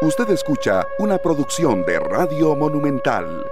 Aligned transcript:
Usted 0.00 0.30
escucha 0.30 0.86
una 1.00 1.18
producción 1.18 1.84
de 1.84 1.98
Radio 1.98 2.54
Monumental. 2.54 3.44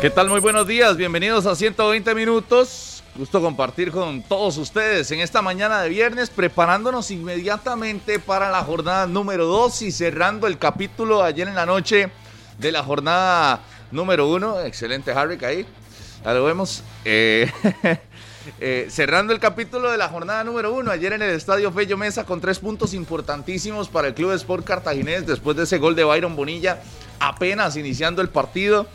¿Qué 0.00 0.08
tal? 0.08 0.30
Muy 0.30 0.40
buenos 0.40 0.66
días, 0.66 0.96
bienvenidos 0.96 1.44
a 1.44 1.54
120 1.54 2.14
minutos. 2.14 3.04
Gusto 3.14 3.42
compartir 3.42 3.92
con 3.92 4.22
todos 4.22 4.56
ustedes 4.56 5.10
en 5.10 5.20
esta 5.20 5.42
mañana 5.42 5.82
de 5.82 5.90
viernes, 5.90 6.30
preparándonos 6.30 7.10
inmediatamente 7.10 8.18
para 8.18 8.50
la 8.50 8.64
jornada 8.64 9.06
número 9.06 9.44
2 9.44 9.82
y 9.82 9.92
cerrando 9.92 10.46
el 10.46 10.56
capítulo 10.56 11.22
ayer 11.22 11.46
en 11.46 11.56
la 11.56 11.66
noche 11.66 12.08
de 12.56 12.72
la 12.72 12.82
jornada 12.82 13.60
número 13.90 14.26
1. 14.30 14.60
Excelente, 14.60 15.12
Harry, 15.12 15.38
ahí. 15.44 15.66
Ya 16.24 16.32
lo 16.32 16.42
vemos. 16.42 16.82
Eh, 17.04 17.52
eh, 18.60 18.86
cerrando 18.90 19.32
el 19.32 19.40
capítulo 19.40 19.90
de 19.90 19.98
la 19.98 20.08
jornada 20.08 20.44
número 20.44 20.72
1, 20.74 20.90
ayer 20.90 21.12
en 21.12 21.22
el 21.22 21.30
Estadio 21.30 21.72
Fello 21.72 21.96
Mesa 21.96 22.24
con 22.24 22.40
tres 22.40 22.58
puntos 22.58 22.94
importantísimos 22.94 23.88
para 23.88 24.08
el 24.08 24.14
Club 24.14 24.32
Sport 24.32 24.64
Cartaginés 24.64 25.26
después 25.26 25.56
de 25.56 25.64
ese 25.64 25.78
gol 25.78 25.94
de 25.94 26.04
Byron 26.04 26.36
Bonilla, 26.36 26.80
apenas 27.20 27.76
iniciando 27.76 28.22
el 28.22 28.28
partido. 28.28 28.86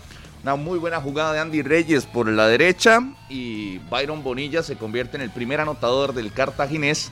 Una 0.43 0.55
muy 0.55 0.79
buena 0.79 0.99
jugada 0.99 1.33
de 1.33 1.39
Andy 1.39 1.61
Reyes 1.61 2.05
por 2.05 2.27
la 2.27 2.47
derecha 2.47 3.01
y 3.29 3.77
Byron 3.89 4.23
Bonilla 4.23 4.63
se 4.63 4.75
convierte 4.75 5.17
en 5.17 5.21
el 5.21 5.29
primer 5.29 5.61
anotador 5.61 6.13
del 6.13 6.31
cartaginés. 6.33 7.11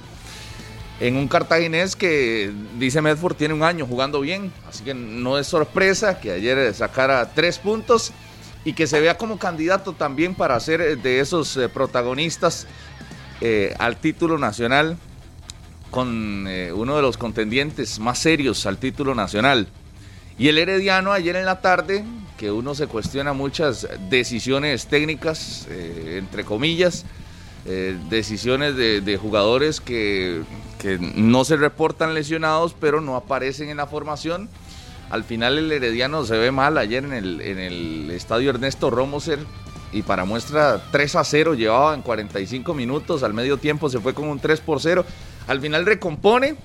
En 1.00 1.16
un 1.16 1.28
cartaginés 1.28 1.96
que, 1.96 2.52
dice 2.78 3.02
Medford, 3.02 3.36
tiene 3.36 3.54
un 3.54 3.64
año 3.64 3.86
jugando 3.86 4.20
bien. 4.20 4.52
Así 4.68 4.84
que 4.84 4.94
no 4.94 5.38
es 5.38 5.48
sorpresa 5.48 6.20
que 6.20 6.32
ayer 6.32 6.74
sacara 6.74 7.30
tres 7.34 7.60
puntos 7.60 8.12
y 8.66 8.74
que 8.74 8.88
se 8.88 9.00
vea 9.00 9.18
como 9.18 9.40
candidato 9.40 9.94
también 9.94 10.36
para 10.36 10.60
ser 10.60 10.98
de 11.00 11.20
esos 11.20 11.56
eh, 11.58 11.70
protagonistas 11.70 12.68
eh, 13.42 13.74
al 13.80 13.98
título 13.98 14.38
nacional 14.38 14.98
con 15.92 16.46
eh, 16.48 16.72
uno 16.72 16.96
de 16.96 17.02
los 17.02 17.18
contendientes 17.18 18.00
más 18.00 18.20
serios 18.20 18.66
al 18.66 18.78
título 18.78 19.16
nacional. 19.16 19.68
Y 20.38 20.48
el 20.48 20.58
Herediano 20.58 21.12
ayer 21.12 21.36
en 21.36 21.46
la 21.46 21.62
tarde 21.62 22.06
que 22.38 22.52
uno 22.52 22.74
se 22.74 22.88
cuestiona 22.88 23.34
muchas 23.34 23.88
decisiones 24.10 24.88
técnicas, 24.88 25.68
eh, 25.70 26.16
entre 26.20 26.46
comillas, 26.46 27.06
eh, 27.66 27.98
decisiones 28.10 28.78
de, 28.78 29.20
jugadores 29.22 29.82
que, 29.82 30.44
no 31.02 31.44
se 31.44 31.58
reportan 31.58 32.14
lesionados, 32.14 32.74
pero 32.80 33.02
no 33.02 33.18
aparecen 33.18 33.68
en 33.68 33.78
la 33.78 33.88
formación. 33.88 34.50
Al 35.10 35.24
final 35.24 35.58
el 35.58 35.72
Herediano 35.72 36.24
se 36.26 36.38
ve 36.38 36.52
mal 36.52 36.78
ayer 36.78 37.04
en 37.04 37.14
el, 37.14 37.42
en 37.42 37.58
el 37.58 38.12
estadio 38.12 38.52
Ernesto 38.52 38.90
Romoser 38.90 39.40
y 39.92 40.04
para 40.04 40.26
muestra 40.26 40.82
3 40.92 41.16
a 41.16 41.24
0 41.24 41.56
llevaba 41.56 41.94
en 41.94 42.02
45 42.02 42.74
minutos, 42.74 43.24
al 43.24 43.34
medio 43.34 43.58
tiempo 43.58 43.90
se 43.90 44.00
fue 44.00 44.14
con 44.14 44.28
un 44.28 44.40
3 44.40 44.60
por 44.62 44.80
0. 44.80 45.04
Al 45.48 45.60
final 45.60 45.86
recompone, 45.86 46.56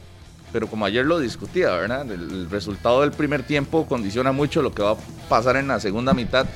pero 0.53 0.67
como 0.67 0.85
ayer 0.85 1.07
lo 1.07 1.19
discutía, 1.19 1.71
¿verdad? 1.71 2.11
El, 2.11 2.51
resultado 2.51 3.01
del 3.01 3.13
primer 3.13 3.43
tiempo 3.43 3.87
condiciona 3.87 4.33
mucho 4.33 4.61
lo 4.61 4.75
que 4.75 4.83
va 4.83 4.93
a 4.93 4.97
pasar 5.29 5.57
en 5.57 5.69
la 5.69 5.81
segunda 5.81 6.13
mitad. 6.13 6.47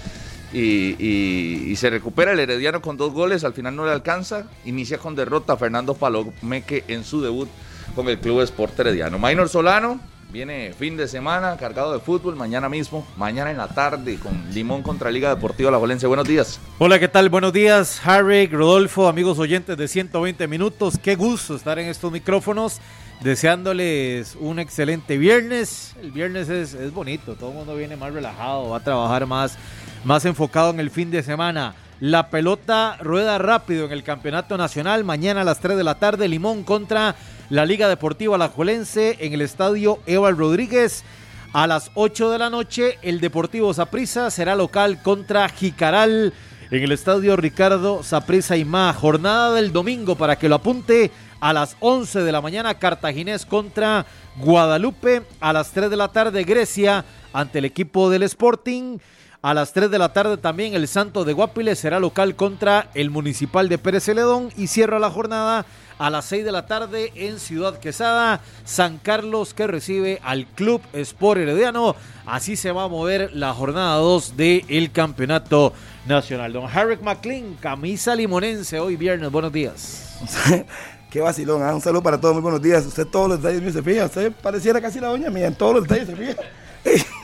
Y, 0.53 1.75
se 1.77 1.91
recupera 1.91 2.33
el 2.33 2.41
Herediano 2.41 2.83
con 2.83 2.97
dos 2.97 3.13
goles, 3.13 3.45
al 3.45 3.53
final 3.53 3.77
no 3.77 3.85
le 3.85 3.93
alcanza, 3.93 4.45
inicia 4.65 4.99
con 4.99 5.15
derrota 5.15 5.57
Fernando 5.57 5.95
Palomeque 5.95 6.85
en 6.89 7.05
su 7.05 7.21
debut 7.21 7.49
con 7.95 8.09
el 8.09 8.19
Club 8.19 8.41
Sport 8.43 8.79
Herediano. 8.81 9.19
Minor 9.19 9.49
Solano 9.49 10.01
viene 10.31 10.75
fin 10.79 10.97
de 10.97 11.09
semana 11.09 11.57
cargado 11.57 11.93
de 11.93 12.01
fútbol, 12.01 12.37
mañana 12.37 12.69
mismo, 12.69 13.07
mañana 13.17 13.51
en 13.51 13.57
la 13.57 13.69
tarde 13.69 14.19
con 14.19 14.33
Limón 14.53 14.83
contra 14.83 15.11
Liga 15.11 15.35
Deportiva 15.35 15.71
La 15.71 15.79
Valencia. 15.79 16.07
Buenos 16.07 16.29
días. 16.29 16.61
Hola, 16.79 16.99
¿qué 16.99 17.09
tal? 17.09 17.31
Buenos 17.31 17.53
días, 17.53 18.01
Harry, 18.05 18.47
Rodolfo, 18.47 19.09
amigos 19.09 19.39
oyentes 19.39 19.77
de 19.77 19.89
120 19.89 20.47
minutos. 20.47 20.99
Qué 21.03 21.15
gusto 21.17 21.57
estar 21.57 21.79
en 21.79 21.89
estos 21.89 22.13
micrófonos 22.13 22.81
deseándoles 23.21 24.37
un 24.39 24.59
excelente 24.59 25.17
viernes. 25.17 25.97
El 26.03 26.13
viernes 26.13 26.49
es, 26.51 26.75
es, 26.75 26.93
bonito, 26.93 27.35
todo 27.35 27.51
el 27.51 27.57
mundo 27.57 27.75
viene 27.75 27.97
más 27.97 28.13
relajado, 28.13 28.69
va 28.71 28.77
a 28.77 28.85
trabajar 28.85 29.27
más, 29.27 29.57
más 30.05 30.25
enfocado 30.27 30.71
en 30.71 30.81
el 30.81 30.91
fin 30.91 31.11
de 31.11 31.23
semana. 31.23 31.75
La 32.01 32.31
pelota 32.31 32.97
rueda 33.01 33.39
rápido 33.39 33.87
en 33.87 33.93
el 33.93 34.05
Campeonato 34.05 34.57
Nacional. 34.57 35.03
Mañana 35.03 35.41
a 35.41 35.45
las 35.45 35.59
3 35.59 35.77
de 35.77 35.83
la 35.83 35.97
tarde, 35.97 36.29
Limón 36.29 36.63
contra 36.63 37.17
la 37.51 37.65
Liga 37.65 37.89
Deportiva 37.89 38.37
La 38.37 38.49
Juelense 38.49 39.17
en 39.21 39.33
el 39.33 39.41
Estadio 39.41 39.99
Eval 40.07 40.37
Rodríguez. 40.37 41.05
A 41.53 41.67
las 41.67 41.91
8 41.95 42.31
de 42.31 42.39
la 42.39 42.51
noche, 42.51 42.99
el 43.03 43.21
Deportivo 43.21 43.73
Saprissa 43.73 44.31
será 44.31 44.55
local 44.55 45.03
contra 45.03 45.49
Jicaral 45.49 46.35
en 46.71 46.83
el 46.83 46.93
Estadio 46.93 47.37
Ricardo 47.37 48.03
Saprissa 48.03 48.57
y 48.59 48.67
más. 48.67 48.97
Jornada 48.97 49.55
del 49.55 49.73
domingo 49.73 50.15
para 50.15 50.37
que 50.37 50.49
lo 50.49 50.57
apunte 50.57 51.11
a 51.41 51.55
las 51.55 51.77
11 51.81 52.21
de 52.21 52.33
la 52.33 52.43
mañana 52.43 52.75
Cartaginés 52.75 53.47
contra 53.47 54.05
Guadalupe, 54.37 55.23
a 55.41 55.53
las 55.55 55.71
3 55.71 55.89
de 55.89 55.97
la 55.97 56.09
tarde 56.09 56.45
Grecia 56.45 57.07
ante 57.33 57.61
el 57.61 57.65
equipo 57.65 58.11
del 58.11 58.25
Sporting. 58.25 58.99
A 59.41 59.55
las 59.55 59.73
3 59.73 59.91
de 59.91 59.99
la 59.99 60.13
tarde 60.13 60.37
también 60.37 60.75
el 60.75 60.89
Santo 60.89 61.25
de 61.25 61.33
Guapiles 61.33 61.79
será 61.79 62.01
local 62.01 62.35
contra 62.37 62.91
el 62.95 63.09
Municipal 63.09 63.69
de 63.69 63.79
Pérez 63.79 64.05
Celedón 64.05 64.51
y 64.57 64.67
cierra 64.67 64.99
la 64.99 65.11
jornada 65.11 65.65
a 65.99 66.11
las 66.11 66.25
6 66.27 66.45
de 66.45 66.53
la 66.53 66.67
tarde 66.67 67.13
en 67.15 67.39
Ciudad 67.39 67.79
Quesada, 67.79 68.41
San 68.65 68.99
Carlos 68.99 69.55
que 69.55 69.67
recibe 69.67 70.21
al 70.23 70.47
Club 70.47 70.81
Sport 70.93 71.41
Herediano. 71.41 71.97
Así 72.27 72.57
se 72.57 72.73
va 72.73 72.85
a 72.85 72.89
mover 72.89 73.31
la 73.35 73.53
jornada 73.53 73.97
2 73.97 74.37
del 74.37 74.91
Campeonato 74.93 75.73
Nacional. 76.07 76.53
Don 76.53 76.67
Harrick 76.67 77.03
McLean, 77.03 77.55
camisa 77.61 78.15
limonense 78.15 78.79
hoy 78.81 78.97
viernes. 78.97 79.31
Buenos 79.31 79.53
días. 79.53 80.19
Qué 81.11 81.21
vacilón, 81.21 81.63
¿ah? 81.63 81.75
un 81.75 81.81
saludo 81.81 82.03
para 82.03 82.21
todos, 82.21 82.35
muy 82.35 82.43
buenos 82.43 82.61
días. 82.61 82.85
Usted 82.85 83.07
todos 83.07 83.31
los 83.31 83.43
detalles 83.43 83.63
míos 83.63 83.73
se 83.73 83.83
fija, 83.83 84.05
usted 84.05 84.31
pareciera 84.31 84.81
casi 84.81 85.01
la 85.01 85.09
doña 85.09 85.31
mía, 85.31 85.47
en 85.47 85.55
todos 85.55 85.77
los 85.77 85.83
detalles 85.85 86.07
se 86.07 86.17
fija. 86.17 87.18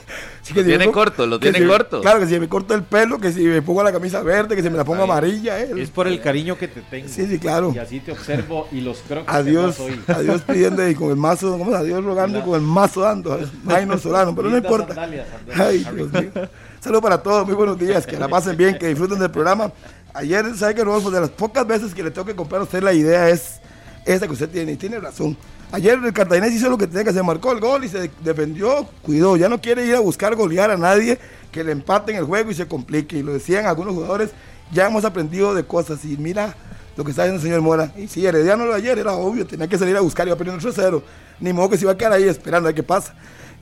Lo 0.53 0.63
tiene 0.63 0.91
corto, 0.91 1.25
lo 1.25 1.39
tiene 1.39 1.65
corto. 1.65 2.01
Claro, 2.01 2.19
que 2.19 2.27
si 2.27 2.39
me 2.39 2.47
corto 2.47 2.73
el 2.75 2.83
pelo, 2.83 3.17
que 3.19 3.31
si 3.31 3.41
me 3.43 3.61
pongo 3.61 3.83
la 3.83 3.91
camisa 3.91 4.21
verde, 4.21 4.55
que 4.55 4.61
si 4.61 4.69
me 4.69 4.77
la 4.77 4.83
pongo 4.83 5.03
amarilla. 5.03 5.59
Eh, 5.59 5.73
es 5.77 5.89
por 5.89 6.07
el 6.07 6.21
cariño 6.21 6.57
que 6.57 6.67
te 6.67 6.81
tengo. 6.81 7.07
Sí, 7.07 7.25
sí, 7.27 7.39
claro. 7.39 7.71
Y 7.73 7.79
así 7.79 7.99
te 7.99 8.11
observo 8.11 8.67
y 8.71 8.81
los 8.81 8.99
crocs 8.99 9.27
adiós, 9.27 9.77
adiós 10.07 10.41
pidiendo 10.41 10.87
y 10.87 10.93
con 10.93 11.09
el 11.09 11.15
mazo, 11.15 11.57
¿cómo 11.57 11.73
Adiós 11.73 12.03
rogando 12.03 12.39
y 12.39 12.41
con 12.41 12.55
el 12.55 12.61
mazo 12.61 13.01
dando. 13.01 13.39
no 13.87 13.97
Solano, 13.97 14.35
pero 14.35 14.49
no 14.49 14.57
importa. 14.57 15.09
Ay, 15.55 15.85
Dios 15.93 16.11
mío. 16.11 16.31
Saludos 16.79 17.01
para 17.01 17.23
todos, 17.23 17.45
muy 17.45 17.55
buenos 17.55 17.79
días, 17.79 18.05
que 18.05 18.17
la 18.17 18.27
pasen 18.27 18.55
bien, 18.55 18.77
que 18.77 18.87
disfruten 18.87 19.17
del 19.17 19.31
programa. 19.31 19.71
Ayer, 20.13 20.45
¿sabe 20.55 20.75
que 20.75 20.83
Rodolfo? 20.83 21.11
De 21.11 21.19
las 21.19 21.29
pocas 21.29 21.65
veces 21.65 21.93
que 21.93 22.03
le 22.03 22.11
tengo 22.11 22.25
que 22.25 22.35
comprar 22.35 22.61
a 22.61 22.63
usted 22.63 22.83
la 22.83 22.93
idea 22.93 23.29
es 23.29 23.59
esa 24.05 24.27
que 24.27 24.33
usted 24.33 24.49
tiene, 24.49 24.73
y 24.73 24.77
tiene 24.77 24.99
razón. 24.99 25.35
Ayer 25.71 25.99
el 26.03 26.13
Cartaginés 26.13 26.53
hizo 26.53 26.69
lo 26.69 26.77
que 26.77 26.87
tenía 26.87 27.03
que 27.03 27.09
hacer, 27.09 27.23
marcó 27.23 27.51
el 27.51 27.59
gol 27.59 27.83
y 27.83 27.89
se 27.89 28.09
defendió, 28.23 28.87
cuidó, 29.01 29.35
ya 29.35 29.49
no 29.49 29.59
quiere 29.59 29.85
ir 29.85 29.95
a 29.95 29.99
buscar 29.99 30.35
golear 30.35 30.71
a 30.71 30.77
nadie 30.77 31.19
que 31.51 31.63
le 31.63 31.71
empate 31.71 32.11
en 32.11 32.19
el 32.19 32.25
juego 32.25 32.51
y 32.51 32.53
se 32.53 32.67
complique. 32.67 33.17
Y 33.17 33.23
lo 33.23 33.33
decían 33.33 33.65
algunos 33.65 33.93
jugadores, 33.93 34.31
ya 34.71 34.87
hemos 34.87 35.03
aprendido 35.05 35.53
de 35.53 35.65
cosas 35.65 36.03
y 36.05 36.17
mira 36.17 36.55
lo 36.95 37.03
que 37.03 37.11
está 37.11 37.23
diciendo 37.23 37.41
el 37.41 37.47
señor 37.47 37.61
Mora. 37.61 37.91
Y 37.97 38.07
si 38.07 38.25
Herediano 38.25 38.65
lo 38.65 38.71
de 38.71 38.77
ayer 38.77 38.99
era 38.99 39.13
obvio, 39.13 39.45
tenía 39.45 39.67
que 39.67 39.77
salir 39.77 39.97
a 39.97 40.01
buscar, 40.01 40.27
iba 40.27 40.35
perdiendo 40.35 40.65
3-0. 40.65 41.01
Ni 41.39 41.51
modo 41.51 41.69
que 41.69 41.77
se 41.77 41.83
iba 41.83 41.91
a 41.91 41.97
quedar 41.97 42.13
ahí 42.13 42.23
esperando 42.23 42.67
a 42.67 42.69
ver 42.69 42.75
qué 42.75 42.83
pasa. 42.83 43.15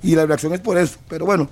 Y 0.03 0.15
la 0.15 0.25
reacción 0.25 0.53
es 0.53 0.59
por 0.59 0.77
eso. 0.77 0.97
Pero 1.07 1.25
bueno, 1.25 1.49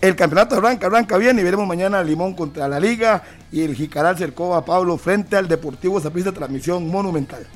el 0.00 0.16
campeonato 0.16 0.56
arranca, 0.56 0.86
arranca 0.86 1.18
bien 1.18 1.38
y 1.38 1.42
veremos 1.42 1.66
mañana 1.68 2.02
Limón 2.02 2.34
contra 2.34 2.66
la 2.66 2.80
Liga 2.80 3.22
y 3.52 3.62
el 3.62 3.74
Jicaral 3.74 4.16
cercó 4.16 4.54
a 4.54 4.64
Pablo 4.64 4.96
frente 4.96 5.36
al 5.36 5.46
Deportivo 5.46 6.00
Zapista, 6.00 6.32
transmisión 6.32 6.88
monumental. 6.88 7.46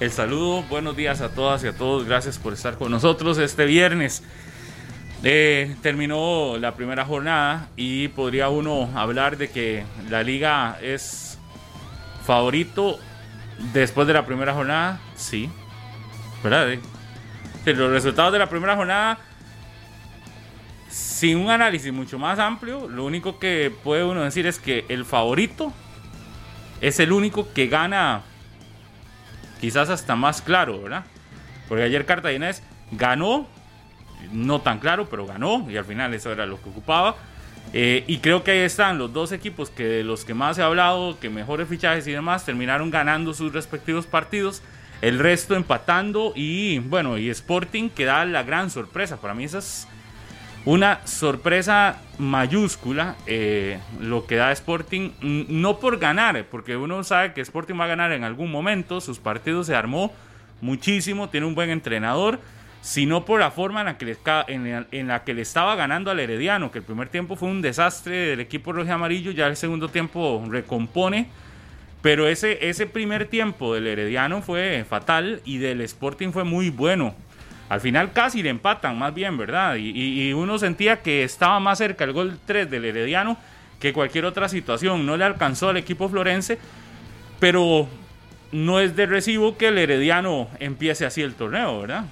El 0.00 0.10
saludo, 0.12 0.62
buenos 0.62 0.96
días 0.96 1.20
a 1.20 1.28
todas 1.28 1.62
y 1.62 1.66
a 1.66 1.76
todos, 1.76 2.06
gracias 2.06 2.38
por 2.38 2.54
estar 2.54 2.78
con 2.78 2.90
nosotros 2.90 3.36
este 3.36 3.66
viernes. 3.66 4.22
Eh, 5.22 5.76
terminó 5.82 6.56
la 6.56 6.74
primera 6.74 7.04
jornada 7.04 7.68
y 7.76 8.08
podría 8.08 8.48
uno 8.48 8.90
hablar 8.94 9.36
de 9.36 9.50
que 9.50 9.84
la 10.08 10.22
liga 10.22 10.78
es 10.80 11.38
favorito 12.24 12.98
después 13.74 14.06
de 14.06 14.14
la 14.14 14.24
primera 14.24 14.54
jornada, 14.54 15.02
sí, 15.16 15.50
¿verdad? 16.42 16.72
Eh, 16.72 16.80
los 17.66 17.90
resultados 17.90 18.32
de 18.32 18.38
la 18.38 18.48
primera 18.48 18.76
jornada, 18.76 19.18
sin 20.88 21.36
un 21.36 21.50
análisis 21.50 21.92
mucho 21.92 22.18
más 22.18 22.38
amplio, 22.38 22.88
lo 22.88 23.04
único 23.04 23.38
que 23.38 23.70
puede 23.84 24.02
uno 24.04 24.22
decir 24.22 24.46
es 24.46 24.58
que 24.58 24.86
el 24.88 25.04
favorito 25.04 25.74
es 26.80 27.00
el 27.00 27.12
único 27.12 27.52
que 27.52 27.66
gana 27.66 28.22
quizás 29.60 29.90
hasta 29.90 30.16
más 30.16 30.42
claro, 30.42 30.82
¿verdad? 30.82 31.04
Porque 31.68 31.84
ayer 31.84 32.06
Cartaginés 32.06 32.62
ganó, 32.90 33.46
no 34.32 34.60
tan 34.60 34.78
claro, 34.78 35.08
pero 35.08 35.26
ganó, 35.26 35.70
y 35.70 35.76
al 35.76 35.84
final 35.84 36.14
eso 36.14 36.32
era 36.32 36.46
lo 36.46 36.60
que 36.60 36.68
ocupaba. 36.68 37.16
Eh, 37.72 38.04
y 38.08 38.18
creo 38.18 38.42
que 38.42 38.50
ahí 38.50 38.58
están 38.58 38.98
los 38.98 39.12
dos 39.12 39.30
equipos 39.30 39.70
que 39.70 39.84
de 39.84 40.04
los 40.04 40.24
que 40.24 40.34
más 40.34 40.58
he 40.58 40.62
hablado, 40.62 41.20
que 41.20 41.30
mejores 41.30 41.68
fichajes 41.68 42.06
y 42.06 42.12
demás, 42.12 42.44
terminaron 42.44 42.90
ganando 42.90 43.34
sus 43.34 43.52
respectivos 43.52 44.06
partidos. 44.06 44.62
El 45.02 45.18
resto 45.18 45.54
empatando 45.54 46.32
y 46.34 46.78
bueno, 46.80 47.16
y 47.16 47.30
Sporting 47.30 47.88
que 47.88 48.04
da 48.04 48.24
la 48.24 48.42
gran 48.42 48.70
sorpresa. 48.70 49.18
Para 49.18 49.34
mí 49.34 49.44
esa 49.44 49.58
es 49.58 49.86
una 50.64 51.06
sorpresa 51.06 52.00
mayúscula 52.18 53.16
eh, 53.26 53.78
lo 54.00 54.26
que 54.26 54.36
da 54.36 54.52
Sporting, 54.52 55.10
no 55.22 55.78
por 55.78 55.98
ganar, 55.98 56.44
porque 56.50 56.76
uno 56.76 57.02
sabe 57.02 57.32
que 57.32 57.40
Sporting 57.40 57.78
va 57.80 57.84
a 57.84 57.88
ganar 57.88 58.12
en 58.12 58.24
algún 58.24 58.50
momento, 58.50 59.00
sus 59.00 59.18
partidos 59.18 59.66
se 59.66 59.74
armó 59.74 60.12
muchísimo, 60.60 61.30
tiene 61.30 61.46
un 61.46 61.54
buen 61.54 61.70
entrenador, 61.70 62.38
sino 62.82 63.24
por 63.24 63.40
la 63.40 63.50
forma 63.50 63.80
en 63.80 63.86
la, 63.86 65.24
que 65.24 65.34
le, 65.34 65.42
estaba 65.42 65.76
ganando 65.76 66.10
al 66.10 66.20
Herediano, 66.20 66.70
que 66.70 66.78
el 66.78 66.84
primer 66.84 67.08
tiempo 67.08 67.36
fue 67.36 67.48
un 67.48 67.62
desastre 67.62 68.16
del 68.16 68.40
equipo 68.40 68.72
rojo 68.72 68.92
amarillo, 68.92 69.30
ya 69.30 69.46
el 69.46 69.56
segundo 69.56 69.88
tiempo 69.88 70.44
recompone, 70.48 71.28
pero 72.02 72.28
ese, 72.28 72.68
ese 72.68 72.86
primer 72.86 73.26
tiempo 73.26 73.74
del 73.74 73.86
Herediano 73.86 74.42
fue 74.42 74.84
fatal 74.88 75.40
y 75.44 75.58
del 75.58 75.80
Sporting 75.82 76.32
fue 76.32 76.44
muy 76.44 76.70
bueno. 76.70 77.14
Al 77.70 77.80
final 77.80 78.12
casi 78.12 78.42
le 78.42 78.50
empatan, 78.50 78.98
más 78.98 79.14
bien, 79.14 79.38
¿verdad? 79.38 79.76
Y, 79.76 80.32
uno 80.32 80.58
sentía 80.58 81.02
que 81.02 81.22
estaba 81.22 81.60
más 81.60 81.78
cerca 81.78 82.02
el 82.02 82.12
gol 82.12 82.36
3 82.44 82.68
del 82.68 82.84
Herediano 82.84 83.38
que 83.78 83.92
cualquier 83.92 84.24
otra 84.24 84.48
situación. 84.48 85.06
No 85.06 85.16
le 85.16 85.22
alcanzó 85.22 85.68
al 85.68 85.76
equipo 85.76 86.08
florense, 86.08 86.58
pero 87.38 87.86
no 88.50 88.80
es 88.80 88.96
de 88.96 89.06
recibo 89.06 89.56
que 89.56 89.68
el 89.68 89.78
Herediano 89.78 90.48
empiece 90.58 91.06
así 91.06 91.22
el 91.22 91.34
torneo, 91.34 91.82
¿verdad? 91.82 92.06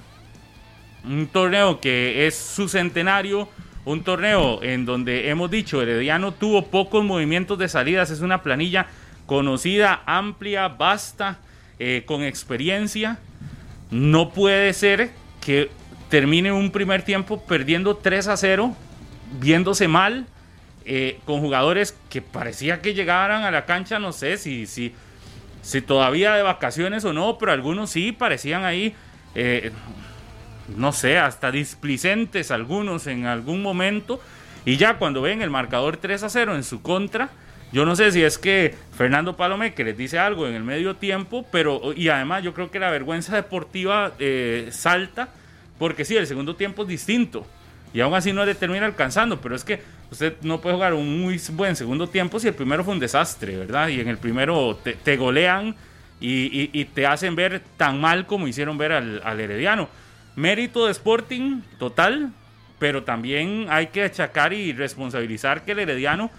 Un 1.03 1.27
torneo 1.27 1.81
que 1.81 2.25
es 2.25 2.37
su 2.37 2.69
centenario, 2.69 3.49
un 3.83 4.01
torneo 4.01 4.63
en 4.63 4.85
donde 4.85 5.29
hemos 5.29 5.51
dicho, 5.51 5.81
Herediano 5.81 6.31
tuvo 6.31 6.67
pocos 6.67 7.03
movimientos 7.03 7.59
de 7.59 7.67
salidas, 7.67 8.11
es 8.11 8.21
una 8.21 8.43
planilla 8.43 8.87
conocida, 9.25 10.03
amplia, 10.05 10.69
vasta, 10.69 11.39
eh, 11.79 12.03
con 12.05 12.23
experiencia. 12.23 13.19
No 13.91 14.29
puede 14.29 14.71
ser 14.71 15.11
que 15.49 15.71
termine 16.09 16.51
un 16.51 16.69
primer 16.69 17.01
tiempo 17.01 17.43
perdiendo 17.43 17.97
3 17.97 18.27
a 18.27 18.37
0, 18.37 18.75
viéndose 19.39 19.87
mal, 19.87 20.27
eh, 20.85 21.17
con 21.25 21.41
jugadores 21.41 21.97
que 22.07 22.21
parecía 22.21 22.83
que 22.83 22.93
llegaran 22.93 23.41
a 23.41 23.49
la 23.49 23.65
cancha, 23.65 23.97
no 23.97 24.11
sé 24.11 24.37
si, 24.37 24.67
si, 24.67 24.93
si 25.63 25.81
todavía 25.81 26.35
de 26.35 26.43
vacaciones 26.43 27.03
o 27.03 27.13
no, 27.13 27.39
pero 27.39 27.51
algunos 27.51 27.89
sí 27.89 28.11
parecían 28.11 28.63
ahí. 28.63 28.93
Eh, 29.33 29.71
no 30.77 30.91
sé, 30.91 31.17
hasta 31.17 31.49
displicentes 31.49 32.51
algunos 32.51 33.07
en 33.07 33.25
algún 33.25 33.63
momento. 33.63 34.21
Y 34.65 34.77
ya 34.77 34.99
cuando 34.99 35.23
ven 35.23 35.41
el 35.41 35.49
marcador 35.49 35.97
3 35.97 36.21
a 36.21 36.29
0 36.29 36.55
en 36.57 36.63
su 36.63 36.83
contra, 36.83 37.31
yo 37.71 37.87
no 37.87 37.95
sé 37.95 38.11
si 38.11 38.21
es 38.23 38.37
que 38.37 38.75
Fernando 38.95 39.35
Palomé 39.35 39.73
que 39.73 39.83
les 39.83 39.97
dice 39.97 40.19
algo 40.19 40.47
en 40.47 40.53
el 40.53 40.63
medio 40.63 40.95
tiempo, 40.97 41.43
pero 41.51 41.91
y 41.95 42.09
además 42.09 42.43
yo 42.43 42.53
creo 42.53 42.69
que 42.69 42.77
la 42.77 42.91
vergüenza 42.91 43.35
deportiva 43.35 44.13
eh, 44.19 44.69
salta, 44.71 45.29
porque 45.79 46.05
sí, 46.05 46.15
el 46.15 46.27
segundo 46.27 46.55
tiempo 46.55 46.83
es 46.83 46.89
distinto. 46.89 47.47
Y 47.93 48.01
aún 48.01 48.13
así 48.13 48.31
no 48.33 48.45
le 48.45 48.53
termina 48.53 48.85
alcanzando, 48.85 49.41
pero 49.41 49.55
es 49.55 49.63
que 49.63 49.81
usted 50.11 50.35
no 50.41 50.61
puede 50.61 50.75
jugar 50.75 50.93
un 50.93 51.21
muy 51.21 51.41
buen 51.53 51.75
segundo 51.75 52.07
tiempo 52.07 52.39
si 52.39 52.47
el 52.47 52.53
primero 52.53 52.83
fue 52.83 52.93
un 52.93 52.99
desastre, 52.99 53.57
¿verdad? 53.57 53.87
Y 53.87 53.99
en 53.99 54.07
el 54.07 54.17
primero 54.17 54.77
te, 55.03 55.17
golean 55.17 55.75
y, 56.19 56.85
te 56.85 57.07
hacen 57.07 57.35
ver 57.35 57.63
tan 57.77 57.99
mal 57.99 58.27
como 58.27 58.47
hicieron 58.47 58.77
ver 58.77 58.91
al, 58.91 59.21
al 59.23 59.39
Herediano. 59.39 59.89
Mérito 60.35 60.85
de 60.85 60.91
Sporting 60.91 61.61
total, 61.79 62.31
pero 62.77 63.03
también 63.03 63.65
hay 63.69 63.87
que 63.87 64.03
achacar 64.03 64.53
y 64.53 64.71
responsabilizar 64.71 65.65
que 65.65 65.71
el 65.71 65.79
Herediano, 65.79 66.29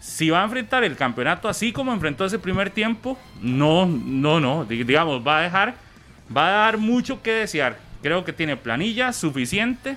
si 0.00 0.30
va 0.30 0.40
a 0.40 0.44
enfrentar 0.44 0.82
el 0.82 0.96
campeonato 0.96 1.48
así 1.48 1.72
como 1.72 1.92
enfrentó 1.92 2.24
ese 2.24 2.40
primer 2.40 2.70
tiempo, 2.70 3.16
no, 3.40 3.86
no, 3.86 4.40
no, 4.40 4.64
digamos, 4.64 5.24
va 5.24 5.38
a 5.38 5.42
dejar, 5.42 5.74
va 6.36 6.48
a 6.48 6.64
dar 6.64 6.78
mucho 6.78 7.22
que 7.22 7.32
desear. 7.32 7.87
Creo 8.02 8.24
que 8.24 8.32
tiene 8.32 8.56
planilla 8.56 9.12
suficiente 9.12 9.96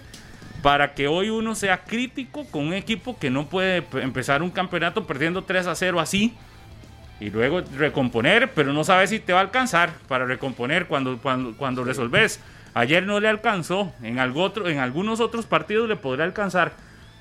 para 0.62 0.94
que 0.94 1.07
hoy 1.07 1.30
uno 1.30 1.56
sea 1.56 1.83
crítico 1.83 2.45
con 2.45 2.68
un 2.68 2.74
equipo 2.74 3.18
que 3.18 3.30
no 3.30 3.48
puede 3.48 3.83
empezar 3.94 4.44
un 4.44 4.51
campeonato 4.51 5.06
perdiendo 5.06 5.44
3 5.44 5.68
a 5.68 5.75
0 5.75 6.00
así 6.00 6.36
y 7.21 7.30
luego 7.30 7.62
recomponer, 7.77 8.51
pero 8.53 8.74
no 8.74 8.83
sabe 8.83 9.06
si 9.06 9.19
te 9.19 9.31
va 9.31 9.39
a 9.39 9.44
alcanzar 9.44 9.94
para 10.07 10.25
recomponer 10.25 10.88
cuando, 10.88 11.19
cuando, 11.19 11.56
cuando 11.56 11.83
resolves. 11.83 12.39
Ayer 12.74 13.06
no 13.06 13.19
le 13.19 13.27
alcanzó, 13.27 13.94
en, 14.01 14.18
algo 14.18 14.42
otro, 14.42 14.68
en 14.68 14.80
algunos 14.80 15.19
otros 15.19 15.45
partidos 15.45 15.88
le 15.88 15.95
podría 15.95 16.25
alcanzar, 16.25 16.74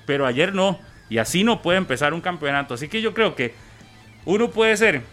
pero 0.07 0.25
ayer 0.25 0.55
no. 0.55 0.79
Y 1.09 1.19
así 1.19 1.43
no 1.43 1.61
puede 1.61 1.77
empezar 1.77 2.15
un 2.15 2.21
campeonato. 2.21 2.73
Así 2.73 2.87
que 2.87 3.01
yo 3.01 3.13
creo 3.13 3.35
que 3.35 3.53
uno 4.25 4.49
puede 4.49 4.75
ser 4.75 5.03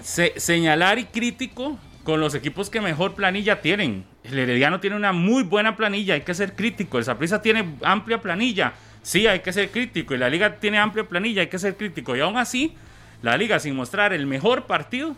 señalar 0.00 1.00
y 1.00 1.04
crítico 1.04 1.76
con 2.04 2.20
los 2.20 2.36
equipos 2.36 2.70
que 2.70 2.80
mejor 2.80 3.14
planilla 3.14 3.60
tienen. 3.60 4.04
El 4.30 4.38
Herediano 4.38 4.80
tiene 4.80 4.96
una 4.96 5.12
muy 5.12 5.42
buena 5.42 5.76
planilla, 5.76 6.14
hay 6.14 6.20
que 6.20 6.34
ser 6.34 6.54
crítico. 6.54 6.98
El 6.98 7.04
Saprissa 7.04 7.40
tiene 7.40 7.74
amplia 7.82 8.20
planilla, 8.20 8.74
sí, 9.02 9.26
hay 9.26 9.40
que 9.40 9.52
ser 9.52 9.70
crítico. 9.70 10.14
Y 10.14 10.18
la 10.18 10.28
Liga 10.28 10.56
tiene 10.56 10.78
amplia 10.78 11.04
planilla, 11.04 11.42
hay 11.42 11.48
que 11.48 11.58
ser 11.58 11.76
crítico. 11.76 12.14
Y 12.14 12.20
aún 12.20 12.36
así, 12.36 12.74
la 13.22 13.36
Liga, 13.36 13.58
sin 13.58 13.74
mostrar 13.74 14.12
el 14.12 14.26
mejor 14.26 14.66
partido, 14.66 15.16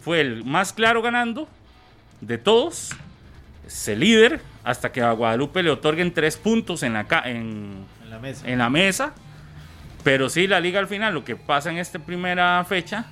fue 0.00 0.20
el 0.20 0.44
más 0.44 0.72
claro 0.72 1.02
ganando 1.02 1.48
de 2.20 2.38
todos 2.38 2.94
se 3.66 3.96
líder 3.96 4.40
hasta 4.64 4.92
que 4.92 5.00
a 5.00 5.12
Guadalupe 5.12 5.62
le 5.62 5.70
otorguen 5.70 6.12
tres 6.12 6.36
puntos 6.36 6.82
en 6.82 6.92
la, 6.94 7.06
en, 7.24 7.84
la 8.08 8.18
mesa. 8.18 8.48
en 8.48 8.58
la 8.58 8.70
mesa. 8.70 9.14
Pero 10.04 10.28
sí, 10.28 10.46
la 10.46 10.60
liga 10.60 10.78
al 10.78 10.86
final, 10.86 11.14
lo 11.14 11.24
que 11.24 11.34
pasa 11.34 11.70
en 11.70 11.78
esta 11.78 11.98
primera 11.98 12.64
fecha 12.64 13.06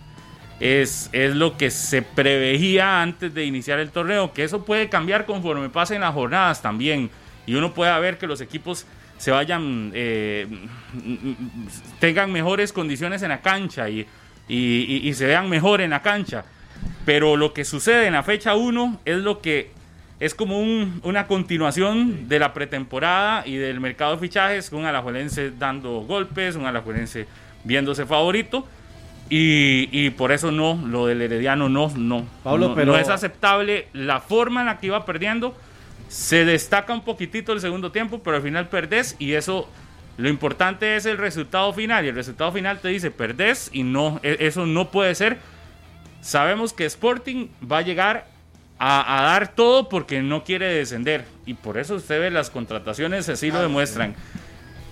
es, 0.61 1.11
es 1.13 1.35
lo 1.35 1.57
que 1.57 1.71
se 1.71 2.03
preveía 2.03 3.03
antes 3.03 3.35
de 3.35 3.45
iniciar 3.45 3.79
el 3.79 3.91
torneo, 3.91 4.33
que 4.33 4.45
eso 4.45 4.65
puede 4.65 4.89
cambiar 4.89 5.27
conforme 5.27 5.69
pasen 5.69 6.01
las 6.01 6.15
jornadas 6.15 6.63
también. 6.63 7.11
Y 7.47 7.55
uno 7.55 7.75
puede 7.75 7.99
ver 8.01 8.19
que 8.19 8.27
los 8.27 8.41
equipos 8.41 8.87
se 9.19 9.31
vayan, 9.31 9.91
eh, 9.95 10.47
tengan 12.01 12.33
mejores 12.33 12.73
condiciones 12.73 13.23
en 13.23 13.29
la 13.29 13.41
cancha 13.41 13.89
y, 13.89 14.07
y, 14.49 15.09
y 15.09 15.15
se 15.15 15.27
vean 15.27 15.49
mejor 15.49 15.81
en 15.81 15.91
la 15.91 16.03
cancha. 16.03 16.45
Pero 17.05 17.37
lo 17.37 17.53
que 17.53 17.65
sucede 17.65 18.07
en 18.07 18.15
la 18.15 18.23
fecha 18.23 18.55
1 18.55 19.01
es 19.05 19.17
lo 19.19 19.41
que 19.41 19.71
es 20.21 20.35
como 20.35 20.61
una 20.61 21.27
continuación 21.27 22.29
de 22.29 22.39
la 22.39 22.55
pretemporada 22.55 23.47
y 23.47 23.57
del 23.57 23.81
mercado 23.81 24.15
de 24.15 24.21
fichajes, 24.21 24.73
un 24.73 24.87
alajuelense 24.87 25.51
dando 25.51 26.01
golpes, 26.01 26.57
un 26.57 26.67
alajuelense 26.67 27.27
viéndose 27.65 28.07
favorito. 28.07 28.67
Y, 29.31 30.11
por 30.11 30.33
eso 30.33 30.53
no, 30.53 30.81
lo 30.87 31.07
del 31.07 31.23
Herediano 31.23 31.69
no, 31.69 31.91
no. 31.97 32.27
Pablo, 32.43 32.69
no, 32.69 32.75
pero... 32.75 32.93
no 32.93 32.99
es 32.99 33.09
aceptable 33.09 33.89
la 33.93 34.21
forma 34.21 34.61
en 34.61 34.67
la 34.67 34.79
que 34.79 34.87
iba 34.87 35.05
perdiendo. 35.05 35.57
Se 36.09 36.45
destaca 36.45 36.93
un 36.93 37.03
poquitito 37.03 37.53
el 37.53 37.61
segundo 37.61 37.91
tiempo, 37.91 38.21
pero 38.23 38.37
al 38.37 38.43
final 38.43 38.69
perdés 38.69 39.17
y 39.19 39.33
eso, 39.33 39.69
lo 40.19 40.29
importante 40.29 40.97
es 40.97 41.07
el 41.07 41.19
resultado 41.19 41.73
final. 41.73 42.05
Y 42.05 42.09
el 42.09 42.15
resultado 42.15 42.53
final 42.53 42.81
te 42.81 42.89
dice 42.89 43.11
perdés 43.11 43.71
y 43.73 43.83
no, 43.83 44.21
e, 44.23 44.37
eso 44.41 44.67
no 44.67 44.91
puede 44.91 45.15
ser. 45.15 45.39
Sabemos 46.21 46.73
que 46.73 46.85
Sporting 46.85 47.49
va 47.71 47.79
a 47.79 47.83
llegar 47.83 48.27
a, 48.79 49.23
dar 49.23 49.55
todo 49.55 49.89
porque 49.89 50.23
no 50.23 50.45
quiere 50.45 50.67
descender. 50.67 51.25
Y 51.47 51.55
por 51.55 51.79
eso 51.79 51.97
usted 51.97 52.21
ve 52.21 52.31
las 52.31 52.51
contrataciones 52.51 53.29
así 53.29 53.51
lo 53.51 53.61
demuestran. 53.61 54.15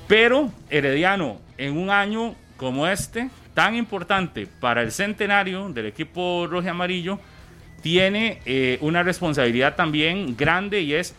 Pero 0.09 0.51
Herediano, 0.71 1.41
en 1.59 1.77
un 1.77 1.91
año 1.91 2.35
como 2.57 2.87
este, 2.87 3.31
tan 3.55 3.75
importante 3.75 4.47
para 4.61 4.83
el 4.83 4.93
centenario 4.93 5.69
del 5.71 5.87
equipo 5.87 6.47
rojo 6.49 6.67
y 6.67 6.71
amarillo, 6.71 7.19
tiene 7.83 8.41
eh, 8.47 8.79
una 8.81 9.03
responsabilidad 9.03 9.75
también 9.75 10.37
grande 10.37 10.81
y 10.81 10.95
es 10.95 11.15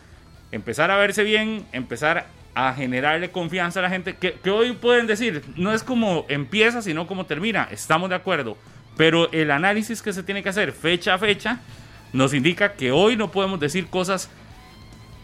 empezar 0.50 0.90
a 0.90 0.96
verse 0.96 1.22
bien, 1.22 1.64
empezar 1.72 2.26
a 2.54 2.72
generarle 2.72 3.30
confianza 3.30 3.80
a 3.80 3.82
la 3.82 3.90
gente, 3.90 4.16
que, 4.16 4.34
que, 4.34 4.50
hoy 4.50 4.72
pueden 4.72 5.06
decir, 5.06 5.42
no 5.56 5.72
es 5.72 5.82
como 5.82 6.24
empieza, 6.28 6.82
sino 6.82 7.06
como 7.06 7.26
termina, 7.26 7.68
estamos 7.70 8.08
de 8.08 8.16
acuerdo, 8.16 8.56
pero 8.96 9.30
el 9.32 9.50
análisis 9.50 10.00
que 10.00 10.12
se 10.12 10.22
tiene 10.22 10.42
que 10.42 10.48
hacer 10.48 10.72
fecha 10.72 11.14
a 11.14 11.18
fecha 11.18 11.60
nos 12.12 12.32
indica 12.32 12.74
que 12.74 12.92
hoy 12.92 13.16
no 13.16 13.30
podemos 13.30 13.58
decir 13.58 13.88
cosas 13.88 14.30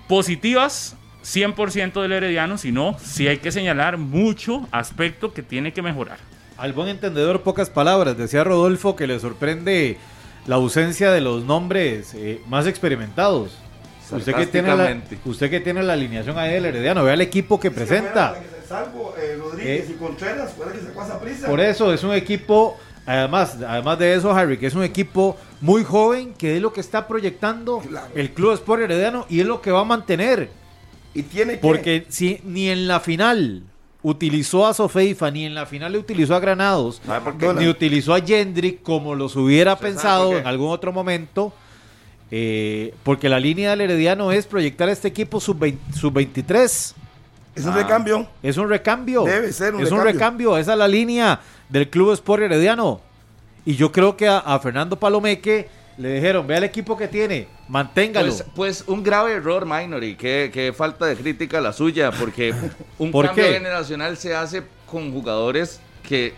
positivas 0.09 0.97
100% 1.23 2.03
del 2.03 2.13
Herediano, 2.13 2.59
sino 2.59 2.99
si 2.99 3.29
hay 3.29 3.39
que 3.39 3.53
señalar 3.53 3.97
mucho 3.97 4.67
aspecto 4.73 5.33
que 5.33 5.43
tiene 5.43 5.73
que 5.73 5.83
mejorar. 5.83 6.19
Al 6.61 6.75
buen 6.75 6.89
entendedor, 6.89 7.41
pocas 7.41 7.71
palabras. 7.71 8.19
Decía 8.19 8.45
Rodolfo 8.45 8.95
que 8.95 9.07
le 9.07 9.19
sorprende 9.19 9.97
la 10.47 10.57
ausencia 10.57 11.11
de 11.11 11.23
los 11.23 11.43
nombres 11.45 12.13
eh, 12.15 12.43
más 12.49 12.67
experimentados. 12.67 13.53
Usted 14.13 14.35
que, 14.35 14.47
tiene 14.47 14.77
la, 14.77 15.01
usted 15.25 15.49
que 15.49 15.61
tiene 15.61 15.83
la 15.83 15.95
alineación 15.95 16.37
ahí 16.37 16.53
del 16.53 16.67
Herediano, 16.67 17.03
vea 17.03 17.15
el 17.15 17.23
equipo 17.23 17.59
que 17.59 17.71
presenta. 17.71 18.35
Salvo 18.69 19.15
eh, 19.19 19.39
Rodríguez 19.41 19.89
eh, 19.89 19.93
y 19.93 19.95
Contreras, 19.95 20.53
puede 20.53 20.73
que 20.73 20.81
se 20.81 20.91
pasa 20.91 21.19
prisa. 21.19 21.47
Por 21.47 21.61
eso 21.61 21.95
es 21.95 22.05
un 22.05 22.13
equipo 22.13 22.77
Además, 23.07 23.57
además 23.67 23.99
de 23.99 24.15
eso, 24.15 24.31
Harry, 24.31 24.59
que 24.59 24.67
es 24.67 24.75
un 24.75 24.85
equipo 24.85 25.37
muy 25.63 25.83
joven, 25.83 26.35
que 26.35 26.57
es 26.57 26.63
lo 26.63 26.73
que 26.73 26.81
está 26.81 27.09
proyectando 27.09 27.83
el 28.15 28.31
Club 28.33 28.53
Sport 28.53 28.83
Herediano 28.83 29.27
y 29.29 29.41
es 29.41 29.47
lo 29.47 29.63
que 29.63 29.71
va 29.71 29.81
a 29.81 29.85
mantener. 29.85 30.51
Y 31.15 31.23
tiene 31.23 31.57
Porque 31.57 32.07
si 32.11 32.41
ni 32.45 32.69
en 32.69 32.87
la 32.87 33.01
final 33.01 33.63
utilizó 34.03 34.67
a 34.67 34.75
Sofeifa, 34.75 35.31
ni 35.31 35.45
en 35.45 35.55
la 35.55 35.67
final 35.67 35.93
le 35.93 35.99
utilizó 35.99 36.35
a 36.35 36.41
Granados, 36.41 37.01
ni 37.59 37.69
utilizó 37.69 38.15
a 38.15 38.21
Jendrick 38.21 38.83
como 38.83 39.15
los 39.15 39.37
hubiera 39.37 39.77
pensado 39.77 40.37
en 40.37 40.47
algún 40.47 40.71
otro 40.71 40.93
momento. 40.93 41.53
Eh, 42.33 42.95
porque 43.03 43.29
la 43.29 43.41
línea 43.41 43.71
del 43.71 43.81
Herediano 43.81 44.31
es 44.31 44.47
proyectar 44.47 44.89
a 44.89 44.93
este 44.93 45.09
equipo 45.09 45.41
sub-23. 45.41 46.69
Sub 46.69 46.95
es 47.55 47.67
un 47.67 47.75
recambio. 47.75 48.29
Es 48.43 48.57
un 48.57 48.69
recambio. 48.69 49.25
Debe 49.25 49.53
ser 49.53 49.75
un 49.75 49.83
es 49.83 49.91
recambio. 49.91 50.01
un 50.01 50.05
recambio. 50.05 50.59
Esa 50.59 50.73
es 50.73 50.79
la 50.79 50.89
línea 50.89 51.41
del 51.69 51.91
Club 51.91 52.13
Sport 52.13 52.45
Herediano. 52.45 53.01
Y 53.65 53.75
yo 53.75 53.93
creo 53.93 54.17
que 54.17 54.29
a, 54.29 54.59
Fernando 54.61 54.99
Palomeque 54.99 55.69
Le 55.99 56.15
dijeron, 56.15 56.47
vea 56.47 56.59
el 56.59 56.65
equipo 56.65 56.97
que 56.97 57.09
tiene, 57.09 57.47
manténgalo. 57.69 58.29
Pues, 58.29 58.45
pues 58.55 58.85
un 58.87 59.03
grave 59.03 59.33
error, 59.33 59.67
Minor, 59.67 60.03
y 60.03 60.15
qué, 60.15 60.51
qué 60.53 60.73
falta 60.73 61.07
de 61.07 61.17
crítica 61.17 61.61
la 61.61 61.73
suya, 61.73 62.11
porque 62.11 62.55
un 62.99 63.11
¿Por 63.11 63.27
cambio 63.27 63.45
qué? 63.45 63.53
generacional 63.55 64.17
se 64.17 64.35
hace 64.35 64.63
con 64.87 65.13
jugadores 65.13 65.81
que 66.09 66.33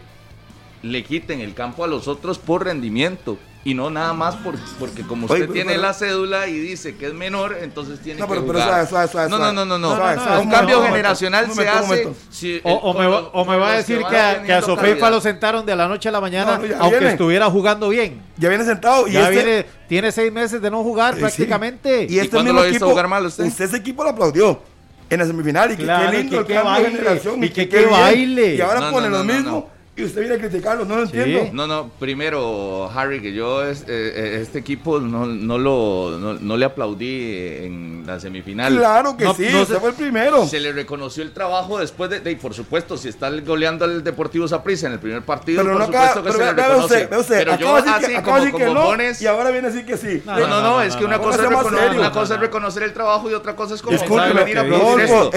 le 0.83 1.05
quiten 1.05 1.41
el 1.41 1.55
campo 1.55 1.85
a 1.85 1.87
los 1.87 2.09
otros 2.09 2.39
por 2.39 2.65
rendimiento. 2.65 3.39
Y 3.65 3.75
no 3.75 3.91
nada 3.91 4.13
más 4.13 4.35
por, 4.35 4.57
porque 4.81 5.03
como 5.03 5.27
usted 5.27 5.35
Oye, 5.37 5.43
pero- 5.45 5.53
tiene 5.53 5.71
pero- 5.75 5.83
la 5.83 5.95
cédula 5.95 6.49
y 6.49 6.59
dice 6.59 6.97
que 6.97 7.07
es 7.07 7.15
menor, 7.15 7.57
entonces 7.63 8.01
tiene 8.01 8.19
No, 8.19 8.27
que 8.27 8.31
pero- 8.35 8.47
pero 8.47 8.59
jugar. 8.61 8.89
suave, 8.89 9.09
suave, 9.09 9.09
suave, 9.09 9.31
no, 9.31 9.39
no, 9.39 9.53
no, 9.53 9.65
no, 9.65 9.79
no. 9.79 9.95
Suave, 9.95 10.17
suave, 10.21 10.41
Un 10.43 10.51
cambio 10.51 10.83
generacional 10.83 11.53
se 11.53 11.69
hace... 11.69 12.09
si- 12.31 12.61
O, 12.65 12.93
me, 12.93 13.07
va, 13.07 13.21
los- 13.21 13.31
o 13.33 13.45
me 13.45 13.53
con 13.53 13.61
va 13.61 13.73
a 13.73 13.77
decir 13.77 13.99
que 13.99 14.17
a, 14.19 14.43
que 14.43 14.53
a 14.53 15.11
lo 15.11 15.21
sentaron 15.21 15.65
de 15.65 15.77
la 15.77 15.87
noche 15.87 16.09
a 16.09 16.13
la 16.13 16.21
mañana, 16.21 16.57
No, 16.57 16.63
no, 16.63 16.67
ya 16.67 16.79
aunque 16.81 16.99
viene. 16.99 17.13
estuviera 17.13 17.49
jugando 17.51 17.89
bien. 17.89 18.21
Ya 18.37 18.49
viene 18.49 18.65
sentado 18.65 19.07
y 19.07 19.13
Ya 19.13 19.29
este, 19.31 19.45
viene, 19.45 19.67
tiene 19.89 20.11
seis 20.11 20.33
meses 20.33 20.61
de 20.61 20.69
no 20.69 20.83
jugar 20.83 21.13
Eh, 21.15 21.17
sí. 21.19 21.21
prácticamente. 21.21 22.07
Y 22.11 22.19
este 22.19 22.31
cuándo 22.31 22.53
mismo 22.53 22.61
lo 22.63 22.67
hizo 22.67 22.77
equipo, 22.79 22.91
jugar 22.91 23.07
mal 23.07 23.27
usted? 23.27 23.45
ese 23.45 23.77
equipo 23.77 24.03
lo 24.03 24.11
aplaudió 24.11 24.61
en 25.09 25.19
la 25.21 25.25
semifinal 25.27 25.71
y 25.71 25.77
que 25.77 25.85
Claro, 25.85 26.11
qué 26.11 26.17
lindo 26.19 26.31
que 26.31 26.41
el 26.41 26.47
qué 26.47 26.55
cambio 26.55 26.73
de 26.75 26.81
baile, 26.83 26.99
generación 26.99 27.45
y 27.45 27.51
que 27.51 27.69
qué 27.69 27.87
baile. 27.87 28.55
Y 28.57 28.61
ahora 28.61 28.81
No, 28.81 28.91
pone 28.91 29.09
no, 29.09 29.19
lo 29.19 29.25
no, 29.25 29.33
mismo 29.35 29.51
no. 29.51 29.82
Y 29.95 30.05
usted 30.05 30.21
viene 30.23 30.37
a 30.37 30.39
criticarlo, 30.39 30.85
no 30.87 30.97
lo 30.97 31.07
Sí. 31.07 31.19
entiendo. 31.19 31.51
No, 31.53 31.67
no, 31.67 31.91
primero, 31.99 32.91
Harry, 32.95 33.21
que 33.21 33.33
yo 33.35 33.63
es- 33.65 33.83
eh, 33.83 33.87
eh, 33.89 34.39
este 34.41 34.59
equipo 34.61 34.99
no, 35.01 35.27
no 35.27 35.59
lo, 35.59 36.17
no, 36.19 36.35
no 36.35 36.57
le 36.57 36.65
aplaudí 36.65 37.37
en 37.65 38.05
la 38.07 38.19
semifinal. 38.19 38.75
Claro 38.77 39.17
que 39.17 39.25
No, 39.25 39.35
sí, 39.35 39.47
no 39.53 39.61
usted 39.63 39.75
se- 39.75 39.81
fue 39.81 39.91
el 39.91 39.95
primero. 39.95 40.47
Se 40.47 40.61
le 40.61 40.73
reconoció 40.73 41.23
el 41.23 41.33
trabajo 41.33 41.79
después 41.79 42.09
de, 42.11 42.21
de- 42.21 42.31
y 42.33 42.37
por 42.37 42.55
supuesto, 42.55 42.97
si 42.97 43.09
está 43.09 43.31
goleando 43.41 43.85
al 43.85 44.03
Deportivo 44.03 44.49
Saprissa 44.49 44.87
en 44.87 44.95
el 44.95 44.99
primer 44.99 45.23
partido, 45.23 45.63
Pero 45.63 45.73
por 45.73 45.81
no 45.81 45.87
supuesto 45.87 46.09
acaba, 46.09 46.23
que 46.23 46.31
pero 46.33 46.39
se 46.39 46.45
le 46.45 46.63
reconoce. 46.63 46.95
usted, 47.05 47.19
usted, 47.19 47.39
pero 47.39 47.57
yo 47.59 47.77
así 47.77 48.07
que, 48.07 48.17
acaba 48.17 48.39
como, 48.39 48.53
como 48.53 48.75
no 48.75 48.83
pones... 48.85 49.21
y 49.23 49.27
ahora 49.27 49.51
viene 49.51 49.69
a 49.69 49.71
decir 49.71 49.85
que 49.87 49.97
sí. 49.99 50.23
No, 50.25 50.39
No, 50.39 50.47
no, 50.47 50.63
no, 50.63 50.83
es 50.83 50.95
no, 50.95 50.99
que 51.01 51.05
una 51.05 51.19
cosa, 51.19 51.35
es, 51.35 51.41
sea 51.43 51.51
más 51.51 51.67
recono- 51.67 51.79
serio. 51.79 52.01
una 52.01 52.11
cosa 52.13 52.17
No, 52.19 52.35
es 52.35 52.41
no. 52.41 52.47
reconocer 52.47 52.83
el 52.85 52.93
trabajo 52.95 53.31
y 53.31 53.35
otra 53.35 53.55
cosa 53.57 53.75
es 53.75 53.83
como 53.83 53.97
venir 53.99 54.59
a 54.59 54.63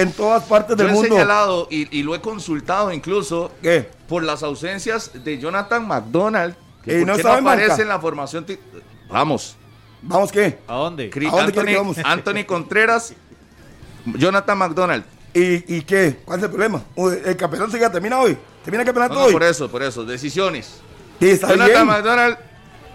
en 0.00 0.12
todas 0.12 0.44
partes 0.44 0.76
del 0.76 0.86
Yo 0.86 0.92
he 0.92 0.94
mundo. 0.94 1.08
señalado 1.14 1.68
y, 1.70 1.98
y 1.98 2.02
lo 2.02 2.14
he 2.14 2.20
consultado 2.20 2.90
incluso 2.92 3.50
¿Qué? 3.62 3.88
Por 4.08 4.22
las 4.22 4.42
ausencias 4.42 5.10
de 5.12 5.38
Jonathan 5.38 5.86
McDonald, 5.86 6.54
que 6.82 6.96
Eh, 6.96 6.98
¿por 7.04 7.08
no 7.08 7.16
no 7.16 7.32
aparece 7.32 7.82
en 7.82 7.88
la 7.88 8.00
formación? 8.00 8.46
Vamos, 9.08 9.56
¿Vamos 10.02 10.30
qué? 10.30 10.58
¿A 10.68 10.74
dónde? 10.74 11.10
¿A 11.12 11.30
dónde 11.30 11.52
que 11.52 11.60
Anthony, 11.60 11.76
vamos? 11.76 11.96
Anthony 12.04 12.44
Contreras, 12.46 13.14
Jonathan 14.04 14.58
McDonald. 14.58 15.04
¿Y, 15.34 15.76
¿Y 15.76 15.82
qué? 15.82 16.20
¿Cuál 16.24 16.38
es 16.38 16.44
el 16.44 16.50
problema? 16.50 16.82
El 16.96 17.36
campeonato 17.36 17.72
se 17.72 17.90
termina 17.90 18.20
hoy. 18.20 18.38
¿Termina 18.64 18.82
el 18.82 18.86
campeonato 18.86 19.14
no, 19.14 19.24
hoy? 19.24 19.32
por 19.32 19.42
eso, 19.42 19.68
por 19.68 19.82
eso, 19.82 20.04
decisiones. 20.04 20.80
Sí, 21.20 21.30
está 21.30 21.48
Jonathan 21.48 21.72
bien. 21.72 21.86
McDonald 21.86 22.38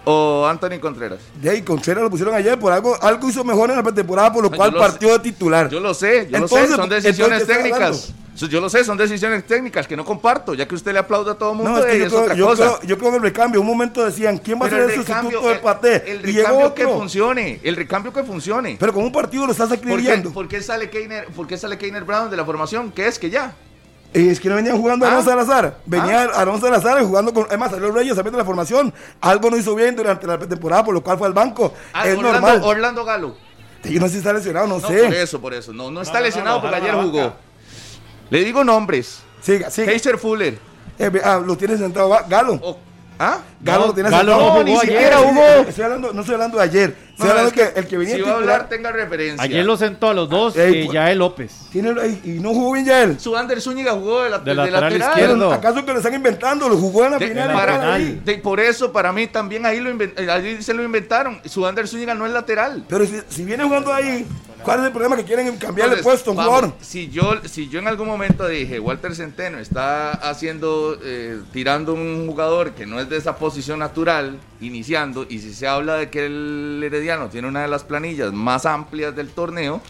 o 0.05 0.47
Anthony 0.47 0.79
Contreras. 0.79 1.19
Ahí, 1.47 1.61
Contreras 1.61 2.03
lo 2.03 2.09
pusieron 2.09 2.33
ayer 2.33 2.57
por 2.57 2.73
algo, 2.73 2.97
algo 3.01 3.29
hizo 3.29 3.43
mejor 3.43 3.69
en 3.69 3.77
la 3.77 3.83
pretemporada, 3.83 4.33
por 4.33 4.43
lo 4.43 4.49
No, 4.49 4.57
cual 4.57 4.71
lo 4.71 4.79
partió 4.79 5.09
de 5.13 5.19
titular. 5.19 5.69
Yo 5.69 5.79
lo 5.79 5.93
sé, 5.93 6.27
yo 6.29 6.37
Entonces, 6.37 6.61
lo 6.61 6.67
sé, 6.69 6.75
son 6.75 6.89
decisiones 6.89 7.41
entonces, 7.41 7.63
¿qué 7.63 7.69
está 7.69 7.77
técnicas. 7.79 8.13
Eso 8.41 8.49
Yo 8.49 8.59
lo 8.59 8.69
sé, 8.69 8.83
son 8.83 8.97
decisiones 8.97 9.45
técnicas 9.45 9.85
que 9.87 9.95
no 9.95 10.03
comparto, 10.03 10.55
ya 10.55 10.67
que 10.67 10.73
usted 10.73 10.93
le 10.93 10.97
aplaude 10.99 11.29
a 11.31 11.35
todo 11.35 11.51
el 11.51 11.57
mundo 11.57 11.71
No, 11.73 11.77
es 11.77 11.85
que 11.85 11.95
y 11.95 11.99
yo 11.99 12.05
es 12.05 12.11
creo, 12.11 12.23
otra 12.23 12.33
yo, 12.35 12.45
cosa. 12.47 12.63
creo, 12.63 12.81
yo 12.89 12.97
creo 12.97 13.11
que 13.11 13.17
el 13.17 13.21
recambio, 13.23 13.61
un 13.61 13.67
momento 13.67 14.03
decían, 14.03 14.39
¿quién 14.39 14.59
va 14.59 14.65
a 14.65 14.69
ser 14.69 14.79
el 14.79 14.89
el 14.89 14.95
sustituto 14.95 15.47
de 15.47 15.55
Paté? 15.57 16.11
el 16.11 16.27
Y 16.27 16.33
llegó 16.33 16.47
recambio 16.47 16.73
que 16.73 16.87
funcione, 16.87 17.59
el 17.63 17.75
recambio 17.75 18.11
que 18.11 18.23
funcione. 18.23 18.77
Pero 18.79 18.93
con 18.93 19.03
un 19.03 19.11
partido 19.11 19.45
lo 19.45 19.51
estás 19.51 19.67
¿Por 19.69 19.79
qué, 19.79 19.89
escribiendo. 19.89 20.31
por 20.33 20.47
qué 20.47 20.59
sale 20.63 20.89
Keiner, 20.89 21.27
por 21.27 21.45
qué 21.45 21.55
sale 21.55 21.77
Keiner 21.77 22.03
Brown 22.03 22.31
de 22.31 22.37
la 22.37 22.43
formación? 22.43 22.91
¿Qué 22.91 23.07
es 23.07 23.19
que 23.19 23.29
ya? 23.29 23.53
Es 24.11 24.39
que 24.39 24.49
no 24.49 24.55
venían 24.55 24.75
jugando 24.77 25.05
Ah. 25.05 25.09
Alonso 25.09 25.29
Salazar. 25.29 25.77
Venía 25.85 26.23
Alonso 26.23 26.65
Salazar 26.65 27.01
jugando 27.03 27.33
con. 27.33 27.45
Es 27.49 27.57
más, 27.59 27.69
salió 27.71 27.91
Reyes 27.91 28.15
también 28.15 28.31
de 28.33 28.39
la 28.39 28.45
formación. 28.45 28.91
Algo 29.21 29.49
no 29.51 29.55
hizo 29.57 29.73
bien 29.75 29.95
durante 29.95 30.25
la 30.27 30.37
pretemporada, 30.39 30.83
por 30.83 30.93
lo 30.95 31.01
cual 31.03 31.17
fue 31.17 31.27
al 31.27 31.33
banco. 31.33 31.73
Ah, 31.93 32.07
es 32.07 32.17
Orlando, 32.17 32.31
normal. 32.41 32.61
Orlando 32.63 33.05
Galo. 33.05 33.35
Yo 33.83 33.99
no 33.99 34.07
sé 34.07 34.13
si 34.13 34.17
está 34.17 34.33
lesionado, 34.33 34.67
no, 34.67 34.79
No, 34.79 34.87
sé. 34.87 35.03
por 35.05 35.13
eso, 35.13 35.41
por 35.41 35.53
eso. 35.53 35.71
No, 35.73 35.89
no 35.91 36.01
está 36.01 36.19
no, 36.19 36.25
lesionado 36.25 36.57
no, 36.57 36.61
porque 36.63 36.75
ayer 36.75 36.93
jugó. 36.95 37.33
Le 38.31 38.43
digo 38.43 38.63
nombres. 38.63 39.19
Siga, 39.41 39.69
siga. 39.69 39.87
Keiser 39.91 40.17
Fuller. 40.17 40.57
Eh, 40.97 41.21
ah, 41.23 41.39
lo 41.45 41.55
tiene 41.57 41.77
sentado 41.77 42.09
Galo. 42.27 42.53
O- 42.61 42.79
¿Ah? 43.23 43.37
Galo 43.61 43.81
No, 43.81 43.87
lo 43.87 43.93
tiene 43.93 44.09
Galo 44.09 44.31
sentado. 44.31 44.55
no 44.57 44.63
ni 44.63 44.71
ayer. 44.71 44.81
siquiera 44.81 45.19
hubo. 45.21 45.41
Estoy 45.69 45.83
hablando, 45.83 46.11
no 46.13 46.21
estoy 46.21 46.33
hablando 46.33 46.57
de 46.57 46.63
ayer. 46.63 46.89
Estoy 47.11 47.25
No, 47.25 47.29
hablando 47.29 47.49
es 47.49 47.53
que, 47.73 47.79
el 47.79 47.87
que 47.87 47.97
venía 47.99 48.15
Si 48.15 48.21
va 48.21 48.31
a 48.31 48.35
hablar, 48.35 48.67
tenga 48.69 48.91
referencia. 48.91 49.43
Ayer 49.43 49.63
lo 49.63 49.77
sentó 49.77 50.09
a 50.09 50.13
los 50.15 50.27
dos 50.27 50.55
y 50.55 50.85
pues- 50.85 50.91
Yael 50.91 51.19
López. 51.19 51.51
Tiene, 51.71 51.91
y, 52.23 52.39
no 52.39 52.49
jugó 52.49 52.71
bien 52.73 52.85
ya 52.85 53.03
él. 53.03 53.19
Su 53.19 53.37
Ander 53.37 53.61
Zúñiga 53.61 53.91
jugó 53.91 54.23
de, 54.23 54.31
la- 54.31 54.39
De 54.39 54.45
de 54.45 54.55
lateral 54.55 54.83
lateral. 54.85 55.09
izquierdo. 55.09 55.35
Pero, 55.35 55.51
¿Acaso 55.53 55.85
que 55.85 55.91
lo 55.91 55.97
están 55.99 56.15
inventando? 56.15 56.67
Lo 56.67 56.77
jugó 56.77 57.05
en 57.05 57.11
la 57.11 57.17
De- 57.19 57.27
final. 57.27 57.49
en 57.49 57.53
la 57.55 57.59
para- 57.59 57.73
estaba 57.73 57.95
final. 57.97 58.07
ahí. 58.15 58.21
de- 58.25 58.37
por 58.39 58.59
eso, 58.59 58.91
para 58.91 59.11
mí 59.13 59.27
también 59.27 59.65
ahí, 59.67 59.79
lo 59.79 59.91
eh, 59.91 60.13
ahí 60.31 60.63
se 60.63 60.73
lo 60.73 60.81
inventaron. 60.81 61.41
Su 61.45 61.67
Ander 61.67 61.87
Zúñiga 61.87 62.15
no 62.15 62.25
es 62.25 62.31
lateral. 62.31 62.85
Pero 62.89 63.05
si, 63.05 63.21
si 63.29 63.43
viene 63.45 63.63
jugando 63.65 63.93
ahí, 63.93 64.25
¿cuál 64.63 64.79
es 64.79 64.85
el 64.85 64.91
problema? 64.91 65.15
Que 65.15 65.23
quieren 65.23 65.45
cambiarle 65.57 65.97
Entonces, 65.97 66.03
puesto 66.03 66.29
a 66.29 66.33
un 66.33 66.37
vamos, 66.37 66.53
jugador. 66.53 66.75
Si 66.81 67.09
yo, 67.09 67.41
si 67.45 67.69
yo 67.69 67.79
en 67.79 67.87
algún 67.87 68.07
momento 68.07 68.47
dije, 68.47 68.79
Walter 68.79 69.15
Centeno 69.15 69.59
está 69.59 70.11
haciendo, 70.11 70.97
eh, 71.03 71.41
tirando 71.51 71.93
un 71.93 72.27
jugador 72.27 72.71
que 72.71 72.85
no 72.85 72.99
es 72.99 73.09
de 73.09 73.17
esa 73.17 73.35
posición 73.35 73.79
natural, 73.79 74.39
iniciando, 74.59 75.25
y 75.27 75.39
si 75.39 75.53
se 75.53 75.67
habla 75.67 75.95
de 75.95 76.09
que 76.09 76.25
el 76.25 76.81
Herediano 76.83 77.29
tiene 77.29 77.47
una 77.47 77.61
de 77.61 77.67
las 77.67 77.83
planillas 77.83 78.31
más 78.31 78.65
amplias 78.65 79.15
del 79.15 79.29
torneo, 79.29 79.81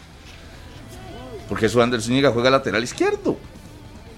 porque 1.50 1.68
su 1.68 1.82
Ander 1.82 2.02
Zúñiga 2.02 2.32
juega 2.32 2.50
lateral 2.50 2.84
izquierdo. 2.84 3.38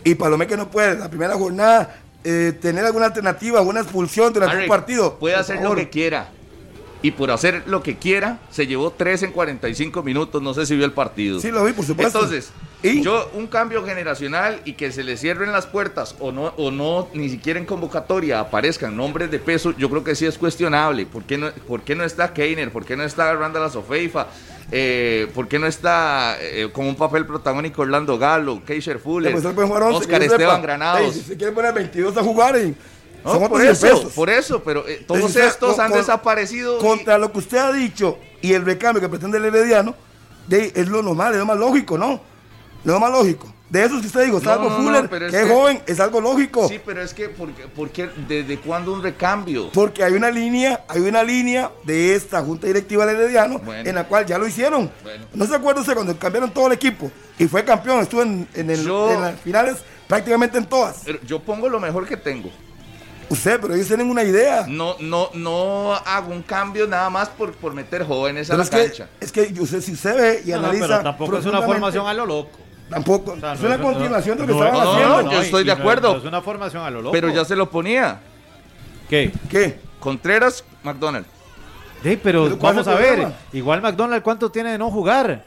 Y 0.03 0.15
Palomé 0.15 0.48
que 0.48 0.57
no 0.57 0.69
puede, 0.69 0.98
la 1.00 1.10
primera 1.10 1.33
jornada, 1.36 1.95
eh, 2.24 2.57
tener 2.62 2.86
alguna 2.86 3.07
alternativa, 3.07 3.60
alguna 3.60 3.81
expulsión 3.81 4.31
durante 4.31 4.57
un 4.57 4.67
partido. 4.67 5.17
Puede 5.17 5.36
hacer 5.36 5.62
lo 5.62 5.75
que 5.75 5.89
quiera. 5.89 6.29
Y 7.03 7.12
por 7.12 7.31
hacer 7.31 7.63
lo 7.67 7.83
que 7.83 7.98
quiera, 7.98 8.39
se 8.50 8.65
llevó 8.65 8.91
3 8.91 9.24
en 9.24 9.31
45 9.33 10.01
minutos. 10.03 10.41
No 10.41 10.53
sé 10.53 10.65
si 10.65 10.75
vio 10.75 10.86
el 10.86 10.93
partido. 10.93 11.39
Sí, 11.39 11.51
lo 11.51 11.63
vi, 11.65 11.74
por 11.74 11.86
supuesto. 11.86 12.19
Entonces, 12.19 12.51
¿Y? 12.81 13.01
yo 13.01 13.29
un 13.33 13.48
cambio 13.48 13.86
generacional 13.86 14.62
y 14.63 14.74
que 14.74 14.91
se 14.91 15.03
le 15.03 15.17
cierren 15.17 15.51
las 15.51 15.67
puertas 15.67 16.15
o 16.19 16.31
no, 16.31 16.53
o 16.57 16.72
no, 16.72 17.10
ni 17.13 17.29
siquiera 17.29 17.60
en 17.60 17.65
convocatoria 17.65 18.39
aparezcan 18.39 18.95
nombres 18.95 19.29
de 19.29 19.39
peso, 19.39 19.75
yo 19.77 19.89
creo 19.89 20.03
que 20.03 20.15
sí 20.15 20.25
es 20.25 20.38
cuestionable. 20.38 21.05
¿Por 21.05 21.24
qué 21.24 21.38
no, 21.38 21.51
por 21.67 21.81
qué 21.81 21.93
no 21.93 22.05
está 22.05 22.33
Keiner? 22.33 22.72
¿Por 22.72 22.86
qué 22.86 22.95
no 22.95 23.03
está 23.03 23.33
Randall 23.33 23.69
Sofeifa? 23.69 24.27
Eh, 24.72 25.27
¿Por 25.36 25.48
qué 25.48 25.60
no 25.60 25.67
está 25.67 26.38
eh, 26.39 26.69
con 26.72 26.86
un 26.86 26.95
papel 26.95 27.25
protagónico 27.25 27.81
Orlando 27.81 28.17
Galo, 28.17 28.63
Keisher 28.65 28.98
Fuller, 28.98 29.31
Pues 29.33 29.45
11, 29.45 29.62
Oscar 29.93 30.24
Esteban. 30.24 30.62
Granados? 30.62 31.13
Si 31.13 31.22
se 31.22 31.38
quiere 31.38 31.51
poner 31.51 31.74
22 31.74 32.15
a 32.17 32.24
jugar, 32.24 32.55
y 32.57 32.74
No, 33.24 33.32
son 33.32 33.39
por 33.50 33.62
otros 33.62 33.77
100 33.80 33.92
eso, 33.92 33.98
pesos. 33.98 34.13
por 34.13 34.30
eso, 34.30 34.63
pero 34.63 34.88
eh, 34.88 35.03
todos 35.08 35.20
Entonces, 35.22 35.46
estos 35.46 35.80
han 35.80 35.89
con- 35.92 36.00
desaparecido. 36.00 36.77
y- 36.77 36.82
Contra 36.82 37.18
lo 37.18 37.32
que 37.32 37.39
usted 37.39 37.58
ha 37.58 37.72
dicho 37.72 38.18
y 38.42 38.53
el 38.53 38.65
recambio 38.65 39.01
que 39.01 39.10
pretende 39.10 39.38
el 39.38 39.46
Herediano, 39.46 39.96
de, 40.48 40.72
es 40.75 40.88
lo 40.89 41.01
normal, 41.01 41.34
es 41.34 41.39
lo 41.39 41.46
más 41.46 41.58
lógico, 41.58 41.98
¿no? 41.98 42.20
Lo 42.84 43.00
más 43.00 43.12
lógico. 43.12 43.51
De 43.70 43.84
eso 43.86 44.00
que 44.01 44.06
usted 44.06 44.25
dijo, 44.25 44.39
salvo 44.39 44.70
no, 44.70 44.77
no, 44.77 44.84
Fuller, 44.84 45.24
es 45.24 45.32
que 45.32 45.42
es 45.42 45.50
joven, 45.50 45.82
es 45.88 46.00
algo 46.00 46.22
lógico. 46.22 46.68
Sí, 46.68 46.80
pero 46.86 47.01
es 47.01 47.12
que, 47.13 47.30
¿por 47.30 47.50
qué, 47.53 47.63
por 47.68 47.89
qué- 47.89 48.10
desde 48.27 48.60
cuándo 48.60 48.94
un 48.94 49.01
recambio? 49.01 49.70
Porque 49.74 50.03
hay 50.03 50.13
una 50.13 50.30
línea, 50.30 50.84
hay 50.88 51.01
una 51.01 51.24
línea 51.24 51.72
de 51.84 52.13
esta 52.13 52.44
junta 52.44 52.68
directiva 52.68 53.03
del 53.08 53.15
Herediano 53.15 53.58
Bueno. 53.60 53.89
en 53.89 53.96
la 53.96 54.08
cual 54.08 54.27
ya 54.27 54.38
lo 54.38 54.46
hicieron. 54.46 54.92
Bueno. 55.01 55.25
¿No 55.34 55.48
se 55.48 55.56
acuerda 55.56 55.82
usted 55.82 55.96
cuando 55.96 56.15
cambiaron 56.20 56.51
todo 56.51 56.68
el 56.68 56.74
equipo 56.74 57.10
y 57.39 57.48
fue 57.48 57.63
campeón? 57.63 58.01
Estuvo 58.01 58.22
en, 58.22 58.48
en 58.53 58.70
el- 58.70 58.84
Yo- 58.86 59.12
en 59.12 59.22
las 59.22 59.39
finales 59.39 59.77
prácticamente 60.08 60.58
en 60.60 60.65
todas. 60.65 60.98
Pero 61.06 61.20
Yo 61.25 61.39
pongo 61.39 61.68
lo 61.68 61.80
mejor 61.80 62.06
que 62.06 62.18
tengo. 62.18 62.51
Usted, 63.33 63.59
pero 63.59 63.73
ellos 63.73 63.87
tienen 63.87 64.09
una 64.09 64.23
idea. 64.23 64.65
No, 64.67 64.95
no, 64.99 65.29
no 65.33 65.93
hago 65.93 66.31
un 66.31 66.43
cambio 66.43 66.85
nada 66.87 67.09
más 67.09 67.29
por, 67.29 67.53
por 67.53 67.73
meter 67.73 68.05
jóvenes 68.05 68.49
a 68.49 68.53
Pero 68.53 68.57
la 68.59 68.63
es 68.63 68.69
que, 68.69 68.77
cancha. 68.99 69.09
es 69.19 69.31
que 69.31 69.53
usted, 69.59 69.81
si 69.81 69.93
usted 69.93 70.15
ve 70.15 70.41
y 70.45 70.49
No, 70.51 70.57
no, 70.57 70.63
analiza. 70.67 70.87
pero 70.87 71.03
tampoco 71.03 71.37
es 71.37 71.45
una 71.45 71.61
formación 71.61 72.05
a 72.07 72.13
lo 72.13 72.25
loco. 72.25 72.59
Tampoco. 72.89 73.35
sea, 73.39 73.53
es 73.53 73.61
no 73.61 73.67
una 73.67 73.81
continuación 73.81 74.37
de 74.37 74.45
lo 74.45 74.53
que 74.53 74.59
no, 74.59 74.65
estaban 74.65 74.85
no, 74.85 74.91
haciendo. 74.93 75.21
no, 75.23 75.31
yo 75.31 75.41
estoy 75.41 75.63
de 75.63 75.73
no- 75.75 75.79
acuerdo. 75.81 76.11
no 76.13 76.19
es 76.19 76.25
una 76.25 76.41
formación 76.41 76.83
a 76.83 76.89
lo 76.91 77.01
loco. 77.01 77.11
Pero 77.11 77.29
ya 77.29 77.43
se 77.45 77.55
lo 77.55 77.69
ponía. 77.69 78.19
¿Qué? 79.09 79.31
¿Qué? 79.49 79.79
Contreras, 79.99 80.63
McDonald. 80.83 81.25
Sí, 82.03 82.19
pero, 82.21 82.43
¿Pero 82.43 82.57
vamos 82.57 82.87
a 82.87 82.95
ver. 82.95 83.27
Igual 83.53 83.81
McDonald, 83.81 84.21
¿cuánto 84.21 84.51
tiene 84.51 84.71
de 84.73 84.77
no 84.77 84.91
jugar? 84.91 85.45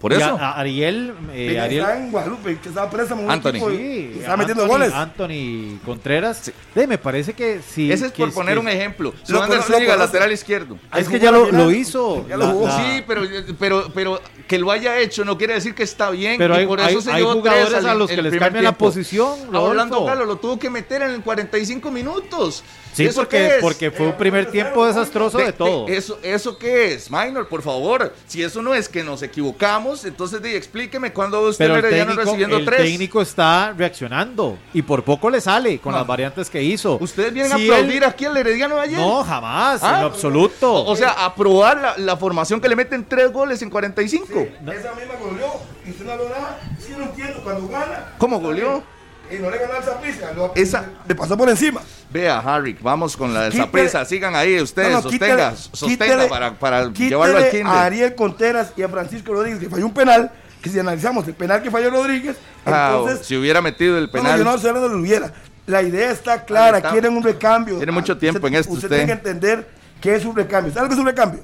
Por 0.00 0.14
eso. 0.14 0.24
a- 0.24 0.52
a 0.52 0.60
Ariel, 0.60 1.12
eh, 1.34 1.60
Ariel 1.60 1.82
Está 1.84 1.98
en 1.98 2.10
Guadalupe, 2.10 2.58
que 2.58 2.68
estaba 2.70 2.88
préstamo 2.88 3.20
en 3.20 3.26
un 3.26 3.32
Anthony. 3.32 3.50
equipo 3.50 3.70
y- 3.70 3.76
Sí, 3.76 4.10
y 4.14 4.18
estaba 4.20 4.36
metiendo 4.38 4.62
Anthony- 4.64 4.72
goles. 4.72 4.92
Anthony 4.94 5.78
Contreras. 5.84 6.42
Sí, 6.74 6.86
me 6.86 6.96
parece 6.96 7.34
que 7.34 7.60
sí. 7.68 7.92
Ese 7.92 8.06
es 8.06 8.12
que- 8.12 8.22
por 8.24 8.32
poner 8.32 8.54
que- 8.54 8.60
un 8.60 8.68
ejemplo. 8.68 9.12
Su 9.22 9.34
Lo 9.34 9.42
Anderson 9.42 9.74
conoce. 9.74 9.96
lateral 9.98 10.32
izquierdo. 10.32 10.78
Es 10.96 11.06
que 11.08 11.18
ya 11.20 11.30
lo, 11.30 11.52
lo 11.52 11.70
hizo. 11.70 12.26
Ya 12.28 12.36
lo 12.38 12.46
jugó. 12.46 12.66
la- 12.68 12.76
Sí, 12.78 13.04
pero, 13.06 13.22
pero, 13.58 13.90
pero 13.94 14.20
que 14.48 14.58
lo 14.58 14.70
haya 14.70 14.98
hecho 14.98 15.24
no 15.26 15.36
quiere 15.36 15.54
decir 15.54 15.74
que 15.74 15.82
está 15.82 16.08
bien. 16.10 16.38
Pero 16.38 16.54
y 16.54 16.58
hay, 16.60 16.66
por 16.66 16.80
eso 16.80 16.88
hay- 16.88 17.02
se 17.02 17.10
hay 17.12 17.20
llevó 17.20 17.32
jugadores 17.34 17.68
tres 17.68 17.78
al- 17.84 17.90
a 17.90 17.94
los 17.94 18.10
que 18.10 18.22
les 18.22 18.38
cambian 18.38 18.64
la 18.64 18.72
posición. 18.72 19.38
A 19.54 19.60
Orlando 19.60 19.96
Rodolfo. 19.96 20.04
Galo 20.06 20.24
lo 20.24 20.36
tuvo 20.36 20.58
que 20.58 20.70
meter 20.70 21.02
en 21.02 21.20
45 21.20 21.90
minutos. 21.90 22.64
Sí, 22.92 23.04
¿Eso 23.06 23.20
porque, 23.20 23.36
qué 23.36 23.46
es? 23.56 23.62
porque 23.62 23.90
fue 23.90 24.06
un 24.06 24.16
primer 24.16 24.50
tiempo 24.50 24.84
desastroso 24.86 25.38
de 25.38 25.52
todo. 25.52 25.86
Eso, 25.88 26.18
¿Eso 26.22 26.58
qué 26.58 26.92
es, 26.92 27.10
Minor? 27.10 27.48
Por 27.48 27.62
favor. 27.62 28.12
Si 28.26 28.42
eso 28.42 28.60
no 28.62 28.74
es 28.74 28.88
que 28.88 29.04
nos 29.04 29.22
equivocamos 29.22 30.04
entonces 30.04 30.42
di, 30.42 30.54
explíqueme 30.54 31.12
cuándo 31.12 31.40
va 31.42 31.48
usted 31.50 31.64
Pero 31.66 31.76
el 31.76 31.82
técnico, 31.94 32.20
recibiendo 32.20 32.56
el 32.56 32.64
tres. 32.64 32.80
técnico 32.82 33.22
está 33.22 33.72
reaccionando 33.76 34.58
y 34.74 34.82
por 34.82 35.04
poco 35.04 35.30
le 35.30 35.40
sale 35.40 35.78
con 35.78 35.92
No. 35.92 35.98
las 35.98 36.06
variantes 36.06 36.50
que 36.50 36.62
hizo. 36.62 36.98
¿Ustedes 37.00 37.32
vienen 37.32 37.56
Si 37.56 37.70
a 37.70 37.74
aplaudir 37.74 38.02
él- 38.02 38.08
aquí 38.08 38.24
al 38.24 38.36
Herediano 38.36 38.74
de 38.76 38.80
ayer? 38.82 38.98
No, 38.98 39.22
jamás, 39.24 39.80
Ah. 39.82 39.94
en 39.94 40.00
lo 40.02 40.06
absoluto. 40.08 40.72
O, 40.72 40.90
o 40.90 40.96
sea, 40.96 41.10
aprobar 41.24 41.80
la, 41.80 41.94
la 41.98 42.16
formación 42.16 42.60
que 42.60 42.68
le 42.68 42.76
meten 42.76 43.04
tres 43.08 43.32
goles 43.32 43.62
en 43.62 43.70
45. 43.70 44.40
Esa 44.40 44.94
misma 44.94 45.14
goleó 45.20 45.52
y 45.86 45.90
usted 45.90 46.04
no 46.04 46.12
habló 46.12 46.28
nada. 46.28 46.58
Sí, 46.78 46.92
no 46.98 47.04
entiendo. 47.04 47.40
Cuando 47.44 47.68
gana. 47.68 48.14
¿Cómo 48.18 48.40
goleó? 48.40 48.82
Y 49.30 49.36
no 49.38 49.50
le 49.50 49.58
ganó 49.58 49.74
al 49.74 49.84
Saprissa. 49.84 50.32
lo- 50.32 50.52
Esa- 50.54 50.84
Le 51.06 51.14
pasó 51.14 51.36
por 51.36 51.48
encima. 51.48 51.80
Vea, 52.12 52.38
Harry, 52.40 52.76
vamos 52.80 53.16
con 53.16 53.32
la 53.32 53.48
desapresa. 53.48 54.04
Sigan 54.04 54.34
ahí 54.34 54.60
ustedes, 54.60 54.88
No, 54.90 54.96
no, 54.96 55.02
sostenga, 55.02 55.54
sostenga 55.56 56.28
para, 56.28 56.58
para 56.58 56.88
llevarlo 56.92 57.36
al 57.38 57.44
a 57.44 57.50
kinder. 57.50 57.66
Ariel 57.68 58.14
Conteras 58.14 58.72
y 58.76 58.82
a 58.82 58.88
Francisco 58.88 59.32
Rodríguez, 59.32 59.60
que 59.60 59.68
falló 59.68 59.86
un 59.86 59.94
penal. 59.94 60.30
Que 60.60 60.68
si 60.68 60.78
analizamos 60.78 61.26
el 61.26 61.32
penal 61.34 61.62
que 61.62 61.70
falló 61.70 61.88
Rodríguez, 61.90 62.36
Ah, 62.66 62.96
entonces. 62.98 63.26
si 63.26 63.34
hubiera 63.36 63.62
metido 63.62 63.96
el 63.96 64.04
No, 64.04 64.06
no, 64.08 64.12
penal. 64.12 64.38
yo 64.38 64.44
no 64.44 64.58
sé 64.58 64.72
de 64.72 64.88
lo 64.88 64.98
hubiera. 64.98 65.32
La 65.66 65.80
idea 65.82 66.10
está 66.10 66.44
clara, 66.44 66.78
está. 66.78 66.90
quieren 66.90 67.16
un 67.16 67.22
recambio. 67.22 67.76
Tiene 67.78 67.92
mucho 67.92 68.12
Ah, 68.14 68.18
tiempo 68.18 68.46
en 68.46 68.54
esto 68.56 68.72
Usted 68.72 68.84
usted. 68.84 68.96
tiene 68.96 69.06
que 69.06 69.12
entender 69.12 69.68
qué 70.02 70.16
es 70.16 70.24
un 70.26 70.36
recambio. 70.36 70.70
¿Sabe 70.74 70.84
lo 70.84 70.88
que 70.88 70.94
es 70.94 71.00
un 71.00 71.06
recambio? 71.06 71.40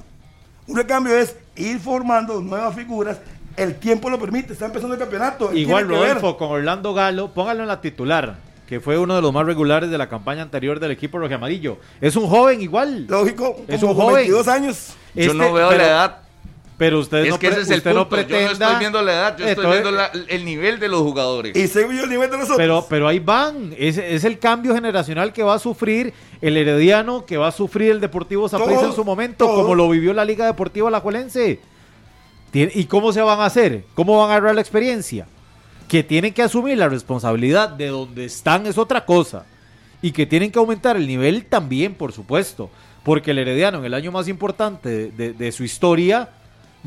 Un 0.67 0.75
recambio 0.77 1.17
es 1.17 1.33
ir 1.55 1.79
formando 1.79 2.41
nuevas 2.41 2.75
figuras. 2.75 3.17
El 3.57 3.75
tiempo 3.75 4.09
lo 4.09 4.19
permite, 4.19 4.53
está 4.53 4.67
empezando 4.67 4.93
el 4.93 4.99
campeonato. 4.99 5.53
Igual. 5.53 5.87
Rodolfo 5.89 6.37
con 6.37 6.51
Orlando 6.51 6.93
Galo, 6.93 7.29
póngalo 7.33 7.63
en 7.63 7.67
la 7.67 7.81
titular, 7.81 8.35
que 8.67 8.79
fue 8.79 8.97
uno 8.97 9.15
de 9.15 9.21
los 9.21 9.33
más 9.33 9.45
regulares 9.45 9.89
de 9.89 9.97
la 9.97 10.07
campaña 10.07 10.43
anterior 10.43 10.79
del 10.79 10.91
equipo 10.91 11.17
rojo 11.17 11.33
amarillo. 11.33 11.77
Es 11.99 12.15
un 12.15 12.27
joven 12.27 12.61
igual. 12.61 13.07
Lógico, 13.07 13.57
Es 13.67 13.79
como 13.79 13.93
un 13.93 13.97
joven. 13.99 14.15
22 14.17 14.47
años. 14.47 14.89
Yo 15.15 15.21
Este- 15.23 15.33
no 15.33 15.51
veo 15.53 15.69
pero- 15.69 15.81
la 15.81 15.87
edad. 15.87 16.17
Pero 16.77 16.99
usted 16.99 17.25
Es 17.25 17.29
no, 17.31 17.39
que 17.39 17.47
pre- 17.47 17.55
ese 17.55 17.61
es 17.63 17.69
el 17.71 17.77
usted 17.79 17.93
no 17.95 18.07
punto. 18.07 18.15
yo 18.17 18.21
no 18.21 18.27
pretenda. 18.27 18.51
estoy 18.67 18.79
viendo 18.79 19.01
la 19.01 19.11
edad, 19.13 19.37
yo 19.39 19.47
estoy 19.47 19.65
viendo 19.71 19.89
la- 19.89 20.11
el 20.27 20.45
nivel 20.45 20.79
de 20.79 20.87
los 20.87 21.01
jugadores. 21.01 21.55
Y 21.57 21.67
se 21.67 21.87
vio 21.87 22.03
el 22.03 22.09
nivel 22.11 22.29
de 22.29 22.37
nosotros. 22.37 22.57
Pero, 22.59 22.85
pero 22.87 23.07
ahí 23.07 23.17
van. 23.17 23.73
Es, 23.79 23.97
es 23.97 24.23
el 24.25 24.37
cambio 24.37 24.75
generacional 24.75 25.33
que 25.33 25.41
va 25.41 25.55
a 25.55 25.59
sufrir 25.59 26.13
el 26.39 26.55
Herediano, 26.55 27.25
que 27.25 27.37
va 27.37 27.47
a 27.47 27.51
sufrir 27.51 27.89
el 27.89 27.99
Deportivo 27.99 28.47
Saprissa 28.47 28.85
en 28.85 28.93
su 28.93 29.03
momento, 29.03 29.47
todo. 29.47 29.63
como 29.63 29.73
lo 29.73 29.89
vivió 29.89 30.13
la 30.13 30.23
Liga 30.23 30.45
Deportiva 30.45 30.89
Alajuelense. 30.89 31.59
¿Y 32.73 32.85
cómo 32.85 33.13
se 33.13 33.21
van 33.21 33.39
a 33.39 33.45
hacer? 33.45 33.83
¿Cómo 33.93 34.17
van 34.17 34.29
a 34.29 34.33
agarrar 34.33 34.55
la 34.55 34.61
experiencia? 34.61 35.27
Que 35.87 36.03
tienen 36.03 36.33
que 36.33 36.41
asumir 36.41 36.77
la 36.77 36.89
responsabilidad 36.89 37.69
de 37.69 37.87
donde 37.87 38.25
están 38.25 38.65
es 38.65 38.77
otra 38.77 39.05
cosa. 39.05 39.45
Y 40.01 40.11
que 40.11 40.25
tienen 40.25 40.51
que 40.51 40.59
aumentar 40.59 40.95
el 40.95 41.07
nivel 41.07 41.45
también, 41.45 41.93
por 41.93 42.13
supuesto. 42.13 42.69
Porque 43.03 43.31
el 43.31 43.39
Herediano, 43.39 43.79
en 43.79 43.85
el 43.85 43.93
año 43.93 44.11
más 44.11 44.27
importante 44.27 45.11
de 45.11 45.51
su 45.51 45.63
historia, 45.63 46.29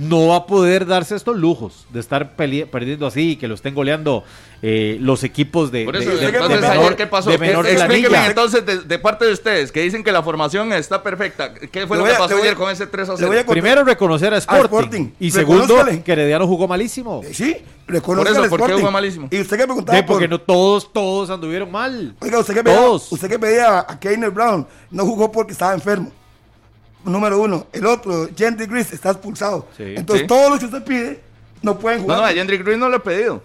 no 0.00 0.28
va 0.28 0.36
a 0.36 0.46
poder 0.46 0.86
darse 0.86 1.14
estos 1.14 1.36
lujos 1.36 1.86
de 1.92 2.00
estar 2.00 2.34
peli- 2.34 2.64
perdiendo 2.64 3.06
así 3.06 3.32
y 3.32 3.36
que 3.36 3.46
lo 3.48 3.54
estén 3.54 3.74
goleando 3.74 4.24
eh, 4.62 4.96
los 5.00 5.24
equipos 5.24 5.70
de, 5.70 5.84
Por 5.84 5.96
de- 5.96 6.02
eso, 6.04 6.10
de- 6.10 6.16
de 6.20 6.26
entonces, 6.28 6.60
menor- 6.60 6.78
ayer, 6.78 6.96
¿qué 6.96 7.06
pasó? 7.06 7.30
de 7.30 7.38
menor 7.38 7.66
Explíqueme 7.66 8.26
entonces, 8.26 8.64
de, 8.66 8.78
de 8.80 8.98
parte 8.98 9.24
de 9.26 9.32
ustedes, 9.32 9.70
que 9.72 9.80
dicen 9.82 10.02
que 10.02 10.10
la 10.12 10.22
formación 10.22 10.72
está 10.72 11.02
perfecta. 11.02 11.52
¿Qué 11.54 11.86
fue 11.86 11.96
lo 11.98 12.04
que 12.04 12.12
a- 12.12 12.18
pasó 12.18 12.30
voy 12.34 12.40
a- 12.40 12.44
ayer 12.46 12.56
con 12.56 12.70
ese 12.70 12.86
3 12.86 13.08
a 13.08 13.12
le 13.12 13.18
0? 13.18 13.28
voy 13.28 13.38
a 13.38 13.46
Primero 13.46 13.84
reconocer 13.84 14.32
a 14.34 14.38
Sporting, 14.38 14.64
Sporting. 14.64 15.08
y 15.20 15.30
segundo 15.30 15.76
que 16.04 16.12
Herediano 16.12 16.46
jugó 16.46 16.66
malísimo. 16.66 17.20
Eh, 17.24 17.34
Sí, 17.34 17.56
reconozca 17.86 18.30
Por 18.32 18.40
eso, 18.40 18.48
¿por 18.48 18.58
qué 18.58 18.64
Sporting. 18.64 18.80
jugó 18.80 18.90
malísimo? 18.92 19.28
Y 19.30 19.40
usted 19.40 19.56
que 19.56 19.64
preguntaba 19.64 19.98
Sí, 19.98 20.04
porque 20.06 20.28
por- 20.28 20.38
no 20.38 20.40
todos, 20.40 20.92
todos 20.92 21.30
anduvieron 21.30 21.70
mal. 21.70 22.14
Oiga, 22.20 22.38
usted 22.38 22.54
que 22.54 22.62
pedía, 22.64 22.76
Todos. 22.78 23.12
usted 23.12 23.28
que 23.28 23.38
pedía 23.38 23.80
a 23.80 23.98
Keiner 24.00 24.30
Brown, 24.30 24.66
no 24.90 25.04
jugó 25.04 25.30
porque 25.32 25.52
estaba 25.52 25.74
enfermo. 25.74 26.10
Número 27.04 27.40
uno. 27.40 27.66
El 27.72 27.86
otro, 27.86 28.28
Gentry 28.36 28.66
Gris, 28.66 28.92
está 28.92 29.10
expulsado. 29.10 29.66
Sí. 29.76 29.94
Entonces, 29.96 30.22
Sí. 30.22 30.26
todos 30.26 30.50
los 30.50 30.58
que 30.58 30.66
usted 30.66 30.84
pide 30.84 31.20
no 31.62 31.78
pueden 31.78 31.98
No, 32.00 32.04
jugar. 32.04 32.18
no, 32.18 32.24
a 32.26 32.32
Hendrik 32.32 32.64
Ruiz 32.64 32.78
no 32.78 32.88
lo 32.88 32.96
he 32.96 33.00
pedido. 33.00 33.42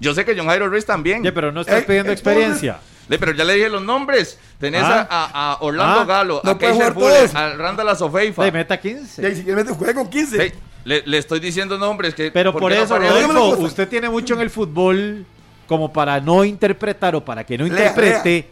Yo 0.00 0.14
sé 0.14 0.24
que 0.24 0.36
John 0.36 0.46
Jairo 0.46 0.68
Ruiz 0.68 0.84
también. 0.86 1.20
Oye, 1.20 1.32
pero 1.32 1.50
no 1.52 1.60
estás 1.62 1.80
Eh, 1.80 1.84
pidiendo 1.86 2.12
entonces- 2.12 2.32
experiencia. 2.34 2.78
Le- 3.08 3.18
Pero 3.18 3.32
ya 3.32 3.44
le 3.44 3.54
dije 3.54 3.68
los 3.68 3.82
nombres. 3.82 4.38
Tenés 4.58 4.82
Ah. 4.82 5.06
a, 5.10 5.24
a- 5.24 5.52
a 5.52 5.56
Orlando 5.60 6.00
Ah. 6.00 6.04
Galo, 6.04 6.40
No 6.42 6.50
a 6.52 6.58
Keiser 6.58 6.94
Fuller, 6.94 7.30
a 7.34 7.50
Randall 7.54 7.88
Azofeifa. 7.90 8.44
Sí, 8.46 8.50
meta 8.52 8.80
15. 8.80 9.30
Y 9.30 9.36
si 9.36 9.42
meter, 9.44 9.74
juegue 9.74 9.92
con 9.94 10.08
15. 10.08 10.36
Hey, 10.40 10.52
le, 10.84 11.02
le 11.04 11.18
estoy 11.18 11.38
diciendo 11.40 11.76
nombres 11.76 12.14
que. 12.14 12.30
Pero 12.30 12.50
¿por 12.52 12.62
por 12.62 12.72
no 12.72 12.82
eso, 12.82 12.98
Rodolfo, 12.98 13.62
usted 13.62 13.88
tiene 13.88 14.08
mucho 14.08 14.32
en 14.34 14.40
el 14.40 14.48
fútbol 14.50 15.26
como 15.66 15.92
para 15.92 16.18
no 16.20 16.44
interpretar 16.44 17.14
o 17.14 17.22
para 17.24 17.44
que 17.44 17.58
no 17.58 17.64
Lea, 17.66 17.88
interprete, 17.88 18.48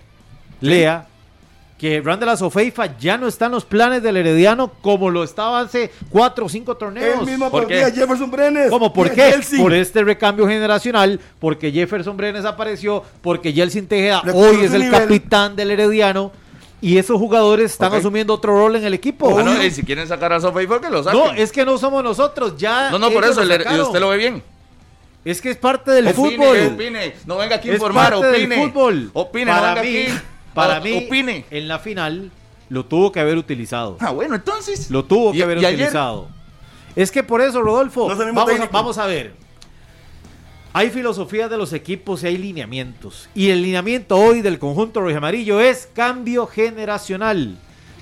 lea, 0.61 1.07
que 1.83 2.01
Randall 2.01 2.29
Azofeifa 2.29 2.97
ya 2.97 3.19
no 3.19 3.27
está 3.27 3.47
en 3.47 3.53
los 3.53 3.65
planes 3.65 4.05
del 4.05 4.17
Herediano 4.17 4.71
como 4.83 5.11
lo 5.11 5.25
estaba 5.25 5.59
hace 5.59 5.91
cuatro 6.11 6.47
o 6.47 6.49
cinco 6.49 6.77
torneos. 6.77 7.19
El 7.19 7.27
mismo 7.27 7.51
¿Por 7.51 7.67
qué? 7.67 7.91
Jefferson 7.93 8.31
Brenes. 8.31 8.71
¿Cómo? 8.71 8.93
¿Por 8.93 9.11
qué? 9.11 9.35
Por 9.59 9.75
este 9.75 10.05
recambio 10.05 10.47
generacional, 10.47 11.19
porque 11.41 11.73
Jefferson 11.73 12.17
Brenes 12.17 12.45
apareció, 12.45 13.03
porque 13.21 13.53
Jelsin 13.53 13.89
Tejeda 13.89 14.21
Reconoce 14.23 14.49
hoy 14.59 14.65
es 14.65 14.73
el 14.75 14.83
nivel. 14.83 15.01
capitán 15.01 15.57
del 15.57 15.73
Herediano 15.73 16.31
y 16.81 16.99
esos 16.99 17.19
jugadores 17.19 17.73
están 17.73 17.93
asumiendo 17.93 18.35
otro 18.35 18.57
rol 18.57 18.77
en 18.77 18.85
el 18.85 18.95
equipo. 18.95 19.37
Ah, 19.37 19.43
no, 19.43 19.61
y 19.61 19.73
si 19.73 19.83
quieren 19.83 20.07
sacar 20.07 20.33
a 20.33 20.37
Azofeifa, 20.37 20.81
que 20.81 20.89
lo 20.89 21.03
saquen. 21.03 21.19
No, 21.19 21.33
es 21.33 21.51
que 21.51 21.65
no 21.65 21.79
somos 21.79 22.05
nosotros, 22.05 22.57
ya. 22.57 22.91
No, 22.93 23.01
no, 23.01 23.11
por 23.11 23.25
eso, 23.25 23.43
el- 23.43 23.51
y 23.51 23.81
usted 23.81 23.99
lo 23.99 24.09
ve 24.11 24.19
bien. 24.19 24.41
Es 25.25 25.41
que 25.41 25.51
es 25.51 25.57
parte 25.57 25.91
del 25.91 26.07
opine, 26.07 26.37
fútbol. 26.37 26.59
opine. 26.75 27.15
No 27.27 27.39
venga 27.39 27.57
aquí 27.57 27.71
a 27.71 27.73
Es 27.73 27.79
informar, 27.79 28.13
parte 28.13 28.27
del 28.29 28.47
opine. 28.47 28.69
fútbol. 28.69 29.11
Opine, 29.15 29.45
no 29.47 29.59
para 29.61 29.75
venga 29.75 29.83
mí, 29.83 29.97
aquí. 30.07 30.13
Para 30.55 30.79
O- 30.79 30.83
mí, 30.83 31.05
Opine. 31.07 31.45
en 31.51 31.69
la 31.69 31.79
final 31.79 32.31
lo 32.69 32.85
tuvo 32.87 33.13
que 33.13 33.21
haber 33.21 33.37
utilizado. 33.37 33.97
Ah, 34.01 34.11
bueno, 34.11 34.35
entonces. 34.35 34.91
Lo 34.91 35.05
tuvo 35.05 35.33
que 35.33 35.39
Y- 35.39 35.43
haber 35.43 35.59
y 35.59 35.65
ayer- 35.65 35.75
utilizado. 35.81 36.29
Es 36.97 37.11
que 37.11 37.23
por 37.23 37.41
eso, 37.41 37.63
Rodolfo, 37.63 38.07
No 38.09 38.13
es 38.13 38.19
vamos 38.19 38.43
a, 38.43 38.47
técnico. 38.47 38.73
vamos 38.73 38.99
a 38.99 39.07
ver. 39.07 39.35
Hay 40.75 40.89
filosofías 40.91 41.51
de 41.51 41.59
los 41.59 41.73
equipos 41.75 42.23
y 42.23 42.29
hay 42.29 42.39
lineamientos. 42.39 43.29
Y 43.35 43.51
el 43.51 43.63
lineamiento 43.63 44.17
hoy 44.17 44.41
del 44.41 44.59
conjunto 44.59 45.01
rojo 45.01 45.13
y 45.13 45.15
amarillo 45.15 45.61
es 45.61 45.89
cambio 45.93 46.47
generacional. 46.47 47.59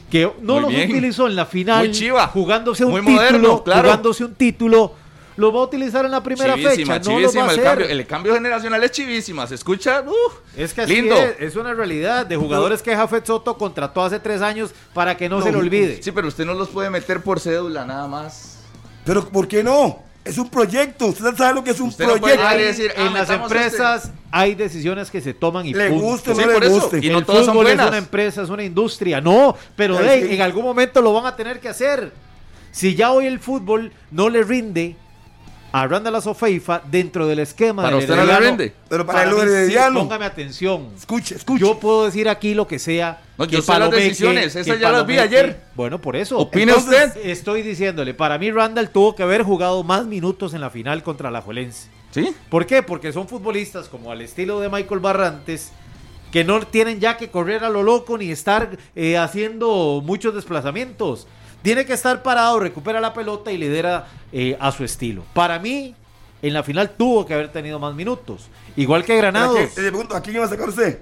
Que 0.08 0.30
no 0.40 0.54
Muy 0.54 0.62
los 0.62 0.70
bien. 0.70 0.90
utilizó 0.90 1.26
en 1.26 1.36
la 1.36 1.46
final 1.46 1.86
Muy 1.86 1.90
chiva. 1.94 2.26
jugándose 2.28 2.84
un 2.84 2.92
Muy 2.92 3.00
título, 3.00 3.16
moderno, 3.16 3.64
claro. 3.64 3.82
jugándose 3.82 4.24
un 4.24 4.34
título. 4.34 4.94
Lo 5.36 5.52
va 5.52 5.60
a 5.60 5.62
utilizar 5.64 6.04
en 6.04 6.10
la 6.10 6.22
primera 6.22 6.54
chivísima, 6.54 6.94
fecha. 6.94 7.10
No 7.10 7.14
va 7.16 7.20
chivísima. 7.20 7.44
a 7.48 7.52
el, 7.54 7.62
cambio, 7.62 7.86
el 7.88 8.06
cambio 8.06 8.34
generacional 8.34 8.82
es 8.84 8.90
chivísima. 8.90 9.46
Se 9.46 9.54
escucha. 9.54 10.02
uf, 10.06 10.34
Es 10.56 10.74
que 10.74 10.82
así 10.82 10.94
lindo. 10.96 11.16
es, 11.16 11.34
es 11.38 11.56
una 11.56 11.72
realidad 11.72 12.26
de 12.26 12.36
jugadores 12.36 12.82
que 12.82 12.94
Jafet 12.94 13.24
Soto 13.26 13.56
contrató 13.56 14.02
hace 14.02 14.18
tres 14.20 14.42
años 14.42 14.70
para 14.92 15.16
que 15.16 15.28
no 15.28 15.40
se 15.42 15.50
le 15.52 15.58
olvide. 15.58 16.02
Sí, 16.02 16.12
pero 16.12 16.28
usted 16.28 16.44
no 16.44 16.54
los 16.54 16.68
puede 16.68 16.90
meter 16.90 17.22
por 17.22 17.40
cédula, 17.40 17.84
nada 17.84 18.06
más. 18.08 18.58
Pero 19.04 19.26
¿por 19.28 19.48
qué 19.48 19.62
no? 19.62 20.02
Es 20.22 20.36
un 20.36 20.50
proyecto. 20.50 21.06
Usted 21.06 21.34
sabe 21.34 21.54
lo 21.54 21.64
que 21.64 21.70
es 21.70 21.80
un 21.80 21.88
Usted 21.88 22.04
no 22.06 22.16
puede 22.16 22.36
proyecto. 22.36 22.62
decir, 22.66 22.92
ah, 22.94 23.00
en 23.06 23.14
las 23.14 23.28
metamos 23.28 23.50
empresas 23.50 24.10
hay 24.30 24.54
decisiones 24.54 25.10
que 25.10 25.22
se 25.22 25.32
toman 25.32 25.64
y 25.64 25.72
Le 25.72 25.88
punto. 25.88 26.04
guste 26.04 26.34
Sí, 26.34 26.40
no 26.44 26.58
le 26.58 26.66
eso. 26.66 26.74
guste. 26.80 26.98
Y 27.02 27.08
no 27.08 27.18
el 27.20 27.24
todas 27.24 27.46
son 27.46 27.54
fútbol 27.54 27.68
es 27.68 27.72
buenas. 27.76 27.88
una 27.88 27.98
empresa, 27.98 28.42
es 28.42 28.50
una 28.50 28.62
industria. 28.62 29.20
No, 29.22 29.56
pero 29.76 29.98
en 29.98 30.42
algún 30.42 30.64
momento 30.64 31.00
lo 31.00 31.14
van 31.14 31.24
a 31.24 31.34
tener 31.34 31.58
que 31.60 31.70
hacer. 31.70 32.12
Si 32.70 32.94
ya 32.94 33.10
hoy 33.12 33.26
el 33.26 33.40
fútbol 33.40 33.90
no 34.10 34.28
le 34.28 34.42
rinde 34.44 34.94
a 35.72 35.86
Randall 35.86 36.16
Azofeifa 36.16 36.82
dentro 36.90 37.26
del 37.26 37.40
esquema 37.40 37.82
Para 37.82 37.96
del 37.96 38.04
usted 38.04 38.16
no 38.16 38.24
le 38.24 38.32
Herediano, 38.32 38.56
rinde. 38.56 38.74
Pero 38.88 39.06
para 39.06 39.22
el 39.24 39.30
mí 39.30 39.36
sí, 39.36 39.46
Herediano. 39.46 40.00
póngame 40.00 40.24
atención. 40.24 40.88
Escuche, 40.96 41.36
escuche. 41.36 41.60
Yo 41.60 41.78
puedo 41.78 42.04
decir 42.06 42.28
aquí 42.28 42.54
lo 42.54 42.66
que 42.66 42.78
sea. 42.78 43.20
No, 43.38 43.46
que 43.46 43.56
yo 43.56 43.62
sé 43.62 43.78
las 43.78 43.90
decisiones, 43.90 44.56
esas 44.56 44.78
ya 44.78 44.90
las 44.90 45.06
vi 45.06 45.18
ayer. 45.18 45.60
Bueno, 45.74 46.00
por 46.00 46.16
eso. 46.16 46.38
Opine 46.38 46.72
Entonces, 46.72 47.08
usted. 47.08 47.30
Estoy 47.30 47.62
diciéndole, 47.62 48.14
para 48.14 48.38
mí 48.38 48.50
Randall 48.50 48.90
tuvo 48.90 49.14
que 49.14 49.22
haber 49.22 49.42
jugado 49.42 49.82
más 49.82 50.06
minutos 50.06 50.54
en 50.54 50.60
la 50.60 50.70
final 50.70 51.02
contra 51.02 51.30
la 51.30 51.40
Juelense. 51.40 51.88
¿Sí? 52.10 52.34
¿Por 52.48 52.66
qué? 52.66 52.82
Porque 52.82 53.12
son 53.12 53.28
futbolistas 53.28 53.88
como 53.88 54.10
al 54.10 54.20
estilo 54.20 54.60
de 54.60 54.68
Michael 54.68 55.00
Barrantes 55.00 55.72
que 56.32 56.44
no 56.44 56.60
tienen 56.66 57.00
ya 57.00 57.16
que 57.16 57.28
correr 57.30 57.64
a 57.64 57.68
lo 57.68 57.82
loco 57.82 58.16
ni 58.16 58.30
estar 58.30 58.76
eh, 58.94 59.18
haciendo 59.18 60.02
muchos 60.04 60.34
desplazamientos. 60.34 61.26
Tiene 61.62 61.84
que 61.84 61.92
estar 61.92 62.22
parado, 62.22 62.58
recupera 62.58 63.00
la 63.00 63.12
pelota 63.12 63.52
y 63.52 63.58
lidera 63.58 64.06
eh, 64.32 64.56
a 64.60 64.72
su 64.72 64.84
estilo. 64.84 65.22
Para 65.34 65.58
mí, 65.58 65.94
en 66.42 66.52
la 66.54 66.62
final 66.62 66.90
tuvo 66.90 67.26
que 67.26 67.34
haber 67.34 67.50
tenido 67.52 67.78
más 67.78 67.94
minutos. 67.94 68.48
Igual 68.76 69.04
que 69.04 69.12
¿A 69.12 69.16
Granados. 69.16 69.56
quién- 69.56 69.68
le 69.84 69.90
pregunto, 69.90 70.16
¿a 70.16 70.20
quién 70.22 70.36
iba 70.36 70.44
a 70.44 70.48
sacar 70.48 70.68
usted? 70.68 70.98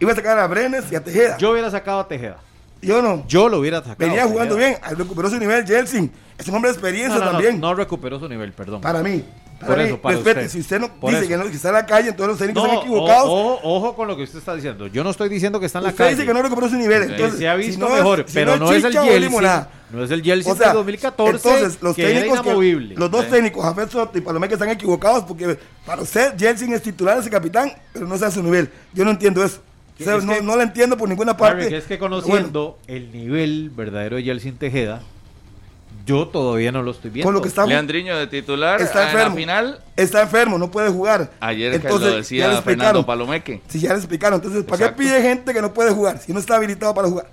Iba 0.00 0.12
a 0.12 0.14
sacar 0.14 0.38
a 0.38 0.46
Brenes 0.46 0.84
y 0.92 0.94
a 0.96 1.02
Tejeda. 1.02 1.36
Yo, 1.38 1.48
Yo 1.48 1.52
hubiera 1.52 1.70
sacado 1.70 2.00
a 2.00 2.06
Tejeda. 2.08 2.38
no. 2.82 3.26
Yo 3.26 3.48
lo 3.48 3.58
hubiera 3.58 3.78
sacado. 3.78 3.96
Venía 3.98 4.24
jugando 4.26 4.54
Tejeda. 4.54 4.78
bien. 4.86 4.98
Recuperó 4.98 5.28
su 5.30 5.38
nivel, 5.38 5.66
Jelsin. 5.66 6.12
Es 6.38 6.46
un 6.46 6.54
hombre 6.54 6.70
de 6.70 6.74
experiencia 6.74 7.18
No, 7.18 7.24
no, 7.24 7.24
no, 7.26 7.32
también. 7.32 7.60
no 7.60 7.74
recuperó 7.74 8.20
su 8.20 8.28
nivel, 8.28 8.52
perdón. 8.52 8.80
Para 8.80 9.02
mí. 9.02 9.24
Por 9.66 9.80
eso, 9.80 9.98
para 10.00 10.14
Respete, 10.16 10.40
usted. 10.40 10.52
si 10.52 10.60
usted 10.60 10.78
no 10.80 10.88
Por 11.00 11.10
dice 11.10 11.22
eso. 11.24 11.28
que, 11.30 11.36
no, 11.36 11.50
que 11.50 11.56
está 11.56 11.68
en 11.68 11.74
la 11.74 11.84
calle, 11.86 12.08
entonces 12.10 12.28
los 12.28 12.38
técnicos 12.38 12.62
No, 12.62 12.68
están 12.74 12.86
equivocados. 12.86 13.28
o- 13.28 13.54
o- 13.56 13.76
ojo 13.76 13.96
con 13.96 14.06
lo 14.06 14.16
que 14.16 14.22
usted 14.22 14.38
está 14.38 14.54
diciendo. 14.54 14.86
Yo 14.86 15.02
no 15.02 15.10
estoy 15.10 15.28
diciendo 15.28 15.58
que 15.58 15.66
está 15.66 15.78
en 15.78 15.84
la 15.84 15.90
usted 15.90 16.04
calle. 16.04 16.14
dice 16.16 16.26
que 16.26 16.32
no 16.34 16.42
recuperó 16.42 16.68
su 16.68 16.76
nivel. 16.76 17.02
Entonces, 17.10 17.38
se 17.40 17.48
ha 17.48 17.56
si 17.60 17.66
visto 17.66 17.88
no 17.88 17.94
mejor, 17.94 18.24
pero 18.32 18.56
no, 18.56 18.72
es 18.72 18.84
el 18.84 19.20
limonada. 19.20 19.70
No 19.90 20.04
es 20.04 20.10
el 20.10 20.20
O 20.20 20.54
sea, 20.54 20.68
de 20.68 20.74
2014 20.74 21.48
entonces, 21.48 21.78
los 21.82 21.96
que 21.96 22.04
técnicos 22.04 22.40
que- 22.42 22.94
los 22.94 23.10
dos 23.10 23.24
Sí. 23.24 23.30
técnicos, 23.30 23.64
Jafet 23.64 23.90
Soto 23.90 24.16
y 24.18 24.20
Palomeque, 24.20 24.54
están 24.54 24.68
equivocados 24.68 25.24
porque 25.24 25.58
para 25.86 26.02
usted 26.02 26.34
Jelsin 26.38 26.72
es 26.74 26.82
titular, 26.82 27.18
es 27.18 27.28
capitán, 27.28 27.72
pero 27.92 28.06
no 28.06 28.16
sea 28.18 28.30
su 28.30 28.42
nivel. 28.42 28.68
Yo 28.92 29.04
no 29.04 29.10
entiendo 29.10 29.42
eso. 29.44 29.60
O 30.00 30.04
sea, 30.04 30.16
Es 30.16 30.24
no, 30.24 30.34
que- 30.34 30.42
no 30.42 30.54
lo 30.54 30.62
entiendo 30.62 30.96
por 30.96 31.08
ninguna 31.08 31.36
parte. 31.36 31.62
Harry, 31.62 31.68
que 31.70 31.76
es 31.78 31.84
que 31.84 31.96
Bueno, 31.96 32.20
conociendo 32.20 32.78
el 32.86 33.10
nivel 33.10 33.70
verdadero 33.70 34.16
de 34.16 34.22
Jelsin 34.22 34.56
Tejeda, 34.56 35.02
Yo 36.08 36.26
todavía 36.26 36.72
no 36.72 36.82
lo 36.82 36.92
estoy 36.92 37.10
viendo. 37.10 37.26
Con 37.26 37.34
lo 37.34 37.42
que 37.42 37.48
está, 37.48 37.66
Leandriño 37.66 38.16
de 38.16 38.26
titular 38.28 38.80
está 38.80 39.00
en 39.00 39.04
la 39.04 39.12
enfermo. 39.12 39.36
final. 39.36 39.80
está 39.94 40.22
enfermo, 40.22 40.58
no 40.58 40.70
puede 40.70 40.88
jugar. 40.88 41.30
Ayer 41.38 41.70
que 41.72 41.76
Entonces, 41.86 42.00
lo 42.00 42.08
ya 42.08 42.48
le 42.48 42.54
decía. 42.54 42.62
Fernando 42.62 43.04
Palomeque. 43.04 43.60
Sí, 43.68 43.78
ya 43.78 43.90
le 43.90 43.98
explicaron. 43.98 44.36
Entonces, 44.36 44.64
¿para 44.64 44.76
Exacto. 44.76 45.02
qué 45.02 45.06
pide 45.06 45.20
gente 45.20 45.52
que 45.52 45.60
no 45.60 45.74
puede 45.74 45.90
jugar 45.90 46.18
si 46.18 46.32
no 46.32 46.40
está 46.40 46.56
habilitado 46.56 46.94
para 46.94 47.08
jugar? 47.08 47.26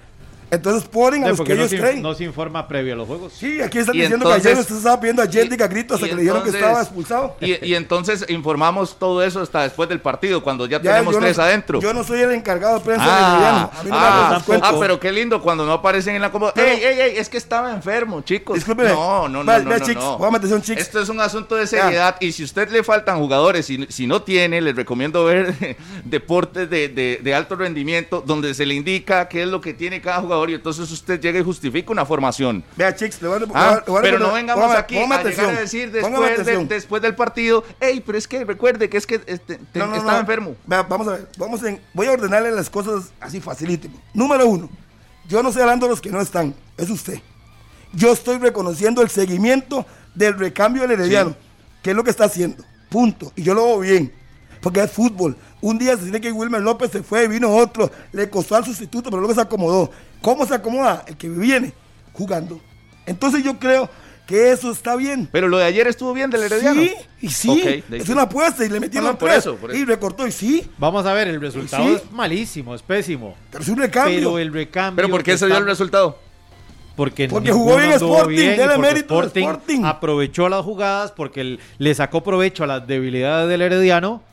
Entonces 0.56 0.88
ponen 0.90 1.24
a 1.24 1.32
Sí, 1.32 1.38
los 1.38 1.42
que 1.48 1.54
no 1.56 1.60
ellos 1.62 1.70
se, 1.70 1.80
creen. 1.80 2.02
no 2.02 2.14
se 2.14 2.24
informa 2.24 2.68
previo 2.68 2.94
a 2.94 2.98
los 2.98 3.08
juegos. 3.08 3.34
Sí, 3.34 3.62
aquí 3.62 3.80
están 3.80 3.96
Y 3.96 4.02
diciendo 4.02 4.26
que 4.28 4.34
ayer 4.34 4.58
usted 4.58 4.76
estaba 4.76 5.00
pidiendo 5.00 5.22
a 5.22 5.28
Jendy 5.28 5.62
a 5.62 5.68
gritos 5.68 5.96
hasta 5.96 6.08
que 6.08 6.16
le 6.16 6.22
dijeron 6.22 6.44
que 6.44 6.50
estaba 6.50 6.82
expulsado. 6.82 7.36
Y, 7.42 7.66
y 7.66 7.76
entonces 7.76 8.26
informamos 8.30 8.98
todo 8.98 9.24
eso 9.24 9.42
hasta 9.42 9.64
después 9.64 9.90
del 9.90 10.00
partido, 10.02 10.44
cuando 10.44 10.66
ya, 10.66 10.82
Ya, 10.82 10.94
tenemos 10.94 11.14
no- 11.16 11.20
tres 11.22 11.38
adentro. 11.40 11.80
Yo 11.80 11.94
no 11.94 12.04
soy 12.04 12.22
el 12.22 12.32
encargado 12.32 12.80
de 12.80 12.86
prensa 12.86 13.06
de 13.06 13.12
Ah, 13.12 13.32
Herediano. 13.32 13.72
A 13.80 13.84
mí 13.84 13.90
no 13.90 13.96
me 13.96 14.02
ah, 14.02 14.70
ah, 14.70 14.74
pero 14.80 15.00
qué 15.00 15.12
lindo 15.12 15.42
cuando 15.42 15.66
no 15.66 15.74
aparecen 15.74 16.16
en 16.16 16.22
la. 16.22 16.32
Pero- 16.32 16.52
¡Ey, 16.56 16.84
ey, 16.84 17.00
ey! 17.00 17.18
Es 17.18 17.30
que 17.30 17.38
estaba 17.38 17.72
enfermo, 17.72 18.22
chicos. 18.22 18.56
Discúlpeme. 18.56 18.90
No, 18.90 19.28
no, 19.30 19.44
no, 19.44 19.52
Vea- 19.52 19.60
no, 19.60 19.70
vea, 19.70 19.80
chicos, 19.80 20.04
no. 20.04 20.18
voy 20.18 20.30
a 20.36 20.62
chicos. 20.62 20.82
Esto 20.82 21.02
es 21.02 21.10
un 21.10 21.20
asunto 21.20 21.56
de 21.56 21.68
seriedad 21.68 22.16
y 22.20 22.32
si 22.32 22.44
a 22.44 22.46
usted 22.46 22.70
le 22.70 22.84
faltan 22.84 23.18
jugadores, 23.20 23.66
si, 23.66 23.86
si 23.90 24.08
no 24.08 24.22
tiene, 24.22 24.62
les 24.62 24.76
recomiendo 24.76 25.24
ver 25.26 25.54
deportes 26.06 26.70
de, 26.70 26.88
de- 26.90 27.20
de 27.24 27.36
alto 27.36 27.56
rendimiento 27.56 28.24
donde 28.26 28.54
se 28.54 28.66
le 28.66 28.74
indica 28.76 29.28
qué 29.28 29.44
es 29.44 29.48
lo 29.48 29.62
que 29.62 29.74
tiene 29.74 30.02
cada 30.02 30.22
jugador 30.22 30.45
entonces 30.54 30.92
usted 30.92 31.20
llega 31.20 31.40
y 31.40 31.44
justifica 31.44 31.92
una 31.92 32.06
formación. 32.06 32.64
Vea, 32.78 32.96
chicos, 32.96 33.22
le 33.22 33.28
voy 33.28 33.40
a, 33.40 33.48
Ah, 33.56 33.84
le 33.86 33.92
voy 33.92 34.00
a 34.00 34.02
pero 34.02 34.20
no 34.20 34.32
vengamos 34.34 34.64
póngame- 34.64 34.78
aquí 34.80 34.96
póngame 34.96 35.16
a 35.16 35.18
llegar 35.24 35.32
atención, 35.46 35.56
a 35.56 35.60
decir 35.60 35.92
después, 35.92 36.20
de- 36.20 36.34
atención. 36.34 36.68
después 36.68 37.02
del 37.02 37.16
partido, 37.16 37.64
hey, 37.80 38.04
pero 38.06 38.18
es 38.18 38.28
que 38.28 38.46
recuerde 38.46 38.90
que 38.90 38.98
es 38.98 39.08
que 39.08 39.16
este, 39.26 39.58
te- 39.58 39.80
No, 39.80 39.88
no, 39.88 39.96
estaba 39.96 40.14
no. 40.14 40.20
enfermo. 40.20 40.56
Vea, 40.68 40.84
vamos 40.84 41.08
a 41.08 41.12
ver, 41.12 41.28
vamos 41.38 41.64
en, 41.64 41.82
voy 41.94 42.08
a 42.08 42.12
ordenarle 42.12 42.52
las 42.52 42.70
cosas 42.70 43.12
así 43.20 43.42
facilísimo. 43.42 44.00
Número 44.14 44.46
uno, 44.48 44.70
yo 45.28 45.42
no 45.42 45.50
estoy 45.50 45.64
hablando 45.64 45.88
de 45.88 45.90
los 45.92 46.02
que 46.02 46.10
no 46.12 46.22
están, 46.22 46.54
es 46.78 46.90
usted. 46.90 47.20
Yo 47.94 48.12
estoy 48.12 48.38
reconociendo 48.38 49.02
el 49.02 49.10
seguimiento 49.10 49.86
del 50.14 50.38
recambio 50.38 50.82
del 50.84 50.92
Herediano, 50.92 51.36
que 51.82 51.92
es 51.92 51.96
lo 51.96 52.04
que 52.04 52.10
está 52.10 52.26
haciendo, 52.26 52.64
punto. 52.90 53.32
Y 53.36 53.44
yo 53.44 53.54
lo 53.54 53.64
veo 53.66 53.80
bien, 53.80 54.14
porque 54.62 54.82
es 54.82 54.92
fútbol. 54.92 55.36
Un 55.62 55.78
día 55.80 55.96
se 55.96 56.04
tiene 56.04 56.22
que 56.22 56.32
Wilmer 56.32 56.62
López 56.62 56.92
se 56.92 57.02
fue, 57.04 57.28
vino 57.28 57.50
otro, 57.56 57.90
le 58.12 58.30
costó 58.30 58.56
al 58.56 58.66
sustituto, 58.66 59.10
pero 59.10 59.20
luego 59.22 59.34
se 59.34 59.42
acomodó. 59.42 59.90
¿Cómo 60.26 60.46
se 60.48 60.56
acomoda? 60.56 61.04
El 61.08 61.18
que 61.18 61.30
viene 61.30 61.72
jugando. 62.14 62.60
Entonces 63.06 63.44
yo 63.44 63.60
creo 63.60 63.88
que 64.26 64.52
eso 64.52 64.72
está 64.72 64.96
bien. 64.96 65.30
Pero 65.32 65.48
lo 65.48 65.60
de 65.60 65.66
ayer 65.66 65.86
estuvo 65.88 66.14
bien 66.14 66.32
del 66.32 66.42
Herediano. 66.42 66.82
Sí, 66.82 66.92
y 67.22 67.30
sí, 67.30 67.84
es 67.92 68.10
una 68.10 68.24
apuesta 68.24 68.66
y 68.66 68.70
le 68.70 68.80
metieron 68.80 69.06
No, 69.06 69.12
no, 69.14 69.20
por 69.20 69.30
tres, 69.30 69.40
eso, 69.42 69.56
por 69.56 69.70
eso. 69.70 69.80
y 69.80 69.86
recortó 69.86 70.26
y 70.26 70.32
sí, 70.32 70.68
Vamos 70.80 71.06
a 71.06 71.14
ver, 71.14 71.28
el 71.28 71.40
resultado 71.40 71.84
Sí. 71.86 71.94
es 72.04 72.12
malísimo, 72.12 72.74
es 72.74 72.82
pésimo. 72.82 73.36
pero 73.52 73.62
es 73.64 73.70
un 73.70 73.78
recambio. 73.78 74.16
Pero 74.18 74.40
el 74.40 74.52
recambio. 74.52 74.96
Pero 74.96 75.10
¿por 75.10 75.22
qué 75.22 75.38
se 75.38 75.46
dio 75.46 75.58
el 75.58 75.66
resultado? 75.68 76.18
Porque, 76.96 77.28
Porque 77.28 77.52
jugó 77.52 77.78
bien 77.78 77.92
Sporting, 77.92 78.36
bien 78.36 78.58
dele 78.58 78.78
mérito 78.80 79.20
al 79.20 79.26
Sporting. 79.28 79.84
aprovechó 79.84 80.50
las 80.50 80.64
jugadas 80.66 81.12
porque 81.12 81.60
le 81.78 81.94
sacó 81.94 82.24
provecho 82.24 82.64
a 82.64 82.68
las 82.68 82.88
debilidades 82.88 83.48
del 83.48 83.62
Herediano 83.62 84.24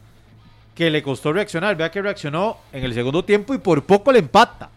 que 0.75 0.89
le 0.89 1.03
costó 1.03 1.35
reaccionar. 1.35 1.77
Vea 1.77 1.91
que 1.91 2.01
reaccionó 2.01 2.57
en 2.73 2.83
el 2.85 2.95
segundo 2.95 3.25
tiempo 3.27 3.53
y 3.53 3.59
por 3.59 3.85
poco 3.85 4.11
le 4.11 4.21
empata. 4.21 4.71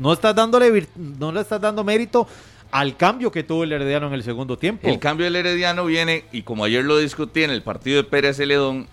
No 0.00 0.14
estás 0.14 0.34
dándole 0.34 0.86
no 0.96 1.30
le 1.30 1.42
estás 1.42 1.60
dando 1.60 1.84
mérito 1.84 2.26
al 2.70 2.96
cambio 2.96 3.30
que 3.30 3.42
tuvo 3.42 3.64
el 3.64 3.72
Herediano 3.72 4.06
en 4.06 4.14
el 4.14 4.22
segundo 4.22 4.56
tiempo. 4.56 4.88
El 4.88 4.98
cambio 4.98 5.24
del 5.24 5.36
Herediano 5.36 5.84
viene, 5.84 6.24
y 6.32 6.42
como 6.42 6.64
ayer 6.64 6.82
lo 6.84 6.96
discutí 6.96 7.42
en 7.42 7.50
el 7.50 7.62
partido 7.62 7.98
de 8.02 8.08
Pérez 8.08 8.38
Celedón, 8.38 8.86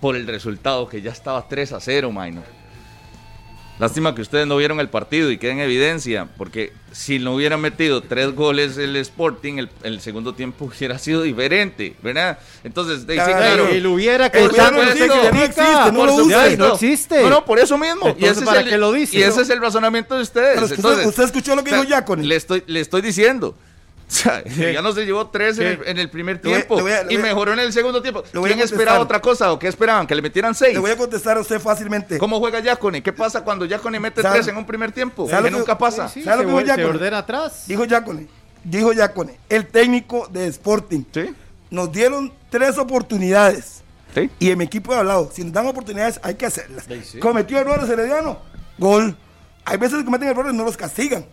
por 0.00 0.16
el 0.16 0.26
resultado 0.26 0.88
que 0.88 1.02
ya 1.02 1.12
estaba 1.12 1.46
3 1.48 1.74
a 1.74 1.80
0, 1.80 2.10
Maino. 2.10 2.42
Lástima 3.78 4.14
que 4.14 4.22
ustedes 4.22 4.46
no 4.46 4.56
vieron 4.56 4.78
el 4.80 4.88
partido 4.88 5.30
y 5.30 5.38
queda 5.38 5.52
en 5.52 5.60
evidencia, 5.60 6.28
porque 6.36 6.72
si 6.92 7.18
no 7.18 7.34
hubieran 7.34 7.60
metido 7.60 8.02
tres 8.02 8.34
goles 8.34 8.76
el 8.76 8.94
Sporting, 8.96 9.54
el, 9.58 9.70
el 9.82 10.00
segundo 10.00 10.34
tiempo 10.34 10.66
hubiera 10.76 10.98
sido 10.98 11.22
diferente, 11.22 11.96
¿verdad? 12.02 12.38
Entonces, 12.64 13.06
de- 13.06 13.14
sí, 13.14 13.20
Claro, 13.20 13.74
y 13.74 13.80
lo 13.80 13.92
hubiera 13.92 14.30
que 14.30 14.40
no 14.40 14.46
existe, 14.82 15.06
no 15.08 15.42
existe, 15.42 15.92
no 15.92 16.06
lo 16.06 16.56
no 16.56 16.72
existe. 16.74 17.22
No, 17.22 17.30
no, 17.30 17.44
por 17.44 17.58
eso 17.58 17.78
mismo. 17.78 18.08
Entonces, 18.08 18.30
ese 18.30 18.40
es 18.40 18.46
¿para 18.46 18.60
el- 18.60 18.68
qué 18.68 18.78
lo 18.78 18.92
dice? 18.92 19.18
Y 19.18 19.22
ese 19.22 19.42
es 19.42 19.50
el 19.50 19.60
razonamiento 19.60 20.14
de 20.16 20.22
ustedes. 20.22 20.54
Pero 20.56 20.68
que 20.68 20.74
Entonces, 20.74 21.06
usted 21.06 21.24
escuchó 21.24 21.56
lo 21.56 21.64
que 21.64 21.70
o 21.74 21.82
sea, 21.84 22.00
dijo. 22.00 22.16
Le 22.16 22.36
estoy, 22.36 22.62
le 22.66 22.80
estoy 22.80 23.00
diciendo. 23.02 23.56
O 24.12 24.14
sea, 24.14 24.44
ya 24.44 24.82
no 24.82 24.92
se 24.92 25.06
llevó 25.06 25.28
tres 25.28 25.56
el, 25.58 25.80
en 25.86 25.96
el 25.98 26.10
primer 26.10 26.36
voy 26.40 26.52
tiempo 26.52 26.78
voy 26.80 26.92
a- 26.92 27.10
y 27.10 27.16
a- 27.16 27.18
mejoró 27.18 27.54
en 27.54 27.60
el 27.60 27.72
segundo 27.72 28.02
tiempo. 28.02 28.20
a 28.20 28.40
¿Quién 28.42 28.60
esperaba 28.60 29.00
otra 29.00 29.20
cosa 29.20 29.50
o 29.52 29.58
qué 29.58 29.68
esperaban? 29.68 30.06
¿Que 30.06 30.14
le 30.14 30.20
metieran 30.20 30.54
seis? 30.54 30.74
Le 30.74 30.80
voy 30.80 30.90
a 30.90 30.96
contestar 30.98 31.38
a 31.38 31.40
usted 31.40 31.58
fácilmente. 31.58 32.18
¿Cómo 32.18 32.38
juega 32.38 32.60
Yacone? 32.60 33.02
¿Qué 33.02 33.12
pasa 33.12 33.42
cuando 33.42 33.64
Yacone 33.64 33.98
mete 34.00 34.20
¿Sabe- 34.20 34.34
tres 34.34 34.48
en 34.48 34.58
un 34.58 34.66
primer 34.66 34.92
tiempo? 34.92 35.26
sabe 35.28 35.44
Que 35.44 35.50
lo 35.50 35.56
que- 35.56 35.60
nunca 35.60 35.78
pasa. 35.78 36.08
Sí, 36.10 36.22
¿Sabe 36.22 36.36
lo 36.36 36.42
se, 36.42 36.46
que 36.46 36.50
dijo 36.52 36.60
se 36.60 36.66
Yacone? 36.66 36.94
ordena 36.98 37.18
atrás. 37.18 37.64
Dijo 37.66 37.84
Yacone, 37.86 38.26
dijo 38.64 38.92
Yacone, 38.92 39.38
el 39.48 39.66
técnico 39.68 40.28
de 40.30 40.46
Sporting. 40.48 41.04
Sí, 41.12 41.34
Nos 41.70 41.90
dieron 41.90 42.30
tres 42.50 42.76
oportunidades. 42.76 43.82
sí. 44.14 44.30
Y 44.38 44.50
en 44.50 44.58
mi 44.58 44.64
equipo 44.64 44.92
he 44.92 44.96
hablado, 44.98 45.30
si 45.32 45.42
nos 45.42 45.52
dan 45.54 45.66
oportunidades 45.66 46.20
hay 46.22 46.34
que 46.34 46.44
hacerlas. 46.46 46.84
Sí, 46.86 47.00
sí. 47.02 47.18
Cometió 47.18 47.58
errores 47.58 47.88
Herediano, 47.88 48.40
gol. 48.78 49.16
Hay 49.64 49.78
veces 49.78 49.98
que 49.98 50.04
cometen 50.04 50.28
errores, 50.28 50.52
no 50.52 50.64
los 50.64 50.76
castigan 50.76 51.24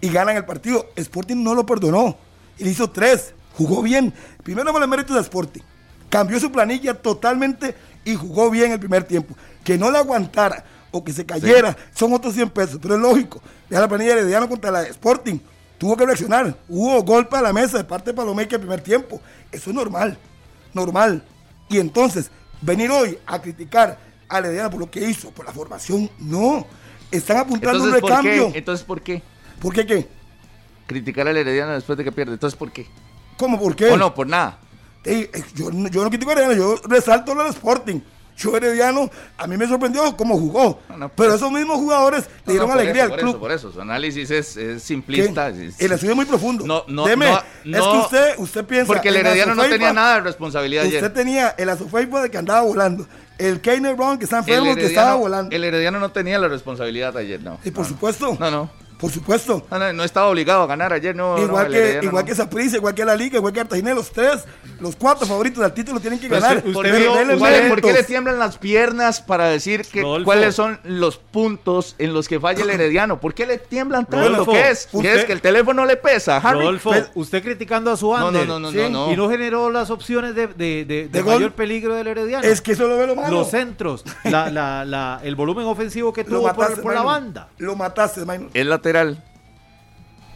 y 0.00 0.08
ganan 0.10 0.36
el 0.36 0.44
partido. 0.44 0.86
Sporting 0.96 1.42
no 1.42 1.54
lo 1.54 1.64
perdonó 1.66 2.16
y 2.58 2.64
le 2.64 2.70
hizo 2.70 2.90
tres. 2.90 3.34
Jugó 3.56 3.82
bien. 3.82 4.12
Primero 4.42 4.72
por 4.72 4.82
el 4.82 4.88
mérito 4.88 5.14
de 5.14 5.20
Sporting. 5.20 5.62
Cambió 6.08 6.38
su 6.40 6.50
planilla 6.50 6.94
totalmente 6.94 7.74
y 8.04 8.14
jugó 8.14 8.50
bien 8.50 8.72
el 8.72 8.78
primer 8.78 9.04
tiempo. 9.04 9.34
Que 9.64 9.76
no 9.76 9.90
le 9.90 9.98
aguantara 9.98 10.64
o 10.90 11.04
que 11.04 11.12
se 11.12 11.26
cayera 11.26 11.76
son 11.94 12.12
otros 12.14 12.34
100 12.34 12.50
pesos, 12.50 12.78
pero 12.80 12.94
es 12.94 13.00
lógico. 13.00 13.42
Ya 13.68 13.80
la 13.80 13.88
planilla 13.88 14.14
de 14.14 14.20
Herediano 14.20 14.48
contra 14.48 14.70
la 14.70 14.82
de 14.82 14.90
Sporting. 14.90 15.38
Tuvo 15.76 15.96
que 15.96 16.06
reaccionar. 16.06 16.56
Hubo 16.68 17.02
golpe 17.02 17.36
a 17.36 17.42
la 17.42 17.52
mesa 17.52 17.78
de 17.78 17.84
parte 17.84 18.10
de 18.10 18.14
Palomeque 18.14 18.54
el 18.54 18.60
primer 18.60 18.80
tiempo. 18.80 19.20
Eso 19.52 19.70
es 19.70 19.76
normal. 19.76 20.18
Normal. 20.72 21.22
Y 21.68 21.78
entonces, 21.78 22.30
venir 22.62 22.90
hoy 22.90 23.18
a 23.26 23.40
criticar 23.40 23.98
a 24.28 24.38
Herediano 24.38 24.70
por 24.70 24.80
lo 24.80 24.90
que 24.90 25.08
hizo, 25.08 25.30
por 25.30 25.46
la 25.46 25.52
formación, 25.52 26.10
no. 26.18 26.66
Están 27.10 27.38
apuntando 27.38 27.84
Entonces, 27.84 27.94
un 27.94 28.00
¿por 28.00 28.10
recambio. 28.10 28.52
qué? 28.52 28.58
Entonces, 28.58 28.84
¿por 28.86 29.02
qué? 29.02 29.22
¿Por 29.60 29.74
qué 29.74 29.86
qué? 29.86 30.08
Criticar 30.86 31.28
al 31.28 31.36
Herediano 31.36 31.72
después 31.72 31.98
de 31.98 32.04
que 32.04 32.12
pierde. 32.12 32.32
Entonces, 32.34 32.58
¿por 32.58 32.72
qué? 32.72 32.86
¿Cómo? 33.36 33.58
¿Por 33.60 33.76
qué? 33.76 33.90
O 33.90 33.96
no, 33.96 34.14
por 34.14 34.26
nada. 34.26 34.58
Ey, 35.04 35.30
yo, 35.54 35.70
no- 35.70 35.88
yo 35.88 36.02
no 36.02 36.08
critico 36.10 36.30
a 36.30 36.34
Herediano, 36.34 36.54
yo 36.54 36.76
resalto 36.88 37.34
del 37.34 37.46
Sporting. 37.48 38.00
Yo 38.36 38.56
Herediano, 38.56 39.10
a 39.36 39.46
mí 39.48 39.56
me 39.56 39.66
sorprendió 39.66 40.16
cómo 40.16 40.38
jugó. 40.38 40.80
No, 40.88 40.96
no, 40.96 41.08
pero 41.08 41.30
pues- 41.30 41.34
esos 41.34 41.50
mismos 41.50 41.76
jugadores 41.78 42.24
le 42.24 42.30
No, 42.46 42.52
dieron 42.52 42.68
no, 42.68 42.74
por 42.74 42.80
alegría 42.82 43.04
eso, 43.04 43.14
al 43.14 43.18
por 43.18 43.18
club. 43.20 43.30
Eso, 43.34 43.40
por 43.40 43.52
eso, 43.52 43.72
su 43.72 43.80
análisis 43.80 44.30
es, 44.30 44.82
simplista. 44.82 45.48
es- 45.48 45.80
El 45.80 45.90
estudio 45.92 46.12
es 46.12 46.16
muy 46.16 46.24
profundo. 46.24 46.64
No, 46.64 46.84
no, 46.86 47.04
Deme, 47.04 47.32
es 47.32 47.40
que 47.64 47.80
usted, 47.80 48.34
usted 48.38 48.64
piensa. 48.64 48.86
Porque 48.86 49.08
el 49.08 49.16
Herediano 49.16 49.56
no 49.56 49.64
tenía 49.68 49.92
nada 49.92 50.14
de 50.16 50.20
responsabilidad 50.20 50.84
Usted 50.84 50.98
ayer. 50.98 51.12
tenía 51.12 51.48
el 51.58 51.68
Azufeifa 51.68 52.22
de 52.22 52.30
que 52.30 52.38
andaba 52.38 52.60
volando. 52.62 53.06
El 53.38 53.60
Keiner 53.60 53.96
Brown 53.96 54.18
que 54.18 54.24
está 54.24 54.38
enfermo 54.38 54.72
que 54.76 54.86
estaba 54.86 55.14
volando. 55.14 55.54
el 55.54 55.64
Herediano 55.64 55.98
no 55.98 56.12
tenía 56.12 56.38
la 56.38 56.46
responsabilidad 56.48 57.16
ayer, 57.16 57.42
no. 57.42 57.58
y 57.64 57.70
por 57.72 57.86
supuesto. 57.86 58.36
No, 58.38 58.50
no. 58.52 58.70
Por 58.98 59.10
supuesto. 59.12 59.64
No, 59.70 59.78
no, 59.78 59.92
no 59.92 60.04
estaba 60.04 60.26
obligado 60.26 60.62
a 60.62 60.66
ganar 60.66 60.92
ayer, 60.92 61.14
no. 61.14 61.36
no, 61.36 61.42
igual 61.44 61.68
que, 61.70 61.78
Herediano 61.78 62.04
igual 62.08 62.24
no. 62.24 62.28
que 62.28 62.34
Saprissa, 62.34 62.76
igual 62.78 62.94
que 62.94 63.04
la 63.04 63.14
Liga, 63.14 63.36
igual 63.38 63.52
que 63.52 63.60
Cartagena, 63.60 63.94
los 63.94 64.10
tres, 64.10 64.44
los 64.80 64.96
cuatro 64.96 65.26
favoritos 65.26 65.62
del 65.62 65.72
título 65.72 66.00
tienen 66.00 66.18
que 66.18 66.28
ganar. 66.28 66.56
usted- 66.58 66.68
usted 66.68 66.72
¿por 66.74 66.84
qué- 66.84 66.92
vio- 66.98 67.14
Denle 67.14 67.38
¿cuál 67.38 67.54
es- 67.54 67.68
¿Por 67.70 67.80
qué 67.80 67.92
le 67.92 68.02
tiemblan 68.02 68.38
las 68.38 68.58
piernas 68.58 69.20
para 69.20 69.46
decir 69.46 69.82
que 69.86 70.02
Rodolfo. 70.02 70.24
cuáles 70.24 70.54
son 70.54 70.80
los 70.84 71.16
puntos 71.16 71.94
en 71.98 72.12
los 72.12 72.26
que 72.28 72.40
falla 72.40 72.62
el 72.62 72.70
Herediano? 72.70 73.20
¿Por 73.20 73.34
qué 73.34 73.46
le 73.46 73.58
tiemblan 73.58 74.04
tanto? 74.06 74.28
Rodolfo, 74.28 74.52
¿Qué 74.52 74.70
es? 74.70 74.88
¿Qué 75.00 75.14
es? 75.14 75.24
¿Que 75.24 75.32
el 75.32 75.40
teléfono 75.40 75.86
le 75.86 75.96
pesa, 75.96 76.38
Harry? 76.38 76.58
Rodolfo, 76.58 76.90
Pues- 76.90 77.10
usted 77.14 77.42
criticando 77.42 77.92
a 77.92 77.96
su 77.96 78.14
Ander. 78.14 78.46
no, 78.48 78.58
no, 78.58 78.60
no, 78.60 78.70
Sí. 78.72 78.78
no, 78.78 79.06
no. 79.06 79.12
Y 79.12 79.16
no 79.16 79.28
generó 79.30 79.70
las 79.70 79.90
opciones 79.90 80.34
de, 80.34 80.48
de- 80.48 80.54
de- 80.56 80.84
de 80.84 81.08
De 81.08 81.22
gol. 81.22 81.34
mayor 81.34 81.52
peligro 81.52 81.94
del 81.94 82.08
Herediano. 82.08 82.42
Es 82.44 82.60
que 82.60 82.72
eso 82.72 82.88
lo 82.88 82.96
ve 82.96 83.06
lo 83.06 83.14
malo. 83.14 83.30
Los 83.38 83.50
centros, 83.50 84.04
la, 84.24 84.50
la, 84.50 84.84
la- 84.84 85.20
el 85.22 85.36
volumen 85.36 85.66
ofensivo 85.66 86.12
que 86.12 86.24
tuvo 86.24 86.42
por, 86.42 86.56
mataste, 86.56 86.82
por 86.82 86.94
la 86.94 87.02
banda. 87.02 87.48
Lo 87.58 87.76
mataste, 87.76 88.24
Maynor. 88.24 88.50
Es 88.54 88.66
lateral. 88.92 89.22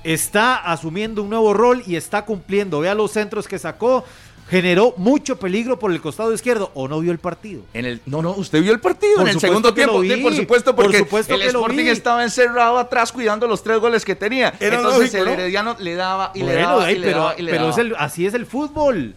Está 0.05 0.57
asumiendo 0.57 1.23
un 1.23 1.31
nuevo 1.31 1.55
rol 1.55 1.83
y 1.87 1.95
está 1.97 2.25
cumpliendo. 2.25 2.81
Vea 2.81 2.95
los 2.95 3.13
centros 3.13 3.47
que 3.47 3.59
sacó. 3.59 4.05
Generó 4.51 4.93
mucho 4.97 5.39
peligro 5.39 5.79
por 5.79 5.93
el 5.93 6.01
costado 6.01 6.35
izquierdo. 6.35 6.73
¿O 6.75 6.89
no 6.89 6.99
vio 7.01 7.13
el 7.13 7.19
partido? 7.21 7.63
En 7.73 7.87
el, 7.87 8.01
no, 8.07 8.21
no, 8.21 8.33
usted 8.33 8.61
vio 8.61 8.73
el 8.73 8.81
partido 8.81 9.15
Por 9.19 9.29
en 9.29 9.35
el 9.35 9.41
segundo 9.41 9.73
tiempo. 9.73 10.03
Sí, 10.03 10.17
por 10.17 10.35
supuesto, 10.35 10.75
Por 10.75 10.87
porque 10.87 10.99
supuesto 10.99 11.35
el 11.35 11.43
Sporting 11.43 11.87
estaba 11.87 12.25
encerrado 12.25 12.77
atrás 12.79 13.13
cuidando 13.13 13.47
los 13.47 13.63
tres 13.63 13.79
goles 13.79 14.05
que 14.05 14.17
tenía. 14.17 14.53
Era 14.59 14.77
Entonces 14.79 15.01
lógico, 15.15 15.17
el 15.19 15.25
¿no? 15.27 15.31
Herediano 15.31 15.77
le 15.79 15.95
daba 15.95 16.33
y 16.35 16.43
le 16.43 16.55
daba 16.55 16.91
y 16.91 16.99
le 16.99 17.07
pero, 17.07 17.19
daba 17.21 17.35
y 17.39 17.43
le 17.43 17.51
pero 17.53 17.63
daba. 17.67 17.73
es 17.73 17.79
el- 17.79 17.95
así 17.97 18.27
es 18.27 18.35
el 18.35 18.45
fútbol. 18.45 19.15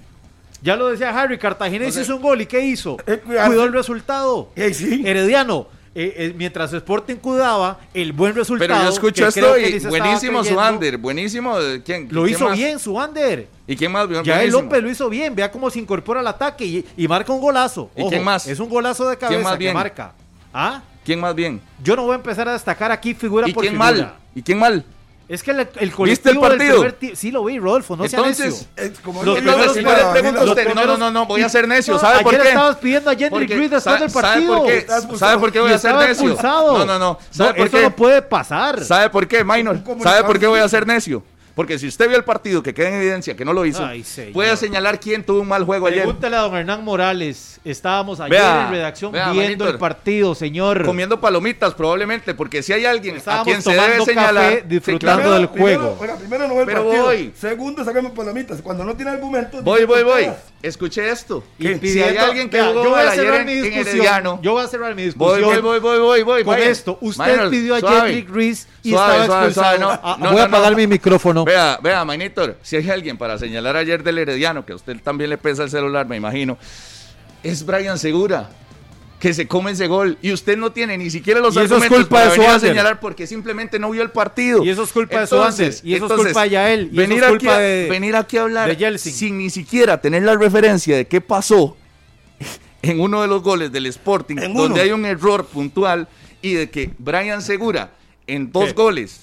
Ya 0.62 0.76
lo 0.76 0.88
decía 0.88 1.10
Harry, 1.20 1.38
Cartaginés 1.40 1.98
hizo 1.98 2.16
un 2.16 2.22
gol 2.22 2.42
y 2.42 2.46
¿qué 2.46 2.64
hizo? 2.64 2.98
Eh. 3.08 3.18
Cuidó 3.26 3.64
el 3.66 3.74
resultado. 3.74 4.52
Eh, 4.56 4.74
sí. 4.74 5.02
Herediano, 5.06 5.68
eh, 5.96 6.14
eh, 6.18 6.34
mientras 6.36 6.74
Sporting 6.74 7.16
cuidaba 7.16 7.80
el 7.94 8.12
buen 8.12 8.36
resultado. 8.36 8.68
Pero 8.68 8.84
yo 8.84 8.90
escucho 8.90 9.28
esto 9.28 9.58
y 9.58 9.80
buenísimo 9.80 10.40
creyendo, 10.42 10.44
Suander, 10.44 10.98
buenísimo. 10.98 11.56
¿Quién, 11.86 12.08
Lo 12.12 12.24
quién 12.24 12.36
hizo 12.36 12.46
más? 12.50 12.58
bien 12.58 12.80
Suander. 12.80 13.48
¿Y 13.66 13.76
quién 13.78 13.92
más? 13.92 14.08
Ya 14.24 14.44
el. 14.44 14.52
López 14.52 14.84
lo 14.84 14.90
hizo 14.90 15.10
bien. 15.10 15.34
Vea 15.34 15.50
cómo 15.50 15.70
se 15.70 15.80
incorpora 15.80 16.20
al 16.20 16.28
ataque 16.28 16.66
y, 16.66 16.86
y 16.98 17.08
marca 17.08 17.32
un 17.32 17.40
golazo. 17.40 17.90
¿Y 17.96 18.04
quién 18.10 18.24
más? 18.24 18.46
Es 18.46 18.60
un 18.60 18.70
golazo 18.70 19.08
de 19.10 19.18
cabeza 19.18 19.42
más 19.42 19.54
que 19.54 19.60
bien? 19.60 19.74
marca. 19.74 20.14
¿Ah? 20.54 20.82
¿Quién 21.06 21.20
más 21.20 21.34
bien? 21.34 21.62
Yo 21.84 21.96
no 21.96 22.04
voy 22.04 22.14
a 22.14 22.16
empezar 22.16 22.48
a 22.50 22.54
destacar 22.54 22.92
aquí 22.92 23.14
figura 23.14 23.48
¿Y 23.48 23.54
por 23.54 23.62
quién 23.64 23.74
figura. 23.74 23.92
mal? 23.92 24.16
¿Y 24.36 24.42
quién 24.42 24.60
mal? 24.60 24.84
Es 25.28 25.42
que 25.42 25.52
el, 25.52 25.60
el 25.62 25.68
¿Viste 25.68 25.82
el 25.82 25.92
colectivo 25.92 26.32
del 26.50 26.58
partido? 26.58 26.82
primer 26.94 27.16
Sí 27.18 27.32
lo 27.32 27.44
vi, 27.46 27.58
Rodolfo, 27.58 27.96
no 27.96 28.08
sea 28.08 28.20
Entonces, 28.20 28.68
necio. 28.76 28.92
Es 28.94 29.00
como 29.00 29.24
Los 29.24 29.38
primeros 29.40 29.74
si 29.74 29.82
pregunto 29.82 30.42
a 30.42 30.44
usted, 30.44 30.74
no, 30.76 30.86
no, 30.86 30.98
no, 30.98 31.12
no, 31.12 31.26
voy 31.26 31.42
a 31.42 31.50
ser 31.50 31.68
necio, 31.68 31.98
¿sabe 31.98 32.22
por 32.22 32.34
ayer 32.34 32.44
qué? 32.44 32.50
estabas 32.50 32.76
pidiendo 32.78 33.10
a 33.10 33.14
Porque- 33.32 33.56
Reed 33.56 33.72
después 33.72 33.84
¿sabe- 33.84 34.00
del 34.02 34.10
¿Sabe 34.12 34.22
partido. 34.28 34.58
por 34.58 34.68
qué? 34.68 34.78
Estás 34.78 35.08
¿Sabe 35.18 35.38
por 35.40 35.52
qué 35.52 35.60
voy 35.62 35.72
Y 35.72 35.74
a 35.74 35.78
ser 35.80 35.96
necio? 35.96 36.38
No, 36.44 36.86
no, 36.86 37.00
no. 37.00 37.18
¿Sabe 37.32 37.50
No, 37.50 37.56
por 37.56 37.68
eso 37.68 37.78
qué? 37.78 37.84
no 37.84 37.96
puede 37.96 38.22
pasar. 38.22 38.84
¿Sabe 38.84 39.10
por 39.10 39.28
qué, 39.28 39.44
Minor? 39.44 39.80
¿Sabe 40.04 40.24
por 40.26 40.40
qué 40.40 40.46
voy 40.46 40.60
a 40.60 40.70
ser 40.70 40.86
necio? 40.86 41.24
Porque 41.56 41.80
si 41.80 41.88
usted 41.88 42.10
vio 42.10 42.18
el 42.18 42.26
partido 42.26 42.62
que 42.62 42.74
queda 42.74 42.90
en 42.90 42.96
evidencia 42.96 43.34
que 43.36 43.46
no 43.46 43.54
lo 43.54 43.66
hizo, 43.66 43.86
Ay, 43.86 44.04
puede 44.34 44.58
señalar 44.58 45.00
quién 45.00 45.24
tuvo 45.24 45.40
un 45.40 45.48
mal 45.48 45.64
juego 45.64 45.88
ayer. 45.88 46.00
Pregúntale 46.04 46.36
a 46.36 46.40
don 46.42 46.54
Hernán 46.56 46.84
Morales. 46.84 47.62
Estábamos 47.64 48.20
ayer 48.20 48.32
Vea, 48.38 48.66
en 48.68 48.72
redacción 48.74 49.12
vea, 49.14 49.32
viendo 49.32 49.68
el 49.70 49.78
partido, 49.78 50.36
señor. 50.36 50.84
Comiendo 50.86 51.20
palomitas 51.22 51.74
probablemente, 51.74 52.34
porque 52.36 52.62
si 52.62 52.74
hay 52.74 52.86
alguien 52.86 53.16
a 53.16 53.18
Estábamos 53.20 53.46
quien 53.48 53.62
se 53.62 53.72
debe 53.72 54.04
señalar, 54.04 54.68
disfrutando 54.68 55.32
del 55.34 55.48
Primero- 55.50 55.96
juego. 55.96 56.18
primero 56.20 56.48
no 56.50 56.56
ve 56.56 56.60
el 56.62 56.66
Pero 56.68 56.84
partido. 56.84 57.04
voy. 57.06 57.34
Segundo, 57.40 57.86
sacame 57.86 58.10
palomitas. 58.10 58.62
Cuando 58.62 58.84
no 58.84 58.94
tiene 58.96 59.12
argumentos. 59.12 59.64
Voy, 59.64 59.86
voy, 59.86 60.04
voy. 60.04 60.24
tonteras. 60.26 60.54
Escuche 60.62 61.10
esto. 61.10 61.44
Y 61.60 61.76
Si 61.76 62.02
hay 62.02 62.18
alguien 62.18 62.50
que 62.50 62.58
Vea, 62.58 62.68
jugó 62.70 62.84
yo 62.84 62.90
voy 62.90 63.00
a 63.00 63.12
ayer 63.12 63.16
cerrar 63.24 63.40
en, 63.42 63.46
mi 63.46 63.52
en 63.54 63.64
discusión. 63.64 63.88
Herediano, 63.88 64.40
Yo 64.42 64.52
voy 64.54 64.64
a 64.64 64.68
cerrar 64.68 64.90
mi 64.96 65.10
voy, 65.10 65.40
discusión. 65.40 65.44
voy, 65.44 65.60
voy, 65.62 65.80
voy, 65.80 66.00
voy, 66.00 66.24
voy. 66.24 66.44
Con 66.44 66.56
vaya. 66.56 66.66
esto, 66.70 66.98
usted 67.02 67.50
pidió 67.50 67.76
a. 67.76 67.80
Jendrick 67.82 68.30
Reese 68.30 68.68
y 68.84 68.90
Suave, 68.92 69.22
estaba 69.22 69.46
expulsado. 69.46 69.78
suave, 69.78 69.80
no, 69.80 70.00
Ah, 70.04 70.18
no, 70.20 70.32
voy 70.32 70.42
a 70.42 70.44
apagar 70.46 70.72
no. 70.72 70.78
mi 70.78 70.88
micrófono. 70.88 71.45
Vea, 71.46 71.80
vea, 71.82 72.04
Manitor, 72.06 72.58
si 72.62 72.76
hay 72.76 72.90
alguien 72.90 73.18
para 73.18 73.38
señalar 73.38 73.76
ayer 73.78 74.04
del 74.04 74.18
Herediano, 74.18 74.66
que 74.66 74.74
a 74.74 74.76
usted 74.76 74.98
también 75.02 75.30
le 75.30 75.38
pesa 75.38 75.64
el 75.64 75.70
celular, 75.70 76.08
me 76.08 76.16
imagino, 76.18 76.58
es 77.44 77.66
Brian 77.66 77.98
Segura, 77.98 78.50
que 79.20 79.34
se 79.34 79.48
come 79.48 79.72
ese 79.72 79.88
gol. 79.88 80.18
Y 80.22 80.32
usted 80.34 80.58
no 80.58 80.72
tiene 80.72 80.98
ni 80.98 81.10
siquiera 81.10 81.40
los 81.40 81.56
Y 81.56 81.60
eso 81.60 81.66
es 81.78 81.84
argumentos 81.84 81.98
culpa 82.00 82.16
para 82.18 82.32
de 82.32 82.38
venir 82.38 82.50
a 82.50 82.60
señalar 82.60 83.00
porque 83.00 83.26
simplemente 83.28 83.80
no 83.80 83.90
vio 83.92 84.02
el 84.02 84.10
partido. 84.12 84.64
Y 84.64 84.70
eso 84.70 84.84
es 84.84 84.92
culpa 84.92 85.22
de 85.22 85.28
su 85.28 85.36
y 85.84 85.94
eso 85.96 86.06
es 86.08 86.12
culpa 86.14 86.44
de 86.44 86.50
Yael, 86.50 86.82
y 86.84 86.88
eso 86.88 86.96
venir 86.96 87.24
es 87.24 87.30
culpa 87.30 87.36
aquí 87.36 87.48
a, 87.48 87.60
de- 87.60 87.88
venir 87.90 88.16
aquí 88.16 88.38
a 88.38 88.42
hablar 88.44 88.98
sin 88.98 89.38
ni 89.38 89.50
siquiera 89.50 90.02
tener 90.02 90.24
la 90.24 90.36
referencia 90.36 90.98
de 90.98 91.08
qué 91.08 91.22
pasó 91.22 91.78
en 92.82 93.00
uno 93.00 93.22
de 93.22 93.28
los 93.28 93.42
goles 93.42 93.72
del 93.72 93.86
Sporting, 93.88 94.38
En 94.38 94.54
donde 94.54 94.82
hay 94.82 94.92
un 94.92 95.06
error 95.06 95.46
puntual 95.46 96.08
y 96.42 96.54
de 96.54 96.70
que 96.70 96.92
Brian 97.00 97.42
Segura 97.42 97.92
en 98.28 98.52
dos 98.52 98.66
¿Qué? 98.66 98.74
goles 98.74 99.22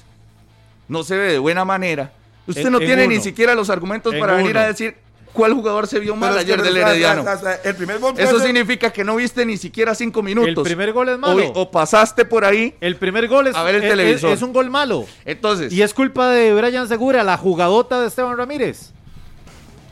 no 0.92 1.02
se 1.05 1.16
ve 1.16 1.33
de 1.33 1.38
buena 1.38 1.64
manera. 1.64 2.12
Usted 2.46 2.66
En- 2.66 2.72
no 2.72 2.81
en 2.81 2.87
tiene 2.87 3.07
ni 3.07 3.20
siquiera 3.20 3.55
los 3.55 3.70
argumentos 3.70 4.12
En 4.14 4.20
para 4.20 4.35
venir 4.35 4.57
a 4.59 4.66
decir 4.66 4.96
cuál 5.33 5.55
jugador 5.55 5.87
se 5.87 5.98
vio 6.00 6.14
mal 6.14 6.37
ayer 6.37 6.61
del 6.61 6.76
Herediano. 6.76 7.24
El 7.64 7.74
primer 7.76 7.98
gol 7.98 8.14
Eso 8.18 8.38
significa 8.40 8.90
que 8.92 9.02
no 9.05 9.16
viste 9.16 9.46
ni 9.46 9.57
siquiera 9.57 9.94
cinco 9.94 10.22
minutos. 10.22 10.48
El 10.48 10.62
primer 10.62 10.92
gol 10.92 11.09
es 11.09 11.18
malo. 11.18 11.46
O, 11.55 11.62
o 11.62 11.70
pasaste 11.70 12.24
por 12.24 12.44
ahí. 12.44 12.74
El 12.81 12.96
primer 12.96 13.28
gol 13.28 13.46
es, 13.46 13.55
A 13.57 13.62
ver 13.62 13.76
el 13.76 13.85
es- 13.85 13.90
televisor. 13.90 14.31
es- 14.33 14.37
es 14.38 14.42
un 14.42 14.52
gol 14.52 14.68
malo. 14.70 15.07
Entonces, 15.24 15.72
Y 15.72 15.83
es 15.83 15.94
culpa 15.94 16.28
de 16.31 16.52
Brian 16.52 16.87
Segura, 16.88 17.22
la 17.24 17.37
jugadota 17.38 18.00
de 18.00 18.09
Esteban 18.09 18.37
Ramírez. 18.37 18.90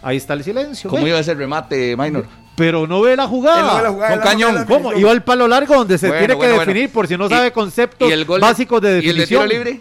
Ahí 0.02 0.16
está 0.16 0.34
el 0.34 0.42
silencio. 0.44 0.88
¿cómo 0.90 1.02
ve. 1.04 1.10
iba 1.10 1.18
ese 1.18 1.34
remate, 1.34 1.96
Minor? 1.96 2.26
Pero 2.56 2.86
no 2.86 3.00
ve 3.00 3.16
la 3.16 3.26
jugada. 3.26 3.62
no 3.62 3.76
ve 3.76 3.82
la 3.84 3.90
jugada, 3.90 4.14
Con 4.16 4.22
cañón. 4.24 4.54
la 4.54 4.64
¿Cómo? 4.66 4.74
definición. 4.90 5.00
Iba 5.00 5.10
al 5.12 5.24
palo 5.24 5.48
largo 5.48 5.74
donde 5.76 5.96
se 5.98 6.08
Bueno, 6.08 6.18
tiene 6.18 6.34
que 6.34 6.36
bueno, 6.38 6.54
bueno. 6.56 6.70
definir 6.72 6.90
por 6.92 7.06
si 7.06 7.16
no 7.16 7.28
sabe 7.28 7.52
conceptos 7.52 8.08
¿Y 8.08 8.12
el 8.12 8.24
gol 8.24 8.40
básicos 8.40 8.82
de 8.82 8.88
¿Y 8.88 8.92
el 8.92 9.00
de 9.00 9.06
definición. 9.06 9.48
tiro 9.48 9.58
libre? 9.64 9.80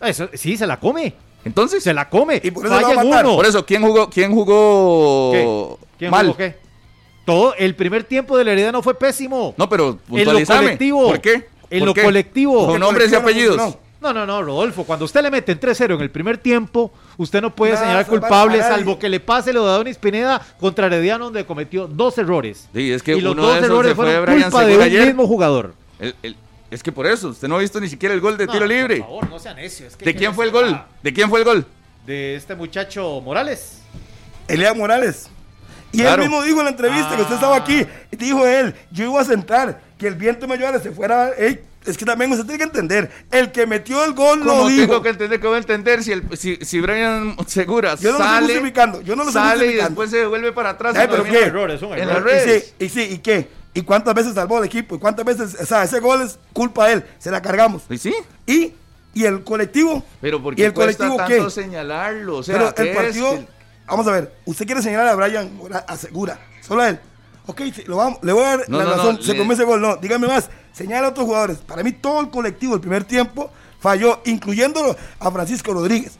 Eso, 0.00 0.28
sí, 0.34 0.56
se 0.56 0.66
la 0.66 0.78
come. 0.78 1.14
Entonces, 1.44 1.82
Se 1.82 1.94
la 1.94 2.08
come. 2.08 2.40
Y 2.42 2.50
por 2.50 2.66
eso 2.66 2.74
Falla 2.74 2.88
lo 2.88 2.94
va 2.94 3.00
a 3.00 3.04
en 3.04 3.10
matar. 3.10 3.26
uno. 3.26 3.36
por 3.36 3.46
eso, 3.46 3.64
¿quién 3.64 3.82
jugó? 3.82 4.10
¿Quién 4.10 4.32
jugó 4.34 5.30
¿Qué? 5.32 5.86
¿Quién 5.98 6.10
mal? 6.10 6.26
jugó 6.26 6.36
qué? 6.38 6.56
Todo 7.24 7.54
el 7.54 7.74
primer 7.74 8.04
tiempo 8.04 8.36
del 8.36 8.48
Herediano 8.48 8.82
fue 8.82 8.94
pésimo. 8.94 9.54
No, 9.56 9.68
pero 9.68 9.98
en 10.10 10.24
lo 10.24 10.44
colectivo. 10.46 11.06
¿Por 11.06 11.20
qué? 11.20 11.46
En 11.70 11.78
¿Por 11.80 11.88
lo 11.88 11.94
qué? 11.94 12.02
colectivo. 12.02 12.66
Con 12.66 12.80
nombres 12.80 13.08
y 13.08 13.12
no 13.12 13.18
apellidos. 13.18 13.76
No, 14.00 14.14
no, 14.14 14.24
no, 14.24 14.42
Rodolfo. 14.42 14.84
Cuando 14.84 15.04
usted 15.04 15.22
le 15.22 15.30
mete 15.30 15.52
en 15.52 15.60
3-0 15.60 15.94
en 15.94 16.00
el 16.00 16.10
primer 16.10 16.38
tiempo, 16.38 16.90
usted 17.18 17.42
no 17.42 17.54
puede 17.54 17.74
Nada, 17.74 18.02
señalar 18.04 18.30
nadie. 18.48 18.62
salvo 18.62 18.98
que 18.98 19.10
le 19.10 19.20
pase 19.20 19.52
lo 19.52 19.64
de 19.66 19.72
Adonis 19.72 19.98
Pineda 19.98 20.40
contra 20.58 20.86
Herediano, 20.86 21.26
donde 21.26 21.44
cometió 21.44 21.86
dos 21.86 22.16
errores. 22.16 22.66
Sí, 22.74 22.90
es 22.90 23.02
que 23.02 23.14
y 23.16 23.20
los 23.20 23.34
uno 23.34 23.42
dos 23.42 23.52
de 23.52 23.58
esos 23.60 23.70
errores 23.70 23.90
se 23.90 23.94
fue 23.94 24.06
fueron 24.06 24.24
Brian 24.24 24.50
culpa 24.50 24.66
de 24.66 24.76
un 24.76 24.82
ayer. 24.82 25.06
mismo 25.06 25.26
jugador. 25.26 25.74
El- 25.98 26.14
el- 26.22 26.36
es 26.70 26.82
que 26.82 26.92
por 26.92 27.06
eso, 27.06 27.28
usted 27.28 27.48
no 27.48 27.56
ha 27.56 27.58
visto 27.60 27.80
ni 27.80 27.88
siquiera 27.88 28.14
el 28.14 28.20
gol 28.20 28.36
de 28.36 28.46
tiro 28.46 28.66
libre. 28.66 28.98
Por 28.98 29.06
favor, 29.06 29.30
no 29.30 29.38
sea 29.38 29.54
necio. 29.54 29.86
es 29.86 29.96
que 29.96 30.04
¿De 30.04 30.12
¿qué 30.12 30.18
quién 30.18 30.34
fue 30.34 30.44
el 30.46 30.50
gol? 30.52 30.80
¿De 31.02 31.12
quién 31.12 31.28
fue 31.28 31.40
el 31.40 31.44
gol? 31.44 31.66
De 32.06 32.36
este 32.36 32.54
muchacho 32.54 33.20
Morales. 33.20 33.78
Elías 34.48 34.74
Morales. 34.76 35.28
Y 35.92 35.98
Claro. 35.98 36.22
él 36.22 36.28
mismo 36.28 36.42
dijo 36.44 36.58
en 36.60 36.64
la 36.66 36.70
entrevista 36.70 37.16
que 37.16 37.22
usted 37.22 37.34
estaba 37.34 37.56
aquí, 37.56 37.84
y 38.12 38.16
dijo 38.16 38.46
él, 38.46 38.74
yo 38.92 39.04
iba 39.10 39.20
a 39.20 39.24
sentar, 39.24 39.80
que 39.98 40.06
el 40.06 40.14
viento 40.14 40.46
me 40.46 40.56
llevara, 40.56 40.78
se 40.78 40.92
fuera, 40.92 41.30
ey, 41.36 41.60
es 41.84 41.98
que 41.98 42.04
también 42.04 42.30
usted 42.30 42.44
tiene 42.44 42.58
que 42.58 42.64
entender, 42.64 43.10
el 43.32 43.50
que 43.50 43.66
metió 43.66 44.04
el 44.04 44.12
gol 44.12 44.38
lo 44.38 44.44
¿Cómo 44.46 44.68
dijo. 44.68 44.86
tengo 44.86 45.02
que 45.02 45.08
entender 45.08 45.40
que 45.40 45.46
voy 45.48 45.56
a 45.56 45.58
entender 45.58 46.04
si, 46.04 46.12
el, 46.12 46.22
si, 46.38 46.56
si 46.62 46.80
Brian 46.80 47.34
Segura 47.48 47.96
Yo 47.96 48.12
no 48.12 48.18
lo 48.18 48.24
estoy 48.24 48.34
sale, 48.36 48.46
justificando, 48.54 49.00
yo 49.00 49.16
no 49.16 49.22
lo 49.24 49.30
estoy 49.30 49.42
sale 49.42 49.56
y 49.56 49.58
justificando. 49.58 49.88
después 49.90 50.10
se 50.10 50.16
devuelve 50.18 50.52
para 50.52 50.70
atrás? 50.70 50.94
Ay, 50.96 51.06
y 51.06 51.10
pero 51.10 51.24
¿qué? 51.24 51.38
error, 51.44 51.70
es 51.72 51.82
un 51.82 51.92
en 51.94 52.08
error. 52.08 52.30
Y 52.46 52.50
sí, 52.50 52.64
y 52.78 52.88
sí, 52.88 53.02
¿y 53.14 53.18
qué? 53.18 53.48
¿Y 53.72 53.82
cuántas 53.82 54.14
veces 54.14 54.34
salvó 54.34 54.56
al 54.58 54.64
equipo? 54.64 54.96
¿Y 54.96 54.98
cuántas 54.98 55.24
veces, 55.24 55.56
o 55.60 55.66
sea, 55.66 55.84
ese 55.84 56.00
gol 56.00 56.22
es 56.22 56.38
culpa 56.52 56.86
de 56.88 56.94
él, 56.94 57.04
se 57.18 57.30
la 57.30 57.40
cargamos. 57.40 57.82
¿Y 57.88 57.98
sí? 57.98 58.14
Y, 58.46 58.72
y 59.14 59.24
el 59.24 59.44
colectivo, 59.44 60.02
Pero 60.20 60.42
¿por 60.42 60.54
¿y 60.54 60.56
qué 60.56 60.66
el 60.66 60.72
cuesta 60.74 61.04
colectivo 61.06 61.16
tanto 61.16 61.44
qué? 61.46 61.50
señalarlo? 61.50 62.36
O 62.38 62.42
sea, 62.42 62.56
Pero 62.58 62.74
¿qué 62.74 62.90
el 62.90 62.96
partido, 62.96 63.38
vamos 63.86 64.06
a 64.08 64.10
ver, 64.12 64.34
usted 64.44 64.66
quiere 64.66 64.82
señalar 64.82 65.08
a 65.08 65.14
Brian, 65.14 65.50
asegura, 65.86 66.38
solo 66.60 66.82
a 66.82 66.88
él. 66.90 67.00
Ok, 67.46 67.60
lo 67.86 67.96
vamos, 67.96 68.18
le 68.22 68.32
voy 68.32 68.42
a 68.44 68.56
dar 68.56 68.68
No, 68.68 68.78
la 68.78 68.84
no, 68.84 68.90
no, 68.90 68.96
razón, 68.96 69.22
se 69.22 69.32
le- 69.32 69.38
comió 69.38 69.52
ese 69.54 69.64
gol, 69.64 69.80
no, 69.80 69.96
dígame 69.96 70.26
más, 70.28 70.50
señala 70.72 71.06
a 71.08 71.10
otros 71.10 71.26
jugadores. 71.26 71.58
Para 71.58 71.82
mí 71.82 71.92
todo 71.92 72.20
el 72.20 72.30
colectivo, 72.30 72.74
el 72.74 72.80
primer 72.80 73.04
tiempo, 73.04 73.50
falló, 73.80 74.20
incluyéndolo 74.24 74.94
a 75.18 75.30
Francisco 75.30 75.72
Rodríguez. 75.72 76.12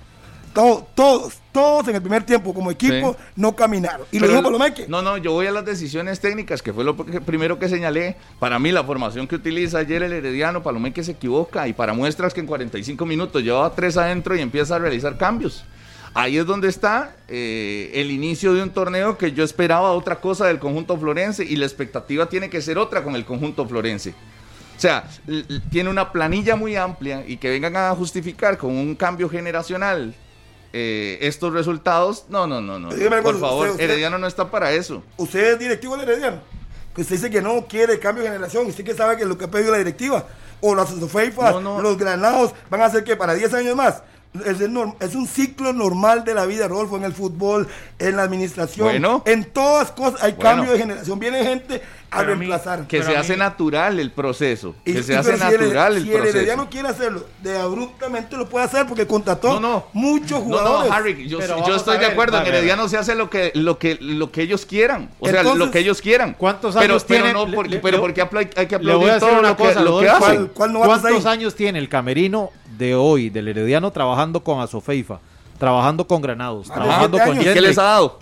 Todo- 0.53 0.87
todos, 0.95 1.39
todos 1.53 1.87
en 1.89 1.95
el 1.97 2.01
primer 2.03 2.25
tiempo 2.25 2.53
como 2.53 2.71
equipo 2.71 3.13
Sí. 3.17 3.25
no 3.37 3.55
caminaron. 3.55 4.07
Y 4.11 4.19
lo 4.19 4.27
dijo 4.29 4.43
Palomeque. 4.43 4.87
No, 4.89 5.01
no, 5.01 5.17
yo 5.17 5.33
voy 5.33 5.47
a 5.47 5.53
las 5.53 5.65
decisiones 5.65 6.19
técnicas, 6.21 6.61
que 6.63 6.73
fue 6.73 6.83
lo 6.85 6.97
que- 6.97 7.21
primero 7.21 7.59
que 7.59 7.69
señalé. 7.69 8.17
Para 8.39 8.59
mí, 8.59 8.73
la 8.73 8.83
formación 8.83 9.29
que 9.29 9.37
utiliza 9.37 9.79
ayer 9.79 10.03
el 10.03 10.13
Herediano, 10.13 10.63
Palomeque 10.63 11.05
se 11.05 11.13
equivoca. 11.13 11.69
Y 11.69 11.73
para 11.73 11.93
muestras 11.93 12.35
que 12.35 12.41
en 12.41 12.47
45 12.47 13.07
minutos 13.07 13.43
llevaba 13.43 13.75
tres 13.75 13.97
adentro 13.97 14.35
y 14.35 14.41
empieza 14.41 14.77
a 14.77 14.79
realizar 14.81 15.17
cambios. 15.17 15.65
Ahí 16.13 16.39
es 16.39 16.45
donde 16.47 16.69
está 16.69 17.15
eh, 17.29 17.93
el 17.95 18.11
inicio 18.11 18.53
de 18.53 18.65
un 18.65 18.71
torneo 18.71 19.17
que 19.17 19.31
yo 19.31 19.45
esperaba 19.45 19.93
otra 19.93 20.17
cosa 20.17 20.47
del 20.47 20.59
conjunto 20.59 20.97
florense 20.99 21.45
y 21.45 21.55
la 21.55 21.67
expectativa 21.67 22.29
tiene 22.29 22.51
que 22.51 22.61
ser 22.61 22.79
otra 22.79 23.05
con 23.05 23.15
el 23.15 23.25
conjunto 23.25 23.65
florense. 23.69 24.11
O 24.77 24.81
sea, 24.81 25.05
tiene 25.71 25.89
una 25.91 26.11
planilla 26.11 26.57
muy 26.57 26.75
amplia 26.75 27.23
y 27.25 27.37
que 27.37 27.51
vengan 27.51 27.77
a 27.77 27.95
justificar 27.95 28.59
con 28.59 28.75
un 28.77 28.97
cambio 28.97 29.29
generacional 29.29 30.13
eh, 30.73 31.19
estos 31.23 31.53
resultados. 31.53 32.25
No, 32.29 32.47
no, 32.47 32.61
no, 32.61 32.79
no. 32.79 32.91
Dígame 32.95 33.23
Por 33.23 33.39
favor, 33.41 33.69
usted- 33.71 33.85
Herediano 33.85 34.19
no 34.19 34.27
está 34.27 34.51
para 34.51 34.73
eso. 34.73 35.03
Usted 35.17 35.53
es 35.55 35.59
directivo 35.59 35.97
del 35.97 36.09
Herediano. 36.09 36.41
Que 36.95 37.03
usted 37.03 37.17
dice 37.17 37.31
que 37.31 37.41
no 37.43 37.67
quiere 37.67 37.99
cambio 37.99 38.23
de 38.25 38.31
generación. 38.31 38.67
Usted 38.67 38.85
que 38.85 38.95
sabe 38.95 39.17
que 39.17 39.25
lo 39.25 39.39
que 39.39 39.45
ha 39.45 39.51
pedido 39.51 39.73
la 39.73 39.79
directiva. 39.79 40.27
O 40.61 40.75
las 40.75 40.91
Sofeifas, 40.91 41.55
No, 41.55 41.61
no. 41.61 41.81
los 41.83 41.97
granados, 41.97 42.53
van 42.69 42.83
a 42.83 42.87
hacer 42.87 43.03
que 43.05 43.17
para 43.17 43.35
10 43.35 43.55
años 43.55 43.75
más. 43.77 44.03
Es, 44.47 44.61
el 44.61 44.71
norm- 44.73 44.95
es 45.01 45.17
un 45.17 45.27
ciclo 45.27 45.73
normal 45.73 46.25
de 46.25 46.35
la 46.35 46.47
vida, 46.47 46.69
Rodolfo, 46.69 46.97
en 46.97 47.03
el 47.03 47.13
fútbol, 47.13 47.67
en 47.99 48.15
la 48.17 48.23
administración. 48.23 48.87
Bueno. 48.87 49.23
En 49.27 49.45
todas 49.45 49.91
cosas 49.91 50.23
hay 50.23 50.35
Bueno. 50.35 50.51
cambio 50.51 50.73
de 50.73 50.79
generación. 50.79 51.19
Viene 51.19 51.43
gente 51.43 51.83
a 52.13 52.21
mí- 52.21 52.27
reemplazar. 52.27 52.87
Que 52.87 53.03
se 53.03 53.17
hace 53.17 53.33
mí- 53.33 53.39
natural 53.41 53.99
el 53.99 54.13
proceso. 54.13 54.77
Y- 54.85 54.93
que 54.93 55.01
y 55.01 55.03
se 55.03 55.17
hace 55.17 55.37
si 55.37 55.43
el- 55.43 55.59
natural 55.61 55.97
el, 55.97 56.03
si 56.05 56.09
el 56.11 56.15
proceso. 56.17 56.37
Herediano 56.39 56.71
quiere 56.71 56.89
hacerlo, 56.89 57.27
de 57.43 57.59
abruptamente 57.59 58.37
lo 58.37 58.49
puede 58.49 58.65
hacer 58.67 58.87
porque 58.87 59.05
contrató 59.05 59.55
No, 59.55 59.61
no. 59.61 59.87
muchos 59.95 60.39
No, 60.39 60.45
jugadores. 60.45 60.91
no, 60.91 60.95
Harry, 60.97 61.29
yo, 61.29 61.41
estoy 61.75 61.99
de 61.99 62.07
acuerdo. 62.07 62.39
En. 62.41 62.47
Herediano 62.47 62.89
se 62.89 62.99
hace 62.99 63.17
lo 63.17 63.29
que, 63.29 63.51
lo 63.57 63.79
que, 63.79 63.99
lo 64.01 64.31
que 64.31 64.43
ellos 64.43 64.65
quieran. 64.65 65.11
O 65.19 65.27
sea, 65.29 65.41
Entonces, 65.41 65.59
lo 65.67 65.71
que 65.73 65.81
ellos 65.81 66.01
quieran. 66.01 66.35
¿Cuántos 66.39 66.77
pero, 66.77 66.93
años 66.93 67.05
pero 67.05 67.25
tiene? 67.25 67.35
no, 67.37 67.47
Le- 67.49 67.57
porque, 67.57 67.71
le- 67.71 67.79
pero 67.81 67.97
le- 67.97 68.01
porque 68.01 68.21
hay 68.57 68.67
que 68.69 68.79
Le 68.79 68.95
voy 68.95 69.09
aplaudir 69.09 69.11
a 69.11 69.15
decir 69.15 69.29
todo 69.29 69.39
una 69.41 69.49
lo 69.49 69.57
que, 69.57 69.63
cosa, 69.65 69.81
lo 69.81 69.99
que. 69.99 70.07
¿Cuál- 70.07 70.51
cuál 70.55 70.73
novatos 70.73 71.01
¿Cuántos 71.01 71.27
años 71.27 71.55
tiene 71.57 71.81
el 71.81 71.89
camerino 71.89 72.51
de 72.81 72.95
hoy 72.95 73.29
del 73.29 73.47
Herediano 73.47 73.91
trabajando 73.93 74.43
con 74.43 74.59
Asofeifa, 74.59 75.21
trabajando 75.59 76.07
con 76.07 76.23
Granados, 76.23 76.69
trabajando 76.69 77.19
con 77.19 77.39
años. 77.39 77.53
¿Qué 77.53 77.61
les 77.61 77.77
ha 77.77 77.83
dado? 77.83 78.19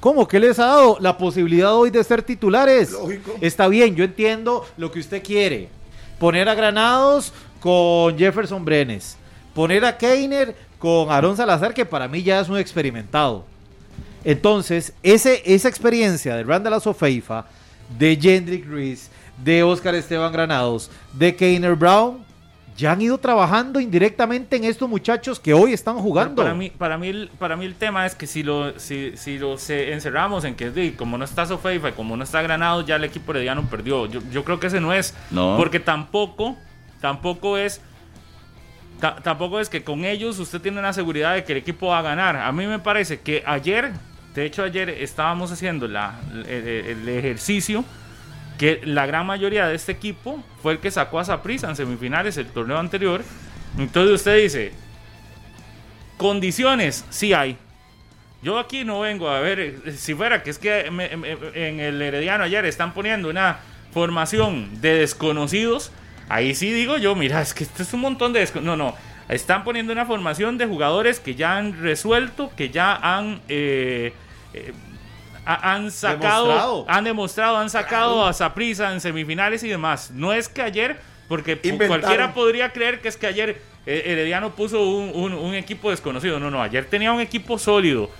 ¿Cómo? 0.00 0.26
¿Qué 0.26 0.40
les 0.40 0.58
ha 0.58 0.66
dado? 0.66 0.96
La 1.00 1.16
posibilidad 1.16 1.72
hoy 1.74 1.90
de 1.90 2.02
ser 2.02 2.22
titulares. 2.22 2.90
Lógico. 2.90 3.34
Está 3.40 3.68
bien, 3.68 3.94
yo 3.94 4.02
entiendo 4.02 4.66
lo 4.76 4.90
que 4.90 4.98
usted 4.98 5.22
quiere. 5.22 5.68
Poner 6.18 6.48
a 6.48 6.56
Granados 6.56 7.32
con 7.60 8.18
Jefferson 8.18 8.64
Brenes. 8.64 9.16
Poner 9.54 9.84
a 9.84 9.96
Keiner 9.96 10.56
con 10.80 11.10
Aarón 11.12 11.36
Salazar, 11.36 11.72
que 11.72 11.86
para 11.86 12.08
mí 12.08 12.22
ya 12.24 12.40
es 12.40 12.48
un 12.48 12.58
experimentado. 12.58 13.44
Entonces, 14.24 14.92
ese, 15.04 15.40
esa 15.44 15.68
experiencia 15.68 16.34
de 16.34 16.42
Randall 16.42 16.74
Asofeifa, 16.74 17.46
de 17.96 18.18
Jendrik 18.20 18.68
Reese, 18.68 19.08
de 19.44 19.62
Oscar 19.62 19.94
Esteban 19.94 20.32
Granados, 20.32 20.90
de 21.12 21.36
Keiner 21.36 21.76
Brown, 21.76 22.28
ya 22.80 22.92
han 22.92 23.00
ido 23.02 23.18
trabajando 23.18 23.78
indirectamente 23.78 24.56
en 24.56 24.64
estos 24.64 24.88
muchachos 24.88 25.38
que 25.38 25.54
hoy 25.54 25.72
están 25.72 25.94
Pero 25.94 26.02
jugando. 26.04 26.42
Para 26.42 26.54
mí, 26.54 26.70
para, 26.70 26.98
mí, 26.98 27.08
el- 27.08 27.30
para 27.38 27.56
mí 27.56 27.64
el 27.64 27.74
tema 27.74 28.06
es 28.06 28.14
que 28.14 28.26
si 28.26 28.42
lo, 28.42 28.78
si, 28.80 29.16
si 29.16 29.38
lo 29.38 29.56
se- 29.58 29.92
encerramos 29.92 30.44
en 30.44 30.54
que 30.56 30.94
como 30.96 31.16
no 31.18 31.24
está 31.24 31.46
Sofeifa 31.46 31.90
y 31.90 31.92
como 31.92 32.16
no 32.16 32.24
está 32.24 32.42
Granado, 32.42 32.84
ya 32.84 32.96
el 32.96 33.04
equipo 33.04 33.32
herediano 33.32 33.62
perdió. 33.70 34.06
Yo, 34.06 34.20
yo 34.32 34.44
creo 34.44 34.58
que 34.58 34.66
ese 34.68 34.80
no 34.80 34.92
es. 34.92 35.14
No. 35.30 35.56
Porque 35.56 35.78
tampoco, 35.78 36.56
tampoco 37.00 37.56
es 37.58 37.80
tampoco 39.22 39.60
es 39.60 39.68
que 39.70 39.82
con 39.82 40.04
ellos 40.04 40.38
usted 40.38 40.60
tiene 40.60 40.78
una 40.78 40.92
seguridad 40.92 41.34
de 41.34 41.44
que 41.44 41.52
el 41.52 41.58
equipo 41.58 41.88
va 41.88 42.00
a 42.00 42.02
ganar. 42.02 42.36
A 42.36 42.52
mí 42.52 42.66
me 42.66 42.78
parece 42.78 43.20
que 43.20 43.42
ayer, 43.46 43.92
de 44.34 44.44
hecho 44.44 44.62
ayer 44.62 44.90
estábamos 44.90 45.50
haciendo 45.52 45.88
la, 45.88 46.20
el, 46.46 47.08
ejercicio 47.08 47.84
que 48.60 48.82
la 48.84 49.06
gran 49.06 49.24
mayoría 49.24 49.66
de 49.68 49.74
este 49.74 49.90
equipo 49.90 50.44
fue 50.62 50.74
el 50.74 50.80
que 50.80 50.90
sacó 50.90 51.18
a 51.18 51.24
Saprissa 51.24 51.70
en 51.70 51.76
semifinales 51.76 52.36
el 52.36 52.44
torneo 52.48 52.76
anterior. 52.76 53.22
Entonces 53.78 54.16
usted 54.16 54.36
dice, 54.36 54.72
condiciones, 56.18 57.06
sí 57.08 57.32
hay. 57.32 57.56
Yo 58.42 58.58
aquí 58.58 58.84
no 58.84 59.00
vengo 59.00 59.30
a 59.30 59.40
ver, 59.40 59.60
eh, 59.60 59.92
si 59.96 60.14
fuera 60.14 60.42
que 60.42 60.50
es 60.50 60.58
que 60.58 60.80
en 60.80 61.80
el 61.80 62.02
Herediano 62.02 62.44
ayer 62.44 62.66
están 62.66 62.92
poniendo 62.92 63.30
una 63.30 63.60
formación 63.94 64.82
de 64.82 64.96
desconocidos, 64.96 65.90
ahí 66.28 66.54
sí 66.54 66.70
digo 66.70 66.98
yo, 66.98 67.14
mira, 67.14 67.40
es 67.40 67.54
que 67.54 67.64
esto 67.64 67.82
es 67.82 67.94
un 67.94 68.00
montón 68.00 68.34
de 68.34 68.40
desconocidos. 68.40 68.76
No, 68.76 68.84
no, 68.90 68.94
están 69.30 69.64
poniendo 69.64 69.90
una 69.90 70.04
formación 70.04 70.58
de 70.58 70.66
jugadores 70.66 71.18
que 71.18 71.34
ya 71.34 71.56
han 71.56 71.80
resuelto, 71.80 72.52
que 72.54 72.68
ya 72.68 72.94
han... 72.94 73.40
Eh, 73.48 74.12
eh, 74.52 74.74
han 75.44 75.90
sacado, 75.90 76.84
han 76.88 77.04
demostrado, 77.04 77.56
han 77.56 77.70
sacado 77.70 78.26
a 78.26 78.32
Saprisa 78.32 78.92
en 78.92 79.00
semifinales 79.00 79.62
y 79.62 79.68
demás. 79.68 80.10
No 80.10 80.32
es 80.32 80.48
que 80.48 80.62
ayer, 80.62 81.00
porque 81.28 81.58
cualquiera 81.86 82.34
podría 82.34 82.72
creer 82.72 83.00
que 83.00 83.08
es 83.08 83.16
que 83.16 83.26
ayer 83.26 83.60
Herediano 83.86 84.50
puso 84.50 84.86
un, 84.88 85.32
un, 85.32 85.54
equipo 85.54 85.90
desconocido. 85.90 86.38
No, 86.38 86.50
no, 86.50 86.62
ayer 86.62 86.84
tenía 86.84 87.12
un 87.12 87.20
equipo 87.20 87.58
sólido 87.58 88.10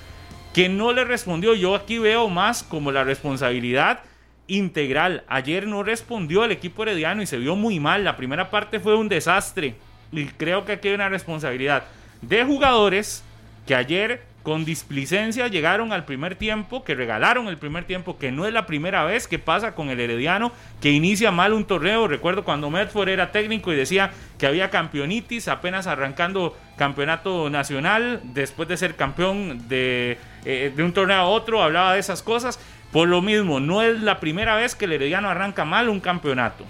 que 0.53 0.69
no 0.69 0.93
le 0.93 1.05
respondió. 1.05 1.55
Yo 1.55 1.75
aquí 1.75 1.99
veo 1.99 2.29
más 2.29 2.63
como 2.63 2.91
la 2.91 3.05
responsabilidad 3.05 4.01
integral. 4.47 5.23
Ayer 5.29 5.67
no 5.67 5.83
respondió 5.83 6.45
el 6.45 6.53
equipo 6.53 6.83
herediano 6.83 7.23
y 7.23 7.27
se 7.27 7.39
vio 7.39 7.57
muy 7.57 7.79
mal. 7.79 8.05
La 8.05 8.17
primera 8.17 8.51
parte 8.51 8.81
fue 8.81 8.97
un 8.97 9.09
desastre. 9.09 9.75
Y 10.13 10.27
creo 10.27 10.65
que 10.65 10.73
aquí 10.73 10.89
hay 10.89 10.95
una 10.95 11.09
responsabilidad 11.09 11.85
de 12.23 12.45
jugadores 12.45 13.23
que 13.67 13.75
ayer 13.75 14.23
con 14.43 14.65
displicencia 14.65 15.49
llegaron 15.49 15.93
al 15.93 16.07
primer 16.07 16.35
tiempo, 16.35 16.83
que 16.83 16.95
regalaron 16.95 17.49
el 17.49 17.59
primer 17.59 17.85
tiempo, 17.85 18.19
que 18.19 18.33
no 18.33 18.47
es 18.47 18.53
la 18.53 18.67
primera 18.67 19.05
vez 19.05 19.29
que 19.29 19.39
pasa 19.39 19.75
con 19.75 19.91
el 19.91 20.01
Herediano, 20.01 20.53
que 20.81 20.91
inicia 20.91 21.31
mal 21.31 21.53
un 21.53 21.67
torneo. 21.67 22.09
Recuerdo 22.09 22.43
cuando 22.43 22.71
Medford 22.71 23.11
era 23.11 23.33
técnico 23.33 23.73
y 23.73 23.77
decía 23.77 24.13
que 24.39 24.47
había 24.47 24.71
campeonitis, 24.71 25.49
apenas 25.49 25.87
arrancando 25.87 26.57
campeonato 26.77 27.51
nacional, 27.51 28.21
después 28.25 28.69
de 28.69 28.79
ser 28.79 28.97
campeón 28.97 29.69
de, 29.69 30.17
eh, 30.47 30.73
de 30.75 30.83
un 30.83 30.93
torneo 30.93 31.19
a 31.19 31.25
otro, 31.25 31.63
hablaba 31.63 31.93
de 31.93 32.01
esas 32.01 32.23
cosas. 32.23 32.59
Por 32.93 33.09
lo 33.09 33.21
mismo, 33.21 33.61
no 33.61 33.83
es 33.83 34.01
la 34.01 34.21
primera 34.21 34.57
vez 34.57 34.75
que 34.75 34.87
el 34.87 34.93
Herediano 34.93 35.29
arranca 35.29 35.67
mal 35.67 35.91
un 35.91 36.01
campeonato. 36.01 36.65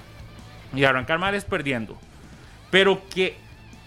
Y 0.75 0.85
arrancar 0.85 1.19
mal 1.19 1.35
es 1.35 1.45
perdiendo. 1.45 1.97
Pero 2.71 3.03
que 3.09 3.37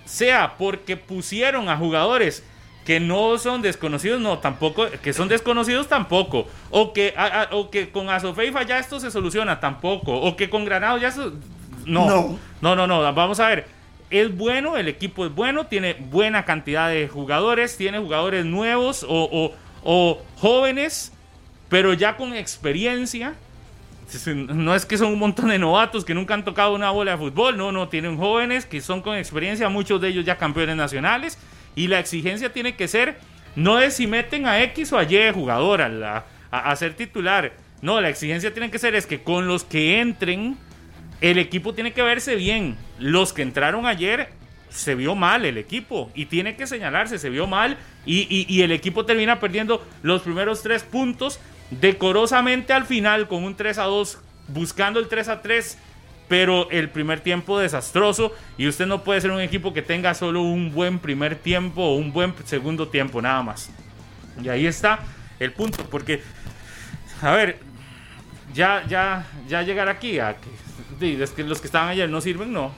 sea 0.06 0.56
porque 0.58 0.98
pusieron 0.98 1.69
a 1.69 1.78
jugadores 1.78 2.43
que 2.86 3.00
no 3.00 3.38
son 3.38 3.62
desconocidos, 3.62 4.19
no, 4.19 4.39
tampoco, 4.39 4.88
que 5.02 5.13
son 5.13 5.30
desconocidos 5.30 5.88
tampoco, 5.88 6.48
o 6.69 6.91
que, 6.93 7.13
o 7.52 7.69
que 7.69 7.89
con 7.89 8.10
Asofeifa 8.10 8.63
ya 8.63 8.80
esto 8.80 9.00
se 9.00 9.10
soluciona, 9.10 9.60
tampoco, 9.60 10.13
o 10.13 10.36
que 10.36 10.50
con 10.50 10.65
Granado 10.65 10.98
ya 10.98 11.08
eso, 11.08 11.34
no, 11.86 12.38
no, 12.62 12.76
no, 12.76 12.88
no, 12.88 13.13
vamos 13.13 13.39
a 13.39 13.48
ver, 13.48 13.67
es 14.10 14.36
bueno, 14.36 14.78
el 14.78 14.88
equipo 14.88 15.26
es 15.26 15.34
bueno, 15.34 15.65
tiene 15.67 15.93
buena 15.93 16.43
cantidad 16.43 16.89
de 16.89 17.08
jugadores, 17.08 17.78
tiene 17.78 18.00
jugadores 18.00 18.46
nuevos 18.46 19.06
o, 19.08 19.54
o 19.84 20.22
jóvenes, 20.38 21.13
pero 21.69 21.93
ya 21.93 22.17
con 22.17 22.34
experiencia, 22.34 23.34
no 24.36 24.76
es 24.76 24.86
que 24.86 24.98
son 24.98 25.13
un 25.13 25.19
montón 25.19 25.50
de 25.50 25.58
novatos 25.58 26.04
que 26.04 26.13
nunca 26.13 26.34
han 26.34 26.43
tocado 26.43 26.76
una 26.76 26.91
bola 26.91 27.12
de 27.12 27.17
fútbol, 27.17 27.58
no, 27.58 27.72
no, 27.72 27.88
tienen 27.88 28.17
jóvenes 28.17 28.65
que 28.65 28.82
son 28.82 29.02
con 29.02 29.15
experiencia, 29.15 29.69
muchos 29.69 30.02
de 30.02 30.10
ellos 30.10 30.26
ya 30.26 30.38
campeones 30.38 30.76
nacionales 30.76 31.38
y 31.75 31.88
la 31.88 31.99
exigencia 31.99 32.51
tiene 32.51 32.75
que 32.75 32.88
ser, 32.88 33.17
no 33.55 33.79
es 33.79 33.95
si 33.95 34.07
meten 34.07 34.45
a 34.45 34.62
X 34.63 34.93
o 34.93 34.97
a 34.97 35.03
Y 35.03 35.31
jugador 35.33 35.81
a, 35.81 36.75
ser 36.75 36.93
titular. 36.93 37.53
No, 37.81 37.99
la 37.99 38.09
exigencia 38.09 38.53
tiene 38.53 38.71
que 38.71 38.79
ser 38.79 38.95
es 38.95 39.05
que 39.05 39.21
con 39.21 39.47
los 39.47 39.63
que 39.63 39.99
entren, 39.99 40.57
el 41.21 41.38
equipo 41.38 41.73
tiene 41.73 41.93
que 41.93 42.01
verse 42.01 42.36
bien. 42.36 42.77
Los 42.99 43.33
que 43.33 43.41
entraron 43.41 43.86
ayer 43.86 44.29
se 44.69 44.95
vio 44.95 45.15
mal 45.15 45.45
el 45.45 45.57
equipo 45.57 46.12
y 46.15 46.25
tiene 46.25 46.55
que 46.55 46.65
señalarse, 46.65 47.19
se 47.19 47.29
vio 47.29 47.45
mal 47.45 47.77
y, 48.05 48.45
y, 48.49 48.62
el 48.63 48.71
equipo 48.71 49.05
termina 49.05 49.39
perdiendo 49.39 49.86
los 50.01 50.23
primeros 50.23 50.63
tres 50.63 50.83
puntos 50.83 51.39
decorosamente 51.69 52.73
al 52.73 52.86
final 52.86 53.27
con 53.27 53.43
un 53.43 53.55
3 53.55 53.77
a 53.77 53.83
2 53.83 54.19
buscando 54.47 54.99
el 54.99 55.07
3 55.07 55.29
a 55.29 55.41
3 55.41 55.77
pero 56.27 56.69
el 56.71 56.89
primer 56.89 57.19
tiempo 57.19 57.59
desastroso 57.59 58.33
y 58.57 58.67
usted 58.67 58.86
no 58.86 59.03
puede 59.03 59.21
ser 59.21 59.31
un 59.31 59.41
equipo 59.41 59.73
que 59.73 59.81
tenga 59.81 60.13
solo 60.13 60.41
un 60.41 60.71
buen 60.71 60.99
primer 60.99 61.36
tiempo 61.36 61.81
o 61.81 61.95
un 61.95 62.12
buen 62.12 62.33
segundo 62.45 62.88
tiempo, 62.88 63.21
nada 63.21 63.43
más. 63.43 63.69
Y 64.41 64.49
ahí 64.49 64.65
está 64.65 64.99
el 65.39 65.51
punto, 65.51 65.86
porque, 65.89 66.21
a 67.21 67.31
ver, 67.31 67.59
ya, 68.53 68.83
ya, 68.88 69.25
ya 69.47 69.62
llegar 69.62 69.89
aquí 69.89 70.19
a 70.19 70.36
que, 70.99 71.23
es 71.23 71.31
que 71.31 71.43
los 71.43 71.59
que 71.59 71.67
estaban 71.67 71.89
ayer 71.89 72.09
no 72.09 72.21
sirven, 72.21 72.53
no. 72.53 72.73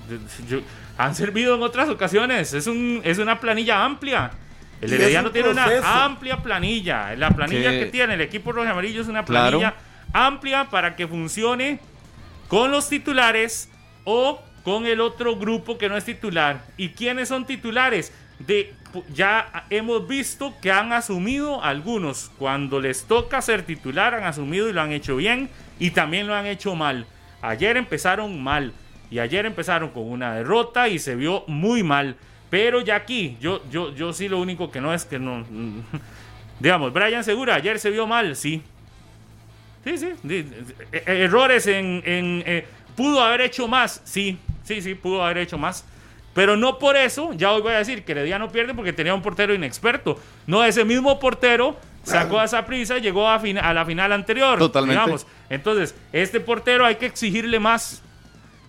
han 0.98 1.16
servido 1.16 1.56
en 1.56 1.62
otras 1.62 1.90
ocasiones, 1.90 2.54
es, 2.54 2.68
un, 2.68 3.02
es 3.04 3.18
una 3.20 3.40
planilla 3.40 3.84
amplia. 3.84 4.32
El 4.82 4.94
Herediano 4.94 5.32
tiene 5.32 5.50
una 5.50 6.04
amplia 6.04 6.44
planilla. 6.44 7.16
La 7.16 7.32
planilla 7.32 7.72
que 7.72 7.86
tiene 7.86 8.16
el 8.16 8.22
equipo 8.22 8.52
rojo 8.52 8.70
amarillo 8.70 9.02
es 9.02 9.08
una 9.08 9.24
planilla 9.24 9.74
amplia 10.14 10.66
para 10.70 10.96
que 10.96 11.08
funcione 11.08 11.80
con 12.48 12.72
los 12.72 12.90
titulares 12.90 13.70
o 14.04 14.42
con 14.64 14.86
el 14.86 15.02
otro 15.02 15.36
grupo 15.36 15.78
que 15.78 15.90
no 15.90 15.98
es 15.98 16.06
titular. 16.06 16.66
¿Y 16.78 16.90
quiénes 16.90 17.30
son 17.30 17.46
titulares? 17.46 18.12
De, 18.40 18.74
ya 19.14 19.66
hemos 19.70 20.08
visto 20.08 20.54
que 20.62 20.72
han 20.72 20.92
asumido 20.94 21.64
algunos. 21.64 22.32
Cuando 22.38 22.80
les 22.80 23.06
toca 23.06 23.42
ser 23.42 23.64
titular, 23.64 24.16
han 24.16 24.24
asumido 24.24 24.70
y 24.70 24.74
lo 24.74 24.82
han 24.82 24.92
hecho 24.92 25.16
bien 25.16 25.50
y 25.80 25.92
también 25.92 26.28
lo 26.28 26.34
han 26.34 26.46
hecho 26.48 26.76
mal. 26.76 27.06
Ayer 27.42 27.78
empezaron 27.78 28.42
mal 28.42 28.74
y 29.12 29.20
ayer 29.20 29.46
empezaron 29.46 29.90
con 29.90 30.10
una 30.10 30.34
derrota 30.34 30.88
y 30.90 31.00
se 31.00 31.16
vio 31.16 31.44
muy 31.48 31.84
mal. 31.84 32.16
Pero 32.50 32.82
ya 32.82 32.96
aquí, 32.96 33.38
yo, 33.40 33.62
yo, 33.70 33.94
yo 33.94 34.14
sí 34.14 34.28
lo 34.28 34.40
único 34.40 34.72
que 34.72 34.82
no 34.82 34.94
es 34.94 35.06
que 35.06 35.20
no... 35.20 35.46
Digamos, 36.60 36.94
Brian 36.94 37.24
Segura, 37.24 37.56
ayer 37.56 37.80
se 37.80 37.90
vio 37.90 38.08
mal, 38.08 38.36
sí, 38.38 38.64
Sí, 39.86 39.98
sí. 39.98 40.10
E, 40.28 40.46
e, 40.92 41.24
errores 41.24 41.68
en... 41.68 42.02
Eh, 42.06 42.66
¿Pudo 42.96 43.22
haber 43.22 43.42
hecho 43.42 43.68
más? 43.68 44.02
Sí, 44.04 44.38
sí, 44.64 44.82
sí, 44.82 44.96
pudo 44.96 45.24
haber 45.24 45.38
hecho 45.40 45.58
más. 45.58 45.86
Pero 46.34 46.58
no 46.58 46.80
por 46.80 46.98
eso, 46.98 47.32
ya 47.34 47.54
hoy 47.54 47.62
voy 47.62 47.74
a 47.74 47.78
decir 47.78 48.04
que 48.04 48.14
no 48.14 48.52
pierde 48.52 48.74
porque 48.74 48.92
tenía 48.92 49.14
un 49.14 49.22
portero 49.22 49.54
inexperto. 49.54 50.20
No, 50.48 50.64
ese 50.66 50.84
mismo 50.84 51.18
portero 51.20 51.78
sacó 52.04 52.40
a 52.40 52.46
esa 52.46 52.66
prisa 52.66 52.98
y 52.98 53.02
llegó 53.02 53.28
a, 53.28 53.36
a, 53.36 53.74
la 53.74 53.86
final 53.86 54.12
anterior. 54.12 54.60
Totalmente. 54.60 55.00
Digamos. 55.00 55.28
Entonces, 55.50 55.96
este 56.12 56.40
portero 56.40 56.86
hay 56.86 56.96
que 56.96 57.06
exigirle 57.06 57.60
más. 57.60 58.02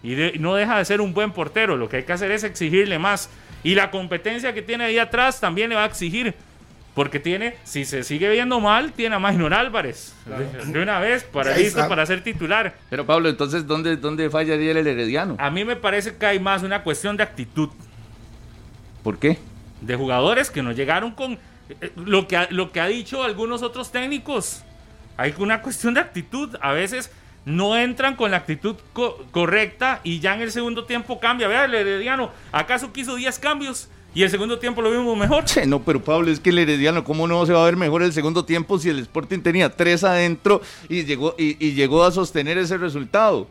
Y 0.02 0.14
no 0.38 0.54
deja 0.54 0.78
de 0.78 0.84
ser 0.84 1.00
un 1.00 1.12
buen 1.12 1.32
portero. 1.32 1.76
Lo 1.76 1.88
que 1.88 1.98
hay 1.98 2.02
que 2.04 2.12
hacer 2.12 2.30
es 2.30 2.44
exigirle 2.44 3.00
más. 3.00 3.30
Y 3.64 3.74
la 3.74 3.90
competencia 3.90 4.52
que 4.54 4.62
tiene 4.62 4.84
ahí 4.84 4.98
atrás 4.98 5.40
también 5.40 5.68
le 5.68 5.74
va 5.74 5.82
a 5.82 5.86
exigir. 5.86 6.34
Porque 6.96 7.20
tiene, 7.20 7.58
si 7.62 7.84
se 7.84 8.02
sigue 8.02 8.30
viendo 8.30 8.58
mal, 8.58 8.92
tiene 8.92 9.16
a 9.16 9.18
Magnor 9.18 9.52
Álvarez. 9.52 10.14
De, 10.64 10.80
una 10.80 10.98
vez, 10.98 11.24
para 11.24 11.54
listo 11.54 11.86
para 11.90 12.06
ser 12.06 12.24
titular. 12.24 12.74
Pero 12.88 13.04
Pablo, 13.04 13.28
entonces, 13.28 13.66
¿dónde, 13.66 13.98
dónde 13.98 14.30
fallaría 14.30 14.70
el 14.70 14.78
Herediano? 14.78 15.36
A 15.38 15.50
mí 15.50 15.62
me 15.66 15.76
parece 15.76 16.16
que 16.16 16.24
hay 16.24 16.40
más 16.40 16.62
una 16.62 16.82
cuestión 16.82 17.18
de 17.18 17.22
actitud. 17.22 17.68
¿Por 19.02 19.18
qué? 19.18 19.36
De 19.82 19.94
jugadores 19.94 20.50
que 20.50 20.62
no 20.62 20.72
llegaron 20.72 21.10
con 21.10 21.34
eh, 21.68 21.92
lo 21.96 22.26
que, 22.26 22.46
lo 22.48 22.72
que 22.72 22.80
ha 22.80 22.86
dicho 22.86 23.22
algunos 23.22 23.62
otros 23.62 23.92
técnicos. 23.92 24.62
Hay 25.18 25.34
una 25.36 25.60
cuestión 25.60 25.92
de 25.92 26.00
actitud. 26.00 26.56
A 26.62 26.72
veces 26.72 27.12
no 27.44 27.76
entran 27.76 28.16
con 28.16 28.30
la 28.30 28.38
actitud 28.38 28.76
correcta 29.30 30.00
y 30.02 30.20
ya 30.20 30.34
en 30.34 30.40
el 30.40 30.50
segundo 30.50 30.86
tiempo 30.86 31.20
cambia. 31.20 31.46
Vea, 31.46 31.66
el 31.66 31.74
Herediano, 31.74 32.30
¿acaso 32.52 32.90
quiso 32.94 33.16
10 33.16 33.38
cambios? 33.38 33.90
Y 34.16 34.22
el 34.22 34.30
segundo 34.30 34.58
tiempo 34.58 34.80
lo 34.80 34.90
vimos 34.90 35.14
mejor. 35.14 35.44
No, 35.66 35.84
pero 35.84 36.02
Pablo, 36.02 36.30
es 36.30 36.40
que 36.40 36.48
el 36.48 36.58
Herediano, 36.58 37.04
¿cómo 37.04 37.28
no 37.28 37.44
se 37.44 37.52
va 37.52 37.60
a 37.60 37.64
ver 37.66 37.76
mejor 37.76 38.02
el 38.02 38.14
segundo 38.14 38.46
tiempo 38.46 38.78
si 38.78 38.88
el 38.88 39.00
Sporting 39.00 39.40
tenía 39.40 39.68
tres 39.68 40.04
adentro 40.04 40.62
y 40.88 41.04
llegó, 41.04 41.34
y, 41.36 41.72
llegó 41.72 42.02
a 42.02 42.10
sostener 42.10 42.56
ese 42.56 42.78
resultado? 42.78 43.40
O 43.40 43.48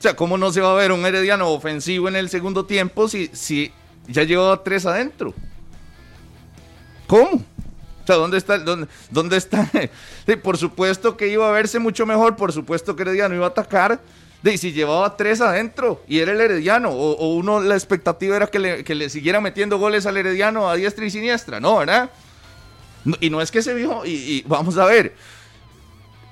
sea, 0.00 0.16
¿cómo 0.16 0.36
no 0.36 0.50
se 0.50 0.60
va 0.60 0.72
a 0.72 0.74
ver 0.74 0.90
un 0.90 1.06
Herediano 1.06 1.48
ofensivo 1.50 2.08
en 2.08 2.16
el 2.16 2.28
segundo 2.28 2.64
tiempo 2.66 3.06
si, 3.06 3.30
si 3.32 3.70
ya 4.08 4.24
llevaba 4.24 4.64
tres 4.64 4.84
adentro? 4.84 5.32
¿Cómo? 7.06 7.36
O 8.02 8.06
sea, 8.06 8.16
¿dónde 8.16 8.38
está? 8.38 8.58
Dónde, 8.58 9.36
está? 9.36 9.70
por 10.42 10.58
supuesto 10.58 11.16
que 11.16 11.28
iba 11.28 11.48
a 11.48 11.52
verse 11.52 11.78
mucho 11.78 12.04
mejor, 12.04 12.34
por 12.34 12.52
supuesto 12.52 12.96
que 12.96 13.02
Herediano 13.02 13.36
iba 13.36 13.46
a 13.46 13.50
atacar, 13.50 14.00
de 14.42 14.56
si 14.56 14.72
llevaba 14.72 15.16
tres 15.16 15.40
adentro 15.40 16.02
y 16.08 16.20
era 16.20 16.32
el 16.32 16.40
Herediano, 16.40 16.90
o, 16.90 17.34
uno 17.34 17.60
la 17.60 17.74
expectativa 17.74 18.36
era 18.36 18.46
que 18.46 18.58
le, 18.58 18.84
que 18.84 18.94
le, 18.94 19.10
siguiera 19.10 19.40
metiendo 19.40 19.78
goles 19.78 20.06
al 20.06 20.16
Herediano 20.16 20.68
a 20.68 20.76
diestra 20.76 21.04
y 21.04 21.10
siniestra, 21.10 21.60
no, 21.60 21.78
¿verdad? 21.78 22.10
y 23.20 23.30
no 23.30 23.40
es 23.40 23.50
que 23.50 23.62
se 23.62 23.74
vio, 23.74 24.04
y, 24.04 24.42
vamos 24.46 24.78
a 24.78 24.84
ver, 24.86 25.14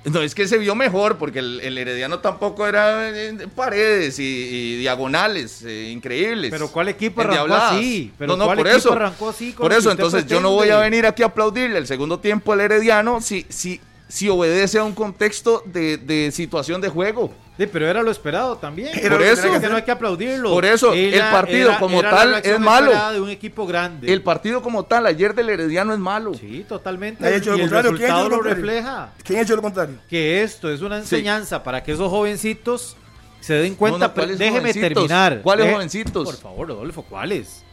No, 0.04 0.22
es 0.22 0.34
que 0.34 0.48
se 0.48 0.56
vio 0.56 0.74
mejor, 0.74 1.18
porque 1.18 1.40
el, 1.40 1.60
el 1.60 1.76
Herediano 1.76 2.20
tampoco 2.20 2.66
era 2.66 3.10
en 3.10 3.50
paredes 3.50 4.18
y, 4.18 4.22
y 4.22 4.78
diagonales 4.78 5.62
eh, 5.64 5.90
increíbles. 5.90 6.50
Pero 6.50 6.68
¿cuál 6.68 6.88
equipo 6.88 7.20
arrancó 7.20 7.54
así? 7.54 8.12
Pero 8.16 8.32
no, 8.32 8.36
no, 8.38 8.44
¿cuál 8.46 8.58
por 8.58 8.68
eso. 8.68 8.92
arrancó 8.92 9.28
así 9.28 9.52
por 9.52 9.72
eso, 9.72 9.90
entonces 9.90 10.26
yo 10.26 10.40
no 10.40 10.52
voy 10.52 10.70
a 10.70 10.78
venir 10.78 11.04
aquí 11.04 11.22
a 11.22 11.26
aplaudirle 11.26 11.78
el 11.78 11.86
segundo 11.86 12.20
tiempo 12.20 12.52
al 12.52 12.60
Herediano 12.60 13.20
si, 13.20 13.44
si, 13.50 13.80
si 14.08 14.30
obedece 14.30 14.78
a 14.78 14.84
un 14.84 14.94
contexto 14.94 15.62
de, 15.66 15.98
de 15.98 16.30
situación 16.32 16.80
de 16.80 16.88
juego. 16.88 17.34
Sí, 17.58 17.66
pero 17.66 17.88
era 17.88 18.02
lo 18.02 18.10
esperado 18.12 18.56
también. 18.56 18.96
Era 18.96 19.16
Por 19.16 19.22
eso. 19.26 19.60
que 19.60 19.68
no 19.68 19.76
hay 19.76 19.82
que 19.82 19.90
aplaudirlo. 19.90 20.50
Por 20.50 20.64
eso, 20.64 20.92
el 20.92 21.18
partido 21.18 21.72
como 21.80 21.98
era 21.98 22.10
tal 22.10 22.34
es 22.44 22.60
malo. 22.60 22.92
de 23.12 23.20
un 23.20 23.30
equipo 23.30 23.66
grande. 23.66 24.12
El 24.12 24.22
partido 24.22 24.62
como 24.62 24.84
tal 24.84 25.04
ayer 25.06 25.34
del 25.34 25.50
Herediano 25.50 25.92
es 25.92 25.98
malo. 25.98 26.34
Sí, 26.34 26.64
totalmente. 26.68 27.26
Ha 27.26 27.34
hecho 27.34 27.50
lo 27.50 27.58
y 27.58 27.60
el 27.62 27.68
contrario. 27.68 27.90
¿Quién 27.96 28.02
ha 28.02 28.06
hecho 28.06 28.14
resultado 28.14 28.28
lo 28.28 28.36
lo 28.36 28.42
contrario? 28.42 28.64
refleja. 28.64 29.12
¿Quién 29.24 29.38
ha 29.38 29.42
hecho 29.42 29.56
lo 29.56 29.62
contrario? 29.62 29.96
Que 30.08 30.42
esto 30.44 30.70
es 30.72 30.80
una 30.82 30.96
Sí. 30.98 31.16
enseñanza 31.16 31.62
para 31.64 31.82
que 31.82 31.92
esos 31.92 32.08
jovencitos 32.08 32.96
se 33.40 33.54
den 33.54 33.74
cuenta. 33.74 33.98
No, 33.98 34.06
no, 34.06 34.14
pero 34.14 34.24
¿cuáles 34.26 34.38
déjeme 34.38 34.60
jovencitos? 34.60 34.88
terminar. 34.94 35.40
¿Cuáles 35.42 35.66
Deje- 35.66 35.74
jovencitos? 35.74 36.24
Por 36.24 36.36
favor, 36.36 36.68
Rodolfo, 36.68 37.02
¿cuáles? 37.02 37.64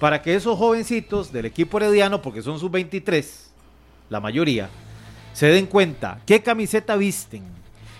Para 0.00 0.22
que 0.22 0.34
esos 0.36 0.56
jovencitos 0.56 1.32
del 1.32 1.44
equipo 1.44 1.76
herediano, 1.76 2.22
porque 2.22 2.40
son 2.40 2.58
sus 2.58 2.70
23, 2.70 3.50
la 4.08 4.20
mayoría, 4.20 4.70
se 5.34 5.46
den 5.48 5.66
cuenta 5.66 6.20
qué 6.24 6.42
camiseta 6.42 6.96
visten, 6.96 7.42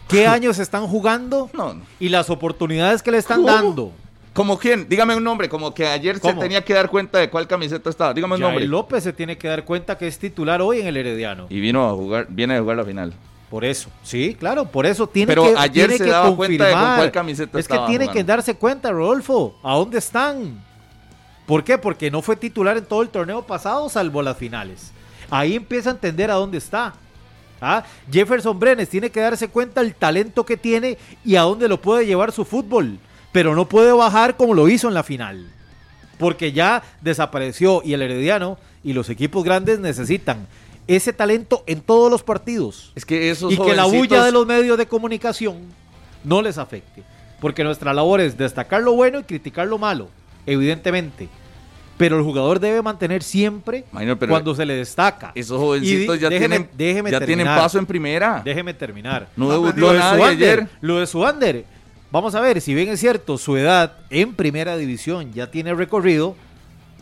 qué 0.08 0.26
años 0.26 0.58
están 0.58 0.86
jugando 0.86 1.50
No, 1.52 1.74
no. 1.74 1.82
y 2.00 2.08
las 2.08 2.30
oportunidades 2.30 3.02
que 3.02 3.10
le 3.10 3.18
están 3.18 3.42
¿Cómo? 3.42 3.52
dando. 3.52 3.92
¿Como 4.32 4.58
quién? 4.58 4.88
Dígame 4.88 5.16
un 5.16 5.24
nombre, 5.24 5.48
como 5.48 5.74
que 5.74 5.86
ayer 5.86 6.20
¿Cómo? 6.20 6.34
se 6.34 6.40
tenía 6.40 6.64
que 6.64 6.72
dar 6.72 6.88
cuenta 6.88 7.18
de 7.18 7.28
cuál 7.28 7.46
camiseta 7.48 7.90
estaba. 7.90 8.14
Dígame 8.14 8.34
un 8.34 8.40
Yael 8.40 8.50
nombre. 8.52 8.66
López 8.68 9.02
se 9.04 9.12
tiene 9.12 9.36
que 9.36 9.48
dar 9.48 9.64
cuenta 9.64 9.98
que 9.98 10.06
es 10.06 10.18
titular 10.18 10.62
hoy 10.62 10.80
en 10.80 10.86
el 10.86 10.96
Herediano. 10.96 11.46
Y 11.50 11.58
vino 11.60 11.88
a 11.88 11.92
jugar, 11.92 12.26
viene 12.28 12.56
a 12.56 12.60
jugar 12.60 12.76
la 12.76 12.84
final. 12.84 13.12
Por 13.50 13.64
eso, 13.64 13.88
sí, 14.02 14.36
claro, 14.38 14.66
por 14.66 14.84
eso 14.84 15.06
tiene 15.08 15.28
Pero 15.32 15.44
que 15.44 15.54
ayer 15.58 15.86
tiene 15.88 15.96
se 15.98 16.04
que 16.04 16.10
daba 16.10 16.36
cuenta 16.36 16.66
de 16.66 16.72
con 16.74 16.82
cuál 16.96 17.10
camiseta 17.10 17.58
Es 17.58 17.66
que 17.66 17.72
estaba 17.72 17.88
tiene 17.88 18.04
jugando. 18.04 18.18
que 18.20 18.24
darse 18.24 18.54
cuenta, 18.56 18.90
Rodolfo, 18.92 19.58
¿a 19.62 19.74
dónde 19.74 19.98
están? 19.98 20.62
¿Por 21.46 21.64
qué? 21.64 21.78
Porque 21.78 22.10
no 22.10 22.20
fue 22.20 22.36
titular 22.36 22.76
en 22.76 22.84
todo 22.84 23.00
el 23.00 23.08
torneo 23.08 23.40
pasado, 23.46 23.88
salvo 23.88 24.20
las 24.20 24.36
finales. 24.36 24.92
Ahí 25.30 25.56
empieza 25.56 25.88
a 25.88 25.92
entender 25.94 26.30
a 26.30 26.34
dónde 26.34 26.58
está. 26.58 26.92
¿Ah? 27.60 27.84
Jefferson 28.10 28.58
Brenes 28.58 28.88
tiene 28.88 29.10
que 29.10 29.20
darse 29.20 29.48
cuenta 29.48 29.80
el 29.80 29.94
talento 29.94 30.46
que 30.46 30.56
tiene 30.56 30.98
y 31.24 31.36
a 31.36 31.42
dónde 31.42 31.68
lo 31.68 31.80
puede 31.80 32.06
llevar 32.06 32.32
su 32.32 32.44
fútbol. 32.44 32.98
Pero 33.32 33.54
no 33.54 33.68
puede 33.68 33.92
bajar 33.92 34.36
como 34.36 34.54
lo 34.54 34.68
hizo 34.68 34.88
en 34.88 34.94
la 34.94 35.02
final. 35.02 35.50
Porque 36.18 36.52
ya 36.52 36.82
desapareció 37.00 37.82
y 37.84 37.94
el 37.94 38.02
Herediano 38.02 38.58
y 38.82 38.92
los 38.92 39.10
equipos 39.10 39.44
grandes 39.44 39.78
necesitan 39.78 40.46
ese 40.88 41.12
talento 41.12 41.62
en 41.66 41.82
todos 41.82 42.10
los 42.10 42.22
partidos 42.22 42.92
Es 42.94 43.04
que 43.04 43.30
esos 43.30 43.52
y 43.52 43.58
que 43.58 43.76
la 43.76 43.84
bulla 43.84 44.24
de 44.24 44.32
los 44.32 44.46
medios 44.46 44.78
de 44.78 44.86
comunicación 44.86 45.58
no 46.24 46.42
les 46.42 46.58
afecte. 46.58 47.02
Porque 47.40 47.62
nuestra 47.62 47.94
labor 47.94 48.20
es 48.20 48.36
destacar 48.36 48.82
lo 48.82 48.94
bueno 48.94 49.20
y 49.20 49.22
criticar 49.22 49.68
lo 49.68 49.78
malo, 49.78 50.08
evidentemente. 50.46 51.28
Pero 51.98 52.16
el 52.16 52.22
jugador 52.24 52.60
debe 52.60 52.80
mantener 52.80 53.22
siempre 53.22 53.84
Minor, 53.92 54.16
pero 54.18 54.30
cuando 54.30 54.54
se 54.54 54.64
le 54.64 54.74
destaca. 54.74 55.32
Esos 55.34 55.58
jovencitos 55.58 56.16
Y 56.16 56.20
ya, 56.20 56.28
déjeme- 56.30 56.38
tienen, 56.38 56.68
déjeme 56.76 57.10
ya 57.10 57.20
tienen 57.20 57.46
paso 57.46 57.78
en 57.78 57.84
primera. 57.86 58.40
Déjeme 58.44 58.72
terminar. 58.72 59.28
No 59.36 59.46
No, 59.46 59.52
debutó 59.52 59.80
Lo 59.80 59.92
de 59.92 59.98
nadie 59.98 60.18
Suander, 60.18 60.58
ayer. 60.60 60.68
lo 60.80 60.98
de 61.00 61.06
Suander, 61.06 61.64
vamos 62.10 62.34
a 62.34 62.40
ver, 62.40 62.60
si 62.60 62.72
bien 62.74 62.88
es 62.88 63.00
cierto, 63.00 63.36
su 63.36 63.56
edad 63.56 63.94
en 64.10 64.32
primera 64.34 64.76
división 64.76 65.32
ya 65.32 65.50
tiene 65.50 65.74
recorrido, 65.74 66.36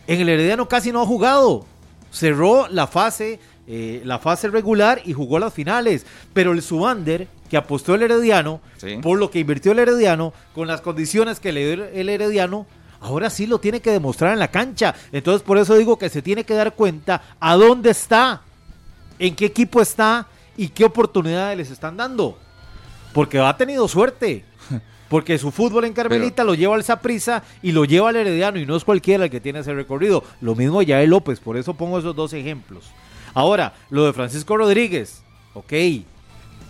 en 0.06 0.20
el 0.20 0.28
Herediano 0.28 0.66
casi 0.68 0.90
no 0.92 1.02
ha 1.02 1.06
jugado. 1.06 1.66
Cerró 2.10 2.66
la 2.70 2.86
fase, 2.86 3.38
eh, 3.66 4.00
la 4.04 4.18
fase 4.18 4.48
regular 4.48 5.02
y 5.04 5.12
jugó 5.12 5.38
las 5.38 5.52
finales. 5.52 6.06
Pero 6.32 6.52
el 6.52 6.62
Suander, 6.62 7.28
que 7.50 7.56
apostó 7.56 7.94
el 7.94 8.02
Herediano, 8.02 8.60
Sí. 8.78 8.98
por 9.02 9.18
lo 9.18 9.30
que 9.30 9.40
invirtió 9.40 9.72
el 9.72 9.80
Herediano, 9.80 10.32
con 10.54 10.66
las 10.68 10.80
condiciones 10.80 11.38
que 11.40 11.52
le 11.52 11.74
dio 11.74 11.84
el 11.84 12.08
Herediano, 12.08 12.66
ahora 13.00 13.30
sí 13.30 13.46
lo 13.46 13.58
tiene 13.58 13.80
que 13.80 13.90
demostrar 13.90 14.32
en 14.32 14.38
la 14.38 14.48
cancha. 14.48 14.94
Entonces 15.12 15.42
por 15.42 15.58
eso 15.58 15.74
digo 15.76 15.98
que 15.98 16.08
se 16.08 16.22
tiene 16.22 16.44
que 16.44 16.54
dar 16.54 16.74
cuenta 16.74 17.22
a 17.40 17.54
dónde 17.56 17.90
está, 17.90 18.42
en 19.18 19.34
qué 19.34 19.46
equipo 19.46 19.80
está 19.80 20.26
y 20.56 20.68
qué 20.68 20.84
oportunidades 20.84 21.56
les 21.58 21.70
están 21.70 21.96
dando. 21.96 22.38
Porque 23.12 23.38
ha 23.38 23.56
tenido 23.56 23.88
suerte. 23.88 24.44
Porque 25.08 25.38
su 25.38 25.52
fútbol 25.52 25.84
en 25.84 25.92
Carmelita 25.92 26.42
lo 26.42 26.54
lleva 26.54 26.74
al 26.74 26.82
Saprissa 26.82 27.42
y 27.62 27.70
lo 27.70 27.84
lleva 27.84 28.08
al 28.08 28.16
Herediano 28.16 28.58
y 28.58 28.66
no 28.66 28.74
es 28.76 28.82
cualquiera 28.84 29.24
el 29.24 29.30
que 29.30 29.40
tiene 29.40 29.60
ese 29.60 29.72
recorrido. 29.72 30.24
Lo 30.40 30.54
mismo 30.56 30.82
Yael 30.82 31.10
López, 31.10 31.38
por 31.38 31.56
eso 31.56 31.74
pongo 31.74 31.98
esos 32.00 32.16
dos 32.16 32.32
ejemplos. 32.32 32.86
Ahora, 33.32 33.72
lo 33.90 34.04
de 34.04 34.12
Francisco 34.12 34.56
Rodríguez, 34.56 35.22
ok, 35.54 35.72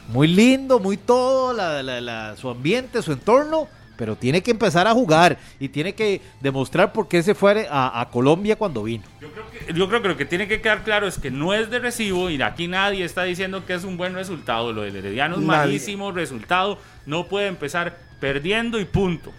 muy 0.08 0.28
lindo, 0.28 0.78
muy 0.80 0.96
todo, 0.98 1.52
la- 1.54 1.82
la- 1.82 2.00
la- 2.02 2.36
su 2.36 2.50
ambiente, 2.50 3.00
su 3.02 3.12
entorno, 3.12 3.68
pero 3.96 4.16
tiene 4.16 4.42
que 4.42 4.50
empezar 4.50 4.86
a 4.86 4.92
jugar 4.92 5.38
y 5.58 5.68
tiene 5.68 5.94
que 5.94 6.20
demostrar 6.40 6.92
por 6.92 7.08
qué 7.08 7.22
se 7.22 7.34
fue 7.34 7.66
a, 7.70 8.00
a 8.00 8.10
Colombia 8.10 8.56
cuando 8.56 8.82
vino. 8.82 9.04
Yo 9.20 9.28
creo, 9.30 9.44
que, 9.50 9.72
yo 9.74 9.88
creo 9.88 10.02
que 10.02 10.08
lo 10.08 10.16
que 10.16 10.24
tiene 10.24 10.48
que 10.48 10.60
quedar 10.60 10.84
claro 10.84 11.06
es 11.06 11.18
que 11.18 11.30
no 11.30 11.54
es 11.54 11.70
de 11.70 11.78
recibo 11.78 12.30
y 12.30 12.40
aquí 12.42 12.68
nadie 12.68 13.04
está 13.04 13.24
diciendo 13.24 13.64
que 13.66 13.74
es 13.74 13.84
un 13.84 13.96
buen 13.96 14.14
resultado. 14.14 14.72
Lo 14.72 14.82
del 14.82 14.96
Herediano 14.96 15.36
es 15.36 15.40
Nadie. 15.42 15.58
malísimo 15.58 16.12
resultado. 16.12 16.78
No 17.06 17.26
puede 17.26 17.46
empezar 17.46 17.98
perdiendo 18.20 18.80
y 18.80 18.84
punto. 18.84 19.32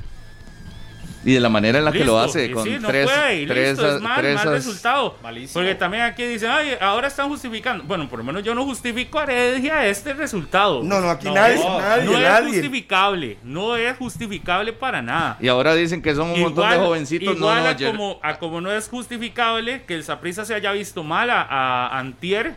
Y 1.27 1.33
de 1.33 1.39
la 1.41 1.49
manera 1.49 1.77
en 1.79 1.83
la 1.85 1.91
que 1.91 2.05
lo 2.05 2.17
hace, 2.17 2.49
con 2.51 2.63
sí, 2.63 2.77
no 2.79 2.87
tres, 2.87 3.05
puede, 3.05 3.45
tres, 3.47 3.69
listo, 3.71 3.95
es 3.97 4.01
mal, 4.01 4.21
tres 4.21 4.35
mal 4.35 4.53
resultado. 4.53 5.17
Malísimo. 5.21 5.53
Porque 5.55 5.75
también 5.75 6.03
aquí 6.03 6.23
dicen, 6.23 6.49
ay, 6.49 6.71
ahora 6.79 7.07
están 7.07 7.27
justificando. 7.27 7.83
Bueno, 7.83 8.07
por 8.07 8.19
lo 8.19 8.23
menos 8.23 8.43
yo 8.43 8.55
no 8.55 8.63
justifico 8.63 9.19
a 9.19 9.23
Heredia 9.23 9.85
este 9.87 10.13
resultado. 10.13 10.81
No, 10.83 11.01
no, 11.01 11.09
aquí 11.09 11.25
No, 11.27 11.33
nadie, 11.33 11.57
no, 11.57 11.79
nadie, 11.81 12.05
no 12.05 12.17
es 12.17 12.23
nadie. 12.23 12.47
justificable, 12.53 13.37
no 13.43 13.75
es 13.75 13.97
justificable 13.97 14.71
para 14.71 15.01
nada. 15.01 15.37
Y 15.41 15.49
ahora 15.49 15.75
dicen 15.75 16.01
que 16.01 16.15
son 16.15 16.29
un 16.29 16.39
montón 16.39 16.69
de 16.69 16.77
jovencitos. 16.77 17.35
Igual 17.35 17.59
no, 17.63 17.67
a, 17.67 17.69
ayer- 17.71 17.91
como, 17.91 18.19
a 18.23 18.39
como 18.39 18.61
no 18.61 18.71
es 18.71 18.87
justificable 18.87 19.83
que 19.83 19.95
el 19.95 20.05
Saprissa 20.05 20.45
se 20.45 20.53
haya 20.55 20.71
visto 20.71 21.03
mal 21.03 21.29
a, 21.29 21.41
a 21.41 21.99
Antier 21.99 22.55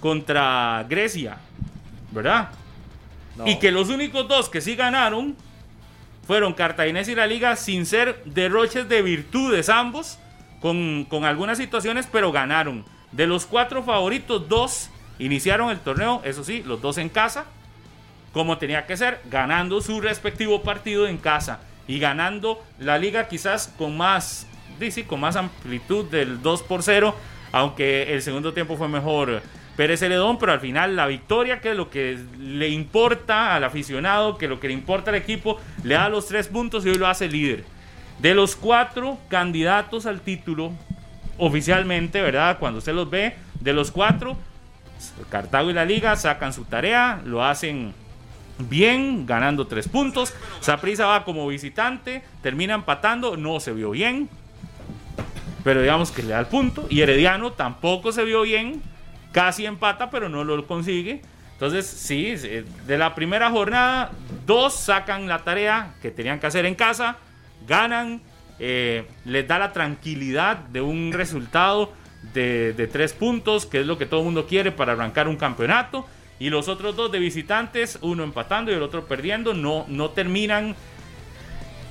contra 0.00 0.84
Grecia, 0.88 1.36
¿verdad? 2.10 2.48
Y 3.46 3.58
que 3.58 3.70
los 3.70 3.88
únicos 3.88 4.26
dos 4.28 4.48
que 4.48 4.60
sí 4.60 4.74
ganaron 4.74 5.36
fueron 6.30 6.52
Cartaginés 6.52 7.08
y 7.08 7.16
la 7.16 7.26
Liga 7.26 7.56
sin 7.56 7.84
ser 7.84 8.22
derroches 8.24 8.88
de 8.88 9.02
virtudes 9.02 9.68
ambos, 9.68 10.16
con, 10.60 11.04
con 11.10 11.24
algunas 11.24 11.58
situaciones, 11.58 12.06
pero 12.06 12.30
ganaron. 12.30 12.84
De 13.10 13.26
los 13.26 13.46
cuatro 13.46 13.82
favoritos, 13.82 14.48
dos 14.48 14.90
iniciaron 15.18 15.70
el 15.70 15.80
torneo, 15.80 16.22
eso 16.24 16.44
sí, 16.44 16.62
los 16.64 16.80
dos 16.80 16.98
en 16.98 17.08
casa, 17.08 17.46
como 18.32 18.58
tenía 18.58 18.86
que 18.86 18.96
ser, 18.96 19.20
ganando 19.28 19.80
su 19.80 20.00
respectivo 20.00 20.62
partido 20.62 21.08
en 21.08 21.16
casa 21.16 21.58
y 21.88 21.98
ganando 21.98 22.62
la 22.78 22.96
liga 22.96 23.26
quizás 23.26 23.66
con 23.76 23.96
más, 23.96 24.46
sí, 24.88 25.02
con 25.02 25.18
más 25.18 25.34
amplitud 25.34 26.04
del 26.12 26.40
2 26.42 26.62
por 26.62 26.84
0, 26.84 27.12
aunque 27.50 28.14
el 28.14 28.22
segundo 28.22 28.52
tiempo 28.52 28.76
fue 28.76 28.86
mejor 28.86 29.42
Pérez 29.76 30.00
Celedón, 30.00 30.38
pero 30.38 30.52
al 30.52 30.60
final 30.60 30.96
la 30.96 31.06
victoria, 31.06 31.60
que 31.60 31.70
es 31.70 31.76
lo 31.76 31.90
que 31.90 32.18
le 32.38 32.68
importa 32.68 33.54
al 33.54 33.64
aficionado, 33.64 34.36
que 34.36 34.48
lo 34.48 34.60
que 34.60 34.68
le 34.68 34.74
importa 34.74 35.10
al 35.10 35.16
equipo, 35.16 35.58
le 35.84 35.94
da 35.94 36.08
los 36.08 36.26
tres 36.26 36.48
puntos 36.48 36.84
y 36.84 36.90
hoy 36.90 36.98
lo 36.98 37.06
hace 37.06 37.28
líder. 37.28 37.64
De 38.18 38.34
los 38.34 38.56
cuatro 38.56 39.18
candidatos 39.28 40.04
al 40.06 40.20
título, 40.20 40.72
oficialmente, 41.38 42.20
¿verdad? 42.20 42.58
Cuando 42.58 42.78
usted 42.78 42.92
los 42.92 43.08
ve, 43.08 43.34
de 43.60 43.72
los 43.72 43.90
cuatro, 43.90 44.36
Cartago 45.30 45.70
y 45.70 45.72
la 45.72 45.84
Liga 45.84 46.14
sacan 46.16 46.52
su 46.52 46.64
tarea, 46.64 47.22
lo 47.24 47.44
hacen 47.44 47.94
bien, 48.58 49.24
ganando 49.26 49.66
tres 49.66 49.88
puntos. 49.88 50.34
Saprissa 50.60 51.06
va 51.06 51.24
como 51.24 51.46
visitante, 51.48 52.22
termina 52.42 52.74
empatando, 52.74 53.36
no 53.36 53.60
se 53.60 53.72
vio 53.72 53.90
bien, 53.90 54.28
pero 55.64 55.80
digamos 55.80 56.10
que 56.10 56.22
le 56.22 56.28
da 56.28 56.40
el 56.40 56.46
punto. 56.46 56.86
Y 56.90 57.00
Herediano 57.00 57.52
tampoco 57.52 58.12
se 58.12 58.24
vio 58.24 58.42
bien, 58.42 58.82
casi 59.32 59.66
empata, 59.66 60.10
pero 60.10 60.28
no 60.28 60.44
lo 60.44 60.66
consigue. 60.66 61.22
Entonces, 61.52 61.86
sí, 61.86 62.36
de 62.86 62.98
la 62.98 63.14
primera 63.14 63.50
jornada, 63.50 64.12
dos 64.46 64.74
sacan 64.74 65.28
la 65.28 65.40
tarea 65.40 65.94
que 66.00 66.10
tenían 66.10 66.40
que 66.40 66.46
hacer 66.46 66.64
en 66.64 66.74
casa, 66.74 67.18
ganan, 67.66 68.22
eh, 68.58 69.06
les 69.26 69.46
da 69.46 69.58
la 69.58 69.72
tranquilidad 69.72 70.56
de 70.56 70.80
un 70.80 71.12
resultado 71.12 71.92
de, 72.32 72.72
de 72.72 72.86
tres 72.86 73.12
puntos, 73.12 73.66
que 73.66 73.80
es 73.80 73.86
lo 73.86 73.98
que 73.98 74.06
todo 74.06 74.20
el 74.20 74.24
mundo 74.24 74.46
quiere 74.46 74.72
para 74.72 74.92
arrancar 74.92 75.28
un 75.28 75.36
campeonato. 75.36 76.06
Y 76.38 76.48
los 76.48 76.68
otros 76.68 76.96
dos 76.96 77.12
de 77.12 77.18
visitantes, 77.18 77.98
uno 78.00 78.24
empatando 78.24 78.72
y 78.72 78.74
el 78.74 78.82
otro 78.82 79.04
perdiendo, 79.04 79.52
no, 79.52 79.84
no 79.88 80.10
terminan, 80.10 80.74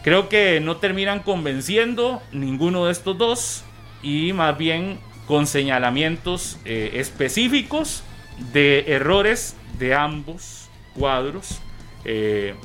creo 0.03 0.27
que 0.29 0.59
no 0.59 0.77
terminan 0.77 1.19
convenciendo 1.19 2.23
ninguno 2.31 2.87
de 2.87 2.91
estos 2.91 3.15
dos 3.19 3.63
y 4.01 4.33
más 4.33 4.57
bien 4.57 4.99
con 5.29 5.45
señalamientos 5.45 6.57
eh, 6.65 6.89
específicos 6.95 8.01
de 8.51 8.83
errores 8.87 9.55
de 9.77 9.93
ambos 9.93 10.67
cuadros 10.95 11.59
eh, 12.03 12.55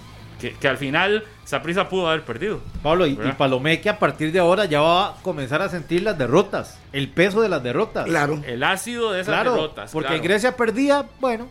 que, 0.41 0.55
que 0.55 0.67
al 0.69 0.79
final 0.79 1.25
Saprissa 1.45 1.91
pudo 1.91 2.09
haber 2.09 2.23
perdido. 2.25 2.63
Pablo, 2.83 3.07
y, 3.07 3.11
y 3.11 3.15
¿Verdad? 3.17 3.37
Palomé 3.37 3.83
que 3.83 3.91
a 3.91 3.99
partir 3.99 4.33
de 4.33 4.39
ahora 4.39 4.65
ya 4.65 4.81
va 4.81 5.09
a 5.09 5.15
comenzar 5.21 5.61
a 5.61 5.69
sentir 5.69 6.03
las 6.05 6.17
derrotas, 6.17 6.79
el 6.95 7.11
peso 7.11 7.43
de 7.43 7.51
las 7.51 7.63
derrotas. 7.63 8.07
Claro. 8.07 8.43
El 8.47 8.63
ácido 8.65 9.13
de 9.13 9.21
esas 9.21 9.35
Claro, 9.35 9.53
derrotas. 9.57 9.93
porque 9.93 10.09
claro. 10.09 10.23
Grecia 10.23 10.57
perdía, 10.57 11.05
bueno, 11.21 11.49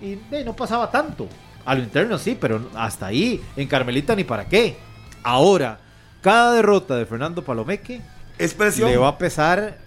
y 0.00 0.18
no 0.46 0.56
pasaba 0.56 0.90
tanto. 0.90 1.28
A 1.66 1.74
lo 1.74 1.82
interno 1.82 2.16
sí, 2.16 2.38
pero 2.40 2.70
hasta 2.74 3.04
ahí. 3.06 3.42
En 3.54 3.68
Carmelita 3.68 4.16
ni 4.16 4.24
para 4.24 4.48
qué. 4.48 4.78
Ahora, 5.22 5.78
cada 6.22 6.52
derrota 6.54 6.96
de 6.96 7.04
Fernando 7.04 7.42
Palomeque 7.44 8.00
Es 8.38 8.54
presión. 8.54 8.90
le 8.90 8.96
va 8.96 9.08
a 9.08 9.18
pesar 9.18 9.83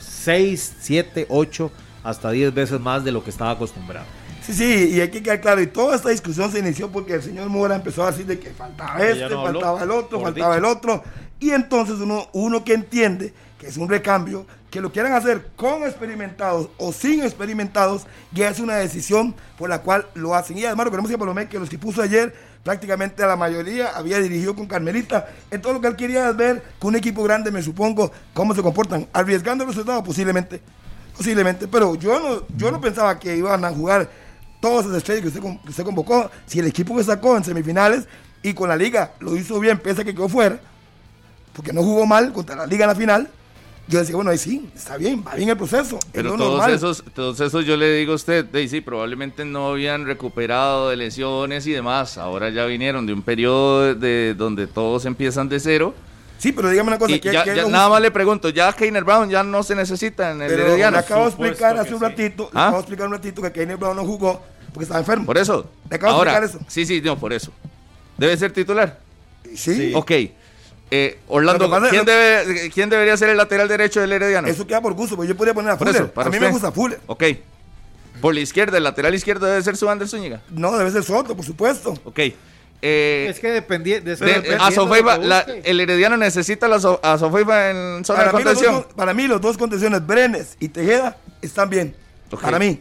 6, 0.00 0.76
7, 0.80 1.26
8, 1.28 1.70
hasta 2.04 2.30
10 2.30 2.54
veces 2.54 2.80
más 2.80 3.04
de 3.04 3.12
lo 3.12 3.22
que 3.22 3.30
estaba 3.30 3.50
acostumbrado. 3.50 4.06
Sí, 4.42 4.54
sí, 4.54 4.90
y 4.94 5.00
hay 5.00 5.10
que 5.10 5.22
quedar 5.22 5.40
claro. 5.40 5.60
Y 5.60 5.66
toda 5.66 5.94
esta 5.94 6.08
discusión 6.08 6.50
se 6.50 6.60
inició 6.60 6.90
porque 6.90 7.14
el 7.14 7.22
señor 7.22 7.48
Mora 7.50 7.76
empezó 7.76 8.04
a 8.04 8.10
decir 8.10 8.24
de 8.24 8.38
que 8.38 8.50
faltaba 8.50 8.98
este, 9.04 9.28
no 9.28 9.42
faltaba 9.42 9.82
el 9.82 9.90
otro, 9.90 10.18
por 10.18 10.28
faltaba 10.28 10.56
dicho. 10.56 10.66
el 10.66 10.76
otro. 10.76 11.04
Y 11.38 11.50
entonces 11.50 11.96
uno, 11.96 12.28
uno 12.32 12.64
que 12.64 12.72
entiende 12.72 13.34
que 13.58 13.66
es 13.66 13.76
un 13.76 13.88
recambio, 13.88 14.46
que 14.70 14.80
lo 14.80 14.92
quieran 14.92 15.12
hacer 15.12 15.48
con 15.56 15.82
experimentados 15.82 16.70
o 16.78 16.92
sin 16.92 17.22
experimentados, 17.22 18.06
ya 18.32 18.48
es 18.48 18.60
una 18.60 18.76
decisión 18.76 19.34
por 19.58 19.68
la 19.68 19.82
cual 19.82 20.06
lo 20.14 20.34
hacen. 20.34 20.56
Y 20.56 20.64
además, 20.64 20.84
recordemos 20.84 21.10
que 21.10 21.18
Palomé, 21.18 21.48
que 21.48 21.58
los 21.58 21.68
que 21.68 21.78
puso 21.78 22.02
ayer, 22.02 22.34
prácticamente 22.62 23.22
a 23.22 23.26
la 23.26 23.36
mayoría 23.36 23.90
había 23.90 24.18
dirigido 24.18 24.54
con 24.54 24.66
Carmelita. 24.66 25.28
Entonces 25.50 25.74
lo 25.74 25.80
que 25.80 25.88
él 25.88 25.96
quería 25.96 26.30
es 26.30 26.36
ver 26.36 26.62
con 26.78 26.90
un 26.90 26.96
equipo 26.96 27.22
grande, 27.22 27.50
me 27.50 27.62
supongo, 27.62 28.10
cómo 28.34 28.54
se 28.54 28.62
comportan. 28.62 29.06
Arriesgando 29.12 29.64
el 29.64 29.70
resultado, 29.70 30.02
posiblemente. 30.02 30.60
Posiblemente, 31.16 31.66
pero 31.66 31.94
yo 31.96 32.20
no, 32.20 32.46
yo 32.56 32.70
no 32.70 32.80
pensaba 32.80 33.18
que 33.18 33.36
iban 33.36 33.64
a 33.64 33.70
jugar 33.70 34.08
todas 34.60 34.86
esas 34.86 34.98
estrellas 34.98 35.22
que 35.22 35.28
usted, 35.28 35.40
que 35.40 35.70
usted 35.70 35.84
convocó. 35.84 36.30
Si 36.46 36.58
el 36.58 36.66
equipo 36.66 36.96
que 36.96 37.04
sacó 37.04 37.36
en 37.36 37.44
semifinales 37.44 38.06
y 38.42 38.54
con 38.54 38.68
la 38.68 38.76
liga 38.76 39.12
lo 39.20 39.36
hizo 39.36 39.58
bien, 39.58 39.78
pese 39.78 40.02
a 40.02 40.04
que 40.04 40.14
quedó 40.14 40.28
fuera, 40.28 40.60
porque 41.54 41.72
no 41.72 41.82
jugó 41.82 42.06
mal 42.06 42.32
contra 42.32 42.54
la 42.54 42.66
liga 42.66 42.84
en 42.84 42.88
la 42.88 42.94
final, 42.94 43.30
yo 43.88 43.98
decía, 43.98 44.14
bueno, 44.14 44.30
ahí 44.30 44.38
sí, 44.38 44.68
está 44.76 44.96
bien, 44.96 45.24
va 45.26 45.34
bien 45.34 45.48
el 45.48 45.56
proceso. 45.56 45.96
es 45.98 46.04
Pero 46.12 46.36
todos 46.36 46.58
normal. 46.58 46.74
esos, 46.74 47.02
todos 47.14 47.40
esos 47.40 47.64
yo 47.64 47.76
le 47.76 47.92
digo 47.96 48.12
a 48.12 48.16
usted, 48.16 48.44
de, 48.44 48.68
sí, 48.68 48.80
probablemente 48.80 49.44
no 49.44 49.68
habían 49.68 50.04
recuperado 50.06 50.90
de 50.90 50.96
lesiones 50.96 51.66
y 51.66 51.72
demás. 51.72 52.18
Ahora 52.18 52.50
ya 52.50 52.64
vinieron 52.66 53.06
de 53.06 53.12
un 53.14 53.22
periodo 53.22 53.94
de 53.94 54.34
donde 54.36 54.66
todos 54.66 55.04
empiezan 55.06 55.48
de 55.48 55.58
cero. 55.60 55.94
Sí, 56.38 56.52
pero 56.52 56.70
dígame 56.70 56.88
una 56.88 56.98
cosa, 56.98 57.12
Y 57.16 57.18
¿qué- 57.20 57.32
ya- 57.32 57.42
qué 57.42 57.50
es 57.50 57.56
ya 57.56 57.62
lo 57.62 57.68
nada 57.70 57.88
más 57.88 58.00
le 58.00 58.10
pregunto, 58.12 58.48
ya 58.50 58.72
Keiner 58.72 59.02
Brown 59.02 59.28
ya 59.28 59.42
no 59.42 59.62
se 59.64 59.74
necesita 59.74 60.30
en 60.30 60.42
el 60.42 60.48
Pero 60.48 60.66
Herediano. 60.66 60.92
le 60.92 60.98
acabo 60.98 61.22
de 61.22 61.28
explicar 61.30 61.76
hace 61.78 61.92
un 61.94 61.98
sí. 61.98 62.04
ratito, 62.04 62.44
le 62.52 62.60
¿Ah? 62.60 62.62
acabo 62.66 62.76
de 62.76 62.80
explicar 62.82 63.06
un 63.08 63.12
ratito 63.14 63.42
que 63.42 63.50
Kenneth 63.52 63.80
Brown 63.80 63.96
no 63.96 64.04
jugó 64.04 64.40
porque 64.72 64.84
estaba 64.84 65.00
enfermo. 65.00 65.26
Por 65.26 65.36
eso. 65.38 65.68
Le 65.90 65.96
acabo 65.96 66.12
de 66.12 66.18
Ahora, 66.18 66.32
explicar 66.38 66.60
eso. 66.60 66.70
sí, 66.70 66.86
sí, 66.86 67.00
no, 67.00 67.18
por 67.18 67.32
eso. 67.32 67.50
Debe 68.16 68.36
ser 68.36 68.52
titular. 68.52 69.00
Sí, 69.56 69.92
Ok. 69.96 70.12
Eh, 70.90 71.18
Orlando, 71.28 71.68
pasa- 71.68 71.90
¿quién, 71.90 72.06
lo- 72.06 72.10
debe, 72.12 72.70
¿quién 72.70 72.88
debería 72.88 73.16
ser 73.16 73.28
el 73.30 73.36
lateral 73.36 73.68
derecho 73.68 74.00
del 74.00 74.12
Herediano? 74.12 74.48
eso 74.48 74.66
queda 74.66 74.80
por 74.80 74.94
gusto, 74.94 75.16
porque 75.16 75.28
yo 75.28 75.36
podría 75.36 75.52
poner 75.54 75.72
a 75.72 75.76
Fuller. 75.76 75.94
eso, 75.94 76.08
para 76.10 76.28
a 76.28 76.30
mí 76.30 76.36
usted. 76.36 76.46
me 76.46 76.52
gusta 76.52 76.72
Fuller. 76.72 77.00
Ok. 77.06 77.24
Por 78.20 78.34
la 78.34 78.40
izquierda, 78.40 78.78
el 78.78 78.84
lateral 78.84 79.14
izquierdo 79.14 79.46
debe 79.46 79.62
ser 79.62 79.76
su 79.76 79.88
Ander 79.88 80.08
Zúñiga. 80.08 80.40
No, 80.50 80.76
debe 80.76 80.90
ser 80.90 81.04
Soto, 81.04 81.36
por 81.36 81.44
supuesto. 81.44 81.94
Ok. 82.04 82.20
Eh, 82.80 83.26
es 83.28 83.38
que 83.40 83.48
dependía 83.50 84.00
de, 84.00 84.14
de- 84.14 84.16
dependiendo 84.16 84.64
a 84.64 84.68
de 84.70 84.74
Sofeiba, 84.74 85.18
la- 85.18 85.40
el 85.64 85.80
Herediano 85.80 86.16
necesita 86.16 86.68
la 86.68 86.78
So- 86.80 87.00
a 87.02 87.18
Sofeiba 87.18 87.70
en 87.70 88.04
zona 88.04 88.20
de 88.20 88.26
Para 88.26 88.38
mí, 88.38 88.44
los 88.44 88.54
contención. 88.54 88.74
dos, 88.74 88.94
para 88.94 89.14
mí, 89.14 89.26
los 89.26 89.40
dos 89.40 89.58
contenciones, 89.58 90.06
Brenes 90.06 90.56
y 90.60 90.68
Tejeda, 90.68 91.16
están 91.42 91.68
bien. 91.70 91.94
Para 92.40 92.58
mí. 92.58 92.80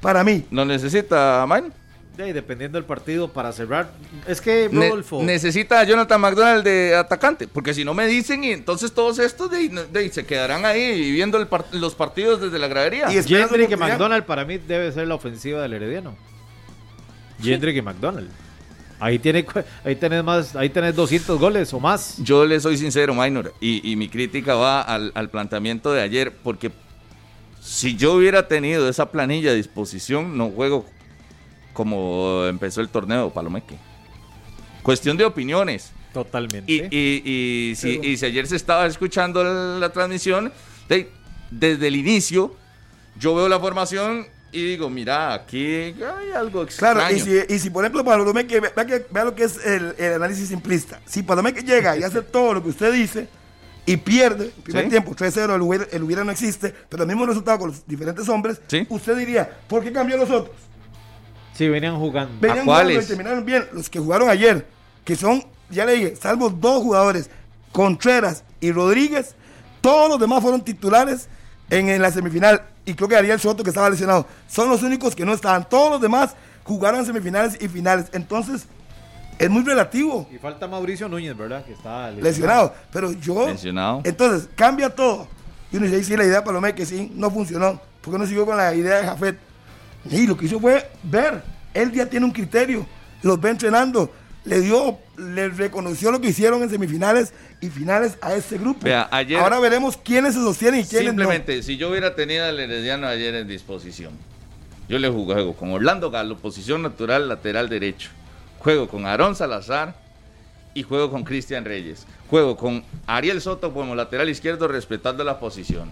Para 0.00 0.22
mí. 0.24 0.46
¿No 0.50 0.64
necesita 0.66 1.44
Main? 1.48 1.72
Sí, 2.16 2.32
dependiendo 2.32 2.78
del 2.78 2.84
partido 2.84 3.28
para 3.28 3.50
cerrar. 3.52 3.90
Es 4.28 4.40
que 4.40 4.68
Ne- 4.70 4.88
Rodolfo. 4.88 5.20
necesita 5.22 5.80
a 5.80 5.84
Jonathan 5.84 6.20
McDonald 6.20 6.62
de 6.64 6.94
atacante. 6.94 7.48
Porque 7.48 7.74
si 7.74 7.84
no 7.84 7.92
me 7.92 8.06
dicen, 8.06 8.44
y 8.44 8.50
entonces 8.52 8.92
todos 8.92 9.18
estos 9.18 9.50
de, 9.50 9.68
de- 9.92 10.10
se 10.10 10.24
quedarán 10.24 10.64
ahí 10.64 11.10
viendo 11.10 11.38
el 11.38 11.48
par- 11.48 11.64
los 11.72 11.94
partidos 11.96 12.40
desde 12.40 12.58
la 12.60 12.68
gradería. 12.68 13.10
Y 13.12 13.20
Jendrick 13.22 13.70
y. 13.72 13.76
McDonald 13.76 14.24
para 14.24 14.44
mí 14.44 14.58
debe 14.58 14.92
ser 14.92 15.08
la 15.08 15.16
ofensiva 15.16 15.60
del 15.62 15.72
Herediano. 15.72 16.14
Jendrick 17.42 17.76
y 17.76 17.82
McDonald. 17.82 18.28
Ahí 19.00 19.18
tiene 19.18 19.44
ahí 19.84 19.96
tenés 19.96 20.22
más, 20.22 20.54
ahí 20.54 20.70
tenés 20.70 20.94
200 20.94 21.38
goles 21.38 21.74
o 21.74 21.80
más. 21.80 22.16
Yo 22.18 22.46
le 22.46 22.60
soy 22.60 22.78
sincero, 22.78 23.12
Minor, 23.12 23.52
y, 23.60 23.90
y 23.90 23.96
mi 23.96 24.08
crítica 24.08 24.54
va 24.54 24.80
al, 24.82 25.10
al 25.16 25.28
planteamiento 25.30 25.92
de 25.92 26.00
ayer, 26.00 26.32
porque 26.44 26.70
si 27.60 27.96
yo 27.96 28.12
hubiera 28.14 28.46
tenido 28.46 28.88
esa 28.88 29.10
planilla 29.10 29.50
a 29.50 29.54
disposición, 29.54 30.38
no 30.38 30.48
juego 30.50 30.86
como 31.74 32.44
empezó 32.46 32.80
el 32.80 32.88
torneo 32.88 33.28
Palomeque. 33.30 33.76
Cuestión 34.82 35.16
de 35.18 35.24
opiniones. 35.26 35.92
Totalmente. 36.12 36.72
Y, 36.72 36.82
y- 36.90 37.22
y 37.70 37.74
si, 37.76 38.00
y 38.02 38.16
si 38.16 38.26
ayer 38.26 38.46
se 38.46 38.56
estaba 38.56 38.86
escuchando 38.86 39.42
la, 39.44 39.78
la 39.78 39.92
transmisión, 39.92 40.52
de- 40.88 41.10
desde 41.50 41.88
el 41.88 41.96
inicio, 41.96 42.54
yo 43.18 43.34
veo 43.34 43.48
la 43.48 43.58
formación 43.58 44.26
y 44.52 44.62
digo, 44.64 44.88
mira, 44.88 45.34
aquí 45.34 45.66
hay 45.66 46.30
algo 46.36 46.62
extraño. 46.62 47.00
Claro, 47.00 47.14
y 47.16 47.18
si, 47.18 47.30
y 47.48 47.58
si 47.58 47.70
por 47.70 47.84
ejemplo 47.84 48.04
Palomeque, 48.04 48.60
ve- 48.60 48.72
vea, 48.76 48.86
que, 48.86 49.06
vea 49.10 49.24
lo 49.24 49.34
que 49.34 49.42
es 49.44 49.58
el, 49.66 49.94
el 49.98 50.12
análisis 50.14 50.48
simplista. 50.48 51.00
Si 51.04 51.22
Palomeque 51.24 51.62
llega 51.62 51.96
y 51.96 52.04
hace 52.04 52.22
todo 52.22 52.54
lo 52.54 52.62
que 52.62 52.68
usted 52.68 52.92
dice 52.92 53.26
y 53.86 53.96
pierde, 53.96 54.44
el 54.56 54.62
primer 54.62 54.84
Sí. 54.84 54.90
tiempo, 54.90 55.12
3-0, 55.16 55.54
el 55.56 55.60
hubiera, 55.62 55.86
el 55.90 56.02
hubiera 56.04 56.22
no 56.22 56.30
existe, 56.30 56.72
pero 56.88 57.02
el 57.02 57.08
mismo 57.08 57.26
resultado 57.26 57.58
con 57.58 57.70
los 57.70 57.84
diferentes 57.86 58.28
hombres, 58.28 58.60
Sí. 58.68 58.86
usted 58.88 59.16
diría, 59.16 59.50
¿por 59.68 59.82
qué 59.82 59.90
cambió 59.90 60.16
los 60.16 60.30
otros? 60.30 60.56
Sí, 61.56 61.68
venían 61.68 61.98
jugando. 61.98 62.32
Venían 62.40 62.64
cuáles? 62.64 62.94
jugando 62.96 63.02
y 63.02 63.06
terminaron 63.06 63.44
bien. 63.44 63.64
Los 63.72 63.88
que 63.88 63.98
jugaron 63.98 64.28
ayer, 64.28 64.66
que 65.04 65.16
son, 65.16 65.44
ya 65.70 65.84
le 65.84 65.92
dije, 65.94 66.16
salvo 66.16 66.50
dos 66.50 66.82
jugadores, 66.82 67.30
Contreras 67.72 68.44
y 68.60 68.72
Rodríguez, 68.72 69.34
todos 69.80 70.08
los 70.08 70.18
demás 70.20 70.42
fueron 70.42 70.62
titulares 70.62 71.28
en, 71.70 71.88
en 71.88 72.00
la 72.02 72.10
semifinal. 72.10 72.62
Y 72.86 72.94
creo 72.94 73.08
que 73.08 73.16
Ariel 73.16 73.40
Soto, 73.40 73.62
que 73.62 73.70
estaba 73.70 73.88
lesionado, 73.90 74.26
son 74.48 74.68
los 74.68 74.82
únicos 74.82 75.14
que 75.14 75.24
no 75.24 75.32
estaban. 75.32 75.68
Todos 75.68 75.90
los 75.92 76.00
demás 76.00 76.34
jugaron 76.64 77.04
semifinales 77.06 77.56
y 77.60 77.68
finales. 77.68 78.06
Entonces, 78.12 78.66
es 79.38 79.50
muy 79.50 79.64
relativo, 79.64 80.28
Y 80.32 80.38
falta 80.38 80.68
Mauricio 80.68 81.08
Núñez, 81.08 81.36
¿verdad? 81.36 81.64
Que 81.64 81.72
está 81.72 82.10
lesionado. 82.10 82.72
Pero 82.92 83.12
yo. 83.12 83.48
Lesionado. 83.48 84.00
Entonces, 84.04 84.48
cambia 84.54 84.90
todo. 84.90 85.26
Y 85.72 85.76
uno 85.76 85.86
dice, 85.86 85.96
"Ay, 85.98 86.04
sí, 86.04 86.16
la 86.16 86.24
idea 86.24 86.36
de 86.36 86.42
Palomé 86.42 86.74
que 86.74 86.86
sí, 86.86 87.12
no 87.16 87.30
funcionó. 87.30 87.80
porque 88.00 88.18
no 88.18 88.26
siguió 88.26 88.44
con 88.46 88.56
la 88.56 88.74
idea 88.74 88.98
de 88.98 89.06
Jafet? 89.06 89.38
Y 90.10 90.26
lo 90.26 90.36
que 90.36 90.46
hizo 90.46 90.60
fue 90.60 90.88
ver. 91.02 91.42
Él 91.72 91.92
ya 91.92 92.06
tiene 92.06 92.26
un 92.26 92.32
criterio. 92.32 92.86
Los 93.22 93.40
ve 93.40 93.50
entrenando. 93.50 94.12
Le 94.44 94.60
dio, 94.60 94.98
le 95.16 95.48
reconoció 95.48 96.10
lo 96.10 96.20
que 96.20 96.28
hicieron 96.28 96.62
en 96.62 96.68
semifinales 96.68 97.32
y 97.62 97.68
finales 97.70 98.18
a 98.20 98.34
este 98.34 98.58
grupo. 98.58 98.80
Vea, 98.84 99.08
ayer- 99.10 99.38
Ahora 99.40 99.58
veremos 99.58 99.96
quiénes 99.96 100.34
se 100.34 100.40
sostienen 100.40 100.80
y 100.80 100.84
quiénes 100.84 101.06
Simplemente, 101.08 101.62
si 101.62 101.78
yo 101.78 101.88
hubiera 101.88 102.14
tenido 102.14 102.44
al 102.44 102.60
Herediano 102.60 103.06
ayer 103.06 103.34
en 103.36 103.48
disposición, 103.48 104.12
yo 104.86 104.98
le 104.98 105.08
juego 105.08 105.54
con 105.56 105.72
Orlando 105.72 106.10
Galo, 106.10 106.36
posición 106.36 106.82
natural, 106.82 107.26
lateral 107.26 107.70
derecho. 107.70 108.10
Juego 108.58 108.86
con 108.86 109.06
Aarón 109.06 109.34
Salazar 109.34 109.96
y 110.74 110.82
juego 110.82 111.10
con 111.10 111.24
Cristian 111.24 111.64
Reyes. 111.64 112.06
Juego 112.28 112.58
con 112.58 112.84
Ariel 113.06 113.40
Soto 113.40 113.72
como 113.72 113.94
lateral 113.94 114.28
izquierdo, 114.28 114.68
respetando 114.68 115.24
la 115.24 115.40
posición. 115.40 115.88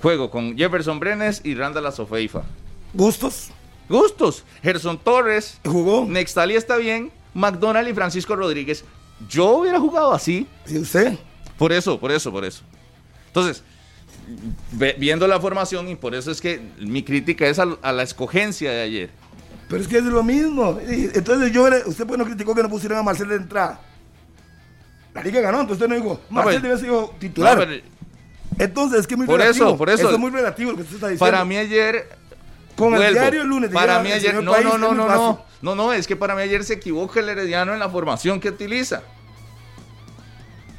Juego 0.00 0.30
con 0.30 0.56
Jefferson 0.56 1.00
Brenes 1.00 1.42
y 1.44 1.54
Randall 1.54 1.92
Sofeifa. 1.92 2.44
Gustos. 2.94 3.50
Gustos. 3.88 4.44
Gerson 4.62 4.98
Torres, 4.98 5.58
Jugó. 5.64 6.06
Nextali 6.08 6.54
está 6.54 6.76
bien, 6.76 7.12
McDonald 7.34 7.88
y 7.88 7.94
Francisco 7.94 8.34
Rodríguez. 8.34 8.84
Yo 9.28 9.58
hubiera 9.58 9.78
jugado 9.78 10.12
así. 10.12 10.46
Sí, 10.64 10.78
usted. 10.78 11.18
Por 11.58 11.72
eso, 11.72 11.98
por 11.98 12.10
eso, 12.10 12.32
por 12.32 12.44
eso. 12.44 12.62
Entonces, 13.26 13.62
viendo 14.98 15.26
la 15.26 15.40
formación, 15.40 15.88
y 15.88 15.96
por 15.96 16.14
eso 16.14 16.30
es 16.30 16.40
que 16.40 16.60
mi 16.78 17.02
crítica 17.02 17.46
es 17.46 17.58
a, 17.58 17.92
la 17.92 18.02
escogencia 18.02 18.70
de 18.70 18.82
ayer. 18.82 19.10
Pero 19.68 19.82
es 19.82 19.88
que 19.88 19.98
es 19.98 20.04
lo 20.04 20.22
mismo. 20.22 20.78
Y 20.88 21.10
Entonces 21.14 21.52
yo, 21.52 21.66
usted 21.86 22.06
pues 22.06 22.18
no 22.18 22.24
criticó 22.24 22.54
que 22.54 22.62
no 22.62 22.68
pusieron 22.68 22.98
a 22.98 23.02
Marcel 23.02 23.28
de 23.28 23.36
entrada. 23.36 23.80
La 25.14 25.22
liga 25.22 25.40
ganó, 25.40 25.60
entonces 25.60 25.82
usted 25.82 25.88
no 25.88 26.02
dijo, 26.02 26.20
Marcel 26.28 26.60
pues, 26.60 26.82
debe 26.82 26.98
ser 26.98 27.18
titular. 27.18 27.56
No, 27.56 27.64
pero 27.64 27.82
Entonces 28.58 29.00
es 29.00 29.06
que 29.06 29.14
es 29.14 29.18
muy 29.18 29.26
Por 29.26 29.38
relativo. 29.38 29.68
eso, 29.68 29.78
por 29.78 29.90
eso. 29.90 30.10
es 30.10 30.18
muy 30.18 30.30
relativo 30.30 30.72
lo 30.72 30.76
que 30.76 30.82
usted 30.82 30.96
está 30.96 31.08
diciendo. 31.08 31.32
para 31.32 31.44
mí 31.44 31.56
ayer... 31.56 32.08
Con 32.76 32.94
el 32.94 33.12
diario 33.12 33.42
el 33.42 33.48
lunes. 33.48 33.70
Para 33.70 34.00
mí 34.00 34.10
ayer... 34.10 34.34
No, 34.42 34.52
País, 34.52 34.64
no, 34.64 34.78
no, 34.78 34.94
no, 34.94 35.08
no. 35.08 35.44
No, 35.62 35.74
no, 35.74 35.92
es 35.92 36.06
que 36.06 36.16
para 36.16 36.34
mí 36.34 36.42
ayer 36.42 36.62
se 36.64 36.74
equivoca 36.74 37.20
el 37.20 37.28
Herediano 37.28 37.72
en 37.72 37.78
la 37.78 37.88
formación 37.88 38.40
que 38.40 38.50
utiliza. 38.50 39.02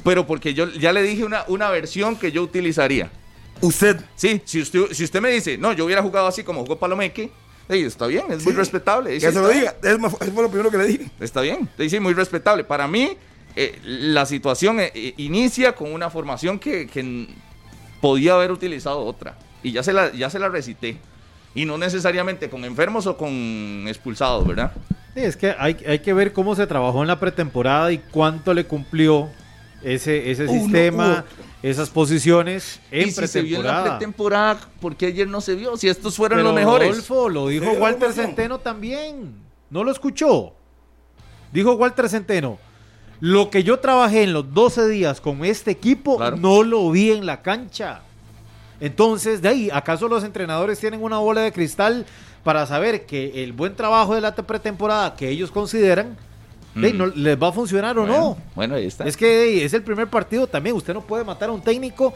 Pero 0.03 0.27
porque 0.27 0.53
yo 0.53 0.69
ya 0.69 0.93
le 0.93 1.01
dije 1.01 1.23
una, 1.23 1.43
una 1.47 1.71
versión 1.71 2.15
que 2.15 2.31
yo 2.31 2.43
utilizaría. 2.43 3.09
Usted. 3.61 3.99
Sí, 4.15 4.41
si 4.45 4.61
usted, 4.61 4.91
si 4.91 5.03
usted 5.03 5.21
me 5.21 5.31
dice, 5.31 5.57
no, 5.57 5.73
yo 5.73 5.85
hubiera 5.85 6.03
jugado 6.03 6.27
así 6.27 6.43
como 6.43 6.61
jugó 6.61 6.77
Palomeque, 6.77 7.31
ey, 7.67 7.83
está 7.83 8.05
bien, 8.05 8.25
es 8.29 8.43
muy 8.43 8.53
respetable. 8.53 9.11
Que 9.11 9.19
sí, 9.19 9.33
se 9.33 9.41
lo 9.41 9.47
diga. 9.47 9.75
Es 9.81 9.93
Eso 9.93 10.09
fue 10.09 10.43
lo 10.43 10.49
primero 10.49 10.69
que 10.69 10.77
le 10.77 10.85
dije. 10.85 11.09
Está 11.19 11.41
bien, 11.41 11.67
sí, 11.89 11.99
muy 11.99 12.13
respetable. 12.13 12.63
Para 12.63 12.87
mí, 12.87 13.17
eh, 13.55 13.79
la 13.83 14.27
situación 14.27 14.79
eh, 14.79 14.91
eh, 14.93 15.13
inicia 15.17 15.73
con 15.73 15.91
una 15.91 16.11
formación 16.11 16.59
que, 16.59 16.85
que 16.85 17.27
podía 18.01 18.33
haber 18.35 18.51
utilizado 18.51 18.99
otra. 18.99 19.37
Y 19.63 19.71
ya 19.71 19.81
se, 19.81 19.93
la, 19.93 20.11
ya 20.13 20.29
se 20.29 20.37
la 20.37 20.49
recité. 20.49 20.97
Y 21.55 21.65
no 21.65 21.77
necesariamente 21.77 22.49
con 22.49 22.63
enfermos 22.65 23.07
o 23.07 23.17
con 23.17 23.85
expulsados, 23.87 24.45
¿verdad? 24.45 24.71
Sí, 25.15 25.21
es 25.21 25.37
que 25.37 25.55
hay, 25.57 25.77
hay 25.87 25.99
que 25.99 26.13
ver 26.13 26.33
cómo 26.33 26.53
se 26.55 26.67
trabajó 26.67 27.01
en 27.01 27.07
la 27.07 27.19
pretemporada 27.19 27.91
y 27.91 27.97
cuánto 27.99 28.53
le 28.53 28.65
cumplió 28.65 29.29
ese, 29.81 30.29
ese 30.31 30.47
sistema, 30.49 31.23
esas 31.63 31.89
posiciones 31.89 32.81
en 32.91 33.07
y 33.07 33.11
si 33.11 33.27
se 33.27 33.41
vio 33.41 33.59
en 33.61 33.63
la 33.67 33.83
pretemporada. 33.83 34.55
pretemporada, 34.59 34.79
¿por 34.81 34.95
qué 34.97 35.05
ayer 35.07 35.27
no 35.27 35.39
se 35.39 35.55
vio? 35.55 35.77
Si 35.77 35.87
estos 35.87 36.15
fueron 36.17 36.39
Pero 36.39 36.49
los 36.49 36.55
mejores. 36.55 36.89
Rodolfo, 36.89 37.29
lo 37.29 37.47
dijo 37.47 37.65
Walter 37.71 38.09
Rodolfo. 38.09 38.21
Centeno 38.21 38.59
también. 38.59 39.33
¿No 39.69 39.83
lo 39.85 39.91
escuchó? 39.91 40.53
Dijo 41.53 41.73
Walter 41.75 42.09
Centeno. 42.09 42.57
Lo 43.21 43.49
que 43.49 43.63
yo 43.63 43.79
trabajé 43.79 44.23
en 44.23 44.33
los 44.33 44.53
12 44.53 44.89
días 44.89 45.21
con 45.21 45.45
este 45.45 45.71
equipo, 45.71 46.17
Claro. 46.17 46.35
no 46.35 46.63
lo 46.63 46.91
vi 46.91 47.11
en 47.11 47.25
la 47.25 47.41
cancha. 47.41 48.01
Entonces, 48.79 49.41
de 49.41 49.49
ahí, 49.49 49.69
¿acaso 49.71 50.07
los 50.07 50.23
entrenadores 50.23 50.79
tienen 50.79 51.01
una 51.03 51.17
bola 51.19 51.41
de 51.41 51.51
cristal 51.51 52.05
para 52.43 52.65
saber 52.65 53.05
que 53.05 53.43
el 53.43 53.53
buen 53.53 53.75
trabajo 53.75 54.13
de 54.13 54.21
la 54.21 54.35
pretemporada 54.35 55.15
que 55.15 55.29
ellos 55.29 55.51
consideran, 55.51 56.15
de 56.75 56.93
Mm. 56.93 56.97
no, 56.97 57.05
les 57.07 57.41
va 57.41 57.47
a 57.47 57.51
funcionar 57.51 57.97
o 57.97 58.01
bueno, 58.01 58.17
no? 58.17 58.37
Bueno, 58.53 58.75
ahí 58.75 58.85
está. 58.85 59.05
Es 59.05 59.15
que 59.15 59.25
de 59.25 59.65
es 59.65 59.73
el 59.73 59.81
primer 59.81 60.07
partido 60.07 60.45
también. 60.45 60.75
Usted 60.75 60.93
no 60.93 61.01
puede 61.01 61.23
matar 61.23 61.49
a 61.49 61.53
un 61.53 61.61
técnico. 61.61 62.13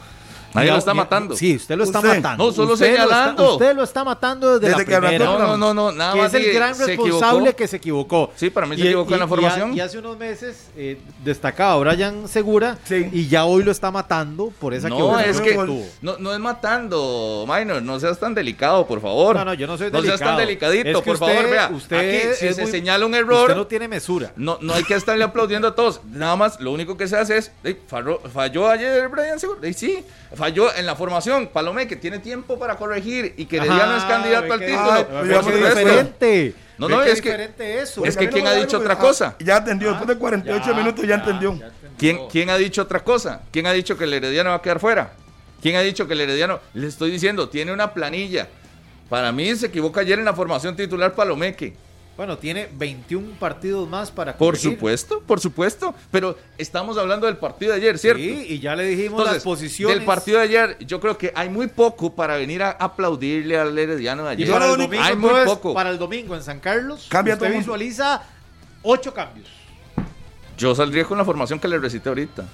Nadie 0.54 0.66
Ya- 0.68 0.72
lo 0.72 0.78
está 0.78 0.94
matando. 0.94 1.36
Sí, 1.36 1.56
usted 1.56 1.76
lo 1.76 1.84
está 1.84 1.98
Usted. 2.00 2.16
matando. 2.16 2.44
No, 2.46 2.52
solo 2.52 2.72
Usted 2.74 2.86
lo 2.86 2.92
está- 2.94 3.06
señalando. 3.06 3.52
usted 3.54 3.74
lo 3.76 3.82
está 3.84 4.04
matando 4.04 4.58
desde, 4.58 4.68
Desde 4.72 4.84
que 4.84 4.90
la 4.90 4.96
arrancó 4.98 5.16
primera. 5.16 5.38
no, 5.38 5.46
no, 5.46 5.56
no, 5.56 5.74
no, 5.74 5.92
nada 5.92 6.12
que 6.14 6.18
más 6.18 6.34
es 6.34 6.46
el 6.46 6.52
gran 6.54 6.78
responsable 6.78 7.38
equivocó. 7.50 7.56
que 7.56 7.68
se 7.68 7.76
equivocó. 7.76 8.32
Sí, 8.36 8.50
para 8.50 8.66
mí 8.66 8.76
se 8.76 8.82
equivocó 8.82 9.14
en 9.14 9.20
la 9.20 9.28
formación. 9.28 9.74
Y, 9.74 9.80
hace 9.80 9.98
unos 9.98 10.18
meses 10.18 10.68
eh, 10.76 10.98
destacaba 11.24 11.76
Brian 11.78 12.26
Segura 12.28 12.78
Sí. 12.84 13.08
y 13.12 13.28
ya 13.28 13.44
hoy 13.44 13.62
lo 13.62 13.70
está 13.70 13.90
matando 13.90 14.52
por 14.58 14.74
esa 14.74 14.88
No, 14.88 14.96
equivocación 14.96 15.30
es 15.34 15.40
que 15.40 15.54
tuvo. 15.54 15.86
no, 16.02 16.18
no 16.18 16.32
es 16.32 16.38
matando, 16.40 17.44
Minor, 17.48 17.82
no 17.82 18.00
seas 18.00 18.18
tan 18.18 18.34
delicado, 18.34 18.86
por 18.86 19.00
favor. 19.00 19.36
No, 19.36 19.44
no, 19.44 19.54
yo 19.54 19.66
no 19.66 19.76
soy 19.78 19.90
No 19.90 20.02
seas 20.02 20.18
tan 20.20 20.36
delicado. 20.36 20.72
delicadito, 20.72 20.98
Es 20.98 21.04
que 21.04 21.12
por 21.12 21.14
usted- 21.14 21.36
favor, 21.36 21.50
vea. 21.50 21.70
usted 21.72 21.96
aquí, 21.96 22.34
si 22.38 22.54
se 22.54 22.62
muy- 22.62 22.70
señala 22.70 23.06
un 23.06 23.14
error, 23.14 23.42
Usted 23.42 23.56
no 23.56 23.66
tiene 23.66 23.88
mesura. 23.88 24.32
no, 24.36 24.58
no 24.60 24.74
hay 24.74 24.84
que 24.84 24.94
estarle 24.94 25.24
aplaudiendo 25.24 25.68
a 25.68 25.74
todos. 25.74 26.00
Nada 26.10 26.36
más, 26.36 26.60
lo 26.60 26.72
único 26.72 26.96
que 26.96 27.06
se 27.08 27.16
hace 27.16 27.36
es, 27.38 27.52
"Ey, 27.64 27.78
falló, 27.86 28.20
falló 28.32 28.68
ayer 28.68 29.08
Brian 29.08 29.38
Segura. 29.38 29.60
Ey, 29.62 29.74
sí, 29.74 30.04
falló 30.40 30.74
en 30.74 30.86
la 30.86 30.96
formación. 30.96 31.48
Palomé, 31.48 31.86
que 31.86 31.96
tiene 31.96 32.18
tiempo 32.18 32.58
para 32.58 32.76
corregir 32.76 33.34
y 33.36 33.44
que 33.44 33.58
Herediano 33.58 33.96
es 33.96 34.04
candidato 34.04 34.52
al 34.52 34.58
título. 34.60 34.96
Es 35.22 35.46
diferente. 35.46 36.54
No, 36.78 36.88
no, 36.88 37.02
que 37.04 37.10
es 37.12 37.20
que- 37.20 37.50
eso. 37.82 38.04
es 38.06 38.16
que 38.16 38.28
¿quién 38.30 38.42
no 38.44 38.50
ha 38.50 38.54
dicho 38.54 38.78
otra 38.78 38.96
cosa? 38.96 39.36
Ya 39.38 39.58
entendió, 39.58 39.90
después 39.90 40.08
de 40.08 40.16
48 40.16 40.64
Ya, 40.66 40.74
minutos 40.74 41.02
ya, 41.02 41.08
ya, 41.08 41.14
entendió. 41.16 41.50
ya 41.58 41.66
entendió. 41.66 41.90
¿Quién, 41.98 42.18
¿Quién 42.30 42.48
ha 42.48 42.56
dicho 42.56 42.80
otra 42.80 43.04
cosa? 43.04 43.42
¿Quién 43.52 43.66
ha 43.66 43.72
dicho 43.72 43.98
que 43.98 44.04
el 44.04 44.14
Herediano 44.14 44.48
va 44.50 44.56
a 44.56 44.62
quedar 44.62 44.80
fuera? 44.80 45.12
¿Quién 45.60 45.76
ha 45.76 45.82
dicho 45.82 46.06
que 46.08 46.14
el 46.14 46.22
Herediano, 46.22 46.58
le 46.72 46.86
estoy 46.86 47.10
diciendo, 47.10 47.50
tiene 47.50 47.70
una 47.72 47.92
planilla? 47.92 48.48
Para 49.10 49.30
mí 49.30 49.54
se 49.56 49.66
equivoca 49.66 50.00
ayer 50.00 50.18
en 50.18 50.24
la 50.24 50.32
formación 50.32 50.74
titular 50.74 51.14
Palomeque. 51.14 51.74
Bueno, 52.20 52.36
tiene 52.36 52.68
21 52.74 53.38
partidos 53.38 53.88
más 53.88 54.10
para 54.10 54.36
Por 54.36 54.48
corregir. 54.48 54.72
supuesto, 54.72 55.22
por 55.26 55.40
supuesto. 55.40 55.94
Pero 56.10 56.36
estamos 56.58 56.98
hablando 56.98 57.24
del 57.26 57.38
partido 57.38 57.72
de 57.72 57.78
ayer, 57.78 57.96
¿cierto? 57.98 58.20
Sí, 58.20 58.44
y 58.46 58.58
ya 58.60 58.76
le 58.76 58.84
dijimos 58.84 59.20
Entonces, 59.20 59.36
las 59.36 59.42
posiciones. 59.42 59.96
del 59.96 60.04
partido 60.04 60.36
de 60.36 60.44
ayer, 60.44 60.76
yo 60.80 61.00
creo 61.00 61.16
que 61.16 61.32
hay 61.34 61.48
muy 61.48 61.68
poco 61.68 62.14
para 62.14 62.36
venir 62.36 62.62
a 62.62 62.72
aplaudirle 62.72 63.56
al 63.56 63.78
Herediano 63.78 64.26
de 64.26 64.34
Y 64.34 64.42
ayer. 64.42 64.50
para 64.50 64.66
el, 64.70 64.76
domingo, 64.76 65.02
hay 65.02 65.16
muy 65.16 65.30
poco. 65.46 65.72
para 65.72 65.88
el 65.88 65.96
domingo 65.96 66.36
en 66.36 66.42
San 66.42 66.60
Carlos, 66.60 67.06
Cambia 67.08 67.32
usted 67.32 67.46
todo 67.48 67.56
visualiza 67.56 68.22
ocho 68.82 69.14
cambios. 69.14 69.48
Yo 70.58 70.74
saldría 70.74 71.04
con 71.04 71.16
la 71.16 71.24
formación 71.24 71.58
que 71.58 71.68
le 71.68 71.78
recité 71.78 72.10
ahorita. 72.10 72.44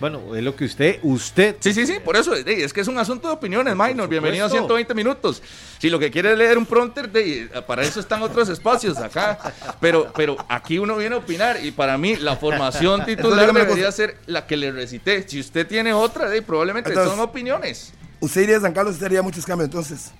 Bueno, 0.00 0.34
es 0.36 0.44
lo 0.44 0.54
que 0.54 0.64
usted, 0.64 1.00
usted. 1.02 1.56
Sí, 1.58 1.72
sí, 1.74 1.84
sí, 1.84 1.94
por 2.04 2.16
eso, 2.16 2.32
es 2.32 2.72
que 2.72 2.80
es 2.82 2.86
un 2.88 2.98
asunto 2.98 3.26
de 3.26 3.34
opiniones, 3.34 3.74
Minor. 3.74 4.08
Bienvenido 4.08 4.46
a 4.46 4.48
120 4.50 4.94
minutos. 4.94 5.42
Si 5.78 5.90
lo 5.90 5.98
que 5.98 6.08
quiere 6.12 6.32
es 6.32 6.38
leer 6.38 6.56
un 6.56 6.66
prompter, 6.66 7.10
de- 7.10 7.48
para 7.66 7.82
eso 7.82 7.98
están 7.98 8.22
otros 8.22 8.48
espacios 8.48 8.96
acá. 8.98 9.38
Pero, 9.80 10.12
pero 10.14 10.36
aquí 10.48 10.78
uno 10.78 10.96
viene 10.96 11.16
a 11.16 11.18
opinar 11.18 11.58
y 11.64 11.72
para 11.72 11.98
mí 11.98 12.14
la 12.14 12.36
formación 12.36 13.04
titular 13.04 13.50
una 13.50 13.64
debería 13.64 13.90
ser 13.90 14.16
la 14.26 14.46
que 14.46 14.56
le 14.56 14.70
recité. 14.70 15.28
Si 15.28 15.40
usted 15.40 15.66
tiene 15.66 15.92
otra, 15.92 16.28
de, 16.30 16.42
probablemente 16.42 16.90
Entonces- 16.90 17.10
son 17.12 17.20
opiniones. 17.20 17.92
Usted 18.20 18.42
iría 18.42 18.58
a 18.58 18.60
San 18.60 18.72
Carlos, 18.72 18.94
usted 18.94 19.06
haría 19.06 19.22
muchos 19.22 19.44
cambios 19.44 19.66
entonces. 19.66 20.12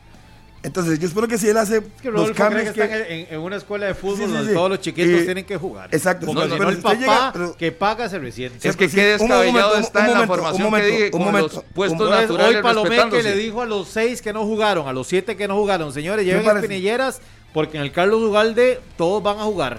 Entonces, 0.63 0.99
yo 0.99 1.07
espero 1.07 1.29
que 1.29 1.39
si 1.39 1.49
él 1.49 1.57
hace 1.57 1.77
Es 1.77 1.83
que 2.03 2.11
los 2.11 2.21
Rodolfo 2.21 2.35
cree 2.35 2.35
cambios 2.65 2.75
que, 2.75 2.81
que... 2.81 2.83
están 3.01 3.13
en, 3.13 3.27
en 3.31 3.41
una 3.41 3.57
escuela 3.57 3.87
de 3.87 3.95
fútbol 3.95 4.17
Sí, 4.19 4.25
sí, 4.27 4.33
donde 4.33 4.55
todos 4.55 4.71
los 4.71 4.81
chiquitos 4.81 5.25
tienen 5.25 5.45
que 5.45 5.57
jugar. 5.57 5.89
Exacto. 5.95 6.27
No, 6.27 6.47
no, 6.47 6.57
pero 6.59 6.71
el 6.71 6.79
papá 6.79 6.95
llega- 6.97 7.31
pero- 7.33 7.57
que 7.57 7.71
paga 7.71 8.09
se 8.09 8.19
resiente. 8.19 8.69
Es 8.69 8.77
que 8.77 8.89
sí, 8.89 8.97
qué 8.97 9.13
un 9.21 9.29
descabellado 9.29 9.69
momento, 9.69 9.87
está 9.87 10.01
un 10.01 10.07
en 10.11 10.13
la 10.19 10.27
formación 10.27 10.55
un 10.57 10.63
momento, 10.71 10.87
que 10.89 10.93
dije 10.93 11.05
un 11.07 11.11
con 11.13 11.21
momento, 11.23 11.55
los 11.55 11.65
puestos 11.73 12.01
un- 12.01 12.07
Entonces, 12.07 12.29
naturales 12.29 12.57
hoy 12.57 12.63
Palomé 12.63 13.11
que 13.11 13.23
le 13.23 13.37
dijo 13.37 13.63
a 13.63 13.67
los 13.67 13.89
seis 13.89 14.21
que 14.21 14.33
no 14.33 14.45
jugaron, 14.45 14.89
a 14.89 14.93
los 14.93 15.07
siete 15.07 15.37
que 15.37 15.47
no 15.47 15.55
jugaron, 15.55 15.93
señores, 15.93 16.25
¿Qué 16.27 16.33
lleven 16.33 16.57
espinilleras 16.57 17.21
porque 17.55 17.77
en 17.79 17.85
el 17.85 17.93
Carlos 17.93 18.21
Ugalde 18.21 18.81
todos 18.97 19.23
van 19.23 19.39
a 19.39 19.45
jugar. 19.45 19.79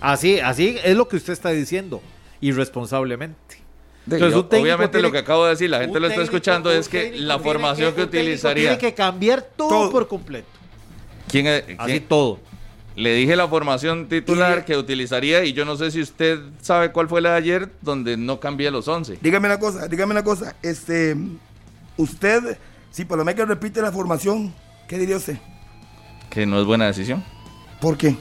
Así, 0.00 0.38
así 0.40 0.78
es 0.84 0.96
lo 0.96 1.08
que 1.08 1.16
usted 1.16 1.32
está 1.32 1.50
diciendo, 1.50 2.00
irresponsablemente. 2.40 3.51
Entonces, 4.10 4.60
obviamente 4.60 4.92
tiene- 4.98 5.02
lo 5.08 5.12
que 5.12 5.18
acabo 5.18 5.44
de 5.44 5.50
decir, 5.50 5.70
la 5.70 5.78
gente 5.80 6.00
lo 6.00 6.08
está 6.08 6.22
escuchando, 6.22 6.72
es 6.72 6.88
que 6.88 7.02
técnico 7.04 7.24
la 7.24 7.38
formación 7.38 7.94
que, 7.94 8.02
utilizaría. 8.02 8.62
Tiene 8.70 8.78
que 8.78 8.94
cambiar 8.94 9.42
todo, 9.42 9.68
Todo. 9.68 9.90
por 9.90 10.08
completo. 10.08 10.48
¿Quién, 11.28 11.46
es- 11.46 11.64
Así 11.78 11.92
quién- 11.92 12.08
todo. 12.08 12.40
Le 12.94 13.14
dije 13.14 13.36
la 13.36 13.48
formación 13.48 14.06
titular 14.08 14.58
Y- 14.58 14.62
que 14.64 14.76
utilizaría 14.76 15.44
y 15.44 15.52
yo 15.54 15.64
no 15.64 15.76
sé 15.76 15.90
si 15.90 16.02
usted 16.02 16.40
sabe 16.60 16.92
cuál 16.92 17.08
fue 17.08 17.22
la 17.22 17.30
de 17.30 17.36
ayer 17.38 17.68
donde 17.80 18.18
no 18.18 18.38
cambié 18.38 18.70
los 18.70 18.86
11. 18.86 19.18
Dígame 19.22 19.46
una 19.48 19.58
cosa, 19.58 19.88
dígame 19.88 20.12
una 20.12 20.22
cosa. 20.24 20.54
Este, 20.62 21.16
usted, 21.96 22.58
si 22.90 23.04
Palomeque 23.04 23.44
repite 23.46 23.80
la 23.80 23.92
formación, 23.92 24.52
¿qué 24.88 24.98
diría 24.98 25.16
usted? 25.16 25.38
Que 26.28 26.44
no 26.44 26.60
es 26.60 26.66
buena 26.66 26.86
decisión. 26.86 27.24
¿Por 27.80 27.96
qué? 27.96 28.16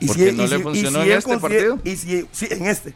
¿Y 0.00 0.06
Porque 0.06 0.32
no 0.32 0.46
le 0.46 0.58
funcionó 0.60 1.02
en 1.02 1.06
él 1.10 1.12
este 1.18 1.30
consider- 1.30 1.40
partido. 1.40 1.78
Y 1.84 1.96
si, 1.96 2.26
sí, 2.32 2.46
en 2.50 2.66
este. 2.66 2.94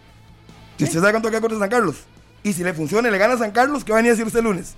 ¿Y 0.78 0.84
usted 0.84 1.00
sabe 1.00 1.12
cuánto 1.12 1.30
queda 1.30 1.40
contra 1.40 1.58
San 1.58 1.68
Carlos? 1.70 1.96
Y 2.42 2.52
si 2.52 2.62
le 2.62 2.72
funciona 2.74 3.08
y 3.08 3.12
le 3.12 3.18
gana 3.18 3.34
a 3.34 3.38
San 3.38 3.50
Carlos, 3.50 3.84
¿qué 3.84 3.92
va 3.92 3.98
a 3.98 4.00
venir 4.00 4.10
a 4.10 4.14
decir 4.14 4.26
usted 4.26 4.40
el 4.40 4.44
lunes? 4.44 4.74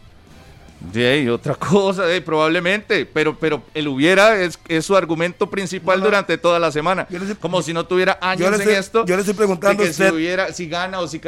De 0.93 1.09
ahí, 1.09 1.29
otra 1.29 1.55
cosa, 1.57 2.05
probablemente, 2.25 3.05
pero, 3.05 3.37
pero 3.39 3.63
el 3.75 3.89
hubiera 3.89 4.41
es, 4.41 4.59
es 4.69 4.87
su 4.87 4.97
argumento 4.97 5.51
principal 5.51 5.99
No, 5.99 6.05
no. 6.05 6.11
durante 6.11 6.39
toda 6.39 6.59
la 6.61 6.71
semana. 6.71 7.07
Estoy- 7.11 7.35
Como 7.35 7.63
si 7.63 7.73
no 7.73 7.85
tuviera 7.87 8.17
años 8.21 8.61
en 8.61 8.69
esto. 8.71 9.05
yo 9.05 9.17
le 9.17 9.23
estoy 9.23 9.35
preguntando 9.35 9.83
que 9.83 9.91
usted. 9.91 10.09
si 10.11 10.15
hubiera, 10.15 10.53
si 10.53 10.69
gana 10.69 11.01
o 11.01 11.09
si 11.09 11.21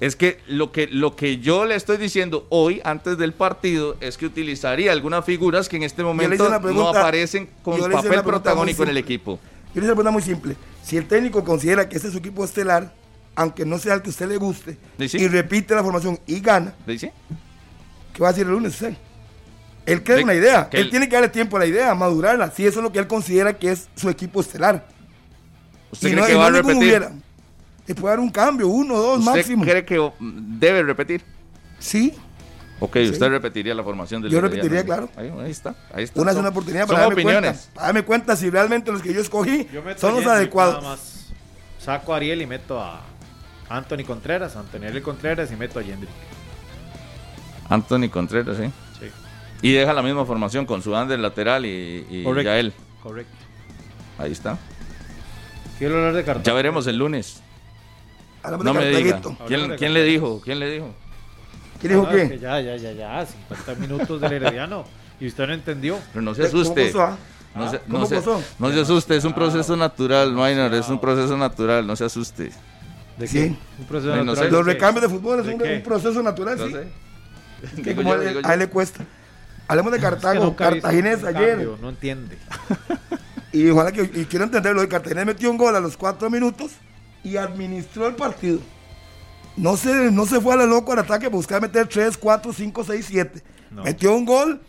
Es 0.00 0.16
que 0.16 0.40
lo 0.48 0.72
que 0.72 0.88
lo 0.88 1.14
que 1.16 1.38
yo 1.38 1.64
le 1.64 1.76
estoy 1.76 1.96
diciendo 1.98 2.46
hoy, 2.50 2.80
antes 2.84 3.16
del 3.16 3.32
partido, 3.32 3.96
es 4.00 4.18
que 4.18 4.26
utilizaría 4.26 4.90
algunas 4.92 5.24
figuras 5.24 5.68
que 5.68 5.76
en 5.76 5.84
este 5.84 6.02
momento 6.02 6.48
no 6.74 6.88
aparecen 6.88 7.48
con 7.62 7.80
papel 7.90 8.22
protagónico 8.24 8.82
en 8.82 8.88
el 8.90 8.96
equipo. 8.98 9.38
Yo 9.72 9.80
le 9.80 9.86
hice 9.86 9.92
una 9.92 9.94
pregunta 9.94 10.10
muy 10.10 10.22
simple. 10.22 10.56
Si 10.82 10.96
el 10.96 11.06
técnico 11.06 11.44
considera 11.44 11.88
que 11.88 11.96
ese 11.96 12.08
es 12.08 12.12
su 12.12 12.18
equipo 12.18 12.44
estelar, 12.44 12.92
aunque 13.36 13.64
no 13.64 13.78
sea 13.78 13.94
el 13.94 14.02
que 14.02 14.08
a 14.08 14.10
usted 14.10 14.28
le 14.28 14.36
guste, 14.38 14.78
Sí, 14.98 15.18
y 15.18 15.28
repite 15.28 15.74
la 15.74 15.82
formación 15.84 16.18
y 16.26 16.40
gana. 16.40 16.74
¿qué 16.86 17.12
va 18.22 18.28
a 18.28 18.32
decir 18.32 18.46
el 18.46 18.52
lunes 18.52 18.72
usted? 18.72 18.94
Él 19.84 20.02
crea 20.02 20.16
De- 20.16 20.24
una 20.24 20.34
idea. 20.34 20.68
que 20.68 20.78
Él 20.78 20.84
él- 20.84 20.90
tiene 20.90 21.08
que 21.08 21.14
darle 21.14 21.28
tiempo 21.28 21.56
a 21.56 21.60
la 21.60 21.66
idea, 21.66 21.90
a 21.92 21.94
madurarla. 21.94 22.50
Si 22.50 22.66
eso 22.66 22.80
es 22.80 22.82
lo 22.82 22.90
que 22.90 22.98
él 22.98 23.06
considera 23.06 23.52
que 23.56 23.70
es 23.70 23.88
su 23.94 24.08
equipo 24.08 24.40
estelar. 24.40 24.88
¿Usted 25.92 26.08
y 26.08 26.10
cree 26.12 26.20
no, 26.22 26.26
que 26.26 26.34
va 26.34 26.50
no 26.50 26.56
a 26.56 26.60
repetir? 26.62 26.76
hubiera. 26.78 27.12
Le 27.86 27.94
puede 27.94 28.12
dar 28.12 28.20
un 28.20 28.30
cambio, 28.30 28.66
uno, 28.66 28.96
dos, 28.96 29.18
¿Usted 29.20 29.30
máximo. 29.32 29.62
cree 29.64 29.84
que 29.84 30.10
debe 30.20 30.82
repetir? 30.82 31.22
Sí, 31.78 32.12
Ok, 32.78 32.96
usted 33.10 33.28
repetiría 33.28 33.74
la 33.74 33.82
formación 33.82 34.20
del 34.20 34.30
Yo 34.30 34.38
repetiría, 34.40 34.84
claro. 34.84 35.08
Ahí, 35.16 35.32
ahí 35.42 35.50
está, 35.50 35.74
ahí 35.94 36.04
está. 36.04 36.20
una 36.20 36.32
es 36.32 36.36
una 36.36 36.50
oportunidad 36.50 36.82
son 36.82 36.88
para 36.88 37.00
darme 37.06 37.14
opiniones. 37.14 37.50
cuenta. 37.56 37.72
Para 37.74 37.86
darme 37.86 38.02
cuenta 38.04 38.36
si 38.36 38.50
realmente 38.50 38.92
los 38.92 39.00
que 39.00 39.14
yo 39.14 39.20
escogí 39.22 39.66
Yo 39.72 39.82
son 39.96 40.14
los 40.16 40.26
adecuados. 40.26 40.82
nada 40.82 40.96
más. 40.96 41.28
Saco 41.78 42.12
a 42.12 42.16
Ariel 42.18 42.42
y 42.42 42.46
meto 42.46 42.78
a 42.78 43.00
Anthony 43.68 44.04
Contreras, 44.06 44.56
Antonio 44.56 45.02
Contreras 45.02 45.50
y 45.52 45.56
meto 45.56 45.78
a 45.78 45.82
Yendrick. 45.82 46.10
Anthony 47.68 48.08
Contreras, 48.10 48.56
sí. 48.56 48.64
Sí, 49.00 49.06
Y 49.62 49.72
deja 49.72 49.92
la 49.92 50.02
misma 50.02 50.24
formación 50.24 50.66
con 50.66 50.82
su 50.82 50.94
Ander 50.94 51.18
lateral 51.18 51.66
y, 51.66 52.06
y 52.08 52.24
Correcto. 52.24 52.50
Yael. 52.50 52.72
correcto. 53.02 53.32
Ahí 54.18 54.32
está. 54.32 54.56
Quiero 55.78 55.96
hablar 55.96 56.14
de 56.14 56.24
cartón. 56.24 56.44
Ya 56.44 56.52
veremos 56.54 56.86
el 56.86 56.96
lunes. 56.96 57.42
No 58.62 58.72
me 58.72 58.86
diga. 58.88 59.20
¿Quién, 59.46 59.92
le 59.94 60.04
dijo? 60.04 60.40
¿Quién 60.42 60.60
le 60.60 60.70
dijo? 60.70 60.94
¿Quién 61.80 61.92
dijo 61.92 62.06
Ah, 62.08 62.12
que 62.12 62.28
qué? 62.30 62.38
ya, 62.38 62.60
ya, 62.60 62.76
ya, 62.76 62.92
ya. 62.92 63.26
50 63.26 63.74
minutos 63.80 64.20
del 64.20 64.32
Herediano. 64.32 64.84
Y 65.20 65.26
usted 65.26 65.46
no 65.48 65.52
entendió. 65.54 65.98
Pero 66.12 66.22
no 66.22 66.34
se 66.34 66.48
¿Cómo 66.48 66.62
asuste. 66.62 66.86
pasó, 66.86 67.02
ah? 67.02 67.16
No 67.56 67.70
se, 67.70 67.78
¿Cómo 67.80 67.98
no, 67.98 68.06
se, 68.06 68.16
pasó? 68.16 68.42
no 68.58 68.70
se 68.70 68.80
asuste, 68.80 69.16
es 69.16 69.24
un 69.24 69.32
proceso 69.32 69.76
natural, 69.76 70.30
Minor, 70.32 70.72
es 70.74 70.88
un 70.90 71.00
proceso 71.00 71.36
natural, 71.38 71.86
no 71.86 71.96
se 71.96 72.04
asuste. 72.04 72.52
¿De 73.18 73.26
Sí. 73.26 73.38
qué? 73.38 73.56
Un 73.80 73.86
proceso 73.86 74.10
No, 74.14 74.16
no 74.18 74.24
natural 74.24 74.36
sé. 74.36 74.44
de 74.44 74.50
Los 74.50 74.66
recambios 74.66 75.02
de 75.02 75.08
fútbol 75.16 75.40
es 75.40 75.46
¿De 75.46 75.76
un, 75.76 75.82
proceso 75.82 76.22
natural, 76.22 76.58
No 76.58 76.66
sí. 76.66 76.72
sé. 76.72 76.88
Que 77.82 77.94
Digo 77.94 78.02
como 78.02 78.14
yo, 78.22 78.40
a- 78.46 78.52
él 78.52 78.58
le 78.58 78.68
cuesta. 78.68 79.04
Hablemos 79.68 79.90
de 79.92 79.98
Es 79.98 80.04
que 80.04 80.10
Cartago, 80.10 80.40
visto 80.40 80.56
Cartaginés 80.56 81.24
ayer. 81.24 81.50
cambio, 81.56 81.78
No 81.80 81.88
entiende. 81.90 82.38
Y 83.52 83.70
ojalá 83.70 83.90
que, 83.90 84.02
y 84.02 84.26
quiero 84.26 84.44
entenderlo, 84.44 84.82
el 84.82 84.88
Cartaginés 84.88 85.24
metió 85.24 85.50
un 85.50 85.56
gol 85.56 85.74
a 85.74 85.80
los 85.80 85.96
cuatro 85.96 86.28
minutos 86.28 86.72
y 87.24 87.38
administró 87.38 88.06
el 88.06 88.14
partido. 88.14 88.58
No 89.56 89.78
se, 89.78 90.10
no 90.10 90.26
se 90.26 90.40
fue 90.42 90.52
a 90.52 90.56
la 90.58 90.66
loco 90.66 90.92
al 90.92 90.98
ataque 90.98 91.28
buscar 91.28 91.62
meter 91.62 91.86
3, 91.88 92.18
4, 92.18 92.52
5, 92.52 92.84
6, 92.84 93.06
7. 93.08 93.42
No. 93.70 93.82
Metió 93.84 94.14
un 94.14 94.26
gol, 94.26 94.60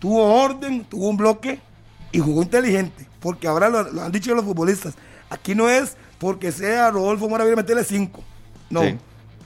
tuvo 0.00 0.42
orden, 0.42 0.84
tuvo 0.84 1.08
un 1.08 1.16
bloque 1.16 1.60
y 2.10 2.18
jugó 2.18 2.42
inteligente. 2.42 3.06
Porque 3.20 3.46
ahora 3.46 3.68
lo, 3.68 3.84
lo 3.92 4.02
han 4.02 4.10
dicho 4.10 4.34
los 4.34 4.44
futbolistas. 4.44 4.94
Aquí 5.30 5.54
no 5.54 5.70
es 5.70 5.96
porque 6.24 6.50
sea 6.52 6.90
Rodolfo 6.90 7.28
Moravilla 7.28 7.54
meterle 7.54 7.84
5. 7.84 8.24
No. 8.70 8.80
Sí. 8.80 8.96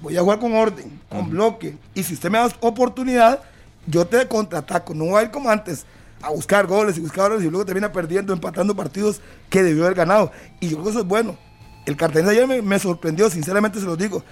voy 0.00 0.16
a 0.16 0.20
jugar 0.20 0.38
con 0.38 0.54
orden, 0.54 1.00
con 1.08 1.28
bloque. 1.28 1.76
Y 1.92 2.04
si 2.04 2.14
usted 2.14 2.30
me 2.30 2.38
da 2.38 2.48
oportunidad, 2.60 3.40
yo 3.84 4.06
te 4.06 4.28
contraataco. 4.28 4.94
No 4.94 5.06
voy 5.06 5.20
a 5.20 5.22
ir 5.24 5.32
como 5.32 5.50
antes 5.50 5.84
a 6.22 6.30
buscar 6.30 6.68
goles 6.68 6.96
y 6.96 7.00
buscar 7.00 7.30
goles 7.30 7.44
y 7.44 7.50
luego 7.50 7.66
termina 7.66 7.90
perdiendo, 7.90 8.32
empatando 8.32 8.76
partidos 8.76 9.20
que 9.50 9.64
debió 9.64 9.86
haber 9.86 9.96
ganado. 9.96 10.30
Y 10.60 10.68
yo 10.68 10.76
creo 10.76 10.84
que 10.84 10.90
eso 10.90 11.00
es 11.00 11.04
bueno. 11.04 11.36
El 11.84 11.96
Cartagena 11.96 12.30
ayer 12.30 12.46
me, 12.46 12.62
me 12.62 12.78
sorprendió, 12.78 13.28
sinceramente 13.28 13.80
se 13.80 13.84
lo 13.84 13.96
digo. 13.96 14.22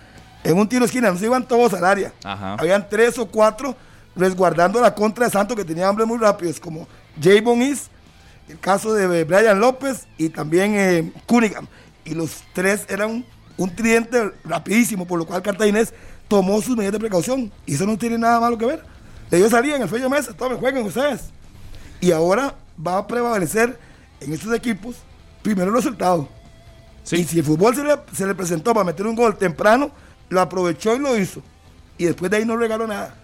En 0.45 0.57
un 0.57 0.69
tiro 0.69 0.85
esquina 0.85 1.11
no 1.11 1.19
se 1.19 1.27
iban 1.27 1.49
todos 1.49 1.75
al 1.75 1.85
área. 1.85 2.13
Ajá. 2.23 2.55
Habían 2.61 2.89
tres 2.89 3.19
o 3.19 3.27
cuatro 3.27 3.75
resguardando 4.15 4.81
la 4.81 4.95
contra 4.95 5.25
de 5.25 5.33
Santos 5.33 5.57
que 5.57 5.65
tenía 5.65 5.91
hombres 5.91 6.07
muy 6.07 6.19
rápidos, 6.19 6.61
como 6.61 6.87
Javon 7.21 7.63
Is, 7.63 7.91
el 8.49 8.61
caso 8.61 8.95
de 8.95 9.25
Brian 9.25 9.59
López 9.59 10.07
y 10.17 10.29
también 10.29 10.75
eh, 10.77 11.13
Cunningham. 11.27 11.67
Y 12.07 12.15
los 12.15 12.43
tres 12.55 12.87
eran 12.89 13.25
un 13.57 13.75
tridente 13.75 14.33
rapidísimo, 14.45 15.07
por 15.07 15.19
lo 15.19 15.27
cual 15.27 15.43
Cartaginés 15.43 15.93
tomó 16.29 16.63
sus 16.63 16.77
medidas 16.77 16.93
de 16.93 17.01
precaución. 17.01 17.53
Y 17.67 17.75
eso 17.75 17.85
no 17.85 17.99
tiene 17.99 18.17
nada 18.17 18.41
malo 18.41 18.57
que 18.57 18.67
ver. 18.67 18.83
Ellos 19.31 19.51
salían 19.51 19.83
el 19.83 19.89
Fello 19.89 20.09
Mesa, 20.09 20.33
todos 20.33 20.59
jueguen 20.59 20.87
ustedes. 20.87 21.31
Y 22.01 22.13
ahora 22.13 22.55
va 22.85 22.99
a 22.99 23.07
prevalecer 23.07 23.79
en 24.21 24.33
estos 24.33 24.55
equipos 24.55 24.97
primero 25.43 25.69
el 25.71 25.77
resultado. 25.77 26.29
Sí. 27.03 27.17
Y 27.17 27.25
si 27.25 27.39
el 27.39 27.45
fútbol 27.45 27.75
se 27.75 27.85
le, 27.85 27.97
se 28.13 28.27
le 28.27 28.35
presentó 28.35 28.73
para 28.73 28.85
meter 28.85 29.07
un 29.07 29.17
gol 29.17 29.37
temprano, 29.37 29.91
lo 30.29 30.41
aprovechó 30.41 30.95
y 30.95 30.99
lo 30.99 31.19
hizo. 31.19 31.43
Y 31.99 32.05
después 32.05 32.31
de 32.31 32.39
ahí 32.39 32.45
no 32.45 32.57
regaló 32.57 32.87
nada. 32.87 33.15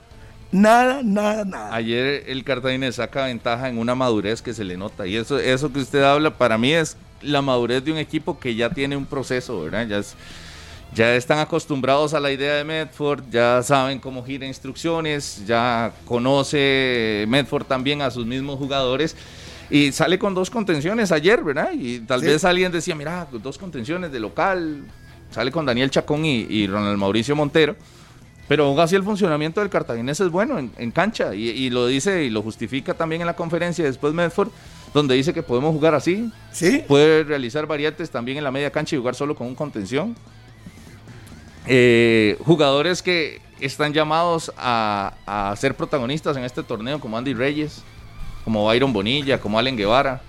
Nada, 0.51 1.01
nada, 1.03 1.45
nada. 1.45 1.75
Ayer 1.75 2.25
el 2.27 2.45
Cartaginés 2.45 2.97
saca 2.97 3.27
ventaja 3.27 3.69
en 3.69 3.79
una 3.79 3.95
madurez 3.95 4.43
que 4.43 4.53
se 4.55 4.65
le 4.65 4.77
nota. 4.77 5.07
Y 5.07 5.17
eso, 5.17 5.39
eso 5.39 5.73
que 5.73 5.81
usted 5.81 6.03
habla, 6.03 6.37
para 6.37 6.59
mí 6.59 6.73
es 6.73 6.97
la 7.23 7.43
madurez 7.43 7.85
de 7.85 7.93
un 7.93 7.99
equipo 7.99 8.39
que 8.39 8.55
ya 8.55 8.71
tiene 8.71 8.97
un 8.97 9.07
proceso, 9.07 9.63
¿verdad? 9.63 9.87
Ya, 9.87 9.99
es- 9.99 10.15
ya 10.95 11.15
están 11.15 11.39
acostumbrados 11.39 12.13
a 12.15 12.21
la 12.21 12.31
idea 12.31 12.55
de 12.57 12.65
Medford, 12.65 13.23
ya 13.31 13.63
saben 13.63 13.99
cómo 13.99 14.23
gira 14.25 14.47
instrucciones, 14.47 15.43
ya 15.47 15.93
conoce 16.05 17.25
Medford 17.29 17.65
también 17.65 18.03
a 18.03 18.11
sus 18.11 18.27
mismos 18.27 18.59
jugadores. 18.59 19.17
Y 19.71 19.91
sale 19.93 20.19
con 20.19 20.35
dos 20.35 20.51
contenciones 20.51 21.13
ayer, 21.13 21.43
¿verdad? 21.43 21.71
Y 21.73 22.01
tal 22.01 22.21
Sí. 22.21 22.27
vez 22.27 22.45
alguien 22.45 22.71
decía, 22.73 22.95
mira, 22.95 23.27
dos 23.33 23.57
contenciones 23.57 24.13
de 24.13 24.21
local. 24.21 24.83
Sale 25.31 25.51
con 25.51 25.65
Daniel 25.65 25.91
Chacón 25.91 26.27
y, 26.27 26.41
y 26.43 26.67
Ronald 26.67 26.99
Mauricio 26.99 27.35
Montero. 27.35 27.75
Pero 28.49 28.67
aún 28.67 28.79
así 28.79 28.95
el 28.97 29.03
funcionamiento 29.03 29.61
del 29.61 29.71
cartaginés 29.71 30.21
es 30.21 30.29
bueno 30.29 30.59
en, 30.59 30.73
en 30.77 30.91
cancha 30.91 31.35
y, 31.35 31.49
y 31.49 31.71
lo 31.71 31.87
dice 31.87 32.25
y 32.25 32.29
lo 32.29 32.43
justifica 32.43 32.93
también 32.93 33.23
en 33.23 33.27
la 33.27 33.35
conferencia 33.35 33.83
después 33.85 34.13
Medford, 34.13 34.51
donde 34.95 35.15
dice 35.15 35.33
que 35.33 35.43
podemos 35.43 35.73
jugar 35.73 35.95
así, 35.95 36.31
Sí, 36.53 36.85
puede 36.87 37.25
realizar 37.25 37.67
variantes 37.67 38.11
también 38.11 38.39
en 38.39 38.45
la 38.45 38.51
media 38.51 38.71
cancha 38.71 38.95
y 38.95 38.99
jugar 38.99 39.15
solo 39.15 39.35
con 39.35 39.47
un 39.47 39.55
contención. 39.55 40.15
Eh, 41.67 42.37
jugadores 42.45 43.03
que 43.03 43.41
están 43.61 43.93
llamados 43.93 44.53
a, 44.57 45.15
a 45.27 45.55
ser 45.57 45.77
protagonistas 45.77 46.37
en 46.37 46.45
este 46.45 46.63
torneo, 46.63 46.99
como 47.01 47.17
Andy 47.17 47.35
Reyes, 47.35 47.83
como 48.45 48.65
Byron 48.67 48.93
Bonilla, 48.93 49.41
como 49.41 49.59
Allen 49.59 49.77
Guevara. 49.77 50.21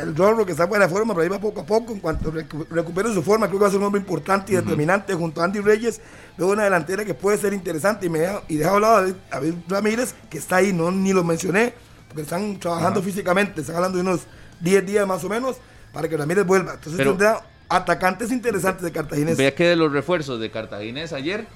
el 0.00 0.14
Rorro 0.14 0.46
que 0.46 0.52
está 0.52 0.66
de 0.66 0.88
forma, 0.88 1.12
pero 1.12 1.24
ahí 1.24 1.28
va 1.28 1.40
poco 1.40 1.62
a 1.62 1.66
poco. 1.66 1.92
En 1.92 1.98
cuanto 1.98 2.32
recu- 2.32 2.66
recupere 2.70 3.12
su 3.12 3.22
forma, 3.22 3.48
creo 3.48 3.58
que 3.58 3.62
va 3.64 3.68
a 3.68 3.70
ser 3.72 3.80
un 3.80 3.86
hombre 3.86 4.00
importante 4.00 4.52
y 4.52 4.56
determinante 4.56 5.14
junto 5.14 5.40
a 5.40 5.44
Andy 5.44 5.58
Reyes. 5.60 6.00
Luego 6.36 6.52
una 6.52 6.62
delantera 6.64 7.04
que 7.04 7.14
puede 7.14 7.36
ser 7.38 7.52
interesante. 7.52 8.06
Y, 8.06 8.08
me 8.08 8.20
deja, 8.20 8.42
y 8.46 8.56
deja 8.56 8.70
hablado 8.70 8.96
a 8.98 9.12
David 9.32 9.54
Ramírez, 9.66 10.14
que 10.30 10.38
está 10.38 10.56
ahí, 10.56 10.72
no 10.72 10.92
ni 10.92 11.12
lo 11.12 11.24
mencioné, 11.24 11.74
porque 12.08 12.22
están 12.22 12.58
trabajando 12.58 13.02
físicamente. 13.02 13.60
Están 13.60 13.76
hablando 13.76 13.98
de 13.98 14.02
unos 14.02 14.20
10 14.60 14.86
días 14.86 15.06
más 15.06 15.22
o 15.24 15.28
menos 15.28 15.56
para 15.92 16.08
que 16.08 16.16
Ramírez 16.16 16.46
vuelva. 16.46 16.74
Entonces 16.74 16.96
Pero- 16.96 17.10
tendrá 17.12 17.44
atacantes 17.68 18.30
interesantes 18.30 18.82
de 18.84 18.92
Cartaginés. 18.92 19.36
Vea 19.36 19.54
que 19.54 19.64
de 19.64 19.76
los 19.76 19.90
refuerzos 19.92 20.38
de 20.40 20.50
Cartaginés 20.50 21.12
ayer, 21.12 21.46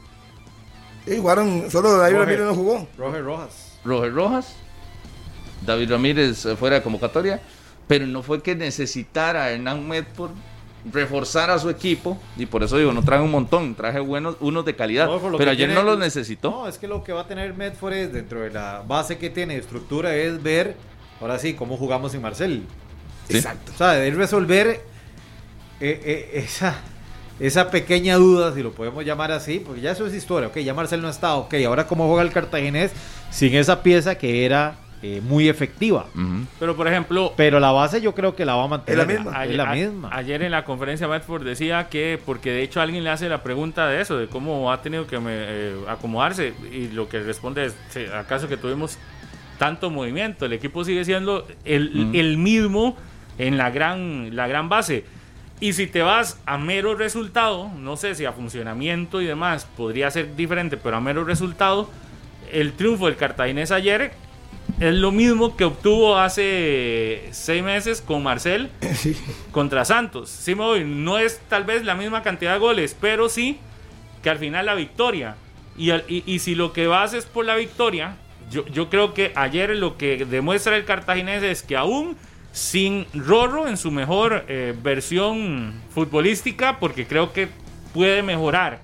Sí, 1.06 1.16
jugaron, 1.16 1.70
solo 1.70 1.96
David 1.96 2.16
Roger. 2.16 2.20
Ramírez 2.28 2.46
no 2.46 2.54
jugó. 2.54 2.88
Roger 2.98 3.24
Rojas. 3.24 3.78
Roger 3.84 4.12
Rojas, 4.12 4.54
David 5.64 5.90
Ramírez 5.90 6.44
eh, 6.44 6.56
fuera 6.56 6.76
de 6.76 6.82
convocatoria, 6.82 7.40
pero 7.88 8.06
no 8.06 8.22
fue 8.22 8.42
que 8.42 8.54
necesitara 8.54 9.44
a 9.44 9.50
Hernán 9.50 9.88
Medford 9.88 10.32
reforzar 10.90 11.50
a 11.50 11.58
su 11.58 11.68
equipo 11.68 12.18
y 12.36 12.46
por 12.46 12.62
eso 12.62 12.78
digo, 12.78 12.92
no 12.92 13.02
traje 13.02 13.22
un 13.22 13.30
montón, 13.30 13.74
traje 13.74 14.00
buenos, 14.00 14.36
unos 14.40 14.64
de 14.64 14.74
calidad, 14.76 15.06
No, 15.06 15.18
pero 15.36 15.50
ayer 15.50 15.68
tiene- 15.68 15.74
no 15.74 15.82
los 15.82 15.98
necesitó. 15.98 16.50
No, 16.50 16.68
es 16.68 16.78
que 16.78 16.86
lo 16.88 17.04
que 17.04 17.12
va 17.12 17.22
a 17.22 17.26
tener 17.26 17.52
Medford 17.54 17.92
es 17.92 18.12
dentro 18.12 18.40
de 18.40 18.50
la 18.50 18.82
base 18.86 19.18
que 19.18 19.28
tiene 19.30 19.54
de 19.54 19.60
estructura 19.60 20.14
es 20.14 20.42
ver, 20.42 20.76
ahora 21.20 21.38
sí, 21.38 21.54
cómo 21.54 21.76
jugamos 21.76 22.14
en 22.14 22.22
Marcel. 22.22 22.62
Sí. 23.28 23.36
Exacto. 23.36 23.72
O 23.74 23.78
sea, 23.78 23.92
de 23.92 24.10
resolver 24.10 24.66
eh, 24.68 24.80
eh, 25.80 26.30
esa, 26.34 26.76
esa 27.38 27.70
pequeña 27.70 28.16
duda, 28.16 28.52
si 28.54 28.62
lo 28.62 28.72
podemos 28.72 29.04
llamar 29.04 29.32
así, 29.32 29.60
porque 29.60 29.80
ya 29.80 29.92
eso 29.92 30.06
es 30.06 30.14
historia, 30.14 30.48
ok, 30.48 30.58
ya 30.58 30.74
Marcel 30.74 31.00
no 31.02 31.08
está, 31.08 31.34
ok, 31.36 31.54
ahora 31.66 31.86
cómo 31.86 32.06
juega 32.06 32.22
el 32.22 32.30
cartaginés 32.32 32.92
sin 33.30 33.54
esa 33.54 33.82
pieza 33.82 34.16
que 34.16 34.44
era 34.44 34.76
eh, 35.02 35.20
muy 35.22 35.48
efectiva. 35.48 36.06
Ujú. 36.14 36.46
Pero 36.58 36.76
por 36.76 36.86
ejemplo, 36.86 37.32
Pero 37.36 37.58
la 37.58 37.72
base 37.72 38.00
yo 38.00 38.14
creo 38.14 38.36
que 38.36 38.44
la 38.44 38.54
va 38.56 38.64
a 38.64 38.68
mantener. 38.68 39.00
Es 39.00 39.06
la 39.06 39.12
misma. 39.14 39.44
Es 39.44 39.56
la 39.56 39.70
a- 39.70 39.74
misma. 39.74 40.10
Ayer 40.12 40.42
en 40.42 40.50
la 40.50 40.64
conferencia 40.64 41.08
Medford 41.08 41.44
decía 41.44 41.88
que, 41.88 42.20
porque 42.24 42.50
de 42.52 42.62
hecho 42.62 42.80
alguien 42.80 43.02
le 43.04 43.10
hace 43.10 43.28
la 43.28 43.42
pregunta 43.42 43.88
de 43.88 44.00
eso, 44.00 44.18
de 44.18 44.26
cómo 44.28 44.70
ha 44.72 44.82
tenido 44.82 45.06
que 45.06 45.18
me- 45.18 45.30
eh, 45.34 45.74
acomodarse, 45.88 46.52
y 46.72 46.88
lo 46.88 47.08
que 47.08 47.20
responde 47.20 47.64
es, 47.66 47.76
"Sí, 47.88 48.00
¿acaso 48.14 48.46
que 48.48 48.56
tuvimos 48.58 48.98
tanto 49.58 49.90
movimiento? 49.90 50.44
El 50.46 50.52
equipo 50.52 50.84
sigue 50.84 51.04
siendo 51.04 51.46
el, 51.64 51.90
Mm. 51.94 52.14
el 52.14 52.36
mismo 52.38 52.96
en 53.38 53.56
la 53.56 53.70
gran, 53.70 54.36
la 54.36 54.46
gran 54.48 54.68
base. 54.68 55.04
Y 55.60 55.74
si 55.74 55.86
te 55.86 56.00
vas 56.02 56.38
a 56.46 56.56
mero 56.56 56.94
resultado, 56.94 57.70
no 57.78 57.96
sé 57.96 58.14
si 58.14 58.24
a 58.24 58.32
funcionamiento 58.32 59.20
y 59.20 59.26
demás 59.26 59.66
podría 59.76 60.10
ser 60.10 60.34
diferente, 60.36 60.76
pero 60.78 60.96
a 60.96 61.00
mero 61.02 61.24
resultado, 61.24 61.90
el 62.52 62.72
triunfo 62.72 63.06
del 63.06 63.16
Cartaginés 63.16 63.70
ayer 63.70 64.12
es 64.80 64.94
lo 64.94 65.12
mismo 65.12 65.56
que 65.56 65.64
obtuvo 65.64 66.16
hace 66.16 67.28
seis 67.32 67.62
meses 67.62 68.00
con 68.00 68.22
Marcel 68.22 68.70
contra 69.52 69.84
Santos. 69.84 70.30
Sí 70.30 70.54
me 70.54 70.62
voy, 70.62 70.84
no 70.84 71.18
es 71.18 71.40
tal 71.48 71.64
vez 71.64 71.84
la 71.84 71.94
misma 71.94 72.22
cantidad 72.22 72.54
de 72.54 72.58
goles, 72.58 72.96
pero 73.00 73.28
sí 73.28 73.58
que 74.22 74.30
al 74.30 74.38
final 74.38 74.66
la 74.66 74.74
victoria. 74.74 75.36
Y, 75.76 75.90
al- 75.90 76.04
y, 76.08 76.22
y 76.26 76.38
si 76.40 76.54
lo 76.54 76.72
que 76.72 76.86
vas 76.86 77.14
es 77.14 77.26
por 77.26 77.44
la 77.44 77.56
victoria, 77.56 78.16
yo, 78.50 78.66
yo 78.66 78.88
creo 78.90 79.14
que 79.14 79.32
ayer 79.36 79.70
lo 79.76 79.96
que 79.96 80.24
demuestra 80.24 80.76
el 80.76 80.84
cartaginés 80.84 81.42
es 81.42 81.62
que 81.62 81.76
aún 81.76 82.16
sin 82.52 83.06
Rorro 83.14 83.68
en 83.68 83.76
su 83.76 83.90
mejor 83.92 84.44
eh, 84.48 84.74
versión 84.82 85.74
futbolística, 85.94 86.78
porque 86.80 87.06
creo 87.06 87.32
que 87.32 87.48
puede 87.94 88.22
mejorar, 88.22 88.80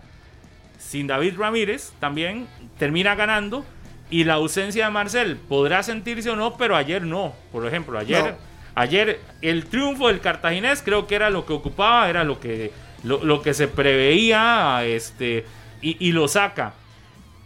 sin 0.79 1.07
David 1.07 1.35
Ramírez 1.39 1.93
también 2.01 2.47
termina 2.79 3.15
ganando. 3.15 3.65
Y 4.11 4.25
la 4.25 4.35
ausencia 4.35 4.85
de 4.87 4.91
Marcel 4.91 5.37
podrá 5.37 5.83
sentirse 5.83 6.31
o 6.31 6.37
no, 6.37 6.57
pero 6.57 6.77
ayer 6.77 7.03
no. 7.03 7.35
Por 7.53 7.67
ejemplo, 7.67 7.99
ayer, 7.99 8.23
No. 8.25 8.37
ayer 8.75 9.21
el 9.43 9.67
triunfo 9.67 10.09
del 10.09 10.21
cartaginés 10.21 10.83
creo 10.83 11.07
que 11.07 11.17
era 11.17 11.29
lo 11.31 11.45
que 11.45 11.53
ocupaba, 11.53 12.09
era 12.09 12.23
lo 12.23 12.39
que, 12.39 12.71
lo, 13.03 13.25
lo 13.25 13.43
que 13.43 13.53
se 13.55 13.67
preveía 13.69 14.85
este, 14.85 15.45
y, 15.83 15.97
y 16.09 16.13
lo 16.13 16.29
saca. 16.29 16.75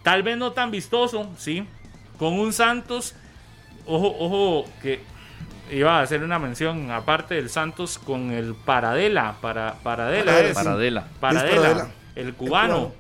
Tal 0.02 0.22
vez 0.22 0.36
no 0.36 0.52
tan 0.52 0.70
vistoso, 0.70 1.30
sí. 1.38 1.64
Con 2.18 2.34
un 2.38 2.52
Santos, 2.52 3.14
ojo, 3.86 4.14
ojo, 4.18 4.68
que 4.82 5.00
iba 5.70 5.98
a 5.98 6.02
hacer 6.02 6.22
una 6.22 6.38
mención 6.38 6.90
aparte 6.90 7.36
del 7.36 7.48
Santos 7.48 7.98
con 7.98 8.32
el 8.32 8.54
Paradela, 8.54 9.36
para, 9.40 9.76
Paradela, 9.82 10.32
Paradela, 10.32 10.48
es. 10.50 10.54
Paradela. 10.54 11.08
Paradela, 11.20 11.56
Luis 11.56 11.62
Paradela. 11.62 11.90
el 12.16 12.34
cubano, 12.34 12.74
cubano. 12.76 12.92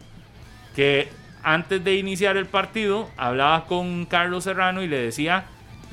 que 0.74 1.08
antes 1.42 1.82
de 1.82 1.94
iniciar 1.96 2.36
el 2.36 2.46
partido 2.46 3.08
hablaba 3.16 3.66
con 3.66 4.06
Carlos 4.06 4.44
Serrano 4.44 4.82
y 4.82 4.88
le 4.88 4.98
decía, 4.98 5.44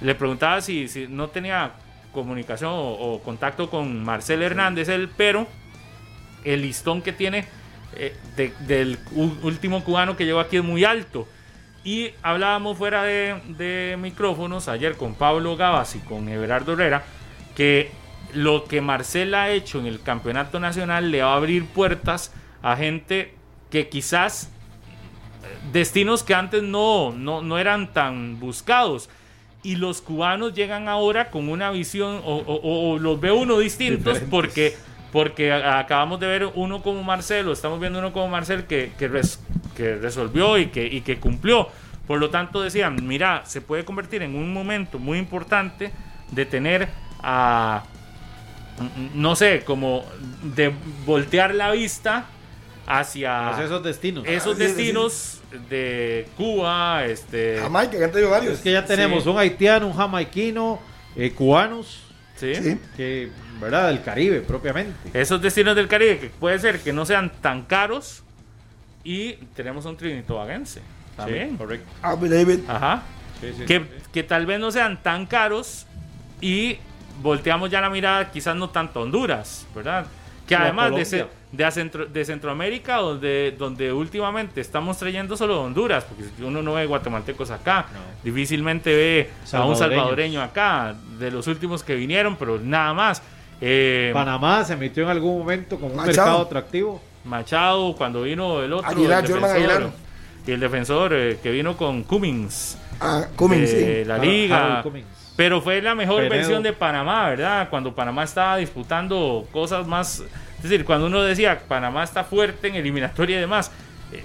le 0.02 0.16
preguntaba 0.16 0.62
si, 0.62 0.88
si 0.88 1.08
no 1.08 1.28
tenía 1.28 1.72
comunicación 2.14 2.72
o, 2.72 2.91
o 2.93 3.22
contacto 3.24 3.70
con 3.70 4.04
Marcel 4.04 4.41
Hernández, 4.41 4.89
él, 4.89 5.10
pero 5.16 5.48
el 6.43 6.62
listón 6.62 7.02
que 7.02 7.14
tiene 7.14 7.45
eh, 7.95 8.16
de- 8.36 8.54
del 8.68 8.98
último 9.43 9.84
cubano 9.84 10.16
que 10.18 10.26
llegó 10.26 10.39
aquí 10.39 10.58
es 10.58 10.64
muy 10.64 10.84
alto. 10.84 11.28
Y 11.84 12.12
hablábamos 12.22 12.78
fuera 12.78 13.04
de, 13.04 13.36
de 13.58 13.95
micrófonos 14.00 14.68
ayer 14.68 14.98
con 14.98 15.16
Pablo 15.16 15.56
Gabas 15.56 15.95
y 15.95 16.00
con 16.00 16.28
Everardo 16.28 16.74
Herrera 16.74 17.04
que 17.56 17.91
lo 18.34 18.66
que 18.66 18.82
Marcel 18.82 19.34
ha 19.36 19.52
hecho 19.52 19.80
en 19.80 19.86
el 19.86 20.02
campeonato 20.02 20.60
nacional 20.60 21.12
le 21.12 21.22
va 21.22 21.34
a 21.34 21.38
abrir 21.38 21.66
puertas 21.66 22.34
a 22.62 22.76
gente 22.76 23.34
que 23.72 23.88
quizás 23.88 24.52
destinos 25.72 26.24
que 26.24 26.34
antes 26.34 26.64
no, 26.64 27.12
no, 27.12 27.42
no 27.42 27.58
eran 27.58 27.94
tan 27.94 28.40
buscados. 28.40 29.10
Y 29.64 29.76
los 29.76 30.02
cubanos 30.02 30.54
llegan 30.54 30.88
ahora 30.88 31.30
con 31.30 31.50
una 31.50 31.72
visión, 31.72 32.22
o, 32.24 32.36
o- 32.38 32.56
o- 32.62 32.92
o 32.94 33.00
los 33.00 33.20
ve 33.20 33.32
uno 33.32 33.58
distintos, 33.60 34.14
Diferentes. 34.20 34.30
porque, 34.30 34.78
porque 35.12 35.52
acabamos 35.52 36.20
de 36.20 36.28
ver 36.28 36.50
uno 36.56 36.82
como 36.82 37.04
Marcelo, 37.04 37.52
estamos 37.52 37.80
viendo 37.80 38.00
uno 38.00 38.14
como 38.14 38.30
Marcel 38.30 38.66
que, 38.66 38.92
que, 38.98 39.08
res- 39.08 39.40
que 39.76 39.96
resolvió 39.96 40.58
y 40.58 40.68
que, 40.68 40.86
y 40.86 41.02
que 41.02 41.18
cumplió. 41.20 41.68
Por 42.06 42.20
lo 42.20 42.30
tanto, 42.30 42.62
decían, 42.62 43.06
mira, 43.06 43.42
se 43.46 43.60
puede 43.60 43.84
convertir 43.84 44.22
en 44.22 44.36
un 44.36 44.54
momento 44.54 45.00
muy 45.00 45.18
importante 45.18 45.92
de 46.32 46.46
tener 46.46 46.88
a, 47.22 47.84
no 49.16 49.36
sé, 49.36 49.64
como 49.66 50.06
de 50.44 50.72
voltear 51.06 51.54
la 51.56 51.72
vista 51.72 52.26
hacia 52.88 53.52
Pues 53.54 53.66
esos 53.66 53.84
destinos. 53.84 54.24
esos 54.26 54.54
Ah, 54.54 54.56
sí, 54.58 54.62
sí, 54.62 54.68
destinos 54.68 55.42
de 55.70 56.28
Cuba, 56.38 57.06
este, 57.06 57.60
Jamaica, 57.62 57.98
que 57.98 58.04
han 58.06 58.12
traído 58.12 58.30
varios. 58.32 58.54
Es 58.56 58.60
que 58.62 58.72
ya 58.72 58.86
tenemos 58.86 59.24
Sí. 59.24 59.30
un 59.30 59.38
haitiano, 59.38 59.88
un 59.88 59.94
jamaiquino, 59.94 60.80
eh, 61.16 61.32
cubanos, 61.32 62.04
¿sí? 62.38 62.56
Sí. 62.56 62.80
que, 62.96 63.30
¿verdad? 63.60 63.88
Del 63.88 64.02
Caribe 64.02 64.40
propiamente. 64.42 64.96
esos 65.20 65.42
destinos 65.42 65.76
del 65.76 65.88
Caribe 65.88 66.20
que 66.20 66.30
puede 66.30 66.58
ser 66.60 66.80
que 66.80 66.94
no 66.94 67.06
sean 67.06 67.32
tan 67.42 67.64
caros 67.64 68.24
y 69.04 69.34
tenemos 69.56 69.86
un 69.86 69.98
trinitobagense. 69.98 70.82
También. 71.16 71.58
correcto. 71.58 71.92
David. 72.04 72.60
Ajá. 72.68 73.02
Sí, 73.42 73.48
sí, 73.58 73.66
que, 73.66 73.80
sí. 73.80 73.86
que 74.14 74.24
tal 74.24 74.46
vez 74.46 74.60
no 74.60 74.72
sean 74.72 75.02
tan 75.02 75.26
caros 75.26 75.88
y 76.42 76.78
volteamos 77.22 77.72
ya 77.72 77.82
la 77.82 77.90
mirada 77.90 78.30
quizás 78.32 78.56
no 78.56 78.70
tanto 78.70 79.00
a 79.00 79.04
Honduras, 79.04 79.66
¿verdad? 79.76 80.06
Que 80.48 80.56
además 80.56 80.92
de, 80.96 81.04
Colombia. 81.04 81.28
De, 81.52 81.72
Centro- 81.72 82.06
de 82.06 82.26
Centroamérica, 82.26 82.98
donde, 82.98 83.56
donde 83.58 83.91
últimamente 83.93 84.60
estamos 84.62 84.98
trayendo 84.98 85.38
solo 85.38 85.62
Honduras, 85.62 86.04
porque 86.04 86.26
si 86.36 86.43
uno 86.43 86.62
no 86.62 86.74
ve 86.74 86.86
guatemaltecos 86.86 87.52
acá, 87.52 87.86
No. 87.93 88.00
difícilmente 88.24 88.93
ve 88.93 89.30
a 89.54 89.66
un 89.66 89.76
salvadoreño 89.76 90.41
acá, 90.41 90.95
de 91.20 91.32
los 91.32 91.48
últimos 91.48 91.84
que 91.84 91.95
vinieron, 91.95 92.36
pero 92.36 92.60
nada 92.60 92.93
más. 92.93 93.22
Eh, 93.62 94.12
Panamá 94.14 94.64
se 94.66 94.76
metió 94.76 95.04
en 95.04 95.10
algún 95.10 95.39
momento 95.39 95.78
como 95.78 95.88
un 95.91 95.95
Machado. 95.98 96.16
mercado 96.18 96.41
atractivo. 96.43 97.02
Machado, 97.26 97.95
cuando 97.95 98.22
vino 98.24 98.62
el 98.62 98.72
otro, 98.72 98.89
Aguilar, 98.89 99.22
el 99.26 99.28
defensor, 99.34 99.56
Aguilar. 99.56 99.89
y 100.45 100.52
el 100.52 100.60
defensor 100.60 101.14
eh, 101.14 101.39
que 101.41 101.50
vino 101.52 101.76
con 101.76 102.04
Cummings. 102.04 102.78
Ah, 103.00 103.26
Cummings, 103.36 103.72
de 103.72 104.02
sí. 104.04 104.08
la 104.08 104.18
liga. 104.18 104.84
Pero 105.36 105.62
fue 105.62 105.82
la 105.82 105.93
mejor 105.95 106.18
Peredo. 106.24 106.36
versión 106.36 106.64
de 106.64 106.74
Panamá, 106.74 107.30
¿verdad? 107.30 107.68
Cuando 107.70 107.93
Panamá 107.93 108.24
estaba 108.24 108.58
disputando 108.58 109.48
cosas 109.52 109.86
más. 109.88 110.24
Es 110.68 110.72
decir, 110.72 110.86
cuando 110.86 111.07
uno 111.07 111.22
decía 111.24 111.61
Panamá 111.65 112.03
está 112.03 112.26
fuerte 112.26 112.68
en 112.68 112.76
eliminatoria 112.76 113.38
y 113.38 113.39
demás, 113.39 113.72
eh, 114.11 114.22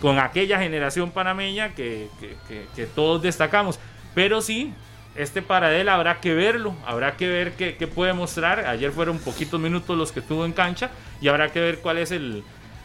con 0.00 0.18
aquella 0.18 0.58
generación 0.58 1.10
panameña 1.10 1.70
que, 1.74 2.08
que- 2.20 2.36
que- 2.46 2.66
que 2.76 2.84
todos 2.86 3.22
destacamos. 3.22 3.78
Pero 4.14 4.42
sí, 4.42 4.74
este 5.16 5.40
Paradel 5.40 5.88
habrá 5.88 6.20
que 6.20 6.34
verlo, 6.34 6.74
habrá 6.86 7.16
que 7.16 7.26
ver 7.26 7.52
qué, 7.52 7.76
qué 7.76 7.86
puede 7.86 8.12
mostrar. 8.12 8.66
Ayer 8.66 8.92
fueron 8.92 9.18
poquitos 9.18 9.58
minutos 9.58 9.96
los 9.96 10.12
que 10.12 10.20
estuvo 10.20 10.44
en 10.44 10.52
cancha 10.52 10.90
y 11.22 11.28
habrá 11.28 11.50
que 11.52 11.60
ver 11.60 11.78
cuál 11.78 11.96
es 11.96 12.10
el. 12.10 12.44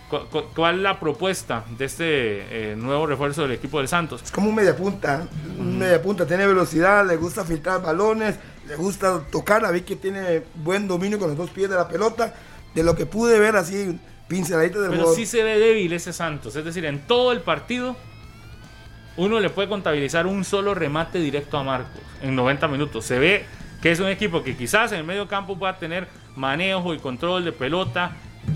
cu- 0.09 0.25
cu- 0.31 0.45
¿Cuál 0.55 0.75
es 0.77 0.81
la 0.81 0.97
propuesta 0.99 1.65
de 1.77 1.83
este 1.85 2.71
eh, 2.71 2.75
nuevo 2.77 3.05
refuerzo 3.05 3.41
del 3.41 3.51
equipo 3.51 3.79
del 3.79 3.89
Santos? 3.89 4.23
Es 4.23 4.31
como 4.31 4.47
un 4.47 4.55
mediapunta. 4.55 5.27
Un 5.59 5.77
mediapunta. 5.77 6.25
Tiene 6.25 6.47
velocidad, 6.47 7.05
le 7.05 7.17
gusta 7.17 7.43
filtrar 7.43 7.81
balones, 7.81 8.35
le 8.67 8.75
gusta 8.77 9.21
tocar. 9.31 9.69
vi 9.73 9.81
que 9.81 9.95
tiene 9.97 10.41
buen 10.55 10.87
dominio 10.87 11.19
con 11.19 11.27
los 11.27 11.37
dos 11.37 11.49
pies 11.49 11.69
de 11.69 11.75
la 11.75 11.87
pelota. 11.87 12.33
De 12.75 12.83
lo 12.83 12.95
que 12.95 13.05
pude 13.05 13.39
ver 13.39 13.55
así, 13.55 13.99
pinceladitas 14.27 14.81
del 14.81 14.91
Pero 14.91 15.03
juego. 15.03 15.15
sí 15.15 15.25
se 15.25 15.43
ve 15.43 15.59
débil 15.59 15.93
ese 15.93 16.13
Santos. 16.13 16.55
Es 16.55 16.65
decir, 16.65 16.85
en 16.85 16.99
todo 17.05 17.31
el 17.31 17.41
partido, 17.41 17.95
uno 19.17 19.39
le 19.39 19.49
puede 19.49 19.69
contabilizar 19.69 20.25
un 20.27 20.43
solo 20.43 20.73
remate 20.73 21.19
directo 21.19 21.57
a 21.57 21.63
Marcos 21.63 22.01
en 22.21 22.35
90 22.35 22.67
minutos. 22.67 23.05
Se 23.05 23.19
ve 23.19 23.45
que 23.81 23.91
es 23.91 23.99
un 23.99 24.07
equipo 24.07 24.43
que 24.43 24.55
quizás 24.55 24.91
en 24.91 24.99
el 24.99 25.03
medio 25.03 25.27
campo 25.27 25.57
pueda 25.57 25.77
tener 25.77 26.07
manejo 26.35 26.93
y 26.93 26.99
control 26.99 27.45
de 27.45 27.51
pelota. 27.51 28.13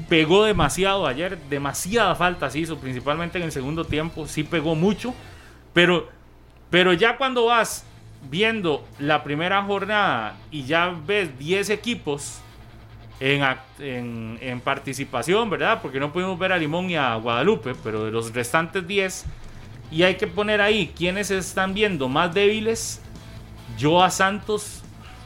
Pegó 0.09 0.43
demasiado 0.43 1.05
ayer, 1.05 1.37
demasiada 1.49 2.15
falta 2.15 2.49
se 2.49 2.59
hizo, 2.59 2.77
principalmente 2.77 3.37
en 3.37 3.43
el 3.43 3.51
segundo 3.51 3.85
tiempo. 3.85 4.27
Sí 4.27 4.43
pegó 4.43 4.73
mucho, 4.75 5.13
pero, 5.73 6.09
pero 6.69 6.93
ya 6.93 7.17
cuando 7.17 7.45
vas 7.45 7.85
viendo 8.29 8.85
la 8.99 9.23
primera 9.23 9.61
jornada 9.63 10.37
y 10.49 10.63
ya 10.63 10.93
ves 11.05 11.37
10 11.37 11.69
equipos 11.69 12.39
en, 13.19 14.37
en, 14.41 14.59
participación, 14.61 15.49
¿verdad? 15.49 15.79
Porque 15.81 15.99
no 15.99 16.13
pudimos 16.13 16.37
ver 16.37 16.51
a 16.51 16.57
Limón 16.57 16.89
y 16.89 16.95
a 16.95 17.15
Guadalupe, 17.15 17.73
pero 17.83 18.05
de 18.05 18.11
los 18.11 18.33
restantes 18.33 18.87
10, 18.87 19.25
y 19.91 20.03
hay 20.03 20.15
que 20.15 20.27
poner 20.27 20.61
ahí 20.61 20.91
quienes 20.95 21.31
están 21.31 21.73
viendo 21.73 22.07
más 22.09 22.33
débiles. 22.33 23.01
Yo 23.77 24.03
a 24.03 24.09
Santos 24.09 24.83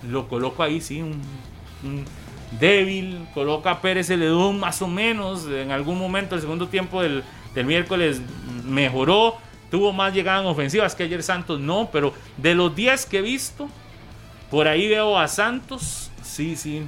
lo 0.09 0.27
coloco 0.27 0.63
ahí, 0.63 0.81
sí, 0.81 1.01
un, 1.01 1.21
débil. 2.59 3.25
Coloca 3.33 3.71
a 3.71 3.81
Pérez 3.81 4.07
Celedón 4.07 4.59
más 4.59 4.81
o 4.81 4.87
menos. 4.87 5.47
En 5.47 5.71
algún 5.71 5.97
momento, 5.97 6.35
el 6.35 6.41
segundo 6.41 6.67
tiempo 6.67 7.01
del, 7.01 7.23
del 7.55 7.65
miércoles 7.65 8.21
mejoró. 8.65 9.37
Tuvo 9.69 9.93
más 9.93 10.13
llegada 10.13 10.41
en 10.41 10.47
ofensivas 10.47 10.95
que 10.95 11.03
ayer 11.03 11.23
Santos, 11.23 11.59
no. 11.59 11.89
Pero 11.91 12.13
de 12.37 12.53
los 12.53 12.75
10 12.75 13.05
que 13.05 13.19
he 13.19 13.21
visto, 13.21 13.69
por 14.49 14.67
ahí 14.67 14.87
veo 14.87 15.17
a 15.17 15.27
Santos. 15.27 16.11
Sí, 16.21 16.55
sí, 16.55 16.83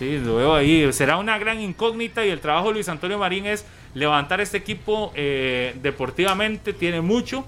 Sí, 0.00 0.16
lo 0.16 0.36
veo 0.36 0.54
ahí. 0.54 0.90
Será 0.94 1.18
una 1.18 1.38
gran 1.38 1.60
incógnita 1.60 2.24
y 2.24 2.30
el 2.30 2.40
trabajo 2.40 2.68
de 2.68 2.72
Luis 2.72 2.88
Antonio 2.88 3.18
Marín 3.18 3.44
es 3.44 3.66
levantar 3.92 4.40
este 4.40 4.56
equipo 4.56 5.12
eh, 5.14 5.76
deportivamente. 5.82 6.72
Tiene 6.72 7.02
mucho, 7.02 7.44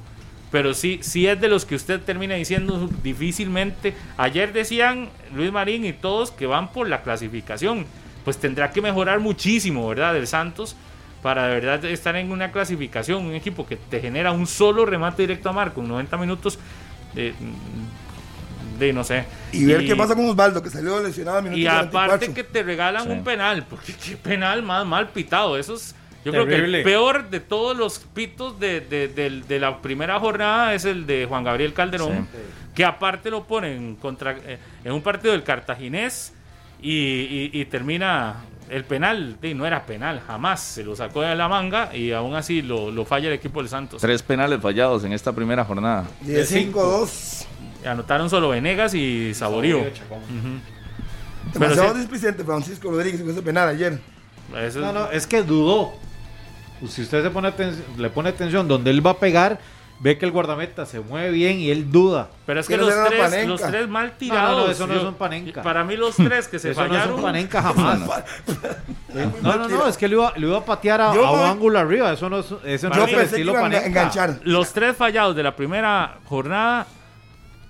pero 0.50 0.74
sí, 0.74 0.98
sí 1.00 1.26
es 1.26 1.40
de 1.40 1.48
los 1.48 1.64
que 1.64 1.76
usted 1.76 2.02
termina 2.02 2.34
diciendo 2.34 2.90
difícilmente. 3.02 3.94
Ayer 4.18 4.52
decían 4.52 5.08
Luis 5.34 5.50
Marín 5.50 5.86
y 5.86 5.94
todos 5.94 6.30
que 6.30 6.44
van 6.44 6.70
por 6.72 6.90
la 6.90 7.00
clasificación. 7.00 7.86
Pues 8.22 8.36
tendrá 8.36 8.70
que 8.70 8.82
mejorar 8.82 9.20
muchísimo, 9.20 9.88
¿verdad? 9.88 10.12
Del 10.12 10.26
Santos 10.26 10.76
para 11.22 11.46
de 11.46 11.54
verdad 11.54 11.82
estar 11.86 12.16
en 12.16 12.30
una 12.30 12.52
clasificación. 12.52 13.24
Un 13.24 13.34
equipo 13.34 13.64
que 13.64 13.76
te 13.76 13.98
genera 13.98 14.30
un 14.30 14.46
solo 14.46 14.84
remate 14.84 15.22
directo 15.22 15.48
a 15.48 15.52
marco 15.54 15.80
en 15.80 15.88
90 15.88 16.18
minutos. 16.18 16.58
De, 17.14 17.32
de 18.78 18.92
no 18.92 19.04
sé. 19.04 19.24
Y 19.52 19.64
ver 19.64 19.84
qué 19.86 19.94
pasa 19.96 20.14
con 20.14 20.28
Osvaldo, 20.28 20.62
que 20.62 20.70
salió 20.70 21.02
lesionado 21.02 21.38
a 21.38 21.42
minuto 21.42 21.58
Y 21.58 21.64
44. 21.64 21.98
aparte 22.14 22.32
que 22.34 22.44
te 22.44 22.62
regalan 22.62 23.04
Sí. 23.04 23.08
un 23.10 23.24
penal, 23.24 23.64
porque 23.68 23.94
qué 23.94 24.16
penal 24.16 24.62
más 24.62 24.86
mal 24.86 25.08
pitado. 25.10 25.56
Eso 25.58 25.74
es, 25.74 25.94
yo 26.24 26.32
creo 26.32 26.46
que 26.46 26.54
el 26.56 26.82
peor 26.82 27.30
de 27.30 27.40
todos 27.40 27.76
los 27.76 27.98
pitos 27.98 28.58
de, 28.60 28.80
de- 28.80 29.08
de 29.08 29.58
la 29.60 29.80
primera 29.82 30.18
jornada 30.20 30.74
es 30.74 30.84
el 30.84 31.06
de 31.06 31.26
Juan 31.26 31.44
Gabriel 31.44 31.72
Calderón, 31.74 32.28
que 32.74 32.84
aparte 32.84 33.30
lo 33.30 33.44
ponen 33.44 33.96
contra, 33.96 34.32
eh, 34.44 34.58
en 34.84 34.92
un 34.92 35.02
partido 35.02 35.32
del 35.32 35.42
Cartaginés 35.42 36.32
y, 36.80 36.90
y- 36.92 37.50
y 37.52 37.64
termina 37.66 38.36
el 38.70 38.84
penal. 38.84 39.36
Y 39.42 39.52
no 39.54 39.66
era 39.66 39.84
penal, 39.84 40.20
jamás. 40.26 40.60
Se 40.62 40.82
lo 40.84 40.96
sacó 40.96 41.20
de 41.22 41.34
la 41.34 41.48
manga 41.48 41.94
y 41.94 42.12
aún 42.12 42.34
así 42.34 42.62
lo, 42.62 42.90
lo 42.90 43.04
falla 43.04 43.28
el 43.28 43.34
equipo 43.34 43.60
del 43.60 43.68
Santos. 43.68 44.00
Tres 44.00 44.22
penales 44.22 44.60
fallados 44.62 45.04
en 45.04 45.12
esta 45.12 45.32
primera 45.32 45.64
jornada. 45.64 46.06
10-5-2. 46.24 47.44
Anotaron 47.86 48.28
solo 48.30 48.48
Venegas 48.50 48.94
y 48.94 49.34
Saborío. 49.34 49.78
Ujú. 49.78 49.86
Pero 51.52 51.60
Demasiado 51.66 51.94
sí, 51.94 52.00
displicente 52.00 52.44
Francisco 52.44 52.90
Rodríguez 52.90 53.20
con 53.20 53.30
ese 53.30 53.42
penal 53.42 53.68
ayer. 53.68 53.98
eso 54.60 54.80
No, 54.80 54.92
no, 54.92 55.10
es 55.10 55.26
que 55.26 55.42
dudó. 55.42 55.92
Pues 56.80 56.92
Si 56.92 57.02
usted 57.02 57.22
se 57.22 57.30
pone 57.30 57.52
le 57.98 58.10
pone 58.10 58.28
atención 58.30 58.66
donde 58.68 58.90
él 58.90 59.04
va 59.04 59.12
a 59.12 59.18
pegar, 59.18 59.58
ve 60.00 60.18
que 60.18 60.24
el 60.24 60.32
guardameta 60.32 60.86
se 60.86 61.00
mueve 61.00 61.30
bien 61.30 61.58
y 61.60 61.70
él 61.70 61.90
duda. 61.92 62.28
Pero 62.46 62.60
es 62.60 62.66
que 62.68 62.76
los 62.76 62.92
tres, 63.08 63.46
los 63.48 63.60
tres 63.60 63.88
mal 63.88 64.12
tirados. 64.18 64.58
no, 64.58 64.64
no, 64.66 64.70
eso 64.72 64.86
no 64.86 64.94
yo- 64.94 65.00
es 65.00 65.06
un 65.06 65.14
panenca. 65.14 65.62
Para 65.62 65.84
mí 65.84 65.96
los 65.96 66.16
tres 66.16 66.48
que 66.48 66.58
se 66.60 66.70
Eso 66.70 66.80
no 66.80 66.86
es 66.86 66.92
fallaron. 66.92 67.14
un 67.16 67.22
panenca 67.22 67.62
jamás. 67.62 68.00
No, 69.42 69.56
no, 69.56 69.68
no, 69.68 69.86
es 69.86 69.98
que 69.98 70.08
le 70.08 70.14
iba, 70.14 70.32
le 70.36 70.46
iba 70.46 70.56
a 70.56 70.64
patear 70.64 70.98
a, 71.02 71.14
Yo 71.14 71.26
a 71.26 71.32
un 71.32 71.40
ángulo 71.40 71.78
arriba. 71.78 72.12
Eso 72.14 72.30
no 72.30 72.38
es, 72.38 72.46
eso 72.64 72.88
no 72.88 72.94
Yo 72.96 73.04
es 73.04 73.08
el 73.10 73.16
pensé 73.16 73.18
que 73.18 73.24
estilo 73.24 73.52
iban 73.52 73.64
a 73.64 73.68
panenca. 73.68 73.86
enganchar. 73.88 74.40
Los 74.44 74.72
tres 74.72 74.96
fallados 74.96 75.36
de 75.36 75.42
la 75.42 75.54
primera 75.54 76.16
jornada 76.24 76.86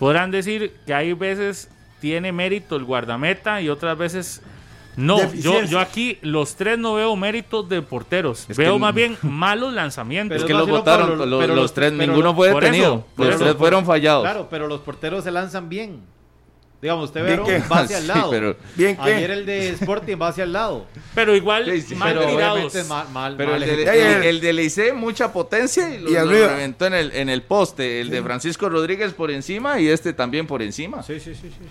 podrán 0.02 0.32
decir 0.32 0.74
que 0.84 0.92
hay 0.94 1.12
veces 1.12 1.70
tiene 2.00 2.32
mérito 2.32 2.74
el 2.74 2.82
guardameta 2.82 3.62
y 3.62 3.68
otras 3.68 3.96
veces 3.96 4.42
no. 4.96 5.32
Yo, 5.34 5.62
yo 5.62 5.78
aquí 5.78 6.18
los 6.22 6.56
tres 6.56 6.76
no 6.76 6.94
veo 6.94 7.14
méritos 7.14 7.68
de 7.68 7.82
porteros. 7.82 8.46
Es 8.50 8.56
veo 8.56 8.72
que- 8.74 8.78
más 8.80 8.92
bien 8.92 9.16
malos 9.22 9.72
lanzamientos. 9.72 10.38
Es 10.38 10.42
Pero 10.42 10.48
que 10.48 10.54
los 10.54 10.68
votaron, 10.68 11.10
los, 11.16 11.40
pero 11.40 11.54
los 11.54 11.62
los- 11.62 11.72
tres, 11.74 11.92
ninguno 11.92 12.34
fue 12.34 12.48
detenido. 12.52 12.94
eso, 13.14 13.24
los 13.24 13.28
eso. 13.36 13.44
tres 13.44 13.54
fueron 13.54 13.86
fallados. 13.86 14.24
Claro, 14.24 14.48
pero 14.50 14.66
los 14.66 14.80
porteros 14.80 15.22
se 15.22 15.30
lanzan 15.30 15.68
bien. 15.68 16.00
Digamos, 16.82 17.04
usted 17.04 17.24
¿Bien 17.24 17.44
ve 17.44 17.62
qué? 17.62 17.68
va 17.72 17.78
hacia 17.78 17.98
el 17.98 18.02
Sí, 18.02 18.08
lado. 18.08 18.30
pero- 18.30 18.56
¿Bien 18.74 18.96
qué? 18.96 19.02
Ayer 19.14 19.30
el 19.30 19.46
de 19.46 19.68
Sporting 19.68 20.16
va 20.20 20.28
hacia 20.28 20.42
el 20.42 20.52
lado. 20.52 20.86
Pero 21.14 21.36
igual 21.36 21.64
Sí, 21.70 21.80
sí, 21.80 21.94
mal 21.94 22.12
pero 22.12 22.26
tirados. 22.26 22.88
mal, 22.88 23.08
mal, 23.10 23.36
Pero 23.36 23.54
el 23.54 23.60
de, 23.64 23.82
el, 24.16 24.22
el 24.24 24.40
de 24.40 24.52
Licey, 24.52 24.90
mucha 24.92 25.32
potencia 25.32 25.88
y 25.94 26.00
lo, 26.00 26.10
Y 26.10 26.14
lo 26.14 26.24
reventó 26.48 26.86
en 26.86 26.94
el, 26.94 27.12
en 27.12 27.28
el 27.28 27.42
poste. 27.42 28.00
El 28.00 28.10
de 28.10 28.20
Francisco 28.20 28.68
Rodríguez 28.68 29.12
por 29.14 29.30
encima 29.30 29.78
y 29.78 29.88
este 29.88 30.12
también 30.12 30.48
por 30.48 30.60
encima. 30.60 31.04
Sí, 31.04 31.20
sí, 31.20 31.36
sí, 31.36 31.42
sí, 31.42 31.50
sí. 31.60 31.68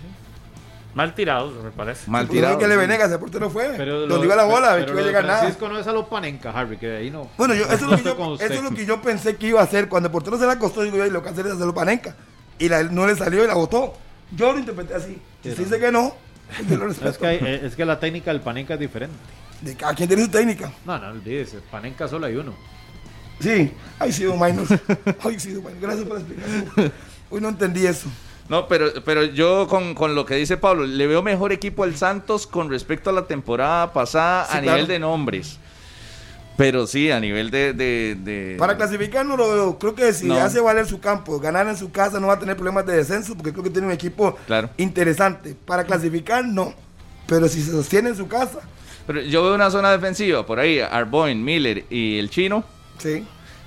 Mal 0.94 1.14
tirados, 1.14 1.62
me 1.62 1.70
parece. 1.72 2.10
Mal 2.10 2.26
Porque 2.26 2.40
no 2.40 2.46
tirado. 2.46 2.58
que 2.58 2.68
le 2.68 2.74
sí. 2.74 2.80
Venegas, 2.80 3.12
el 3.12 3.18
portero 3.18 3.50
fue. 3.50 3.74
Pero 3.76 4.00
Donde 4.00 4.16
lo- 4.16 4.24
iba 4.24 4.34
la 4.36 4.44
bola, 4.44 4.72
pero 4.74 4.86
que 4.86 4.92
lo 4.92 4.92
iba 4.92 5.00
a 5.00 5.04
de 5.04 5.08
llegar 5.10 5.24
nada. 5.26 5.38
Francisco 5.40 5.68
no 5.68 5.78
es 5.78 5.86
a 5.86 5.92
lo 5.92 6.08
panenca, 6.08 6.52
Harry, 6.58 6.78
que 6.78 6.86
de 6.86 6.96
ahí 6.98 7.10
no. 7.10 7.28
Bueno, 7.36 7.52
yo, 7.54 7.64
eso, 7.70 7.74
es 7.74 7.82
lo 7.82 7.96
que 7.98 8.02
yo, 8.04 8.34
eso 8.40 8.54
es 8.54 8.62
lo 8.62 8.70
que 8.70 8.86
yo 8.86 9.02
pensé 9.02 9.36
que 9.36 9.46
iba 9.48 9.60
a 9.60 9.64
hacer. 9.64 9.88
Cuando 9.90 10.06
el 10.08 10.12
portero 10.12 10.38
se 10.38 10.46
la 10.46 10.52
acostó, 10.52 10.82
digo 10.82 10.96
yo, 10.96 11.04
"Ay, 11.04 11.10
lo 11.10 11.22
que 11.22 11.28
hacer 11.28 11.44
es 11.46 11.52
hacerlo 11.52 11.74
panenca. 11.74 12.16
Y 12.58 12.70
la- 12.70 12.82
no 12.84 13.06
le 13.06 13.14
salió 13.14 13.44
y 13.44 13.46
la 13.46 13.54
botó. 13.54 13.92
Yo 14.36 14.52
lo 14.52 14.58
interpreté 14.58 14.94
así. 14.94 15.18
Si 15.42 15.50
usted 15.50 15.64
dice 15.64 15.78
que 15.80 15.92
no, 15.92 16.14
yo 16.68 16.76
lo 16.76 16.90
Es 16.90 16.98
respeto. 16.98 17.18
que, 17.20 17.26
hay- 17.26 17.38
eh, 17.42 17.60
es 17.64 17.74
que 17.76 17.84
la 17.84 17.98
técnica 18.00 18.32
del 18.32 18.40
panenca 18.40 18.74
es 18.74 18.80
diferente. 18.80 19.16
De 19.60 19.76
cada 19.76 19.94
quien 19.94 20.08
tiene 20.08 20.24
su 20.24 20.30
técnica. 20.30 20.72
No, 20.84 20.98
no, 20.98 21.08
olvídese, 21.08 21.58
panenca 21.70 22.08
solo 22.08 22.26
hay 22.26 22.36
uno. 22.36 22.52
Sí, 23.40 23.72
ay, 23.98 24.12
sí, 24.12 24.24
don 24.24 24.38
Mainos. 24.38 24.68
Ay, 25.24 25.40
sí, 25.40 25.52
don. 25.52 25.64
Gracias 25.80 26.06
por 26.06 26.18
la 26.18 26.24
explicación. 26.24 26.92
Hoy 27.30 27.40
no 27.40 27.48
entendí 27.48 27.84
eso. 27.86 28.08
No, 28.48 28.68
pero, 28.68 28.86
pero 29.04 29.24
yo 29.24 29.66
con, 29.68 29.94
con 29.94 30.14
lo 30.14 30.24
que 30.26 30.34
dice 30.36 30.56
Pablo, 30.56 30.84
le 30.86 31.06
veo 31.06 31.22
mejor 31.22 31.50
equipo 31.52 31.82
al 31.84 31.96
Santos 31.96 32.46
con 32.46 32.70
respecto 32.70 33.10
a 33.10 33.12
la 33.12 33.26
temporada 33.26 33.92
pasada 33.92 34.46
Sí, 34.46 34.58
a 34.58 34.60
claro. 34.60 34.76
nivel 34.78 34.88
de 34.88 34.98
nombres. 34.98 35.58
Pero 36.56 36.86
sí, 36.86 37.10
a 37.10 37.18
nivel 37.18 37.50
de... 37.50 37.72
de- 37.72 38.16
de- 38.22 38.56
Para 38.58 38.76
clasificar 38.76 39.24
no 39.24 39.36
lo 39.36 39.50
veo. 39.52 39.78
Creo 39.78 39.94
que 39.94 40.12
si 40.12 40.26
No. 40.26 40.34
hace 40.36 40.60
valer 40.60 40.86
su 40.86 41.00
campo, 41.00 41.40
ganar 41.40 41.66
en 41.66 41.76
su 41.76 41.90
casa, 41.90 42.20
no 42.20 42.26
va 42.26 42.34
a 42.34 42.38
tener 42.38 42.56
problemas 42.56 42.84
de 42.86 42.96
descenso 42.96 43.34
porque 43.34 43.52
creo 43.52 43.64
que 43.64 43.70
tiene 43.70 43.86
un 43.86 43.92
equipo 43.92 44.36
Claro. 44.46 44.68
interesante. 44.76 45.56
Para 45.64 45.84
clasificar, 45.84 46.44
no. 46.44 46.74
Pero 47.26 47.48
si 47.48 47.62
se 47.62 47.70
sostiene 47.70 48.10
en 48.10 48.16
su 48.16 48.28
casa, 48.28 48.58
Pero 49.06 49.20
yo 49.22 49.42
veo 49.42 49.54
una 49.54 49.70
zona 49.70 49.90
defensiva 49.90 50.44
por 50.46 50.60
ahí, 50.60 50.78
Arboin, 50.78 51.42
Miller 51.42 51.84
y 51.90 52.18
el 52.18 52.30
chino. 52.30 52.62
sí. 52.98 53.24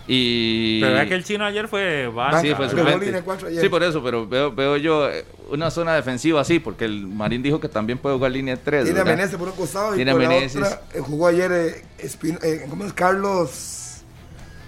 Y... 0.07 0.81
Pero 0.81 0.93
vea 0.93 1.07
que 1.07 1.15
el 1.15 1.23
chino 1.23 1.45
ayer 1.45 1.67
fue 1.67 2.07
Banca, 2.07 2.39
Sí, 2.41 2.53
fue 2.53 2.67
Jugó 2.67 2.77
suplente. 2.79 3.05
línea 3.07 3.21
cuatro 3.23 3.47
ayer. 3.47 3.61
Sí, 3.61 3.69
por 3.69 3.81
eso, 3.83 4.03
pero 4.03 4.27
veo, 4.27 4.51
veo 4.51 4.77
yo 4.77 5.09
eh, 5.09 5.25
una 5.49 5.71
zona 5.71 5.95
defensiva 5.95 6.41
así, 6.41 6.59
porque 6.59 6.85
el 6.85 7.07
Marín 7.07 7.41
dijo 7.41 7.59
que 7.59 7.69
también 7.69 7.97
puede 7.97 8.15
jugar 8.15 8.31
línea 8.31 8.55
3. 8.55 8.83
Tiene 8.85 8.99
a 8.99 9.27
por 9.37 9.47
un 9.49 9.55
costado 9.55 9.93
y 9.93 9.97
Tiene 9.97 10.11
por 10.11 10.21
la 10.21 10.27
otra 10.29 10.81
eh, 10.93 10.99
jugó 10.99 11.27
ayer 11.27 11.51
eh, 11.51 11.83
Espin- 11.99 12.39
eh, 12.43 12.65
¿cómo 12.69 12.85
es? 12.85 12.93
Carlos 12.93 14.01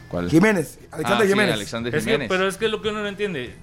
¿Cuál? 0.10 0.30
Jiménez. 0.30 0.80
Ah, 0.92 0.96
Alexander 0.98 1.28
sí, 1.28 1.34
Jiménez. 1.34 1.54
Alexander 1.54 1.96
Es 1.96 2.04
que, 2.04 2.10
Jiménez. 2.12 2.30
pero 2.30 2.48
es 2.48 2.58
que 2.58 2.68
lo 2.68 2.82
que 2.82 2.90
uno 2.90 3.02
no 3.02 3.08
entiende. 3.08 3.54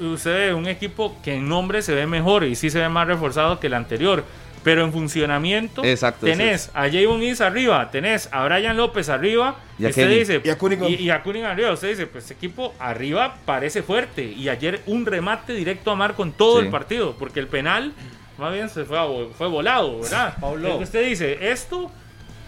Usted 0.00 0.30
ve 0.48 0.54
un 0.54 0.66
equipo 0.66 1.16
que 1.22 1.34
en 1.34 1.48
nombre 1.48 1.82
se 1.82 1.94
ve 1.94 2.06
mejor 2.06 2.44
y 2.44 2.54
sí 2.56 2.70
se 2.70 2.78
ve 2.78 2.88
más 2.88 3.06
reforzado 3.06 3.60
que 3.60 3.66
el 3.68 3.74
anterior. 3.74 4.24
Pero 4.62 4.84
en 4.84 4.92
funcionamiento 4.92 5.82
Exacto, 5.84 6.26
tenés 6.26 6.70
a 6.74 6.90
Javon 6.90 7.22
Is 7.22 7.40
arriba, 7.40 7.90
tenés 7.90 8.28
a 8.30 8.44
Brian 8.44 8.76
López 8.76 9.08
arriba, 9.08 9.56
Y 9.78 9.86
a 9.86 9.88
usted 9.88 10.02
Kenny. 10.02 10.18
dice, 10.18 10.40
Y 10.44 10.50
a 10.50 10.58
y, 10.90 10.94
y 11.04 11.10
a 11.10 11.22
Cunningham 11.22 11.52
arriba, 11.52 11.72
usted 11.72 11.88
dice, 11.88 12.06
pues 12.06 12.24
este 12.24 12.34
equipo 12.34 12.74
arriba 12.78 13.36
parece 13.46 13.82
fuerte. 13.82 14.22
Y 14.24 14.48
ayer 14.50 14.82
un 14.86 15.06
remate 15.06 15.54
directo 15.54 15.90
a 15.90 15.96
mar 15.96 16.14
con 16.14 16.32
todo 16.32 16.58
Sí. 16.60 16.66
el 16.66 16.70
partido, 16.70 17.14
porque 17.18 17.40
el 17.40 17.46
penal 17.48 17.92
más 18.36 18.52
bien 18.52 18.68
se 18.68 18.84
fue, 18.84 18.98
a 18.98 19.06
fue 19.36 19.48
volado, 19.48 20.00
¿verdad? 20.00 20.34
Pablo. 20.40 20.76
Usted 20.76 21.06
dice, 21.06 21.50
esto, 21.50 21.90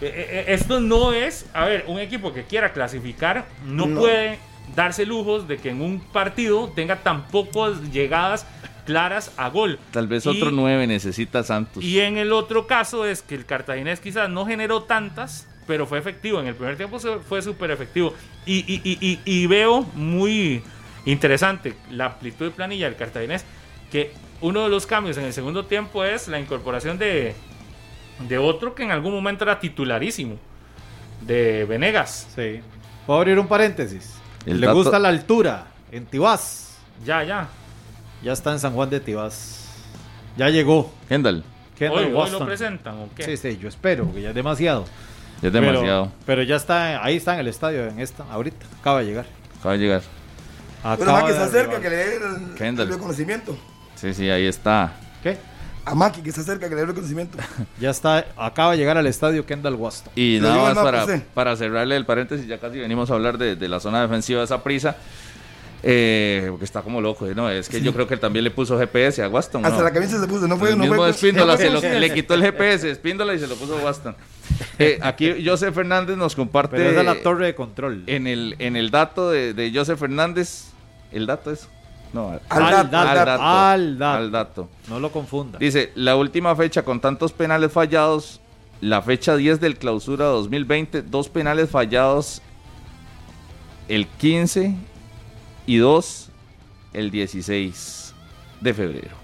eh, 0.01 0.13
eh, 0.15 0.45
esto 0.49 0.81
no 0.81 1.13
es, 1.15 1.47
a 1.55 1.65
ver, 1.67 1.85
un 1.87 1.99
equipo 1.99 2.33
que 2.33 2.45
quiera 2.45 2.73
clasificar 2.75 3.47
no, 3.65 3.87
No. 3.87 4.01
puede 4.01 4.39
darse 4.77 5.05
lujos 5.07 5.49
de 5.49 5.57
que 5.59 5.71
en 5.71 5.81
un 5.83 6.01
partido 6.01 6.71
tenga 6.75 6.97
tan 6.97 7.27
pocas 7.29 7.81
llegadas 7.91 8.47
claras 8.85 9.33
a 9.37 9.49
gol. 9.49 9.79
Tal 9.93 10.07
vez 10.09 10.27
Y- 10.27 10.29
otro 10.29 10.51
9 10.51 10.87
necesita 10.87 11.43
Santos. 11.43 11.83
y 11.85 12.01
en 12.01 12.19
el 12.19 12.33
otro 12.33 12.67
caso 12.67 13.05
es 13.07 13.23
que 13.23 13.35
el 13.35 13.47
cartaginés 13.47 14.01
quizás 14.01 14.29
no 14.29 14.45
generó 14.47 14.83
tantas, 14.85 15.47
pero 15.67 15.87
fue 15.87 15.99
efectivo. 15.99 16.41
En 16.41 16.47
el 16.47 16.55
primer 16.55 16.77
tiempo 16.77 16.99
fue 16.99 17.43
súper 17.43 17.71
efectivo. 17.71 18.15
Y, 18.47 18.59
y- 18.73 18.81
y- 18.85 18.99
y- 19.01 19.21
y 19.25 19.47
veo 19.47 19.83
muy 19.95 20.63
interesante 21.05 21.75
la 21.91 22.07
amplitud 22.07 22.47
de 22.47 22.51
planilla 22.51 22.87
del 22.87 22.97
cartaginés, 22.97 23.45
que 23.91 24.13
uno 24.41 24.63
de 24.65 24.69
los 24.69 24.87
cambios 24.87 25.17
en 25.19 25.25
el 25.25 25.33
segundo 25.33 25.65
tiempo 25.67 26.05
es 26.05 26.27
la 26.29 26.41
incorporación 26.41 26.99
de, 26.99 27.35
de 28.29 28.39
otro 28.39 28.75
que 28.75 28.83
en 28.83 28.91
algún 28.91 29.13
momento 29.13 29.45
era 29.45 29.61
titularísimo, 29.61 30.37
de 31.21 31.65
Venegas. 31.65 32.27
Sí. 32.35 32.61
¿Puedo 33.07 33.21
abrir 33.21 33.39
un 33.39 33.47
paréntesis? 33.47 34.15
El 34.47 34.61
Le 34.61 34.67
dato- 34.67 34.79
gusta 34.79 34.99
la 34.99 35.09
altura 35.09 35.69
en 35.93 36.07
Tibás. 36.07 36.79
Ya, 37.05 37.23
ya. 37.23 37.49
Ya 38.23 38.33
está 38.33 38.53
en 38.53 38.59
San 38.59 38.73
Juan 38.73 38.89
de 38.91 39.01
Tibás. 39.01 39.67
Ya 40.37 40.49
llegó. 40.49 40.93
Kendall, 41.09 41.45
Kendall 41.79 42.07
Hoy, 42.07 42.13
hoy 42.15 42.31
lo 42.31 42.47
presentan, 42.47 42.95
¿o 42.99 43.09
qué? 43.15 43.25
Sí, 43.25 43.37
sí, 43.37 43.59
yo 43.61 43.69
espero, 43.69 44.05
porque 44.05 44.23
ya 44.23 44.31
es 44.31 44.35
demasiado. 44.35 44.85
ya 45.43 45.49
es 45.49 45.53
Pero- 45.53 45.67
demasiado. 45.67 46.13
Pero, 46.25 46.43
ya 46.43 46.57
está, 46.57 47.05
ahí 47.05 47.17
está 47.17 47.35
en 47.35 47.41
el 47.41 47.49
estadio, 47.49 47.87
en 47.89 47.99
esta, 48.01 48.25
ahorita. 48.31 48.65
Acaba 48.81 49.01
de 49.01 49.07
llegar. 49.07 49.27
Acaba 49.59 49.73
de 49.75 49.79
llegar. 49.81 50.03
Acaba 50.85 51.13
más 51.13 51.25
que 51.25 51.33
se 51.33 51.39
acerca, 51.43 51.81
que 51.81 51.91
le 51.91 51.97
dé 51.97 52.17
el, 52.17 52.55
Kendall. 52.57 52.87
el 52.89 52.95
reconocimiento. 52.95 53.57
Sí, 53.97 54.15
sí, 54.15 54.31
ahí 54.31 54.47
está. 54.47 54.93
¿Qué? 55.23 55.37
A 55.85 55.95
Maki, 55.97 56.23
que 56.23 56.31
se 56.33 56.41
acerca, 56.41 56.69
que 56.69 56.71
le 56.71 56.77
dé 56.77 56.83
el 56.83 56.89
reconocimiento. 56.89 57.39
Ya 57.81 57.91
está, 57.91 58.25
acaba 58.37 58.73
de 58.73 58.79
llegar 58.79 58.97
al 58.97 59.07
estadio 59.07 59.45
Kendall 59.45 59.75
Waston. 59.75 60.13
Y 60.17 60.39
nada 60.41 60.75
más 60.75 60.79
para, 60.85 61.07
para 61.35 61.57
cerrarle 61.57 61.97
el 61.97 62.07
paréntesis, 62.07 62.47
ya 62.47 62.59
casi 62.59 62.79
venimos 62.79 63.11
a 63.11 63.15
hablar 63.15 63.37
de, 63.37 63.57
de 63.57 63.69
la 63.69 63.81
zona 63.81 64.01
defensiva 64.03 64.39
de 64.39 64.45
esa 64.45 64.63
prisa. 64.63 64.97
Eh, 65.85 66.47
porque 66.51 66.65
está 66.65 66.83
como 66.83 67.01
loco, 67.01 67.27
¿no? 67.35 67.51
Es 67.51 67.69
que 67.69 67.81
yo 67.81 67.93
creo 67.93 68.07
que 68.07 68.17
también 68.17 68.45
le 68.45 68.51
puso 68.53 68.79
GPS 68.79 69.21
a 69.23 69.29
Waston. 69.29 69.65
Hasta 69.67 69.79
¿no? 69.79 69.85
la 69.85 69.93
camisa 69.93 70.21
se 70.21 70.29
puso, 70.29 70.47
no 70.47 70.57
fue, 70.57 70.71
el 70.71 70.79
no 70.79 70.85
mismo 70.85 70.97
fue. 70.99 71.11
Espíndola 71.11 71.57
se 71.57 71.71
lo- 71.71 71.81
le 71.81 72.15
quitó 72.15 72.35
el 72.35 72.43
GPS 72.43 72.89
Espíndola 72.89 73.35
y 73.35 73.41
se 73.41 73.49
lo 73.49 73.57
puso 73.57 73.77
a 73.77 73.83
Waston. 73.83 74.15
Eh, 74.79 74.99
aquí 75.03 75.45
José 75.45 75.73
Fernández 75.73 76.17
nos 76.17 76.37
comparte 76.37 76.77
Pero 76.77 76.91
es 77.01 77.05
la 77.05 77.17
torre 77.23 77.47
de 77.47 77.55
control. 77.57 78.05
en, 78.07 78.27
el, 78.29 78.55
en 78.61 78.77
el 78.77 78.91
dato 78.91 79.31
de, 79.31 79.55
de 79.55 79.73
José 79.75 79.97
Fernández. 79.97 80.67
¿El 81.11 81.27
dato 81.27 81.51
es? 81.51 81.69
No, 82.13 82.29
Al 82.29 82.41
Al 82.49 82.71
dato, 82.71 82.89
dato, 82.91 82.97
al 83.09 83.17
dato. 83.27 83.43
al 83.43 83.99
dato. 83.99 84.19
al 84.19 84.31
dato. 84.31 84.69
No 84.89 85.01
lo 85.01 85.11
confunda. 85.11 85.59
Dice, 85.59 85.91
la 85.97 86.15
última 86.15 86.55
fecha 86.55 86.85
con 86.85 87.01
tantos 87.01 87.33
penales 87.33 87.73
fallados, 87.73 88.41
la 88.81 89.03
fecha 89.03 89.35
10 89.37 89.61
del 89.61 89.77
clausura 89.79 90.27
2020, 90.27 91.03
dos 91.03 91.29
penales 91.29 91.71
fallados 91.71 92.41
el 93.89 94.07
15 94.07 94.75
y 95.67 95.77
dos 95.77 96.29
el 96.93 97.11
16 97.11 98.15
de 98.61 98.75
febrero. 98.75 99.17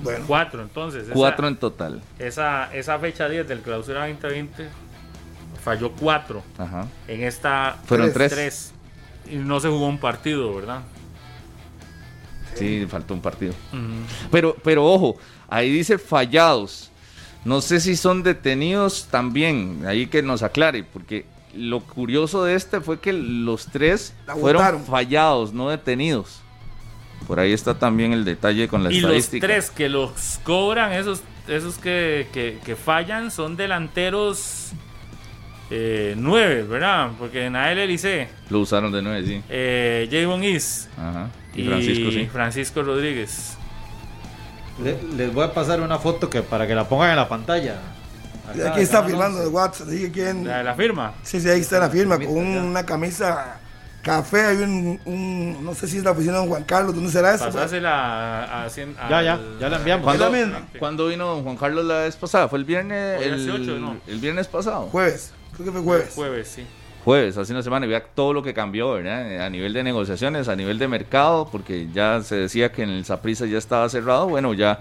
Bueno, 0.00 0.24
Cuatro, 0.26 0.62
entonces. 0.62 1.04
esa- 1.04 1.12
Cuatro 1.14 1.48
en 1.48 1.56
total. 1.56 2.02
Esa, 2.18 2.72
esa 2.74 2.98
fecha 2.98 3.28
10 3.28 3.48
del 3.48 3.60
clausura 3.60 4.06
2020 4.06 4.68
falló 5.64 5.92
4. 5.92 6.42
Ajá. 6.58 6.86
En 7.08 7.22
esta 7.22 7.78
Fueron 7.86 8.12
Tres. 8.12 8.32
tres. 8.32 8.72
Y 9.30 9.36
no 9.36 9.58
se 9.58 9.68
jugó 9.68 9.88
un 9.88 9.98
partido, 9.98 10.54
¿verdad? 10.54 10.80
Sí, 12.54 12.86
faltó 12.88 13.14
un 13.14 13.20
partido. 13.20 13.54
Pero, 14.30 14.56
pero 14.62 14.84
ojo, 14.86 15.16
ahí 15.48 15.70
dice 15.70 15.98
fallados. 15.98 16.90
No 17.44 17.60
sé 17.60 17.80
si 17.80 17.96
son 17.96 18.22
detenidos 18.22 19.08
también. 19.10 19.84
Ahí 19.86 20.06
que 20.06 20.22
nos 20.22 20.42
aclare, 20.42 20.82
porque 20.84 21.26
lo 21.56 21.80
curioso 21.80 22.44
de 22.44 22.54
este 22.54 22.80
fue 22.80 23.00
que 23.00 23.12
los 23.12 23.66
tres 23.66 24.14
fueron 24.40 24.84
fallados, 24.84 25.52
no 25.52 25.68
detenidos. 25.70 26.40
Por 27.26 27.40
ahí 27.40 27.52
está 27.52 27.78
también 27.78 28.12
el 28.12 28.24
detalle 28.24 28.68
con 28.68 28.84
la 28.84 28.92
y 28.92 29.00
los 29.00 29.10
estadística. 29.10 29.46
tres 29.46 29.70
que 29.70 29.88
los 29.88 30.38
cobran, 30.44 30.92
esos, 30.92 31.22
esos 31.48 31.76
que, 31.78 32.28
que- 32.32 32.58
que 32.64 32.76
fallan, 32.76 33.30
son 33.30 33.56
delanteros 33.56 34.70
eh, 35.70 36.14
nueve, 36.16 36.62
¿verdad? 36.62 37.10
Porque 37.18 37.46
en 37.46 37.56
AL 37.56 37.78
Elise, 37.78 38.28
Lo 38.50 38.60
usaron 38.60 38.92
de 38.92 39.02
nueve, 39.02 39.26
sí. 39.26 39.42
eh, 39.48 40.08
Javon 40.12 40.44
Is 40.44 40.88
Ajá. 40.96 41.28
Y, 41.54 41.64
Francisco, 41.64 42.10
sí. 42.12 42.26
Francisco 42.30 42.82
Rodríguez. 42.82 43.56
Le- 44.84 44.98
les 45.16 45.32
voy 45.32 45.44
a 45.44 45.52
pasar 45.54 45.80
una 45.80 45.98
foto 45.98 46.28
que 46.30 46.42
para 46.42 46.66
que 46.66 46.74
la 46.74 46.86
pongan 46.88 47.10
en 47.10 47.16
la 47.16 47.28
pantalla. 47.28 47.80
Acá, 48.48 48.70
aquí 48.72 48.80
está 48.80 48.98
acá, 48.98 49.08
firmando 49.08 49.40
de 49.40 49.48
WhatsApp. 49.48 49.88
Que 49.88 50.10
quién. 50.12 50.46
La 50.46 50.58
de 50.58 50.64
la 50.64 50.74
firma. 50.74 51.14
Sí, 51.22 51.40
sí, 51.40 51.48
ahí 51.48 51.60
está 51.60 51.78
la 51.78 51.90
firma, 51.90 52.18
con 52.18 52.36
una 52.36 52.84
camisa 52.86 53.58
café. 54.02 54.42
Hay 54.46 54.56
un, 54.58 55.00
un- 55.04 55.64
No 55.64 55.74
sé 55.74 55.88
si 55.88 55.98
es 55.98 56.04
la 56.04 56.12
oficina 56.12 56.34
de 56.34 56.38
don 56.40 56.48
Juan 56.48 56.64
Carlos. 56.64 56.94
¿Dónde 56.94 57.10
será 57.10 57.34
eso? 57.34 57.46
Pasásela 57.46 58.62
a, 58.64 58.66
cien- 58.68 58.94
Ya, 59.08 59.18
al- 59.18 59.24
ya, 59.24 59.40
ya 59.60 59.68
la 59.68 59.76
enviamos. 59.78 60.04
¿Cuándo, 60.04 60.30
cuándo 60.78 61.06
vino 61.08 61.26
don 61.26 61.42
Juan 61.44 61.56
Carlos 61.56 61.84
la 61.84 61.98
vez 62.02 62.16
pasada? 62.16 62.48
¿Fue 62.48 62.58
el 62.58 62.64
viernes? 62.64 63.16
Fue 63.16 63.26
el 63.26 63.34
El, 63.34 63.46
18, 63.46 63.78
¿no? 63.80 63.96
el 64.06 64.18
viernes 64.18 64.46
pasado. 64.48 64.82
Jueves. 64.92 65.32
Creo 65.54 65.66
que 65.66 65.72
fue 65.72 65.80
jueves. 65.82 66.12
Jueves, 66.14 66.48
sí. 66.48 66.66
Jueves, 67.04 67.36
hace 67.38 67.52
una 67.52 67.62
semana, 67.62 67.86
y 67.86 67.88
vea 67.88 68.02
todo 68.02 68.32
lo 68.32 68.42
que 68.42 68.52
cambió, 68.52 68.92
¿verdad? 68.94 69.40
A 69.46 69.48
nivel 69.48 69.72
de 69.72 69.84
negociaciones, 69.84 70.48
a 70.48 70.56
nivel 70.56 70.76
de 70.76 70.88
mercado, 70.88 71.48
porque 71.50 71.88
ya 71.94 72.20
se 72.22 72.34
decía 72.34 72.72
que 72.72 72.82
en 72.82 72.90
el 72.90 73.04
Saprissa 73.04 73.46
ya 73.46 73.58
estaba 73.58 73.88
cerrado. 73.88 74.26
Bueno, 74.28 74.52
ya 74.54 74.80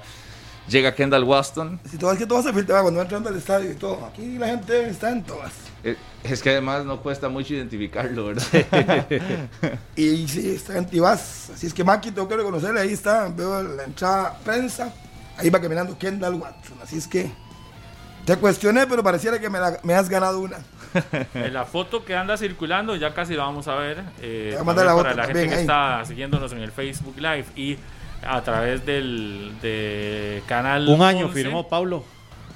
llega 0.68 0.94
Kendall 0.96 1.24
Waston. 1.24 1.80
Si 1.90 1.98
todo 1.98 2.12
es 2.12 2.18
que 2.20 2.26
todo 2.26 2.42
se 2.44 2.52
filtra 2.54 2.82
cuando 2.82 2.98
va 2.98 3.04
entrando 3.04 3.30
al 3.30 3.36
estadio 3.38 3.72
y 3.72 3.76
todo. 3.76 4.06
Aquí 4.06 4.38
la 4.38 4.48
gente 4.48 4.90
está 4.90 5.12
en 5.12 5.24
todas. 5.24 5.52
Eh, 5.84 5.96
Es 6.24 6.42
que 6.42 6.50
además 6.52 6.84
no 6.86 7.00
cuesta 7.02 7.30
mucho 7.30 7.54
identificarlo, 7.54 8.26
¿verdad? 8.26 9.06
Y 9.96 10.28
sí, 10.28 10.52
está 10.56 10.78
en 10.78 10.86
Tibás. 10.88 11.52
Así 11.54 11.68
es 11.68 11.74
que 11.74 11.84
Maki, 11.84 12.12
tengo 12.12 12.28
que 12.28 12.36
reconocerle. 12.38 12.82
Ahí 12.82 12.94
está. 12.94 13.28
Veo 13.30 13.62
la 13.64 13.84
entrada 13.84 14.38
prensa. 14.44 14.94
Ahí 15.38 15.50
va 15.50 15.62
caminando 15.62 15.98
Kendall 15.98 16.36
Watson. 16.36 16.78
Así 16.82 16.98
es 16.98 17.08
que. 17.08 17.32
Te 18.26 18.36
cuestioné, 18.38 18.88
pero 18.88 19.04
pareciera 19.04 19.40
que 19.40 19.50
me, 19.52 19.60
la- 19.60 19.80
me 19.84 19.94
has 19.94 20.10
ganado 20.10 20.40
una. 20.40 20.58
En 21.36 21.54
la 21.54 21.66
foto 21.66 22.04
que 22.04 22.16
anda 22.16 22.38
circulando, 22.38 22.96
ya 22.96 23.14
casi 23.14 23.36
la 23.36 23.44
vamos 23.44 23.68
a 23.68 23.76
ver. 23.76 24.02
eh, 24.22 24.52
Voy 24.54 24.62
a 24.62 24.64
mandar 24.64 24.86
también 24.88 25.06
la 25.08 25.14
para 25.14 25.16
la 25.16 25.26
gente 25.26 25.48
que 25.56 25.62
está 25.62 26.04
siguiéndonos 26.06 26.52
en 26.54 26.60
el 26.60 26.72
Facebook 26.72 27.16
Live 27.18 27.46
y 27.56 27.78
a 28.26 28.42
través 28.42 28.86
del 28.86 29.54
de 29.62 30.44
canal. 30.48 30.88
Un 30.88 31.02
año 31.02 31.28
11, 31.28 31.44
firmó 31.44 31.68
Pablo. 31.68 32.04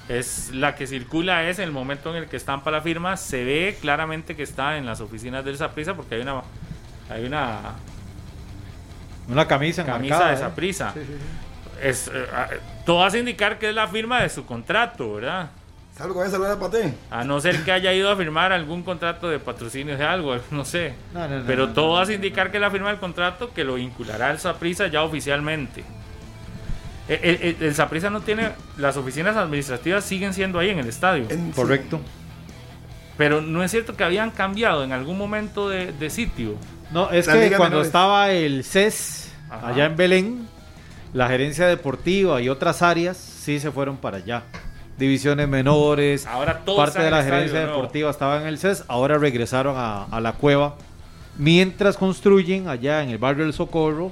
Es 0.07 0.51
la 0.53 0.75
que 0.75 0.87
circula 0.87 1.47
es 1.49 1.59
el 1.59 1.71
momento 1.71 2.09
en 2.09 2.23
el 2.23 2.27
que 2.27 2.37
estampa 2.37 2.71
la 2.71 2.81
firma. 2.81 3.15
Se 3.15 3.43
ve 3.43 3.77
claramente 3.79 4.35
que 4.35 4.43
está 4.43 4.77
en 4.77 4.85
las 4.85 5.01
oficinas 5.01 5.45
del 5.45 5.57
Saprisa 5.57 5.93
porque 5.93 6.15
hay 6.15 6.21
una 6.21 6.41
hay 7.09 7.25
una 7.25 7.75
Una 9.27 9.47
camisa 9.47 9.85
camisa 9.85 10.29
de 10.29 10.33
¿eh? 10.33 10.37
Saprisa. 10.37 10.91
Sí, 10.93 11.01
sí, 11.01 11.13
sí. 11.13 11.87
Es, 11.87 12.07
eh, 12.07 12.25
todo 12.85 13.03
hace 13.03 13.19
indicar 13.19 13.59
que 13.59 13.69
es 13.69 13.75
la 13.75 13.87
firma 13.87 14.21
de 14.21 14.29
su 14.29 14.45
contrato, 14.45 15.13
¿verdad? 15.13 15.51
¿Sabes 15.99 16.13
con 16.13 16.25
esa 16.25 16.37
luna 16.37 16.57
Pate? 16.57 16.93
A 17.11 17.25
no 17.25 17.41
ser 17.41 17.61
que 17.65 17.73
haya 17.73 17.91
ido 17.93 18.09
a 18.09 18.15
firmar 18.15 18.53
algún 18.53 18.83
contrato 18.83 19.27
de 19.29 19.37
patrocinio 19.37 19.97
de 19.97 20.03
algo, 20.05 20.37
no 20.51 20.63
sé. 20.63 20.93
No, 21.13 21.27
no, 21.27 21.39
no, 21.39 21.43
Pero 21.45 21.67
no, 21.67 21.73
todo 21.73 21.87
no, 21.89 21.93
no. 21.95 21.99
hace 21.99 22.13
indicar 22.13 22.51
que 22.51 22.59
la 22.59 22.71
firma 22.71 22.87
del 22.87 22.99
contrato 22.99 23.53
que 23.53 23.65
lo 23.65 23.75
vinculará 23.75 24.29
al 24.29 24.39
Saprisa 24.39 24.87
ya 24.87 25.03
oficialmente. 25.03 25.83
El, 27.09 27.35
el, 27.41 27.57
el 27.59 27.75
Saprissa 27.75 28.09
no 28.09 28.21
tiene. 28.21 28.49
Las 28.77 28.95
oficinas 28.95 29.35
administrativas 29.35 30.05
siguen 30.05 30.33
siendo 30.33 30.57
ahí 30.59 30.69
en 30.69 30.79
el 30.79 30.87
estadio. 30.87 31.25
En- 31.29 31.51
Correcto. 31.51 31.99
Pero 33.17 33.41
no 33.41 33.61
es 33.63 33.71
cierto 33.71 33.97
que 33.97 34.03
habían 34.05 34.31
cambiado 34.31 34.83
en 34.85 34.93
algún 34.93 35.17
momento 35.17 35.67
de, 35.67 35.91
de 35.91 36.09
sitio. 36.09 36.55
No, 36.91 37.09
es 37.11 37.27
La 37.27 37.33
que 37.33 37.49
cuando 37.49 37.63
Menores. 37.65 37.87
estaba 37.87 38.31
el 38.31 38.63
CES 38.63 39.33
Ajá. 39.49 39.67
allá 39.67 39.85
en 39.85 39.95
Belén, 39.97 40.47
la 41.13 41.27
gerencia 41.27 41.67
deportiva 41.67 42.41
y 42.41 42.47
otras 42.47 42.81
áreas 42.81 43.17
sí 43.17 43.59
se 43.59 43.71
fueron 43.71 43.97
para 43.97 44.17
allá. 44.17 44.43
Divisiones 44.99 45.47
menores, 45.47 46.27
Ahora 46.27 46.59
todo 46.65 46.75
parte 46.77 47.01
de 47.01 47.09
la 47.09 47.19
estadio 47.21 47.35
gerencia 47.37 47.65
deportiva 47.67 48.09
estaba 48.11 48.41
en 48.41 48.47
el 48.47 48.57
CES, 48.59 48.83
ahora 48.87 49.17
regresaron 49.17 49.75
a, 49.77 50.03
a 50.03 50.19
la 50.19 50.33
cueva, 50.33 50.75
mientras 51.37 51.97
construyen 51.97 52.67
allá 52.67 53.01
en 53.01 53.09
el 53.09 53.17
barrio 53.17 53.45
del 53.45 53.53
Socorro 53.53 54.11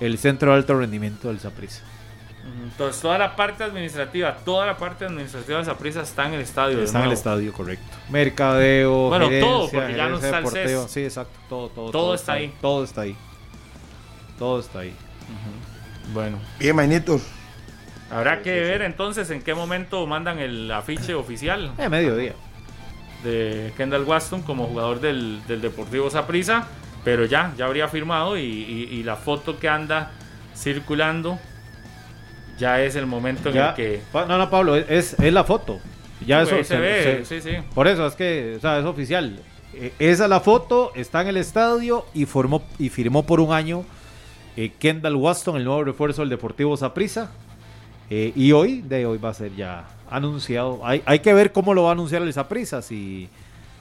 el 0.00 0.18
centro 0.18 0.50
de 0.50 0.56
alto 0.56 0.78
rendimiento 0.78 1.28
del 1.28 1.38
Saprissa. 1.40 1.82
Entonces, 2.62 3.00
toda 3.00 3.16
la 3.18 3.36
parte 3.36 3.64
administrativa, 3.64 4.34
toda 4.44 4.66
la 4.66 4.76
parte 4.76 5.04
administrativa 5.04 5.58
de 5.60 5.64
Saprissa 5.66 6.02
está 6.02 6.26
en 6.26 6.34
el 6.34 6.40
estadio. 6.40 6.78
de 6.78 6.84
Está 6.84 6.98
en 7.00 7.06
el 7.06 7.12
estadio, 7.12 7.52
correcto. 7.52 7.84
Mercadeo, 8.10 9.08
Bueno, 9.08 9.26
gerencia, 9.26 9.40
todo, 9.40 9.70
porque 9.70 9.94
ya 9.96 10.08
no 10.08 10.16
está 10.16 10.38
el 10.38 10.44
deportiva. 10.44 10.82
CES. 10.82 10.90
Sí, 10.90 11.04
exacto, 11.04 11.38
todo, 11.48 11.68
todo, 11.68 11.90
Todo 11.90 12.14
está 12.14 12.32
ahí. 12.34 12.52
Todo 12.60 12.84
está 12.84 13.00
ahí. 13.02 13.16
Todo 14.38 14.60
está 14.60 14.78
ahí. 14.80 14.94
Bueno, 16.12 16.38
Bien, 16.58 16.74
Mainito. 16.76 17.20
Habrá 18.14 18.42
que 18.42 18.52
ver 18.60 18.82
entonces 18.82 19.30
en 19.30 19.42
qué 19.42 19.54
momento 19.54 20.06
mandan 20.06 20.38
el 20.38 20.70
afiche 20.70 21.14
oficial 21.14 21.72
Eh, 21.78 21.88
mediodía. 21.88 22.32
de 23.22 23.72
Kendall 23.76 24.04
Waston 24.04 24.42
como 24.42 24.66
jugador 24.66 25.00
del, 25.00 25.40
del 25.48 25.60
Deportivo 25.60 26.10
Saprissa. 26.10 26.66
Pero 27.04 27.26
ya, 27.26 27.52
ya 27.58 27.66
habría 27.66 27.86
firmado 27.88 28.38
y, 28.38 28.40
y- 28.42 28.88
y 28.90 29.02
la 29.02 29.16
foto 29.16 29.58
que 29.58 29.68
anda 29.68 30.10
circulando 30.56 31.38
ya 32.58 32.80
es 32.80 32.96
el 32.96 33.06
momento 33.06 33.48
en 33.50 33.54
Ya, 33.56 33.68
el 33.70 33.74
que 33.74 34.00
no, 34.14 34.38
no, 34.38 34.48
Pablo, 34.50 34.76
es, 34.76 35.14
es 35.20 35.32
la 35.32 35.44
foto. 35.44 35.80
Ya 36.26 36.38
Pues, 36.44 36.52
eso 36.52 36.64
se, 36.64 36.78
ve. 36.78 37.24
se- 37.24 37.40
sí, 37.42 37.50
sí. 37.50 37.56
Por 37.74 37.88
eso 37.88 38.06
es 38.06 38.14
que, 38.14 38.54
o 38.56 38.60
sea, 38.60 38.78
es 38.78 38.84
oficial. 38.86 39.38
Eh, 39.74 39.92
esa 39.98 40.24
es 40.24 40.30
la 40.30 40.40
foto, 40.40 40.92
está 40.94 41.20
en 41.22 41.28
el 41.28 41.36
estadio 41.36 42.06
y 42.14 42.24
formó 42.26 42.62
y 42.78 42.88
firmó 42.88 43.24
por 43.26 43.40
un 43.40 43.52
año 43.52 43.84
eh, 44.56 44.72
Kendall 44.78 45.16
Waston, 45.16 45.56
el 45.56 45.64
nuevo 45.64 45.82
refuerzo 45.84 46.22
del 46.22 46.28
Deportivo 46.30 46.76
Saprissa. 46.76 47.30
Eh, 48.10 48.32
y 48.36 48.52
hoy, 48.52 48.82
de 48.82 49.06
hoy 49.06 49.18
va 49.18 49.30
a 49.30 49.34
ser 49.34 49.54
ya 49.56 49.84
anunciado. 50.10 50.80
Hay, 50.84 51.02
hay 51.06 51.20
que 51.20 51.32
ver 51.32 51.52
cómo 51.52 51.74
lo 51.74 51.84
va 51.84 51.90
a 51.90 51.92
anunciar 51.92 52.22
el 52.22 52.32
Saprissa, 52.32 52.82
si, 52.82 53.28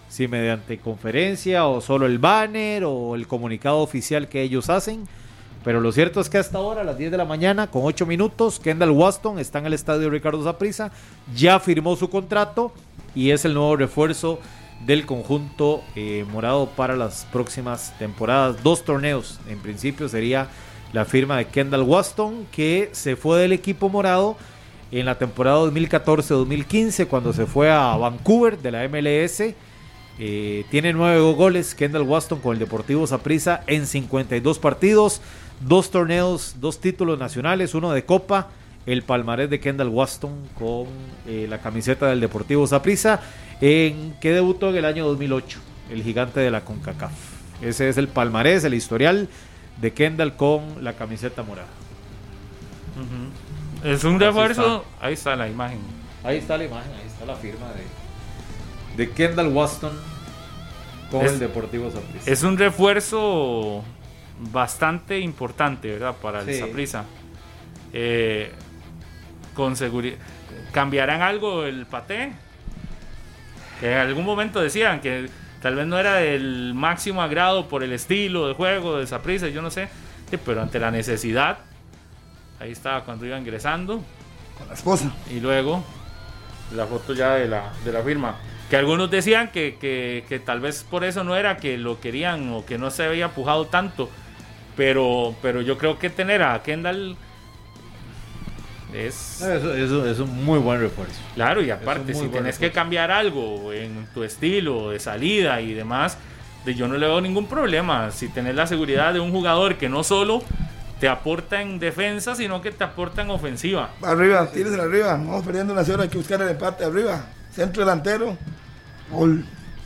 si 0.10 0.28
mediante 0.28 0.78
conferencia 0.78 1.66
o 1.66 1.82
solo 1.82 2.06
el 2.06 2.20
banner 2.20 2.84
o 2.86 3.16
el 3.16 3.28
comunicado 3.28 3.80
oficial 3.80 4.28
que 4.30 4.42
ellos 4.42 4.70
hacen. 4.70 5.08
Pero 5.64 5.80
lo 5.80 5.92
cierto 5.92 6.20
es 6.20 6.30
que 6.30 6.38
hasta 6.38 6.58
ahora, 6.58 6.82
a 6.82 6.84
las 6.84 6.98
10 6.98 7.12
de 7.12 7.18
la 7.18 7.26
mañana, 7.26 7.68
con 7.68 7.84
8 7.86 8.06
minutos, 8.06 8.60
Kendall 8.60 8.92
Waston 8.92 9.40
está 9.40 9.60
en 9.60 9.66
el 9.66 9.74
estadio 9.74 10.10
Ricardo 10.10 10.44
Saprissa, 10.44 10.92
ya 11.34 11.60
firmó 11.60 11.96
su 11.96 12.10
contrato 12.10 12.74
y 13.16 13.32
es 13.32 13.46
el 13.46 13.54
nuevo 13.54 13.78
refuerzo 13.78 14.40
del 14.86 15.06
conjunto 15.06 15.82
eh, 15.96 16.26
morado 16.30 16.68
para 16.68 16.98
las 16.98 17.26
próximas 17.32 17.94
temporadas. 17.98 18.62
Dos 18.62 18.84
torneos, 18.84 19.40
en 19.48 19.60
principio 19.60 20.10
sería 20.10 20.48
la 20.94 21.06
firma 21.06 21.38
de 21.38 21.48
Kendall 21.48 21.82
Waston, 21.82 22.46
que 22.52 22.90
se 22.94 23.16
fue 23.16 23.42
del 23.42 23.52
equipo 23.52 23.90
morado 23.90 24.38
en 24.92 25.08
la 25.08 25.18
temporada 25.18 25.58
2014-2015, 25.66 27.08
cuando 27.08 27.34
se 27.34 27.48
fue 27.48 27.72
a 27.72 27.98
Vancouver 27.98 28.60
de 28.60 28.72
la 28.72 28.88
MLS. 28.88 29.56
Eh, 30.20 30.66
tiene 30.70 30.94
nueve 30.94 31.20
goles 31.34 31.74
Kendall 31.74 32.04
Waston 32.04 32.40
con 32.40 32.54
el 32.54 32.60
Deportivo 32.60 33.08
Saprissa 33.08 33.64
en 33.66 33.88
52 33.88 34.60
partidos, 34.60 35.22
dos 35.60 35.90
torneos, 35.90 36.58
dos 36.60 36.80
títulos 36.80 37.18
nacionales, 37.18 37.74
uno 37.74 37.92
de 37.92 38.06
Copa, 38.06 38.50
el 38.86 39.02
palmarés 39.02 39.50
de 39.50 39.60
Kendall 39.60 39.90
Waston 39.90 40.48
con 40.54 40.86
eh, 41.28 41.48
la 41.50 41.58
camiseta 41.58 42.08
del 42.08 42.20
Deportivo 42.20 42.68
Saprissa, 42.68 43.20
en 43.62 44.14
que 44.22 44.32
debutó 44.32 44.70
en 44.70 44.76
el 44.76 44.86
año 44.86 45.08
2008, 45.08 45.60
el 45.90 46.04
gigante 46.04 46.40
de 46.42 46.52
la 46.52 46.64
CONCACAF. 46.64 47.12
Ese 47.64 47.90
es 47.90 47.98
el 47.98 48.10
palmarés, 48.10 48.64
el 48.66 48.76
historial 48.76 49.28
de 49.78 49.94
Kendall 49.94 50.36
con 50.36 50.84
la 50.84 50.94
camiseta 50.94 51.44
morada. 51.44 51.68
Es 53.84 54.04
un 54.04 54.20
refuerzo. 54.20 54.86
Ahí 55.02 55.14
está 55.14 55.36
la 55.36 55.48
imagen. 55.48 55.80
Ahí 56.24 56.38
está 56.38 56.58
la 56.58 56.66
imagen, 56.66 56.92
ahí 56.94 57.08
está 57.08 57.26
la 57.26 57.36
firma 57.36 57.66
de, 58.96 59.04
de 59.06 59.12
Kendall 59.12 59.48
Waston 59.50 59.92
con 61.12 61.26
Es- 61.26 61.34
el 61.34 61.40
Deportivo 61.40 61.92
Saprissa. 61.92 62.32
Es 62.32 62.44
un 62.44 62.58
refuerzo 62.58 63.84
bastante 64.52 65.20
importante, 65.20 65.92
¿verdad? 65.92 66.16
Para 66.22 66.42
el. 66.44 66.58
Saprissa. 66.60 67.04
Eh, 67.92 68.52
con 69.54 69.76
seguridad. 69.76 70.18
¿Cambiarán 70.72 71.22
algo 71.22 71.64
el 71.66 71.86
paté? 71.86 72.32
Que 73.80 73.92
en 73.92 73.98
algún 73.98 74.24
momento 74.26 74.62
decían 74.62 75.02
que 75.02 75.30
tal 75.64 75.76
vez 75.76 75.88
no 75.88 75.98
era 75.98 76.16
del 76.18 76.74
máximo 76.76 77.24
agrado 77.24 77.68
por 77.68 77.84
el 77.84 77.92
estilo 77.94 78.48
de 78.48 78.54
juego 78.54 79.00
de 79.00 79.08
Saprissa, 79.08 79.48
yo 79.48 79.64
no 79.64 79.72
sé. 79.72 79.90
Sí, 80.30 80.38
pero 80.38 80.62
ante 80.62 80.80
la 80.80 80.92
necesidad, 80.92 81.58
ahí 82.60 82.72
estaba 82.72 83.04
cuando 83.04 83.26
iba 83.26 83.38
ingresando. 83.40 84.04
Con 84.60 84.68
la 84.68 84.76
esposa. 84.76 85.12
Y 85.32 85.40
luego 85.40 85.84
la 86.76 86.86
foto 86.86 87.14
ya 87.14 87.34
de 87.36 87.48
la, 87.48 87.72
de 87.84 87.92
la 87.92 88.02
firma. 88.04 88.36
Que 88.70 88.78
algunos 88.78 89.10
decían 89.10 89.50
que, 89.52 89.78
que- 89.80 90.26
que 90.30 90.40
tal 90.40 90.60
vez 90.60 90.84
por 90.84 91.04
eso 91.04 91.24
no 91.24 91.36
era 91.36 91.58
que 91.58 91.78
lo 91.78 92.00
querían 92.00 92.52
o 92.54 92.66
que 92.66 92.78
no 92.78 92.92
se 92.92 93.06
había 93.06 93.30
pujado 93.30 93.66
tanto. 93.66 94.10
Pero, 94.76 95.36
pero 95.42 95.62
yo 95.62 95.78
creo 95.78 96.00
que 96.00 96.10
tener 96.10 96.42
a 96.44 96.62
Kendall 96.64 97.16
es... 98.94 99.42
Eso, 99.42 99.74
eso 99.74 100.08
es 100.08 100.20
un 100.20 100.44
muy 100.46 100.60
buen 100.60 100.80
refuerzo. 100.80 101.20
Claro, 101.36 101.62
y 101.62 101.70
aparte, 101.72 102.14
si 102.14 102.28
tienes 102.28 102.58
que 102.58 102.72
cambiar 102.72 103.12
algo 103.12 103.72
en 103.74 104.08
tu 104.14 104.24
estilo 104.24 104.90
de 104.92 105.00
salida 105.00 105.62
y 105.62 105.74
demás, 105.74 106.18
de- 106.66 106.76
yo 106.76 106.88
no 106.88 106.96
le 106.98 107.06
veo 107.08 107.22
ningún 107.22 107.48
problema. 107.48 108.12
Si 108.12 108.28
tenés 108.30 108.56
la 108.56 108.68
seguridad 108.68 109.14
de 109.14 109.20
un 109.20 109.32
jugador 109.32 109.78
que 109.78 109.90
no 109.90 110.04
solo 110.04 110.44
te 111.00 111.10
aporta 111.10 111.62
en 111.62 111.80
defensa, 111.80 112.36
sino 112.36 112.62
que 112.62 112.72
te 112.72 112.84
aporta 112.84 113.22
en 113.24 113.30
ofensiva. 113.30 113.90
Arriba, 114.02 114.48
tírese 114.52 114.80
arriba. 114.80 115.14
Vamos 115.14 115.44
perdiendo 115.44 115.74
una 115.74 115.84
cero, 115.84 116.02
hay 116.02 116.10
que 116.10 116.18
buscar 116.18 116.42
el 116.42 116.50
empate 116.50 116.86
arriba. 116.86 117.26
Centro 117.54 117.84
delantero. 117.84 118.38
Gol. 119.12 119.46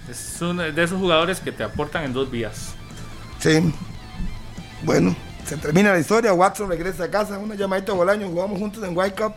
Es 0.09 0.37
uno 0.41 0.61
de 0.63 0.83
esos 0.83 0.99
jugadores 0.99 1.39
que 1.39 1.51
te 1.51 1.63
aportan 1.63 2.03
en 2.05 2.13
dos 2.13 2.29
vías. 2.31 2.75
Sí. 3.39 3.73
Bueno, 4.83 5.15
se 5.47 5.57
termina 5.57 5.91
la 5.91 5.99
historia. 5.99 6.33
Watson 6.33 6.69
regresa 6.69 7.05
a 7.05 7.09
casa. 7.09 7.37
Una 7.39 7.55
llamadita 7.55 7.91
a 7.91 7.95
Bolaño. 7.95 8.27
Jugamos 8.27 8.59
juntos 8.59 8.83
en 8.83 8.97
White 8.97 9.15
Cup. 9.21 9.33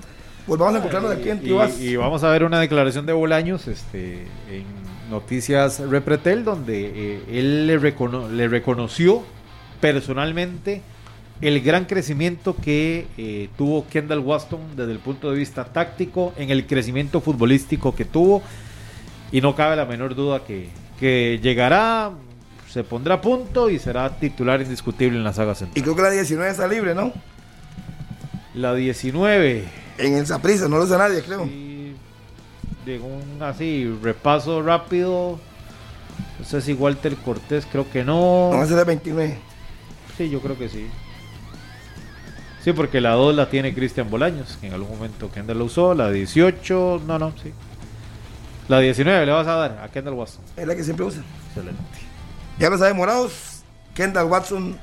Volvamos 0.47 0.75
a 0.75 0.79
encontrarnos 0.79 1.13
aquí 1.13 1.29
en 1.31 1.37
Y, 1.39 1.41
Tibás. 1.41 1.81
y 1.81 1.97
vamos 1.97 2.25
a 2.25 2.31
ver 2.31 2.45
una 2.45 2.59
declaración 2.61 3.07
de 3.07 3.13
Bolaños 3.13 3.69
este, 3.69 4.23
en 4.51 4.65
Noticias 5.11 5.79
Repretel, 5.81 6.45
donde 6.45 6.93
eh, 6.95 7.23
él 7.31 7.67
le, 7.67 7.79
recono- 7.79 8.29
le 8.29 8.49
reconoció 8.49 9.23
personalmente 9.81 10.83
el 11.41 11.61
gran 11.61 11.85
crecimiento 11.85 12.57
que 12.57 13.07
eh, 13.17 13.49
tuvo 13.57 13.87
Kendall 13.89 14.19
Waston 14.21 14.61
desde 14.77 14.93
el 14.93 14.99
punto 14.99 15.31
de 15.31 15.39
vista 15.39 15.65
táctico, 15.65 16.33
en 16.37 16.51
el 16.51 16.67
crecimiento 16.67 17.21
futbolístico 17.21 17.95
que 17.95 18.05
tuvo, 18.05 18.43
y 19.33 19.41
no 19.41 19.55
cabe 19.55 19.77
la 19.77 19.85
menor 19.87 20.15
duda 20.15 20.45
que, 20.45 20.69
que 20.99 21.39
llegará, 21.43 22.11
se 22.71 22.85
pondrá 22.85 23.16
a 23.16 23.21
punto 23.21 23.68
y 23.68 23.79
será 23.79 24.09
titular 24.18 24.61
indiscutible 24.62 25.16
en 25.18 25.25
la 25.25 25.33
saga 25.33 25.53
Y 25.53 25.57
central. 25.57 25.83
creo 25.83 25.97
que 25.97 26.03
la 26.03 26.11
19 26.11 26.51
está 26.51 26.68
libre, 26.68 26.95
¿no? 26.95 27.12
La 28.55 28.75
19. 28.75 29.64
En 29.99 30.14
el 30.14 30.27
Saprissa, 30.27 30.68
no 30.68 30.79
lo 30.79 30.86
sé 30.86 30.97
nadie, 30.97 31.23
creo. 31.23 31.44
Y 31.47 31.94
de 32.86 32.99
un 32.99 33.43
así 33.43 33.93
repaso 34.03 34.62
rápido. 34.62 35.39
No 36.39 36.44
sé 36.44 36.61
si 36.61 36.73
Walter 36.73 37.16
Cortés, 37.16 37.66
creo 37.70 37.90
que 37.90 38.05
no. 38.05 38.51
No, 38.53 38.62
ese 38.62 38.74
es 38.74 38.78
el 38.78 38.85
29. 38.86 39.39
Sí, 40.16 40.31
yo 40.31 40.40
creo 40.40 40.57
que 40.57 40.69
sí. 40.69 40.86
Sí, 42.62 42.73
porque 42.73 43.01
la 43.01 43.12
2 43.12 43.35
la 43.35 43.49
tiene 43.49 43.74
Cristian 43.74 44.11
Bolaños, 44.11 44.59
que 44.61 44.66
en 44.66 44.74
algún 44.74 44.90
momento 44.90 45.31
Kendall 45.32 45.59
la 45.59 45.65
usó. 45.65 45.94
La 45.94 46.11
18, 46.11 47.03
no, 47.07 47.19
no, 47.19 47.32
sí. 47.43 47.53
La 48.69 48.78
19 48.81 49.27
le 49.27 49.32
vas 49.32 49.47
a 49.47 49.55
dar 49.55 49.81
a 49.82 49.89
Kendall 49.90 50.15
Watson. 50.15 50.43
Es 50.57 50.66
la 50.66 50.77
que 50.77 50.85
siempre 50.85 51.05
usa. 51.07 51.23
Excelente. 51.49 51.82
Ya 52.61 52.70
lo 52.70 52.78
saben, 52.78 52.97
morados. 52.97 53.32
Kendall 53.95 54.27
Watson, 54.27 54.77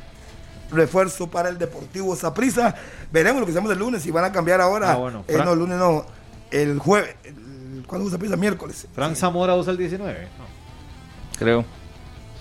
refuerzo 0.71 1.27
para 1.27 1.47
el 1.49 1.57
Deportivo 1.57 2.15
Saprissa. 2.15 2.75
Veremos 3.11 3.39
lo 3.39 3.45
que 3.45 3.51
hacemos 3.53 3.71
el 3.71 3.79
lunes. 3.79 4.01
Si 4.03 4.11
van 4.11 4.25
a 4.25 4.31
cambiar 4.31 4.59
ahora. 4.59 4.91
Ah, 4.91 4.95
bueno, 4.95 5.23
Eh, 5.27 5.33
Fran- 5.33 5.45
no, 5.45 5.53
el 5.53 5.59
lunes 5.59 5.77
no. 5.77 6.05
El 6.51 6.79
jueves. 6.79 7.15
El- 7.23 7.83
¿Cuándo 7.87 8.05
usa 8.05 8.15
Saprissa? 8.17 8.35
Miércoles. 8.35 8.85
Frank 8.93 9.15
Zamora 9.15 9.55
usa 9.55 9.71
el 9.71 9.77
19. 9.77 10.27
No. 10.37 11.37
creo. 11.39 11.63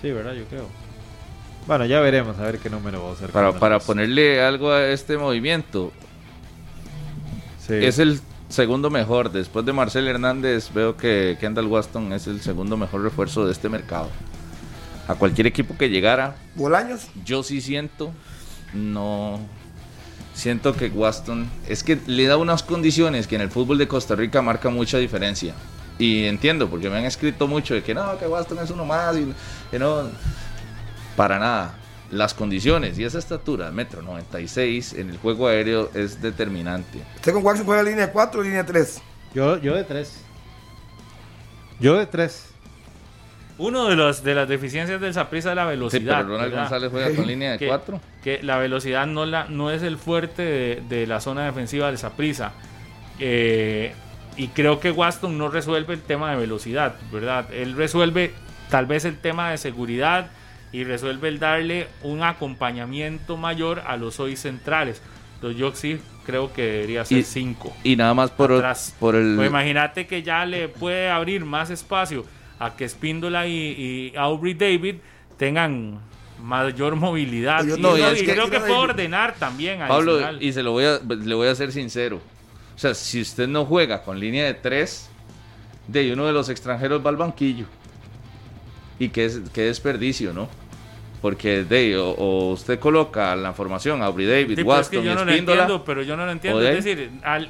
Sí, 0.01 0.11
¿verdad? 0.11 0.33
Yo 0.33 0.43
creo. 0.45 0.65
Bueno, 1.67 1.85
ya 1.85 1.99
veremos 2.01 2.37
a 2.39 2.43
ver 2.43 2.59
qué 2.59 2.69
número 2.69 3.03
va 3.05 3.13
a 3.13 3.15
ser. 3.15 3.29
Para, 3.29 3.53
para 3.53 3.79
ponerle 3.79 4.41
algo 4.43 4.71
a 4.71 4.87
este 4.87 5.17
movimiento. 5.17 5.91
Sí. 7.65 7.73
Es 7.75 7.99
el 7.99 8.19
segundo 8.49 8.89
mejor. 8.89 9.31
Después 9.31 9.65
de 9.65 9.73
Marcel 9.73 10.07
Hernández, 10.07 10.71
veo 10.73 10.95
que 10.97 11.37
Kendall 11.39 11.67
Waston 11.67 12.11
es 12.13 12.27
el 12.27 12.41
segundo 12.41 12.75
mejor 12.77 13.01
refuerzo 13.03 13.45
de 13.45 13.51
este 13.51 13.69
mercado. 13.69 14.09
A 15.07 15.15
cualquier 15.15 15.47
equipo 15.47 15.77
que 15.77 15.89
llegara, 15.89 16.35
Bolaños. 16.55 17.07
yo 17.23 17.43
sí 17.43 17.61
siento, 17.61 18.11
no. 18.73 19.39
Siento 20.33 20.75
que 20.75 20.87
Waston 20.89 21.49
es 21.67 21.81
que 21.83 21.97
le 22.05 22.27
da 22.27 22.37
unas 22.37 22.61
condiciones 22.61 23.25
que 23.25 23.35
en 23.35 23.41
el 23.41 23.49
fútbol 23.49 23.77
de 23.79 23.87
Costa 23.87 24.15
Rica 24.15 24.41
marca 24.41 24.69
mucha 24.69 24.97
diferencia. 24.97 25.55
Y 25.97 26.25
entiendo, 26.25 26.69
porque 26.69 26.89
me 26.89 26.97
han 26.97 27.05
escrito 27.05 27.47
mucho 27.47 27.73
de 27.73 27.81
que 27.81 27.95
no, 27.95 28.17
que 28.19 28.27
Waston 28.27 28.59
es 28.59 28.69
uno 28.69 28.85
más 28.85 29.17
y 29.17 29.33
que 29.71 29.79
no. 29.79 30.09
Para 31.15 31.39
nada. 31.39 31.73
Las 32.11 32.33
condiciones 32.33 32.97
y 32.99 33.03
esa 33.03 33.19
estatura, 33.19 33.69
metro 33.71 34.01
96, 34.01 34.93
en 34.93 35.09
el 35.09 35.17
juego 35.17 35.47
aéreo 35.47 35.89
es 35.93 36.21
determinante. 36.21 37.01
¿Usted 37.15 37.33
con 37.33 37.43
Waxon 37.43 37.65
juega 37.65 37.83
línea 37.83 38.11
4 38.11 38.39
o 38.39 38.43
línea 38.43 38.65
3? 38.65 39.01
Yo, 39.33 39.57
yo 39.57 39.75
de 39.75 39.83
tres. 39.83 40.13
Yo 41.79 41.97
de 41.97 42.05
tres. 42.05 42.46
Uno 43.59 43.87
de 43.89 43.95
los 43.95 44.23
de 44.23 44.35
las 44.35 44.47
deficiencias 44.47 45.01
del 45.01 45.13
Saprissa 45.13 45.49
es 45.49 45.55
la 45.55 45.63
Sí, 45.63 45.69
velocidad. 45.69 46.17
pero 46.17 46.27
Ronald 46.29 46.51
¿verdad? 46.51 46.61
González 46.69 46.91
juega 46.91 47.15
con 47.15 47.25
línea 47.27 47.51
de 47.53 47.57
que, 47.57 47.67
4. 47.67 48.01
que 48.23 48.43
la 48.43 48.57
velocidad 48.57 49.07
no, 49.07 49.25
la, 49.25 49.45
no 49.45 49.71
es 49.71 49.81
el 49.81 49.97
fuerte 49.97 50.41
de, 50.43 50.83
de 50.87 51.07
la 51.07 51.19
zona 51.21 51.45
defensiva 51.45 51.87
del 51.87 51.97
Saprissa. 51.97 52.51
y 53.19 54.47
creo 54.49 54.79
que 54.79 54.91
Waston 54.91 55.37
no 55.37 55.49
resuelve 55.49 55.93
el 55.95 56.01
tema 56.01 56.31
de 56.31 56.37
velocidad, 56.37 56.95
¿verdad? 57.11 57.51
Él 57.53 57.75
resuelve 57.75 58.33
tal 58.69 58.85
vez 58.85 59.05
el 59.05 59.17
tema 59.17 59.49
de 59.49 59.57
seguridad 59.57 60.27
y 60.71 60.83
resuelve 60.83 61.29
el 61.29 61.39
darle 61.39 61.87
un 62.03 62.21
acompañamiento 62.23 63.37
mayor 63.37 63.81
a 63.87 63.97
los 63.97 64.19
hoy 64.19 64.35
centrales. 64.35 65.01
Entonces 65.35 65.59
yo 65.59 65.73
sí 65.73 65.99
creo 66.25 66.51
que 66.53 66.63
debería 66.63 67.05
ser 67.05 67.19
Y- 67.19 67.23
5. 67.23 67.75
Y 67.83 67.95
nada 67.95 68.13
más 68.13 68.29
por, 68.31 68.51
el- 68.51 68.57
atrás. 68.57 68.95
por 68.99 69.15
el. 69.15 69.35
Pues 69.35 69.49
imagínate 69.49 70.05
que 70.05 70.21
ya 70.23 70.45
le 70.45 70.67
puede 70.67 71.09
abrir 71.09 71.45
más 71.45 71.69
espacio 71.69 72.25
a 72.59 72.75
que 72.75 72.87
Spíndola 72.89 73.47
y, 73.47 73.53
y 74.13 74.13
Aubrey 74.17 74.53
David 74.53 74.95
tengan 75.37 75.99
mayor 76.41 76.95
movilidad. 76.95 77.65
Yo 77.65 77.77
y, 77.77 77.81
no, 77.81 77.97
y 77.97 78.01
no, 78.01 78.07
es 78.09 78.21
y 78.21 78.25
que- 78.25 78.33
creo 78.33 78.45
que 78.49 78.59
David. 78.59 78.67
puede 78.73 78.79
ordenar 78.91 79.35
también. 79.35 79.79
Pablo, 79.87 80.13
adicional. 80.13 80.43
y 80.43 80.53
se 80.53 80.63
lo 80.63 80.71
voy 80.71 80.85
a, 80.85 80.99
le 80.99 81.35
voy 81.35 81.47
a 81.47 81.55
ser 81.55 81.71
sincero. 81.71 82.21
O 82.75 82.79
sea, 82.79 82.93
si 82.93 83.21
usted 83.21 83.47
no 83.47 83.65
juega 83.65 84.03
con 84.03 84.19
línea 84.19 84.45
de 84.45 84.53
3, 84.53 85.09
de 85.87 86.13
uno 86.13 86.25
de 86.27 86.33
los 86.33 86.49
extranjeros 86.49 87.03
va 87.05 87.09
al 87.09 87.17
banquillo. 87.17 87.65
Y 88.99 89.09
qué, 89.09 89.25
es, 89.25 89.41
qué 89.53 89.61
desperdicio, 89.63 90.33
¿no? 90.33 90.47
Porque 91.21 91.63
de 91.63 91.97
o, 91.97 92.09
o 92.11 92.51
usted 92.51 92.79
coloca 92.79 93.35
la 93.35 93.53
formación 93.53 94.01
Aubrey 94.03 94.27
David, 94.27 94.49
Sí, 94.49 94.55
pero 94.55 94.61
es 94.61 94.67
Waston 94.67 94.99
que 95.01 95.05
yo 95.05 95.11
y 95.11 95.15
no 95.15 95.25
lo 95.25 95.31
Espíndola. 95.31 95.61
entiendo, 95.63 95.85
pero 95.85 96.01
yo 96.03 96.17
no 96.17 96.25
lo 96.25 96.31
entiendo. 96.31 96.59
¿O 96.59 96.61
de 96.61 96.77
Es 96.77 96.83
decir, 96.83 97.11
al- 97.23 97.49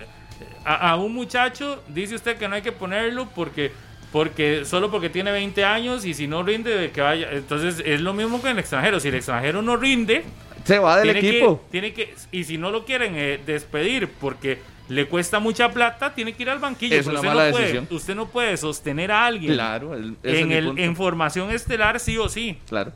a, 0.65 0.91
a 0.91 0.95
un 0.95 1.13
muchacho 1.13 1.81
dice 1.89 2.15
usted 2.15 2.37
que 2.37 2.47
no 2.47 2.55
hay 2.55 2.61
que 2.61 2.71
ponerlo 2.71 3.27
porque 3.35 3.71
porque 4.17 4.65
solo 4.65 4.89
porque 4.89 5.09
tiene 5.11 5.31
20 5.31 5.63
años 5.63 6.03
y 6.05 6.13
si 6.15 6.25
no 6.27 6.41
rinde 6.41 6.75
de 6.75 6.89
que 6.89 7.01
vaya, 7.01 7.29
entonces 7.31 7.83
es 7.85 8.01
lo 8.01 8.13
mismo 8.15 8.41
que 8.41 8.49
el 8.49 8.57
extranjero. 8.57 8.99
Si 8.99 9.09
el 9.09 9.13
extranjero 9.15 9.61
no 9.61 9.77
rinde, 9.77 10.23
Se 10.63 10.79
va 10.79 10.97
del 10.97 11.13
tiene 11.13 11.27
equipo. 11.29 11.61
Que, 11.65 11.71
tiene 11.71 11.93
que 11.93 12.15
y 12.31 12.43
si 12.43 12.57
no 12.57 12.71
lo 12.71 12.83
quieren 12.83 13.13
eh, 13.15 13.39
despedir 13.45 14.09
porque 14.19 14.57
le 14.89 15.05
cuesta 15.05 15.39
mucha 15.39 15.71
plata, 15.71 16.15
tiene 16.15 16.33
que 16.33 16.41
ir 16.41 16.49
al 16.49 16.57
banquillo. 16.57 16.95
Es 16.95 17.05
una 17.05 17.15
usted 17.19 17.27
mala 17.27 17.45
no 17.45 17.51
puede- 17.51 17.63
decisión. 17.65 17.87
usted 17.91 18.15
no 18.15 18.27
puede 18.27 18.57
sostener 18.57 19.11
a 19.11 19.25
alguien 19.27 19.53
Claro, 19.53 19.93
el- 19.93 20.15
en 20.23 20.51
el 20.51 20.65
punto. 20.65 20.81
en 20.81 20.95
formación 20.95 21.51
estelar 21.51 21.99
sí 21.99 22.17
o 22.17 22.27
sí. 22.27 22.57
Claro. 22.67 22.91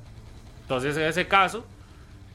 Entonces 0.64 0.98
en 0.98 1.03
ese 1.03 1.27
caso 1.27 1.64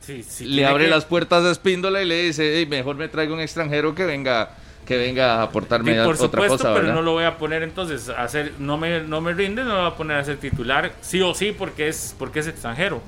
sí, 0.00 0.22
sí 0.22 0.44
le 0.44 0.64
abre 0.64 0.84
que- 0.84 0.90
las 0.90 1.04
puertas 1.06 1.44
a 1.44 1.50
Espíndola 1.50 2.00
y 2.02 2.06
le 2.06 2.22
dice, 2.22 2.58
"Ey, 2.58 2.66
mejor 2.66 2.94
me 2.94 3.08
traigo 3.08 3.34
un 3.34 3.40
extranjero 3.40 3.94
que 3.96 4.04
venga, 4.04 4.50
que 4.86 4.96
venga 4.96 5.34
a 5.40 5.42
aportarme 5.42 5.92
Sí, 5.92 5.98
por 6.04 6.14
otra 6.14 6.26
supuesto, 6.26 6.56
cosa, 6.58 6.64
pero 6.72 6.74
¿verdad? 6.86 6.94
no 6.94 7.02
lo 7.02 7.12
voy 7.12 7.24
a 7.24 7.36
poner 7.36 7.62
entonces 7.62 8.08
a 8.08 8.22
hacer, 8.22 8.52
no 8.58 8.78
me, 8.78 9.00
no 9.02 9.20
me 9.20 9.34
rinde, 9.34 9.64
no 9.64 9.70
lo 9.74 9.80
voy 9.82 9.90
a 9.90 9.94
poner 9.96 10.16
a 10.16 10.24
ser 10.24 10.36
titular, 10.38 10.92
sí 11.00 11.20
o 11.20 11.34
sí, 11.34 11.52
porque 11.56 11.88
es, 11.88 12.14
porque 12.18 12.38
es 12.38 12.46
extranjero. 12.46 13.02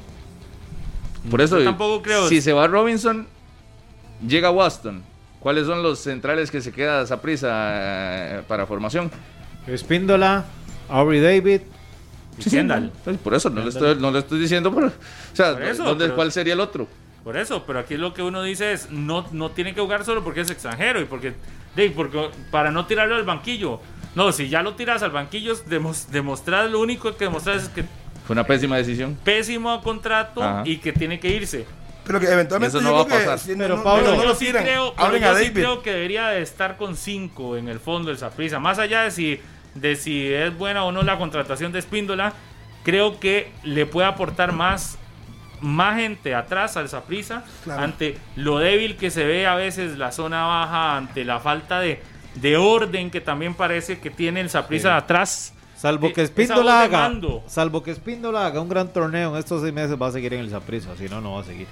Por 1.30 1.40
eso, 1.40 1.58
Yo 1.58 1.64
tampoco 1.64 2.02
creo. 2.02 2.28
si 2.28 2.40
se 2.40 2.52
va 2.52 2.66
Robinson, 2.66 3.26
llega 4.26 4.50
Waston. 4.50 5.02
¿Cuáles 5.40 5.66
son 5.66 5.82
los 5.84 6.00
centrales 6.00 6.50
que 6.50 6.60
se 6.60 6.72
queda 6.72 7.02
esa 7.02 7.22
prisa 7.22 8.42
para 8.48 8.66
formación? 8.66 9.10
Espíndola, 9.66 10.44
Aubrey 10.88 11.20
David. 11.20 11.60
y 12.44 12.50
Kendall. 12.50 12.90
Por 13.22 13.34
eso 13.34 13.50
no 13.50 13.62
le, 13.62 13.68
estoy, 13.68 13.96
no 13.96 14.10
le 14.10 14.18
estoy 14.20 14.40
diciendo, 14.40 14.74
pero, 14.74 14.88
o 14.88 14.92
sea, 15.32 15.52
Por 15.52 15.62
eso, 15.62 15.84
¿dónde, 15.84 16.06
pero- 16.06 16.16
¿cuál 16.16 16.32
sería 16.32 16.54
el 16.54 16.60
otro? 16.60 16.88
Por 17.24 17.36
eso, 17.36 17.64
pero 17.66 17.78
aquí 17.80 17.96
lo 17.96 18.14
que 18.14 18.22
uno 18.22 18.42
dice 18.42 18.72
es, 18.72 18.90
no, 18.90 19.26
no 19.32 19.50
tiene 19.50 19.74
que 19.74 19.80
jugar 19.80 20.04
solo 20.04 20.24
porque 20.24 20.40
es 20.40 20.50
extranjero 20.50 21.00
y 21.00 21.04
porque, 21.04 21.34
de, 21.76 21.90
porque 21.90 22.30
para 22.50 22.70
no 22.70 22.86
tirarlo 22.86 23.16
al 23.16 23.24
banquillo. 23.24 23.80
No, 24.14 24.32
si 24.32 24.48
ya 24.48 24.62
lo 24.62 24.74
tiras 24.74 25.02
al 25.02 25.10
banquillo, 25.10 25.54
demos- 25.66 26.06
demostrar, 26.08 26.68
lo 26.70 26.80
único 26.80 27.14
que 27.16 27.24
demostrar 27.24 27.56
es 27.56 27.68
que 27.68 27.82
Fue 28.26 28.32
una 28.34 28.44
pésima 28.44 28.76
decisión. 28.76 29.18
pésimo 29.24 29.80
contrato 29.82 30.42
Ajá. 30.42 30.62
y 30.64 30.78
que 30.78 30.92
tiene 30.92 31.20
que 31.20 31.28
irse. 31.28 31.66
Pero 32.06 32.20
que 32.20 32.26
eventualmente 32.32 32.78
Eso 32.78 32.82
no 32.86 32.94
va 32.94 33.02
a 33.02 33.06
que 33.06 33.26
pasar. 33.26 33.38
Pero 33.58 33.76
no- 33.76 33.82
Pablo- 33.84 34.10
no 34.16 34.16
lo 34.16 34.24
yo 34.30 34.34
sí 34.34 34.46
creo, 34.50 34.94
pero 34.94 35.06
hablen 35.06 35.22
yo 35.22 35.28
a 35.30 35.34
sí 35.34 35.42
David. 35.44 35.52
creo 35.52 35.82
que 35.82 35.92
debería 35.92 36.28
de 36.28 36.40
estar 36.40 36.78
con 36.78 36.96
5 36.96 37.58
en 37.58 37.68
el 37.68 37.78
fondo 37.80 38.08
del 38.08 38.16
Saprissa. 38.16 38.58
Más 38.58 38.78
allá 38.78 39.02
de 39.02 39.10
si, 39.10 39.38
de 39.74 39.94
si 39.94 40.32
es 40.32 40.56
buena 40.56 40.84
o 40.84 40.92
no 40.92 41.02
la 41.02 41.18
contratación 41.18 41.70
de 41.72 41.80
Espíndola, 41.80 42.32
creo 42.84 43.20
que 43.20 43.52
le 43.62 43.84
puede 43.84 44.08
aportar 44.08 44.52
más, 44.52 44.96
más 45.60 45.96
gente 45.96 46.34
atrás 46.34 46.76
al 46.76 46.88
Claro. 46.88 47.82
ante 47.82 48.18
lo 48.36 48.58
débil 48.58 48.96
que 48.96 49.10
se 49.10 49.24
ve 49.24 49.46
a 49.46 49.54
veces 49.54 49.98
la 49.98 50.12
zona 50.12 50.44
baja, 50.46 50.96
ante 50.96 51.24
la 51.24 51.40
falta 51.40 51.80
de, 51.80 52.02
de 52.36 52.56
orden 52.56 53.10
que 53.10 53.20
también 53.20 53.54
parece 53.54 53.98
que 53.98 54.10
tiene 54.10 54.40
el 54.40 54.50
Saprissa 54.50 54.96
atrás. 54.96 55.52
Salvo 55.76 56.08
Eh, 56.08 56.12
que 56.12 56.22
Espíndola 56.22 56.82
haga, 56.82 57.12
salvo 57.46 57.82
que 57.84 57.92
Espíndola 57.92 58.46
haga 58.46 58.60
un 58.60 58.68
gran 58.68 58.92
torneo 58.92 59.32
en 59.32 59.38
estos 59.38 59.62
seis 59.62 59.72
meses, 59.72 59.96
va 60.00 60.08
a 60.08 60.12
seguir 60.12 60.34
en 60.34 60.40
el 60.40 60.50
Saprissa, 60.50 60.96
si 60.96 61.08
no, 61.08 61.20
no 61.20 61.34
va 61.34 61.42
a 61.42 61.44
seguir. 61.44 61.68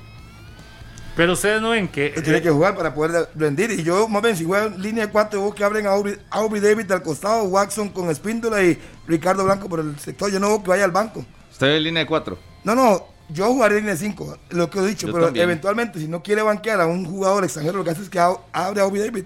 Pero 1.17 1.33
ustedes 1.33 1.63
no 1.63 1.71
ven 1.71 1.89
que... 1.89 2.09
Él 2.15 2.23
tiene 2.23 2.43
que 2.43 2.51
jugar 2.51 2.77
para 2.77 2.95
poder 2.95 3.31
rendir. 3.35 3.71
Y 3.71 3.83
yo, 3.83 4.07
más 4.07 4.23
bien, 4.23 4.37
si 4.37 4.45
juegan 4.45 4.81
línea 4.81 5.07
de 5.07 5.13
4, 5.13 5.41
vos 5.41 5.55
que 5.55 5.65
abren 5.65 5.87
a 5.87 5.91
Aubrey, 5.93 6.15
Aubrey 6.29 6.61
David 6.61 6.93
al 6.93 7.03
costado, 7.03 7.45
Watson 7.45 7.89
con 7.89 8.11
Espíndola 8.11 8.63
y 8.63 8.79
Ricardo 9.09 9.43
Blanco 9.45 9.67
por 9.67 9.81
el 9.81 9.99
sector. 9.99 10.31
Yo 10.31 10.39
no 10.39 10.49
veo 10.49 10.63
que 10.63 10.69
vaya 10.69 10.85
al 10.85 10.91
banco. 10.91 11.25
Usted 11.51 11.69
ve 11.69 11.81
línea 11.81 12.03
de 12.03 12.07
4. 12.07 12.39
No, 12.65 12.75
no, 12.75 13.07
yo 13.29 13.47
jugaré 13.47 13.77
línea 13.81 13.97
5, 13.97 14.39
lo 14.51 14.71
que 14.71 14.79
he 14.79 14.87
dicho, 14.87 15.07
Yo 15.09 15.13
pero 15.13 15.27
también. 15.27 15.45
eventualmente, 15.45 15.99
si 15.99 16.07
no 16.09 16.23
quiere 16.23 16.43
banquear 16.43 16.81
a 16.81 16.87
un 16.87 17.05
jugador 17.05 17.45
extranjero, 17.45 17.79
lo 17.79 17.85
que 17.85 17.91
hace 17.91 18.03
es 18.03 18.09
que 18.09 18.19
ab- 18.21 18.41
abre 18.53 18.81
a 18.81 18.85
Aubrey 18.85 19.03
David. 19.03 19.25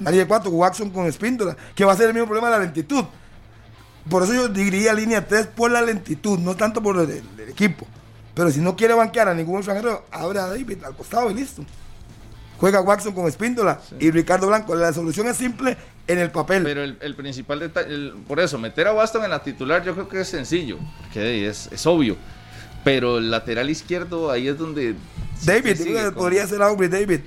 Línea 0.00 0.26
4, 0.28 0.50
Watson 0.50 0.90
con 0.90 1.06
Espíndola, 1.06 1.56
que 1.74 1.84
va 1.84 1.92
a 1.92 1.96
ser 1.96 2.06
el 2.08 2.14
mismo 2.14 2.26
problema 2.26 2.48
de 2.50 2.58
la 2.58 2.62
lentitud. 2.64 3.04
Por 4.08 4.22
eso 4.22 4.32
yo 4.32 4.48
diría 4.48 4.92
línea 4.94 5.26
3 5.26 5.48
por 5.48 5.70
la 5.70 5.82
lentitud, 5.82 6.38
no 6.38 6.56
tanto 6.56 6.82
por 6.82 6.96
el, 6.98 7.10
el 7.10 7.48
equipo. 7.48 7.86
Pero 8.34 8.50
si 8.50 8.60
no 8.60 8.76
quiere 8.76 8.94
banquear 8.94 9.28
a 9.28 9.34
ningún 9.34 9.56
extranjero, 9.56 10.04
abre 10.10 10.38
a 10.38 10.46
David 10.46 10.84
al 10.84 10.94
costado 10.96 11.30
y 11.30 11.34
listo. 11.34 11.64
Juega 12.58 12.80
Watson 12.80 13.12
con 13.12 13.26
Espíndola 13.26 13.80
y 14.00 14.10
Ricardo 14.10 14.46
Blanco. 14.48 14.74
La 14.74 14.92
solución 14.92 15.28
es 15.28 15.36
simple 15.36 15.76
en 16.06 16.18
el 16.18 16.30
papel. 16.30 16.62
Pero 16.64 16.82
el, 16.82 16.96
el 17.00 17.14
principal 17.14 17.60
detalle, 17.60 17.92
el- 17.94 18.14
por 18.26 18.40
eso, 18.40 18.58
meter 18.58 18.86
a 18.88 18.94
Waston 18.94 19.24
en 19.24 19.30
la 19.30 19.42
titular 19.42 19.84
yo 19.84 19.94
creo 19.94 20.08
que 20.08 20.20
es 20.22 20.28
sencillo, 20.28 20.78
que 21.12 21.46
es, 21.48 21.68
es 21.70 21.86
obvio. 21.86 22.16
Pero 22.84 23.18
el 23.18 23.30
lateral 23.30 23.68
izquierdo, 23.70 24.30
ahí 24.30 24.48
es 24.48 24.58
donde... 24.58 24.94
David, 25.44 25.76
sigue 25.76 26.10
podría 26.12 26.46
ser 26.46 26.62
Aubrey 26.62 26.88
David. 26.88 27.20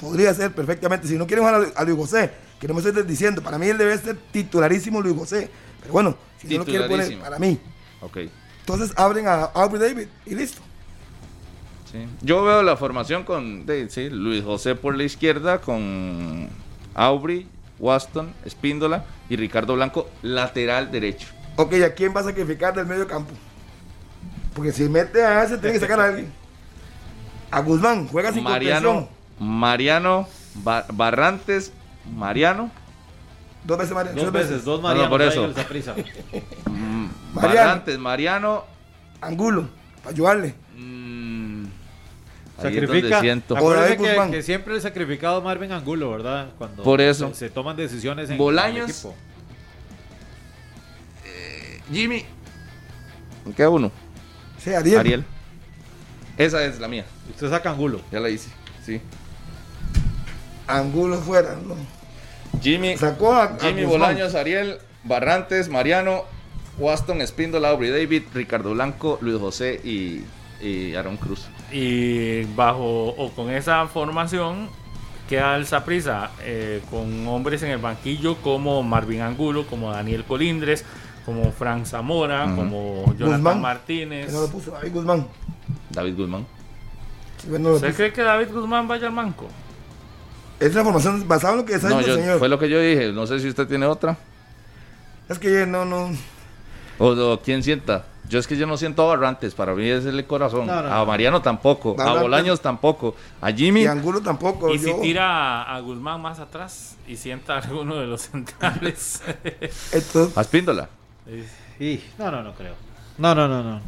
Podría 0.00 0.34
ser 0.34 0.52
perfectamente. 0.52 1.06
Si 1.06 1.16
no 1.16 1.26
quieren 1.26 1.44
jugar 1.44 1.72
a, 1.74 1.80
a 1.80 1.84
Luis 1.84 1.96
José, 1.96 2.30
que 2.58 2.68
no 2.68 2.74
me 2.74 2.80
estoy 2.80 3.02
diciendo, 3.02 3.42
para 3.42 3.58
mí 3.58 3.66
él 3.68 3.78
debe 3.78 3.96
ser 3.98 4.16
titularísimo 4.30 5.00
Luis 5.00 5.16
José. 5.16 5.50
Pero 5.80 5.92
bueno, 5.92 6.16
si 6.40 6.48
no 6.48 6.58
lo 6.58 6.64
quiere 6.64 6.88
poner, 6.88 7.18
para 7.18 7.38
mí. 7.38 7.58
Ok. 8.00 8.18
Entonces 8.60 8.92
abren 8.96 9.26
a 9.26 9.44
Aubrey 9.44 9.80
David 9.80 10.06
y 10.26 10.34
listo. 10.34 10.60
Sí. 11.90 12.06
Yo 12.22 12.44
veo 12.44 12.62
la 12.62 12.76
formación 12.76 13.24
con 13.24 13.66
de, 13.66 13.90
sí, 13.90 14.10
Luis 14.10 14.44
José 14.44 14.74
por 14.74 14.96
la 14.96 15.02
izquierda, 15.04 15.60
con 15.60 16.48
Aubrey, 16.94 17.48
Waston, 17.78 18.32
Espíndola 18.44 19.04
y 19.28 19.36
Ricardo 19.36 19.74
Blanco, 19.74 20.08
lateral 20.22 20.92
derecho. 20.92 21.26
Ok, 21.56 21.74
¿a 21.84 21.94
quién 21.94 22.14
va 22.14 22.20
a 22.20 22.24
sacrificar 22.24 22.74
del 22.74 22.86
medio 22.86 23.08
campo? 23.08 23.32
Porque 24.54 24.72
si 24.72 24.88
mete 24.88 25.24
a 25.24 25.42
ese, 25.44 25.58
tiene 25.58 25.74
que 25.74 25.80
sacar 25.80 26.00
a 26.00 26.04
alguien. 26.06 26.32
A 27.50 27.60
Guzmán, 27.60 28.06
juega 28.08 28.32
sin 28.32 28.42
Mariano, 28.44 28.88
contención. 28.92 29.18
Mariano, 29.58 30.28
Ba- 30.56 30.86
Barrantes, 30.92 31.72
Mariano, 32.16 32.70
Dos 33.64 33.76
veces 33.78 33.92
Mariano. 33.94 34.22
Dos 34.22 34.32
veces, 34.32 34.64
dos 34.64 34.80
no, 34.80 34.88
Marianos 34.88 35.10
por 35.10 35.20
eso. 35.22 35.46
mm, 35.46 35.52
Mariano. 37.34 37.54
Barrantes, 37.54 37.98
Mariano. 37.98 38.64
Angulo, 39.20 39.68
para 40.02 40.10
ayudarle. 40.14 40.54
mm, 40.76 41.64
es 42.56 42.62
Sacrifica. 42.62 43.20
siento. 43.20 43.54
Que, 43.54 43.96
Guzmán. 43.96 44.30
que 44.30 44.42
siempre 44.42 44.74
el 44.74 44.80
sacrificado 44.80 45.42
Marvin 45.42 45.72
Angulo, 45.72 46.10
¿verdad? 46.10 46.48
Cuando 46.56 46.82
Por 46.82 47.00
eso. 47.00 47.28
Se, 47.30 47.34
se 47.34 47.50
toman 47.50 47.76
decisiones 47.76 48.30
en, 48.30 48.38
Bolaños. 48.38 48.76
en 48.76 48.84
el 48.84 48.90
equipo. 48.90 49.14
Jimmy. 51.92 52.24
¿Me 53.44 53.52
queda 53.52 53.68
uno? 53.70 53.90
Sí, 54.62 54.72
Ariel. 54.74 54.98
Ariel. 54.98 55.24
Esa 56.38 56.64
es 56.64 56.78
la 56.80 56.88
mía. 56.88 57.04
Usted 57.30 57.50
saca 57.50 57.70
Angulo. 57.70 58.00
Ya 58.10 58.20
la 58.20 58.28
hice. 58.28 58.50
Sí. 58.84 59.00
Angulo 60.66 61.18
fuera. 61.18 61.56
No. 61.66 61.76
Jimmy, 62.62 62.96
Sacó 62.96 63.32
a, 63.32 63.44
a 63.44 63.58
Jimmy 63.60 63.82
Guzmán. 63.84 64.00
Bolaños, 64.00 64.34
Ariel, 64.34 64.78
Barrantes, 65.04 65.68
Mariano, 65.68 66.24
Waston, 66.78 67.20
Espíndola, 67.20 67.70
Aubrey 67.70 67.90
David, 67.90 68.24
Ricardo 68.34 68.72
Blanco, 68.72 69.18
Luis 69.20 69.38
José 69.38 69.80
y, 69.84 70.24
y 70.60 70.94
Aaron 70.94 71.16
Cruz. 71.16 71.46
Y 71.72 72.44
bajo 72.54 73.08
o 73.08 73.30
con 73.32 73.50
esa 73.50 73.86
formación 73.86 74.68
queda 75.28 75.56
el 75.56 75.66
Saprissa 75.66 76.30
con 76.90 77.26
hombres 77.28 77.62
en 77.62 77.70
el 77.70 77.78
banquillo 77.78 78.36
como 78.38 78.82
Marvin 78.82 79.20
Angulo, 79.20 79.66
como 79.66 79.92
Daniel 79.92 80.24
Colindres, 80.24 80.84
como 81.24 81.50
Frank 81.52 81.84
Zamora, 81.86 82.44
como 82.56 83.04
Jonathan 83.16 83.42
Guzmán, 83.42 83.60
Martínez. 83.60 84.32
no 84.32 84.40
lo 84.42 84.48
puso 84.48 84.70
David 84.72 84.92
Guzmán. 84.92 85.26
David 85.90 86.16
Guzmán. 86.16 86.46
No 87.48 87.70
¿Usted 87.72 87.94
cree 87.94 88.12
que 88.12 88.22
David 88.22 88.48
Guzmán 88.52 88.86
vaya 88.88 89.08
al 89.08 89.14
banco? 89.14 89.46
Es 90.58 90.72
una 90.74 90.84
formación 90.84 91.26
basada 91.26 91.54
en 91.54 91.60
lo 91.60 91.64
que 91.64 91.74
está 91.74 91.88
No, 91.88 91.98
diciendo 91.98 92.16
yo- 92.16 92.20
el 92.20 92.24
señor. 92.26 92.38
fue 92.38 92.48
lo 92.48 92.58
que 92.58 92.68
yo 92.68 92.80
dije. 92.80 93.12
No 93.12 93.26
sé 93.26 93.40
si 93.40 93.48
usted 93.48 93.66
tiene 93.66 93.86
otra. 93.86 94.16
Es 95.28 95.38
que 95.38 95.64
no, 95.66 95.84
no. 95.86 96.10
O, 96.98 97.06
o 97.08 97.40
quién 97.40 97.62
sienta. 97.62 98.04
Yo 98.28 98.38
es 98.38 98.46
que 98.46 98.56
yo 98.58 98.66
no 98.66 98.76
siento 98.76 99.02
a 99.02 99.16
Barrantes. 99.16 99.54
Para 99.54 99.74
mí 99.74 99.88
es 99.88 100.04
el 100.04 100.24
corazón. 100.26 100.66
No, 100.66 100.82
no, 100.82 100.92
a 100.92 100.98
no. 100.98 101.06
Mariano 101.06 101.40
tampoco. 101.40 101.96
A 101.98 102.20
Bolaños 102.20 102.60
tampoco. 102.60 103.16
A 103.40 103.50
Jimmy. 103.50 103.82
Y 103.82 103.86
Angulo 103.86 104.20
tampoco. 104.20 104.72
Y 104.74 104.78
si 104.78 104.92
tira 105.00 105.62
a, 105.62 105.76
a 105.76 105.80
Guzmán 105.80 106.20
más 106.20 106.38
atrás 106.40 106.96
y 107.08 107.16
sienta 107.16 107.54
a 107.54 107.58
alguno 107.60 107.96
de 107.96 108.06
los 108.06 108.20
centrales. 108.28 109.22
Entonces, 109.92 110.36
A 110.36 110.42
Espíndola. 110.42 110.88
Sí, 111.78 112.02
no, 112.18 112.30
no, 112.30 112.42
no 112.42 112.52
creo. 112.54 112.74
No, 113.18 113.34
no, 113.34 113.48
no, 113.48 113.62
no. 113.62 113.80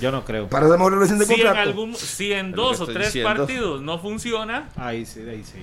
Yo 0.00 0.10
no 0.10 0.24
creo. 0.24 0.48
para 0.48 0.66
relación 0.66 1.18
de 1.20 1.24
si, 1.24 1.40
en 1.40 1.46
algún, 1.46 1.94
si 1.94 2.32
en 2.32 2.50
dos 2.52 2.80
o 2.80 2.86
tres 2.86 3.06
diciendo. 3.12 3.32
partidos 3.36 3.80
no 3.82 3.98
funciona, 3.98 4.68
Ahí 4.76 5.06
sí, 5.06 5.20
ahí 5.20 5.44
sí. 5.44 5.58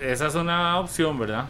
esa 0.00 0.28
es 0.28 0.34
una 0.34 0.78
opción, 0.78 1.18
¿verdad? 1.18 1.44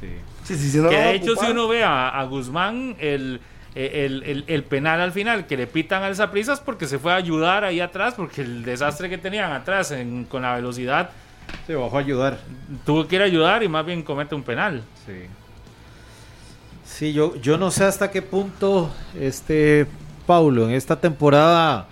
Sí. 0.00 0.08
Sí, 0.44 0.56
sí, 0.58 0.70
sí, 0.70 0.78
no 0.78 0.88
que 0.88 0.96
de 0.96 1.14
hecho, 1.14 1.36
si 1.36 1.46
uno 1.50 1.68
ve 1.68 1.84
a, 1.84 2.08
a 2.08 2.24
Guzmán, 2.24 2.96
el, 2.98 3.40
el, 3.76 4.22
el- 4.24 4.44
el 4.48 4.62
penal 4.64 5.00
al 5.00 5.12
final 5.12 5.46
que 5.46 5.56
le 5.56 5.66
pitan 5.68 6.02
al 6.02 6.16
Zaprisas 6.16 6.60
porque 6.60 6.86
se 6.86 6.98
fue 6.98 7.12
a 7.12 7.16
ayudar 7.16 7.64
ahí 7.64 7.80
atrás, 7.80 8.14
porque 8.14 8.42
el 8.42 8.64
desastre 8.64 9.08
que 9.08 9.18
tenían 9.18 9.52
atrás 9.52 9.92
en- 9.92 10.24
con 10.24 10.42
la 10.42 10.54
velocidad 10.56 11.10
Sí, 11.66 11.74
bajó 11.74 11.96
a 11.96 12.00
ayudar. 12.00 12.38
tuvo 12.84 13.06
que 13.06 13.16
ir 13.16 13.22
a 13.22 13.24
ayudar 13.26 13.62
y 13.62 13.68
más 13.68 13.86
bien 13.86 14.02
comete 14.02 14.34
un 14.34 14.42
penal. 14.42 14.82
Sí. 15.06 15.12
Sí, 16.96 17.12
yo, 17.12 17.36
yo 17.36 17.58
no 17.58 17.70
sé 17.70 17.84
hasta 17.84 18.10
qué 18.10 18.22
punto 18.22 18.90
este 19.20 19.86
Paulo 20.26 20.64
en 20.66 20.70
esta 20.70 20.98
temporada 20.98 21.88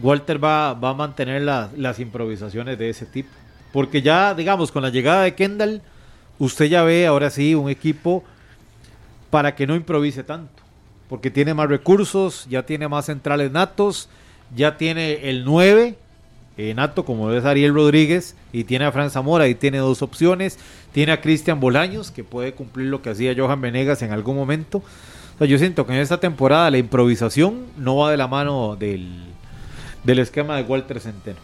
Walter 0.00 0.42
va, 0.42 0.72
va 0.72 0.90
a 0.90 0.94
mantener 0.94 1.42
la- 1.42 1.68
las 1.76 1.98
improvisaciones 1.98 2.78
de 2.78 2.88
ese 2.90 3.06
tipo. 3.06 3.30
Porque 3.72 4.02
ya, 4.02 4.34
digamos, 4.34 4.70
con 4.70 4.84
la 4.84 4.90
llegada 4.90 5.22
de 5.22 5.34
Kendall, 5.34 5.82
usted 6.38 6.66
ya 6.66 6.84
ve 6.84 7.08
ahora 7.08 7.28
sí 7.28 7.56
un 7.56 7.68
equipo 7.68 8.22
para 9.30 9.56
que 9.56 9.66
no 9.66 9.74
improvise 9.74 10.22
tanto. 10.22 10.62
Porque 11.08 11.28
tiene 11.32 11.52
más 11.52 11.68
recursos, 11.68 12.46
ya 12.48 12.64
tiene 12.64 12.86
más 12.86 13.06
centrales 13.06 13.50
natos, 13.50 14.08
ya 14.54 14.76
tiene 14.76 15.28
el 15.28 15.44
9 15.44 15.88
eh, 15.88 15.98
nato 16.74 17.04
como 17.04 17.32
es 17.32 17.44
Ariel 17.44 17.74
Rodríguez 17.74 18.34
y 18.52 18.64
tiene 18.64 18.86
a 18.86 18.92
Fran 18.92 19.10
Zamora 19.10 19.48
y 19.48 19.54
tiene 19.54 19.78
dos 19.78 20.02
opciones. 20.02 20.58
Tiene 20.92 21.12
a 21.12 21.20
Cristian 21.20 21.60
Bolaños 21.60 22.10
que 22.10 22.24
puede 22.24 22.54
cumplir 22.54 22.88
lo 22.88 23.02
que 23.02 23.10
hacía 23.10 23.34
Johan 23.36 23.60
Venegas 23.60 24.02
en 24.02 24.12
algún 24.12 24.36
momento. 24.36 24.78
O 24.78 25.38
sea, 25.38 25.46
yo 25.46 25.58
siento 25.58 25.86
que 25.86 25.92
en 25.92 26.00
esta 26.00 26.18
temporada 26.18 26.70
la 26.70 26.78
improvisación 26.78 27.66
no 27.76 27.96
va 27.96 28.10
de 28.10 28.16
la 28.16 28.26
mano 28.26 28.76
del, 28.76 29.24
del 30.02 30.18
esquema 30.18 30.56
de 30.56 30.62
Walter 30.62 31.00
Centeno. 31.00 31.38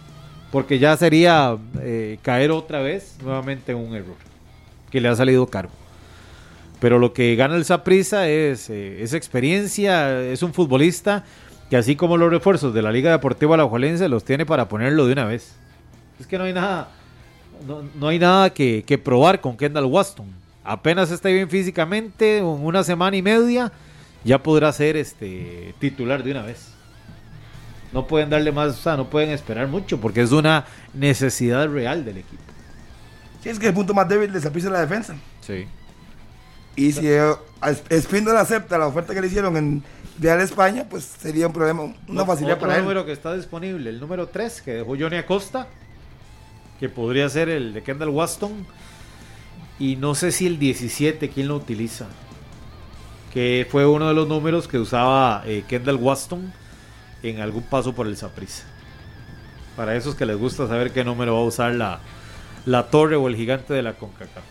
Porque 0.50 0.78
ya 0.78 0.96
sería 0.96 1.56
eh, 1.80 2.18
caer 2.22 2.50
otra 2.50 2.80
vez 2.80 3.16
nuevamente 3.22 3.72
en 3.72 3.78
un 3.78 3.94
error 3.94 4.16
que 4.90 5.00
le 5.00 5.08
ha 5.08 5.16
salido 5.16 5.46
caro. 5.46 5.68
Pero 6.80 6.98
lo 6.98 7.12
que 7.12 7.36
gana 7.36 7.56
el 7.56 7.64
Saprissa 7.64 8.28
es, 8.28 8.68
eh, 8.70 9.02
es 9.02 9.12
experiencia, 9.14 10.20
es 10.22 10.42
un 10.42 10.52
futbolista 10.52 11.24
que 11.72 11.78
así 11.78 11.96
como 11.96 12.18
los 12.18 12.28
refuerzos 12.28 12.74
de 12.74 12.82
la 12.82 12.92
Liga 12.92 13.10
Deportiva 13.12 13.54
Alajuelense 13.54 14.06
los 14.06 14.24
tiene 14.24 14.44
para 14.44 14.68
ponerlo 14.68 15.06
de 15.06 15.14
una 15.14 15.24
vez. 15.24 15.54
Es 16.20 16.26
que 16.26 16.36
no 16.36 16.44
hay 16.44 16.52
nada, 16.52 16.90
no, 17.66 17.80
no 17.94 18.08
hay 18.08 18.18
nada 18.18 18.50
que, 18.50 18.84
que 18.86 18.98
probar 18.98 19.40
con 19.40 19.56
Kendall 19.56 19.86
Waston. 19.86 20.26
Apenas 20.64 21.10
está 21.10 21.30
bien 21.30 21.48
físicamente, 21.48 22.36
en 22.36 22.44
una 22.44 22.84
semana 22.84 23.16
y 23.16 23.22
media 23.22 23.72
ya 24.22 24.42
podrá 24.42 24.70
ser 24.70 24.98
este 24.98 25.74
titular 25.78 26.22
de 26.22 26.32
una 26.32 26.42
vez. 26.42 26.74
No 27.90 28.06
pueden 28.06 28.28
darle 28.28 28.52
más, 28.52 28.78
o 28.78 28.82
sea, 28.82 28.98
no 28.98 29.08
pueden 29.08 29.30
esperar 29.30 29.66
mucho 29.66 29.98
porque 29.98 30.20
es 30.20 30.30
una 30.30 30.66
necesidad 30.92 31.70
real 31.70 32.04
del 32.04 32.18
equipo. 32.18 32.42
Sí, 33.42 33.48
es 33.48 33.58
que 33.58 33.68
el 33.68 33.72
punto 33.72 33.94
más 33.94 34.06
débil 34.06 34.30
de 34.30 34.42
Saprissa 34.42 34.66
es 34.66 34.72
la 34.74 34.80
defensa. 34.82 35.14
Sí. 35.40 35.64
Y 36.76 36.92
si 36.92 37.08
eh, 37.08 37.32
Espíndola 37.88 38.42
acepta 38.42 38.76
la 38.76 38.88
oferta 38.88 39.14
que 39.14 39.22
le 39.22 39.28
hicieron 39.28 39.56
en 39.56 39.82
Real 40.20 40.40
España, 40.40 40.86
pues 40.88 41.04
sería 41.04 41.46
un 41.46 41.52
problema, 41.52 41.94
una 42.06 42.24
facilidad 42.24 42.56
Otro 42.56 42.68
para 42.68 42.76
él. 42.78 42.82
número 42.82 43.04
que 43.04 43.12
está 43.12 43.34
disponible, 43.34 43.90
el 43.90 43.98
número 44.00 44.28
3 44.28 44.62
que 44.62 44.72
dejó 44.74 44.96
Johnny 44.98 45.16
Acosta, 45.16 45.68
que 46.78 46.88
podría 46.88 47.28
ser 47.28 47.48
el 47.48 47.72
de 47.72 47.82
Kendall 47.82 48.10
Waston. 48.10 48.66
Y 49.78 49.96
no 49.96 50.14
sé 50.14 50.30
si 50.30 50.46
el 50.46 50.58
17, 50.58 51.28
¿quién 51.30 51.48
lo 51.48 51.56
utiliza? 51.56 52.06
Que 53.32 53.66
fue 53.70 53.86
uno 53.86 54.06
de 54.08 54.14
los 54.14 54.28
números 54.28 54.68
que 54.68 54.78
usaba 54.78 55.42
eh, 55.46 55.64
Kendall 55.66 55.96
Waston 55.96 56.52
en 57.22 57.40
algún 57.40 57.62
paso 57.62 57.94
por 57.94 58.06
el 58.06 58.16
Saprissa. 58.16 58.64
Para 59.76 59.96
esos 59.96 60.14
que 60.14 60.26
les 60.26 60.36
gusta 60.36 60.68
saber 60.68 60.92
qué 60.92 61.02
número 61.04 61.34
va 61.34 61.40
a 61.40 61.44
usar 61.44 61.74
la, 61.74 62.00
la 62.66 62.90
torre 62.90 63.16
o 63.16 63.26
el 63.28 63.36
gigante 63.36 63.72
de 63.72 63.82
la 63.82 63.94
CONCACAF. 63.94 64.44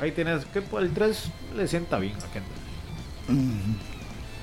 Ahí 0.00 0.12
tienes 0.12 0.44
que 0.46 0.62
el 0.78 0.90
3 0.92 1.30
le 1.56 1.68
sienta 1.68 1.98
bien 1.98 2.14
a 2.14 2.32
Kendall. 2.32 3.76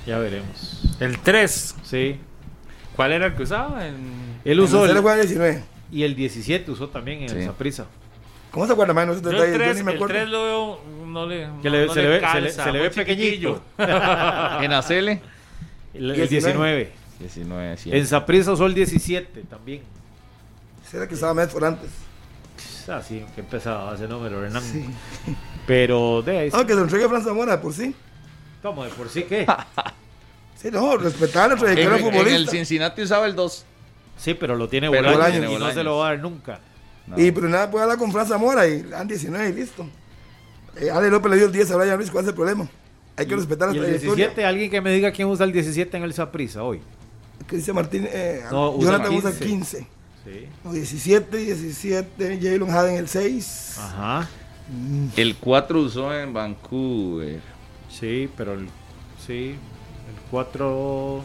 Ya 0.08 0.18
veremos. 0.18 0.96
El 1.00 1.18
3, 1.18 1.74
Sí. 1.82 2.18
¿cuál 2.96 3.12
era 3.12 3.26
el 3.26 3.34
que 3.34 3.42
usaba? 3.42 3.86
En- 3.86 4.40
Él 4.44 4.58
usó 4.60 4.86
el, 4.86 4.94
le 4.94 5.00
juega 5.00 5.16
19. 5.18 5.62
y 5.92 6.02
el 6.02 6.14
17 6.16 6.70
usó 6.70 6.88
también 6.88 7.22
en 7.22 7.28
Sí. 7.28 7.36
el 7.36 7.44
Saprissa. 7.44 7.86
¿Cómo 8.50 8.66
se 8.66 8.72
acuerda, 8.72 8.94
mano? 8.94 9.12
Yo 9.12 9.18
el 9.18 9.24
detalles, 9.24 9.54
3, 9.54 9.68
yo 9.68 9.74
ni 9.74 9.82
me 9.82 9.90
el 9.92 9.96
acuerdo. 9.98 10.14
3 10.14 10.28
lo 10.30 10.44
veo, 10.44 10.80
no 11.06 11.26
le, 11.26 11.48
Que 11.62 11.68
le- 11.70 11.86
no 11.86 11.92
se, 11.92 12.02
le 12.02 12.08
ve, 12.08 12.14
se, 12.20 12.20
le, 12.40 12.42
calza, 12.48 12.64
se 12.64 12.72
le 12.72 12.78
ve 12.80 12.88
muy 12.88 12.94
pequeñito. 12.96 13.62
En 13.78 14.72
Acele. 14.72 15.20
el, 15.92 16.10
el 16.12 16.28
19. 16.28 16.28
19. 16.28 16.92
19, 17.20 17.76
sí. 17.76 17.90
En 17.92 18.06
Saprissa 18.06 18.52
usó 18.52 18.64
el 18.66 18.74
17 18.74 19.42
también. 19.42 19.82
Será 20.90 21.06
que 21.06 21.14
estaba 21.14 21.34
Medford 21.34 21.64
antes. 21.64 21.90
Ah, 22.88 23.02
sí, 23.06 23.22
que 23.34 23.42
empezaba 23.42 23.94
ese 23.94 24.08
número, 24.08 24.42
Hernán. 24.42 24.62
Sí. 24.62 24.86
Pero 25.66 26.22
de 26.22 26.38
ahí. 26.38 26.50
No, 26.50 26.62
que 26.64 26.72
se 26.72 26.76
lo 26.76 26.84
entregue 26.84 27.04
a 27.04 27.08
Fran 27.10 27.22
Zamora, 27.22 27.60
por 27.60 27.74
sí. 27.74 27.94
¿Cómo? 28.62 28.82
¿De 28.84 28.90
por 28.90 29.08
sí 29.10 29.24
qué? 29.24 29.46
Sí, 30.60 30.68
no, 30.72 30.96
respetar 30.96 31.48
la 31.48 31.54
En, 31.54 31.60
trayectoria 31.60 31.98
en 31.98 32.04
el 32.04 32.12
futbolista. 32.12 32.50
Cincinnati 32.50 33.02
usaba 33.02 33.26
el 33.26 33.36
2. 33.36 33.64
Sí, 34.16 34.34
pero 34.34 34.56
lo 34.56 34.68
tiene 34.68 34.90
Pero 34.90 35.12
Bolaños 35.12 35.30
tiene 35.32 35.46
y 35.46 35.48
no 35.50 35.52
Bolaños. 35.54 35.74
se 35.74 35.84
lo 35.84 35.96
va 35.98 36.08
a 36.08 36.10
dar 36.10 36.20
nunca. 36.20 36.60
Y 37.16 37.30
pero 37.30 37.48
nada, 37.48 37.70
puede 37.70 37.84
hablar 37.84 37.98
con 37.98 38.12
Fran 38.12 38.26
Zamora 38.26 38.66
y 38.66 38.82
le 38.82 38.88
dan 38.90 39.06
19 39.08 39.48
y 39.48 39.52
listo. 39.52 39.86
Eh, 40.76 40.90
Ale 40.90 41.08
López 41.10 41.30
le 41.30 41.36
dio 41.38 41.46
el 41.46 41.52
10 41.52 41.70
a 41.70 41.76
Brian 41.76 41.96
Ruiz, 41.96 42.10
¿cuál 42.10 42.24
es 42.24 42.28
el 42.28 42.34
problema? 42.34 42.68
Hay 43.16 43.26
que 43.26 43.34
respetar 43.34 43.68
la 43.68 43.74
Y 43.74 43.78
el 43.78 43.84
trayectoria. 43.84 44.26
17, 44.26 44.44
alguien 44.44 44.70
que 44.70 44.80
me 44.80 44.92
diga 44.92 45.10
quién 45.12 45.28
usa 45.28 45.44
el 45.46 45.52
17 45.52 45.96
en 45.96 46.02
el 46.02 46.12
Saprissa 46.12 46.62
hoy. 46.62 46.80
Cristian 47.46 47.76
Martínez, 47.76 48.10
eh, 48.12 48.42
No, 48.50 48.70
usa 48.72 48.92
Jonathan 48.92 49.14
usa 49.16 49.30
15. 49.30 49.46
15. 49.46 49.78
Sí. 50.24 50.48
No, 50.64 50.72
17, 50.72 51.36
17, 51.36 52.38
Jalen 52.42 52.70
Haden 52.70 52.96
el 52.96 53.08
6. 53.08 53.76
Ajá. 53.78 54.28
El 55.16 55.36
4 55.36 55.80
usó 55.80 56.14
en 56.14 56.32
Vancouver. 56.34 57.40
Sí, 57.90 58.28
pero 58.36 58.52
el, 58.52 58.68
sí, 59.26 59.54
el 60.08 60.14
4... 60.30 61.22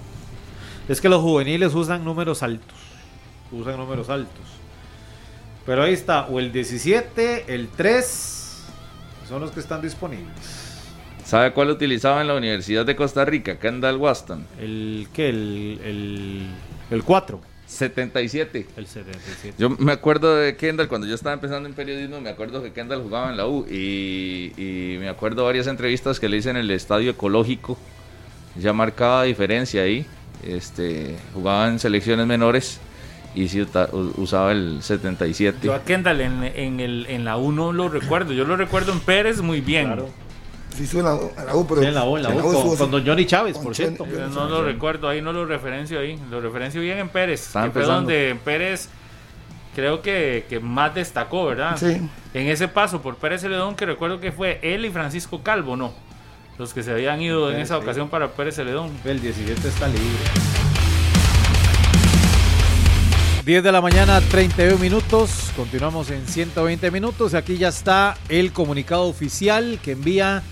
Es 0.90 1.00
que 1.00 1.10
los 1.10 1.22
juveniles 1.22 1.74
usan 1.74 2.04
números 2.04 2.44
altos. 2.44 2.78
Usan 3.52 3.78
números 3.78 4.10
altos. 4.10 4.44
Pero 5.66 5.84
ahí 5.84 5.94
está, 5.94 6.26
o 6.28 6.40
el 6.40 6.52
17, 6.52 7.54
el 7.54 7.70
3, 7.70 8.64
son 9.30 9.42
los 9.42 9.52
que 9.52 9.62
están 9.62 9.82
disponibles. 9.82 10.36
¿Sabe 11.24 11.54
cuál 11.54 11.70
utilizaba 11.70 12.20
en 12.20 12.28
la 12.28 12.36
Universidad 12.36 12.86
de 12.86 12.98
Costa 12.98 13.24
Rica? 13.24 13.58
Kendall 13.58 13.96
Waston. 13.96 14.46
El 14.60 15.08
que 15.14 15.30
el, 15.30 15.80
el, 15.86 16.48
el 16.92 17.04
4, 17.04 17.40
77. 17.66 18.68
el 18.76 18.88
77. 18.88 19.56
Yo 19.58 19.70
me 19.70 19.94
acuerdo 19.94 20.36
de 20.36 20.58
Kendall 20.58 20.90
cuando 20.90 21.08
yo 21.08 21.16
estaba 21.16 21.34
empezando 21.34 21.70
en 21.70 21.76
periodismo, 21.76 22.20
me 22.20 22.30
acuerdo 22.30 22.62
que 22.62 22.74
Kendall 22.74 23.02
jugaba 23.02 23.32
en 23.32 23.38
la 23.38 23.48
U 23.48 23.66
y, 23.70 24.52
y 24.58 24.98
me 25.00 25.08
acuerdo 25.08 25.46
varias 25.46 25.68
entrevistas 25.68 26.20
que 26.20 26.28
le 26.28 26.38
hice 26.38 26.50
en 26.50 26.58
el 26.58 26.70
estadio 26.72 27.12
ecológico. 27.12 27.78
Ya 28.56 28.74
marcaba 28.74 29.24
diferencia 29.24 29.82
ahí. 29.84 30.06
Este, 30.46 31.16
jugaba 31.34 31.68
en 31.70 31.80
selecciones 31.80 32.28
menores 32.28 32.80
y 33.34 33.48
sí 33.48 33.66
usaba 34.18 34.52
el 34.52 34.80
77. 34.82 35.60
Yo 35.64 35.74
a 35.74 35.84
Kendall 35.84 36.22
en, 36.22 36.44
en, 36.44 36.80
el, 36.80 37.06
en 37.10 37.24
la 37.26 37.38
U 37.38 37.52
no 37.52 37.72
lo 37.72 37.90
recuerdo. 37.90 38.34
Yo 38.34 38.44
lo 38.46 38.56
recuerdo 38.58 38.92
en 38.92 39.00
Pérez 39.00 39.42
muy 39.42 39.62
bien. 39.62 39.88
Claro. 39.88 40.10
Sí, 40.76 40.98
en 40.98 41.06
la, 41.06 41.14
U- 41.16 41.32
en 41.38 41.46
la 41.46 41.56
U, 41.56 41.68
pero. 41.68 41.82
Sí, 41.82 41.88
en 41.88 41.94
la 41.94 42.04
U, 42.04 42.18
en 42.18 42.24
la 42.24 42.30
U, 42.30 42.34
estuvo, 42.52 42.76
con, 42.78 42.92
don 42.92 43.06
Johnny 43.06 43.26
Chávez, 43.26 43.58
por 43.58 43.76
cierto. 43.76 44.06
Yo 44.08 44.28
no 44.28 44.50
lo 44.50 44.64
recuerdo, 44.64 45.08
ahí 45.08 45.22
no 45.22 45.32
lo 45.32 45.46
referencio 45.46 46.00
ahí. 46.00 46.20
Lo 46.32 46.42
referencio 46.42 46.82
bien 46.82 46.98
en 46.98 47.10
Pérez. 47.10 47.46
Que 47.46 47.52
fue 47.52 47.64
empezando. 47.66 47.94
donde 47.96 48.36
Pérez 48.44 48.90
creo 49.76 50.02
que, 50.02 50.46
que 50.50 50.60
más 50.60 50.94
destacó, 50.96 51.46
¿verdad? 51.46 51.78
Sí. 51.78 52.02
En 52.34 52.48
ese 52.48 52.68
paso 52.68 53.02
por 53.02 53.16
Pérez 53.18 53.42
Celedón, 53.42 53.76
que 53.76 53.86
recuerdo 53.86 54.20
que 54.20 54.32
fue 54.32 54.60
él 54.64 54.86
y 54.86 54.90
Francisco 54.90 55.42
Calvo, 55.44 55.76
¿no? 55.76 55.94
Los 56.58 56.74
que 56.74 56.84
se 56.84 56.92
habían 56.92 57.22
ido 57.22 57.52
en 57.52 57.60
esa 57.60 57.78
Sí. 57.78 57.84
ocasión 57.84 58.10
para 58.10 58.30
Pérez 58.32 58.56
Celedón. 58.56 58.92
El 59.06 59.22
17 59.22 59.68
está 59.68 59.88
libre. 59.88 60.04
10 63.46 63.64
de 63.64 63.72
la 63.72 63.82
mañana, 63.82 64.22
31 64.22 64.78
minutos. 64.78 65.52
Continuamos 65.56 66.10
en 66.12 66.26
120 66.28 66.92
minutos. 66.92 67.34
Aquí 67.34 67.58
ya 67.58 67.68
está 67.70 68.16
el 68.30 68.54
comunicado 68.54 69.04
oficial 69.06 69.80
que 69.84 69.92
envía 69.92 70.44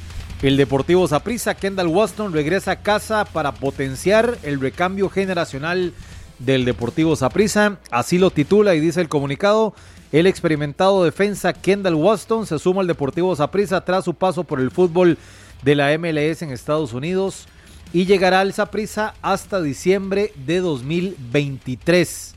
el 0.41 0.57
Deportivo 0.57 1.07
Saprissa. 1.07 1.53
Kendall 1.53 1.87
Waston 1.87 2.33
regresa 2.33 2.71
a 2.71 2.75
casa 2.81 3.23
para 3.25 3.53
potenciar 3.53 4.37
el 4.43 4.59
recambio 4.59 5.07
generacional 5.07 5.93
del 6.39 6.65
Deportivo 6.65 7.15
Saprissa. 7.15 7.77
Así 7.91 8.17
lo 8.17 8.31
titula 8.31 8.75
y 8.75 8.79
dice 8.81 8.99
el 8.99 9.07
comunicado. 9.07 9.73
El 10.11 10.27
experimentado 10.27 11.05
defensa 11.05 11.53
Kendall 11.53 11.95
Waston 11.95 12.45
se 12.45 12.59
suma 12.59 12.81
al 12.81 12.87
Deportivo 12.87 13.33
Saprissa 13.37 13.79
tras 13.85 14.03
su 14.03 14.13
paso 14.15 14.43
por 14.43 14.59
el 14.59 14.69
fútbol 14.69 15.17
de 15.61 15.75
la 15.75 15.97
MLS 15.97 16.41
en 16.41 16.51
Estados 16.51 16.93
Unidos 16.93 17.47
y 17.93 18.05
llegará 18.05 18.39
al 18.39 18.53
Saprissa 18.53 19.13
hasta 19.21 19.61
diciembre 19.61 20.31
de 20.45 20.59
2023. 20.59 22.35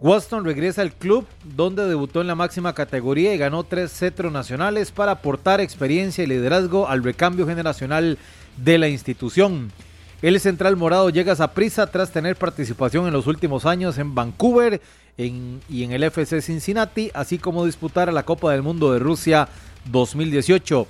Waston 0.00 0.44
regresa 0.44 0.82
al 0.82 0.92
club 0.92 1.26
donde 1.44 1.86
debutó 1.86 2.20
en 2.20 2.26
la 2.26 2.34
máxima 2.34 2.74
categoría 2.74 3.32
y 3.34 3.38
ganó 3.38 3.64
tres 3.64 3.92
cetros 3.92 4.32
nacionales 4.32 4.90
para 4.90 5.12
aportar 5.12 5.60
experiencia 5.60 6.24
y 6.24 6.26
liderazgo 6.26 6.88
al 6.88 7.02
recambio 7.02 7.46
generacional 7.46 8.18
de 8.56 8.78
la 8.78 8.88
institución. 8.88 9.72
El 10.20 10.40
central 10.40 10.76
morado 10.76 11.10
llega 11.10 11.32
a 11.32 11.36
Saprissa 11.36 11.86
tras 11.86 12.10
tener 12.10 12.36
participación 12.36 13.06
en 13.06 13.12
los 13.12 13.26
últimos 13.26 13.66
años 13.66 13.98
en 13.98 14.14
Vancouver 14.14 14.80
y 15.16 15.84
en 15.84 15.92
el 15.92 16.02
FC 16.02 16.42
Cincinnati, 16.42 17.10
así 17.14 17.38
como 17.38 17.64
disputar 17.64 18.12
la 18.12 18.24
Copa 18.24 18.52
del 18.52 18.62
Mundo 18.62 18.92
de 18.92 18.98
Rusia 18.98 19.48
2018. 19.90 20.86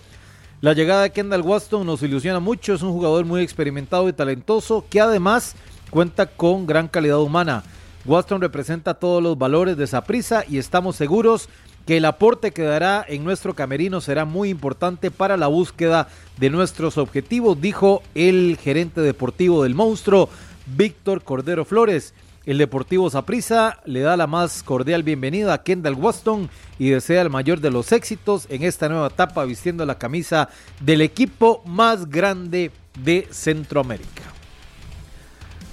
La 0.61 0.73
llegada 0.73 1.03
de 1.03 1.11
Kendall 1.11 1.43
Waston 1.43 1.87
nos 1.87 2.03
ilusiona 2.03 2.41
mucho, 2.41 2.75
es 2.75 2.83
un 2.83 2.93
jugador 2.93 3.25
muy 3.25 3.43
experimentado 3.43 4.09
y 4.09 4.13
talentoso 4.13 4.85
que 4.89 5.01
además 5.01 5.57
cuenta 5.91 6.27
con 6.27 6.67
gran 6.67 6.89
calidad 6.89 7.21
humana. 7.21 7.65
Waston 8.07 8.41
representa 8.41 8.95
todos 8.95 9.23
los 9.23 9.37
valores 9.37 9.77
de 9.77 9.87
Saprissa 9.87 10.45
y 10.49 10.59
estamos 10.59 10.97
seguros 10.97 11.49
que 11.87 11.99
el 11.99 12.05
aporte 12.07 12.53
que 12.53 12.63
dará 12.63 13.05
en 13.07 13.25
nuestro 13.25 13.55
camerino 13.55 14.01
será 14.01 14.25
muy 14.25 14.49
importante 14.49 15.11
para 15.11 15.37
la 15.37 15.49
búsqueda 15.49 16.09
de 16.39 16.49
nuestros 16.51 16.97
objetivos, 16.97 17.61
dijo 17.61 18.03
el 18.15 18.59
gerente 18.61 19.03
deportivo 19.03 19.63
del 19.63 19.75
monstruo, 19.75 20.31
Víctor 20.67 21.23
Cordero 21.23 21.65
Flores. 21.65 22.15
El 22.47 22.59
Deportivo 22.59 23.09
Saprissa 23.09 23.81
le 23.87 24.01
da 24.01 24.19
la 24.19 24.27
más 24.27 24.63
cordial 24.63 25.03
bienvenida 25.03 25.55
a 25.55 25.63
Kendall 25.63 25.95
Waston 25.95 26.51
y 26.79 26.91
desea 26.91 27.23
el 27.23 27.31
mayor 27.31 27.61
de 27.61 27.71
los 27.71 27.91
éxitos 27.91 28.47
en 28.51 28.65
esta 28.65 28.91
nueva 28.91 29.07
etapa 29.07 29.47
vistiendo 29.47 29.87
la 29.87 29.97
camisa 29.97 30.51
del 30.81 31.01
equipo 31.01 31.63
más 31.65 32.11
grande 32.11 32.71
de 33.03 33.27
Centroamérica. 33.31 34.25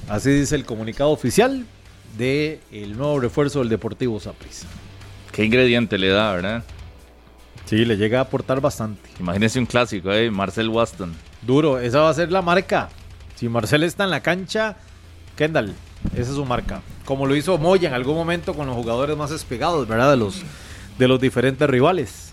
Así 0.07 0.29
dice 0.29 0.55
el 0.55 0.63
comunicado 0.63 1.09
oficial 1.09 1.65
del 2.17 2.61
el 2.71 2.97
nuevo 2.97 3.19
refuerzo 3.19 3.59
del 3.59 3.67
Deportivo 3.67 4.21
Saprissa. 4.21 4.67
¿Qué 5.33 5.43
ingrediente 5.43 5.97
le 5.97 6.07
da, 6.07 6.31
verdad? 6.31 6.63
Sí, 7.65 7.83
le 7.83 7.97
llega 7.97 8.19
a 8.19 8.21
aportar 8.23 8.61
bastante. 8.61 9.09
Imagínese 9.19 9.59
un 9.59 9.65
clásico, 9.65 10.09
¿eh? 10.13 10.31
Marcel 10.31 10.69
Waston. 10.69 11.13
Duro, 11.41 11.79
esa 11.79 11.99
va 11.99 12.09
a 12.09 12.13
ser 12.13 12.31
la 12.31 12.41
marca. 12.41 12.87
Si 13.35 13.49
Marcel 13.49 13.83
está 13.83 14.05
en 14.05 14.09
la 14.09 14.21
cancha, 14.21 14.77
Kendall, 15.35 15.73
esa 16.13 16.29
es 16.29 16.35
su 16.35 16.45
marca. 16.45 16.81
Como 17.05 17.25
lo 17.25 17.35
hizo 17.35 17.57
Moya 17.57 17.89
en 17.89 17.95
algún 17.95 18.15
momento 18.15 18.53
con 18.53 18.67
los 18.67 18.75
jugadores 18.75 19.17
más 19.17 19.29
despegados, 19.29 19.87
¿verdad? 19.87 20.11
De 20.11 20.17
los, 20.17 20.41
de 20.97 21.07
los 21.07 21.19
diferentes 21.19 21.69
rivales. 21.69 22.27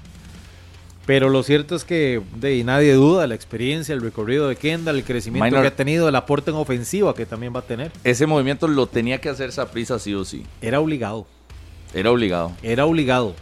Pero 1.06 1.30
lo 1.30 1.42
cierto 1.42 1.74
es 1.74 1.84
que 1.84 2.20
de, 2.36 2.62
nadie 2.64 2.92
duda 2.92 3.26
la 3.26 3.34
experiencia, 3.34 3.94
el 3.94 4.02
recorrido 4.02 4.46
de 4.48 4.56
Kendall, 4.56 4.96
el 4.96 5.04
crecimiento 5.04 5.46
Minor. 5.46 5.62
que 5.62 5.68
ha 5.68 5.74
tenido, 5.76 6.06
el 6.06 6.14
aporte 6.14 6.50
en 6.50 6.56
ofensiva 6.58 7.14
que 7.14 7.24
también 7.24 7.54
va 7.54 7.60
a 7.60 7.62
tener. 7.62 7.92
Ese 8.04 8.26
movimiento 8.26 8.68
lo 8.68 8.86
tenía 8.88 9.18
que 9.18 9.30
hacer 9.30 9.50
Saprissa 9.52 9.98
sí 9.98 10.12
o 10.12 10.24
sí. 10.26 10.44
Era 10.60 10.80
obligado. 10.80 11.26
Era 11.94 12.10
obligado. 12.10 12.52
Era 12.62 12.84
obligado. 12.84 13.34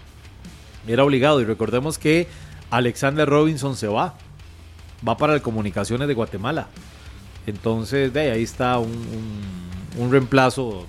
Era 0.86 1.02
obligado. 1.02 1.40
Y 1.40 1.44
recordemos 1.44 1.98
que 1.98 2.28
Alexander 2.70 3.28
Robinson 3.28 3.74
se 3.74 3.88
va. 3.88 4.14
Va 5.06 5.16
para 5.16 5.34
el 5.34 5.42
Comunicaciones 5.42 6.06
de 6.06 6.14
Guatemala. 6.14 6.68
Entonces, 7.48 8.12
de 8.12 8.30
ahí 8.30 8.44
está 8.44 8.78
un, 8.78 8.90
un- 8.92 9.65
un 9.96 10.10
reemplazo 10.12 10.86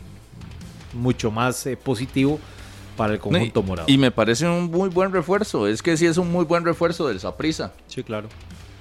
mucho 0.93 1.31
más 1.31 1.65
eh, 1.67 1.77
positivo 1.77 2.39
para 2.95 3.13
el 3.13 3.19
conjunto 3.19 3.59
No, 3.61 3.65
y- 3.65 3.69
morado. 3.69 3.87
Y 3.91 3.97
me 3.97 4.11
parece 4.11 4.47
un 4.47 4.71
muy 4.71 4.89
buen 4.89 5.11
refuerzo. 5.11 5.67
Es 5.67 5.81
que 5.81 5.97
sí 5.97 6.05
es 6.05 6.17
un 6.17 6.31
muy 6.31 6.45
buen 6.45 6.65
refuerzo 6.65 7.07
del 7.07 7.19
Saprissa. 7.19 7.73
sí, 7.87 8.03
claro. 8.03 8.27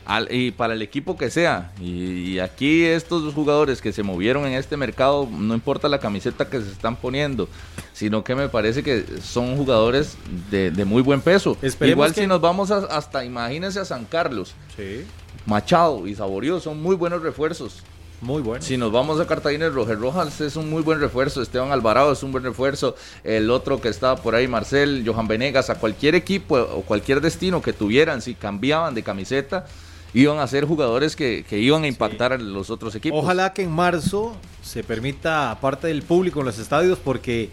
Al- 0.09 0.32
y 0.32 0.53
para 0.53 0.74
el 0.74 0.82
equipo 0.82 1.16
que 1.16 1.31
sea. 1.32 1.73
Y, 1.81 2.35
y 2.35 2.39
aquí 2.39 2.85
estos 2.85 3.24
dos 3.24 3.35
jugadores 3.35 3.82
que 3.82 3.93
se 3.93 4.05
movieron 4.05 4.47
en 4.47 4.53
este 4.53 4.77
mercado, 4.77 5.28
no 5.28 5.53
importa 5.53 5.89
la 5.89 5.98
camiseta 5.98 6.48
que 6.48 6.61
se 6.62 6.70
están 6.70 6.94
poniendo, 6.94 7.48
sino 7.93 8.23
que 8.23 8.36
me 8.36 8.48
parece 8.48 8.85
que 8.85 9.05
son 9.20 9.57
jugadores 9.57 10.16
de, 10.48 10.70
de 10.70 10.85
muy 10.85 11.03
buen 11.03 11.20
peso. 11.20 11.57
Esperemos 11.61 11.90
Igual 11.97 12.15
que- 12.15 12.20
si 12.20 12.27
nos 12.28 12.40
vamos 12.40 12.70
a- 12.70 12.86
hasta, 12.97 13.24
imagínense 13.24 13.81
a 13.81 13.85
San 13.85 14.05
Carlos, 14.05 14.55
Sí. 14.77 15.05
Machado 15.44 16.07
y 16.07 16.15
Saborío 16.15 16.61
son 16.61 16.81
muy 16.81 16.94
buenos 16.94 17.20
refuerzos. 17.23 17.82
Muy 18.22 18.40
bueno. 18.43 18.62
Si 18.64 18.76
nos 18.78 18.90
vamos 18.93 19.20
a 19.20 19.26
Cartagena, 19.26 19.68
Roger 19.68 19.98
Rojas 19.98 20.40
es 20.40 20.56
un 20.56 20.70
muy 20.70 20.82
buen 20.82 21.01
refuerzo. 21.01 21.43
Esteban 21.43 21.70
Alvarado 21.70 22.12
es 22.12 22.22
un 22.22 22.32
buen 22.32 22.43
refuerzo. 22.44 22.97
El 23.24 23.51
otro 23.51 23.80
que 23.80 23.88
estaba 23.88 24.16
por 24.16 24.34
ahí, 24.34 24.48
Marcel, 24.48 25.05
Johan 25.06 25.28
Venegas, 25.28 25.68
a 25.68 25.74
cualquier 25.74 26.14
equipo 26.14 26.56
o 26.56 26.82
cualquier 26.82 27.20
destino 27.20 27.60
que 27.60 27.72
tuvieran, 27.74 28.22
si 28.22 28.34
cambiaban 28.34 28.94
de 28.94 29.02
camiseta, 29.02 29.66
iban 30.14 30.38
a 30.38 30.47
ser 30.47 30.64
jugadores 30.64 31.14
que, 31.14 31.44
que 31.47 31.59
iban 31.59 31.84
a 31.84 31.88
impactar 31.88 32.32
a 32.32 32.38
los 32.38 32.70
otros 32.70 32.94
equipos. 32.94 33.22
Ojalá 33.22 33.52
que 33.52 33.62
en 33.62 33.70
marzo 33.70 34.34
se 34.62 34.82
permita, 34.82 35.51
aparte 35.51 35.88
del 35.88 36.02
público 36.02 36.40
en 36.40 36.47
los 36.47 36.59
estadios, 36.59 36.98
porque 36.98 37.51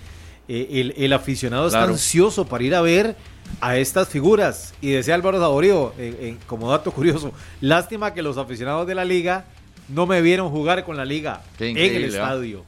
eh, 0.48 0.68
el, 0.72 0.94
el 0.96 1.12
aficionado 1.12 1.68
está 1.68 1.80
Claro. 1.80 1.94
ansioso 1.94 2.46
para 2.46 2.64
ir 2.64 2.74
a 2.74 2.82
ver 2.82 3.18
a 3.60 3.76
estas 3.78 4.08
figuras. 4.08 4.74
Y 4.82 4.92
decía 4.92 5.14
Álvaro 5.16 5.40
Saborío, 5.42 5.94
eh, 5.98 6.16
eh, 6.20 6.38
como 6.48 6.72
dato 6.72 6.92
curioso, 6.92 7.34
lástima 7.60 8.14
que 8.14 8.22
los 8.22 8.38
aficionados 8.38 8.88
de 8.88 8.96
la 8.96 9.04
liga 9.04 9.44
no 9.90 10.06
me 10.06 10.22
vieron 10.22 10.50
jugar 10.50 10.84
con 10.84 10.98
la 10.98 11.06
liga 11.06 11.42
Qué 11.58 11.70
en 11.70 11.78
el 11.78 12.04
¿ah? 12.06 12.08
estadio. 12.08 12.64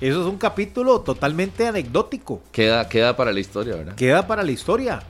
Eso 0.00 0.20
es 0.20 0.26
un 0.26 0.38
capítulo 0.38 1.00
totalmente 1.00 1.66
anecdótico. 1.66 2.40
Queda, 2.52 2.88
queda 2.88 3.16
para 3.16 3.32
la 3.32 3.40
historia, 3.40 3.74
¿verdad? 3.74 3.94
Queda 3.96 4.26
para 4.26 4.42
la 4.44 4.52
historia. 4.52 5.02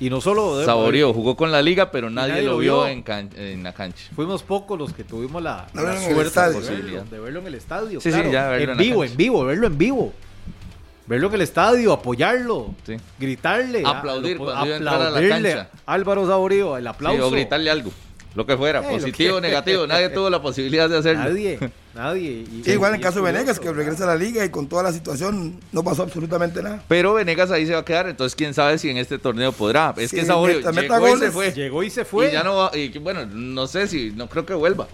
Y 0.00 0.10
no 0.10 0.20
solo... 0.20 0.64
Saborío 0.64 1.12
jugó 1.14 1.36
con 1.36 1.52
la 1.52 1.62
liga, 1.62 1.92
pero 1.92 2.10
nadie, 2.10 2.32
nadie 2.32 2.42
lo 2.44 2.52
lo 2.52 2.58
vio 2.58 2.86
en, 2.88 3.02
can- 3.04 3.30
en 3.36 3.62
la 3.62 3.72
cancha. 3.72 4.06
Fuimos 4.16 4.42
pocos 4.42 4.76
los 4.76 4.92
que 4.92 5.04
tuvimos 5.04 5.40
la, 5.40 5.68
No 5.72 5.82
la 5.82 6.00
suerte 6.00 6.40
de, 6.50 6.60
verlo, 6.60 7.04
de 7.04 7.20
verlo 7.20 7.40
en 7.40 7.46
el 7.46 7.54
estadio. 7.54 8.00
Sí, 8.00 8.10
sí, 8.10 8.18
ya 8.32 8.48
verlo 8.48 8.72
en 8.72 8.80
en 8.80 8.86
vivo, 8.88 9.04
en 9.04 9.16
vivo, 9.16 9.44
verlo 9.44 9.68
en 9.68 9.78
vivo. 9.78 10.12
Verlo 11.06 11.28
en 11.28 11.34
el 11.34 11.42
estadio, 11.42 11.92
apoyarlo, 11.92 12.74
Sí. 12.84 12.96
gritarle. 13.20 13.82
Aplaudir 13.86 14.34
a- 14.34 14.38
cuando 14.38 14.66
iba 14.66 14.76
a 14.76 14.80
la 14.80 14.92
aplaudirle 15.08 15.52
cancha. 15.54 15.70
Álvaro 15.86 16.26
Saborío, 16.26 16.76
el 16.76 16.84
Sí, 16.84 16.88
aplauso. 16.88 17.26
o 17.28 17.30
gritarle 17.30 17.70
algo. 17.70 17.92
Lo 18.34 18.44
que 18.46 18.56
fuera, 18.56 18.80
Eh, 18.80 18.88
positivo 18.98 19.34
o 19.36 19.40
que- 19.40 19.46
negativo. 19.48 19.86
Nadie 19.86 20.08
tuvo 20.08 20.28
la 20.28 20.42
posibilidad 20.42 20.88
de 20.90 20.98
hacerlo. 20.98 21.22
Nadie, 21.24 21.58
nadie. 21.94 22.30
Y- 22.50 22.62
Sí, 22.64 22.72
igual 22.72 22.90
en 22.90 22.96
el 22.96 23.00
caso 23.00 23.22
de 23.22 23.30
Venegas, 23.32 23.60
que 23.60 23.72
regresa 23.72 24.04
a 24.04 24.06
la 24.08 24.16
liga 24.16 24.44
y 24.44 24.48
con 24.48 24.68
toda 24.68 24.82
la 24.82 24.92
situación 24.92 25.60
no 25.70 25.84
pasó 25.84 26.02
absolutamente 26.02 26.60
nada. 26.62 26.82
Pero 26.88 27.14
Venegas 27.14 27.52
ahí 27.52 27.64
se 27.66 27.74
va 27.74 27.80
a 27.80 27.84
quedar, 27.84 28.08
entonces 28.08 28.34
quién 28.34 28.52
sabe 28.52 28.76
si 28.78 28.90
en 28.90 28.96
este 28.96 29.18
torneo 29.18 29.52
podrá. 29.52 29.94
Es 29.96 30.10
Sí, 30.10 30.16
que 30.16 30.24
Saborío 30.24 30.56
meta- 30.56 30.72
meta 30.72 30.98
llegó 30.98 31.16
y 31.16 31.18
se 31.20 31.30
fue. 31.30 31.52
Llegó 31.52 31.82
y 31.84 31.90
se 31.90 32.04
fue. 32.04 32.28
Y 32.28 32.32
ya 32.32 32.42
no 32.42 32.56
va, 32.56 32.70
y 32.76 32.90
que, 32.90 32.98
bueno, 32.98 33.24
no 33.26 33.66
sé 33.68 33.86
si, 33.86 34.10
no 34.10 34.28
creo 34.28 34.44
que 34.44 34.54
vuelva. 34.54 34.88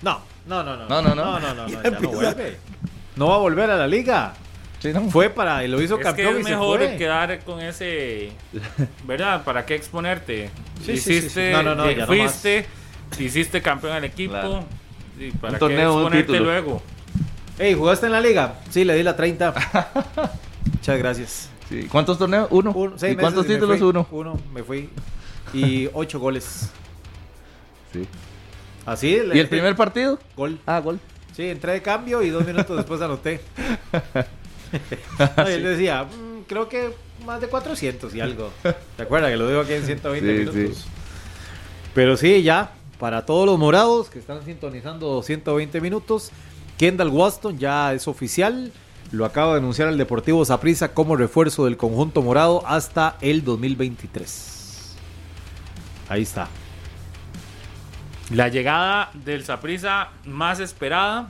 No, 0.00 0.22
no, 0.46 0.62
no, 0.64 0.76
no. 0.76 0.88
No, 0.88 1.02
no, 1.02 1.14
no. 1.14 1.14
No, 1.14 1.38
no, 1.40 1.54
no, 1.54 1.68
no, 1.68 1.82
ya 1.82 1.90
no 2.00 2.08
vuelve. 2.10 2.56
No 3.16 3.28
va 3.28 3.34
a 3.34 3.38
volver 3.38 3.70
a 3.70 3.76
la 3.76 3.86
liga. 3.86 4.32
Sí, 4.78 4.92
¿no? 4.92 5.08
Fue 5.10 5.30
para, 5.30 5.64
y 5.64 5.68
lo 5.68 5.80
hizo 5.80 5.94
Es 5.94 5.98
que 5.98 6.04
campeón 6.04 6.34
es 6.36 6.40
y 6.40 6.44
se 6.44 6.50
mejor 6.50 6.78
fue. 6.80 6.96
quedar 6.96 7.38
con 7.44 7.60
ese. 7.60 8.30
¿Verdad? 9.04 9.42
¿Para 9.42 9.64
qué 9.64 9.74
exponerte? 9.74 10.50
Sí, 10.84 10.96
sí, 10.96 10.98
sí, 10.98 11.12
hiciste, 11.14 11.48
sí. 11.48 11.52
No, 11.52 11.62
no, 11.62 11.74
no, 11.74 11.90
ya 11.90 11.98
no 12.00 12.06
fuiste, 12.06 12.66
hiciste 13.18 13.62
campeón 13.62 13.92
al 13.92 14.04
equipo. 14.04 14.32
Claro. 14.32 14.64
y 15.18 15.30
¿Para 15.32 15.52
Un 15.52 15.54
qué 15.54 15.58
torneo, 15.60 15.94
un 15.94 16.00
exponerte 16.02 16.32
título. 16.32 16.44
luego? 16.50 16.82
Ey, 17.58 17.74
¿jugaste 17.74 18.06
en 18.06 18.12
la 18.12 18.20
liga? 18.20 18.60
Sí, 18.70 18.84
le 18.84 18.94
di 18.94 19.02
la 19.02 19.16
30. 19.16 19.54
Muchas 20.72 20.98
gracias. 20.98 21.50
Sí. 21.68 21.84
¿Cuántos 21.90 22.18
torneos? 22.18 22.48
Uno. 22.50 22.70
Un- 22.72 22.98
seis 22.98 23.14
¿Y 23.14 23.16
cuántos 23.16 23.46
títulos? 23.46 23.78
fui. 23.78 23.88
Uno. 23.88 24.06
Uno, 24.10 24.40
me 24.52 24.62
fui. 24.62 24.90
Y 25.54 25.88
ocho 25.94 26.20
goles. 26.20 26.70
Sí. 27.92 28.06
Así. 28.84 29.08
¿Y 29.32 29.38
el 29.38 29.48
primer 29.48 29.74
partido? 29.74 30.18
Gol. 30.36 30.58
Ah, 30.66 30.78
gol. 30.80 31.00
Sí, 31.34 31.48
entré 31.48 31.72
de 31.72 31.82
cambio 31.82 32.22
y 32.22 32.30
dos 32.30 32.46
minutos 32.46 32.76
después 32.76 33.00
anoté. 33.00 33.40
No, 35.36 35.48
y 35.48 35.52
él 35.52 35.62
decía, 35.62 36.04
"Mm, 36.04 36.42
creo 36.48 36.68
que 36.68 36.92
más 37.24 37.40
de 37.40 37.46
400 37.48 38.12
y 38.14 38.20
algo. 38.20 38.50
¿Te 38.96 39.02
acuerdas 39.04 39.30
que 39.30 39.36
lo 39.36 39.48
digo 39.48 39.60
aquí 39.60 39.72
en 39.74 39.86
120 39.86 40.28
Sí, 40.32 40.38
minutos? 40.40 40.76
sí. 40.78 40.88
Pero 41.94 42.16
sí, 42.16 42.42
ya, 42.42 42.72
para 42.98 43.26
todos 43.26 43.46
los 43.46 43.58
morados 43.58 44.08
que 44.08 44.18
están 44.18 44.44
sintonizando 44.44 45.22
120 45.22 45.80
minutos, 45.80 46.30
Kendall 46.78 47.08
Waston 47.08 47.58
ya 47.58 47.92
es 47.92 48.08
oficial. 48.08 48.72
lo 49.12 49.24
acaba 49.24 49.52
de 49.52 49.58
anunciar 49.58 49.88
el 49.88 49.98
Deportivo 49.98 50.44
Saprissa 50.44 50.92
como 50.92 51.14
refuerzo 51.14 51.64
del 51.64 51.76
conjunto 51.76 52.22
morado 52.22 52.66
hasta 52.66 53.16
el 53.20 53.44
2023. 53.44 54.96
Ahí 56.08 56.22
está. 56.22 56.48
La 58.30 58.48
llegada 58.48 59.10
del 59.14 59.44
Saprissa 59.44 60.08
más 60.24 60.58
esperada, 60.58 61.28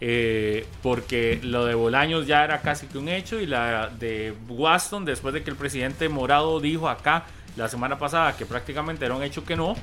eh, 0.00 0.66
porque 0.82 1.38
lo 1.42 1.66
de 1.66 1.74
Bolaños 1.74 2.26
ya 2.26 2.42
era 2.42 2.62
casi 2.62 2.86
que 2.86 2.96
un 2.96 3.08
hecho, 3.08 3.38
y 3.38 3.46
la 3.46 3.88
de 3.88 4.34
Waston, 4.48 5.04
después 5.04 5.34
de 5.34 5.42
que 5.42 5.50
el 5.50 5.56
presidente 5.56 6.08
Morado 6.08 6.58
dijo 6.60 6.88
acá 6.88 7.24
la 7.56 7.68
semana 7.68 7.98
pasada 7.98 8.34
que 8.34 8.46
prácticamente 8.46 9.04
era 9.04 9.14
un 9.14 9.22
hecho 9.22 9.44
que 9.44 9.56
no, 9.56 9.76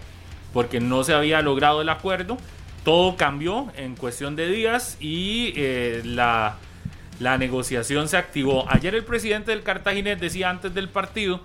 porque 0.53 0.79
no 0.79 1.03
se 1.03 1.13
había 1.13 1.41
logrado 1.41 1.81
el 1.81 1.89
acuerdo, 1.89 2.37
todo 2.83 3.17
cambió 3.17 3.71
en 3.75 3.95
cuestión 3.95 4.35
de 4.35 4.47
días 4.49 4.97
y 4.99 5.53
eh, 5.55 6.01
la, 6.03 6.57
la 7.19 7.37
negociación 7.37 8.07
se 8.07 8.17
activó. 8.17 8.65
Ayer 8.69 8.95
el 8.95 9.03
presidente 9.03 9.51
del 9.51 9.63
Cartaginés 9.63 10.19
decía 10.19 10.49
antes 10.49 10.73
del 10.73 10.89
partido 10.89 11.41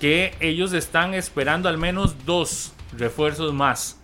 que 0.00 0.34
ellos 0.40 0.72
están 0.72 1.14
esperando 1.14 1.68
al 1.68 1.78
menos 1.78 2.26
dos 2.26 2.72
refuerzos 2.96 3.52
más 3.52 3.98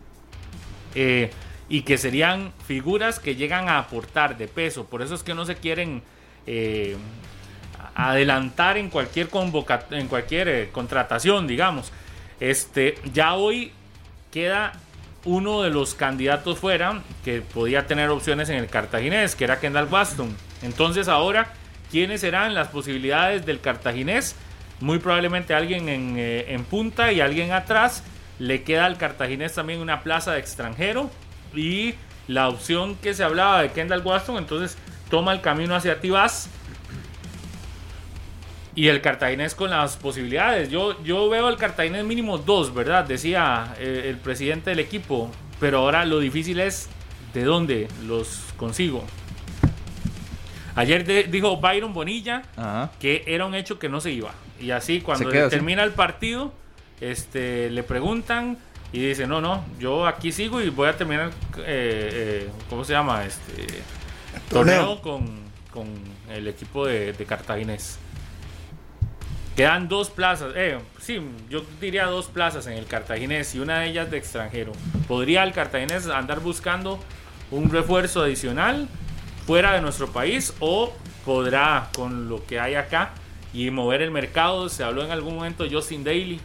eh, 0.94 1.31
y 1.69 1.82
que 1.82 1.98
serían 1.98 2.52
figuras 2.66 3.19
que 3.19 3.36
llegan 3.36 3.69
a 3.69 3.78
aportar 3.78 4.36
de 4.36 4.48
peso. 4.48 4.86
Por 4.86 5.02
eso 5.02 5.14
es 5.14 5.23
que 5.23 5.35
no 5.35 5.44
se 5.44 5.56
quieren 5.56 6.02
eh, 6.47 6.97
adelantar 7.94 8.78
en 8.78 8.89
cualquier 8.89 9.28
en 9.90 10.09
cualquier 10.09 10.70
contratación, 10.70 11.47
digamos. 11.47 11.93
Este, 12.40 12.97
ya 13.12 13.35
hoy 13.35 13.73
queda 14.33 14.73
uno 15.25 15.63
de 15.63 15.71
los 15.71 15.95
candidatos 15.95 16.59
fuera 16.59 17.01
que 17.25 17.43
podía 17.43 17.87
tener 17.87 18.11
opciones 18.11 18.49
en 18.49 18.57
el 18.57 18.67
cartaginés, 18.67 19.37
que 19.37 19.45
era 19.45 19.61
Kendall 19.61 19.87
Baston. 19.87 20.35
Entonces 20.63 21.07
ahora, 21.07 21.53
¿quiénes 21.91 22.23
serán 22.23 22.55
las 22.55 22.69
posibilidades 22.69 23.47
del 23.47 23.61
cartaginés? 23.61 24.35
Muy 24.81 24.99
probablemente 24.99 25.55
alguien 25.55 25.89
en, 25.89 26.17
en 26.19 26.65
punta 26.65 27.13
y 27.13 27.21
alguien 27.21 27.53
atrás 27.53 28.03
le 28.41 28.65
queda 28.65 28.87
al 28.87 28.99
cartaginés 28.99 29.55
también 29.55 29.79
una 29.79 30.03
plaza 30.03 30.33
de 30.33 30.41
extranjero 30.41 31.09
y 31.55 31.95
la 32.27 32.49
opción 32.49 32.97
que 32.97 33.15
se 33.15 33.23
hablaba 33.23 33.63
de 33.63 33.71
Kendall 33.71 34.03
Waston, 34.05 34.39
entonces 34.39 34.77
toma 35.11 35.33
el 35.33 35.41
camino 35.41 35.75
hacia 35.75 36.01
Tibás. 36.01 36.49
Y 38.74 38.89
el 38.89 39.01
cartaginés 39.03 39.55
con 39.55 39.70
las 39.70 39.97
posibilidades. 39.97 40.70
Yo, 40.70 41.03
yo 41.05 41.28
veo 41.28 41.47
al 41.47 41.57
cartaginés 41.59 42.05
mínimo 42.05 42.39
dos, 42.39 42.73
¿verdad? 42.73 43.05
Decía 43.05 43.74
eh, 43.78 44.07
el 44.09 44.16
presidente 44.16 44.70
del 44.70 44.78
equipo. 44.78 45.31
Pero 45.61 45.78
ahora 45.78 46.05
lo 46.05 46.19
difícil 46.19 46.59
es 46.59 46.89
de 47.35 47.44
dónde 47.44 47.89
los 48.07 48.40
consigo. 48.57 49.05
Ayer 50.74 51.05
de, 51.05 51.24
dijo 51.24 51.59
Byron 51.59 51.93
Bonilla 51.93 52.43
Ajá. 52.57 52.90
que 52.99 53.24
era 53.27 53.44
un 53.44 53.55
hecho 53.55 53.78
que 53.78 53.89
no 53.89 54.01
se 54.01 54.11
iba. 54.11 54.32
Y 54.59 54.70
así 54.70 55.01
cuando 55.01 55.28
queda 55.28 55.49
termina 55.49 55.82
el 55.85 55.93
partido, 55.93 56.53
este, 57.01 57.69
le 57.70 57.82
preguntan 57.82 58.57
y 58.93 59.01
dice, 59.01 59.27
no, 59.27 59.40
no, 59.40 59.65
yo 59.78 60.07
aquí 60.07 60.32
sigo 60.32 60.61
y 60.61 60.70
voy 60.70 60.89
a 60.89 60.97
terminar, 60.97 61.28
eh, 61.59 62.44
eh, 62.47 62.51
¿cómo 62.70 62.85
se 62.85 62.93
llama? 62.93 63.24
Este 63.24 63.82
torneo, 64.49 64.99
Torneo. 64.99 65.03
con, 65.03 65.31
con 65.70 65.89
el 66.31 66.49
equipo 66.49 66.86
de, 66.86 67.12
de 67.12 67.24
Cartaginés. 67.24 67.99
Quedan 69.57 69.87
dos 69.89 70.09
plazas, 70.09 70.53
eh, 70.57 70.79
sí, 71.01 71.20
yo 71.51 71.62
diría 71.81 72.07
dos 72.07 72.27
plazas 72.27 72.66
en 72.66 72.73
el 72.74 72.87
Cartaginés 72.87 73.55
y 73.55 73.59
una 73.61 73.81
de 73.81 73.89
ellas 73.91 74.11
de 74.11 74.16
extranjero. 74.16 74.73
¿Podría 75.07 75.43
el 75.45 75.53
Cartaginés 75.53 76.07
andar 76.07 76.41
buscando 76.41 76.99
un 77.51 77.69
refuerzo 77.70 78.23
adicional 78.23 78.89
fuera 79.47 79.74
de 79.74 79.83
nuestro 79.83 80.11
país 80.11 80.55
o 80.61 80.95
podrá 81.27 81.91
con 81.95 82.31
lo 82.31 82.45
que 82.47 82.59
hay 82.61 82.77
acá 82.77 83.11
y 83.53 83.70
mover 83.70 84.01
el 84.01 84.11
mercado? 84.11 84.70
Se 84.70 84.85
habló 84.85 85.05
en 85.05 85.11
algún 85.11 85.35
momento 85.35 85.66
Justin 85.70 86.03
Daly, 86.03 86.41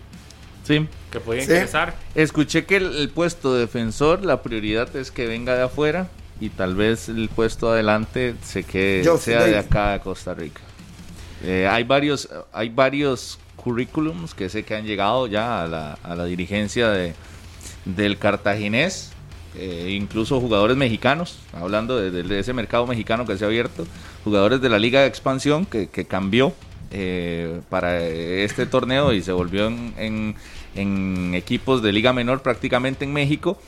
Sí. 0.66 0.86
que 1.10 1.22
podía 1.22 1.44
Sí. 1.44 1.52
interesar. 1.52 1.96
Escuché 2.14 2.66
que 2.66 2.76
el, 2.76 2.94
el 2.98 3.10
puesto 3.10 3.54
de 3.54 3.62
defensor, 3.62 4.26
la 4.26 4.44
prioridad 4.44 4.94
es 4.98 5.12
que 5.12 5.28
venga 5.28 5.56
de 5.56 5.64
afuera 5.64 6.10
y 6.42 6.50
tal 6.50 6.76
vez 6.76 7.08
el 7.08 7.30
puesto 7.30 7.72
adelante 7.72 8.36
se 8.44 8.66
quede, 8.66 9.08
Justin 9.08 9.34
sea 9.36 9.44
de 9.46 9.58
acá 9.58 9.94
de 9.94 10.02
Costa 10.02 10.34
Rica. 10.34 10.60
Eh, 11.44 11.68
hay 11.70 11.84
varios, 11.84 12.30
hay 12.54 12.70
varios 12.70 13.40
currículums 13.56 14.34
que 14.34 14.50
sé 14.50 14.64
que 14.64 14.76
han 14.76 14.86
llegado 14.86 15.28
ya 15.28 15.64
a 15.64 15.68
la, 15.68 15.94
a 16.04 16.16
la 16.16 16.26
dirigencia 16.26 16.90
de, 16.90 17.14
del 17.86 18.18
cartaginés, 18.18 19.12
eh, 19.56 19.90
incluso 20.00 20.40
jugadores 20.40 20.78
mexicanos, 20.78 21.40
hablando 21.54 21.98
de, 21.98 22.40
ese 22.40 22.54
mercado 22.54 22.86
mexicano 22.88 23.26
que 23.26 23.38
se 23.38 23.44
ha 23.44 23.48
abierto, 23.48 23.86
jugadores 24.24 24.62
de 24.62 24.70
la 24.70 24.80
Liga 24.80 25.02
de 25.02 25.08
Expansión 25.08 25.66
que, 25.66 25.88
que 25.88 26.06
cambió 26.06 26.54
eh, 26.92 27.62
para 27.70 28.00
este 28.02 28.66
torneo 28.66 29.14
y 29.14 29.22
se 29.22 29.32
volvió 29.32 29.68
en, 29.68 29.94
en- 29.98 30.36
en 30.76 31.34
equipos 31.34 31.82
de 31.82 31.92
Liga 31.92 32.14
Menor 32.14 32.44
prácticamente 32.44 33.04
en 33.04 33.12
México. 33.14 33.60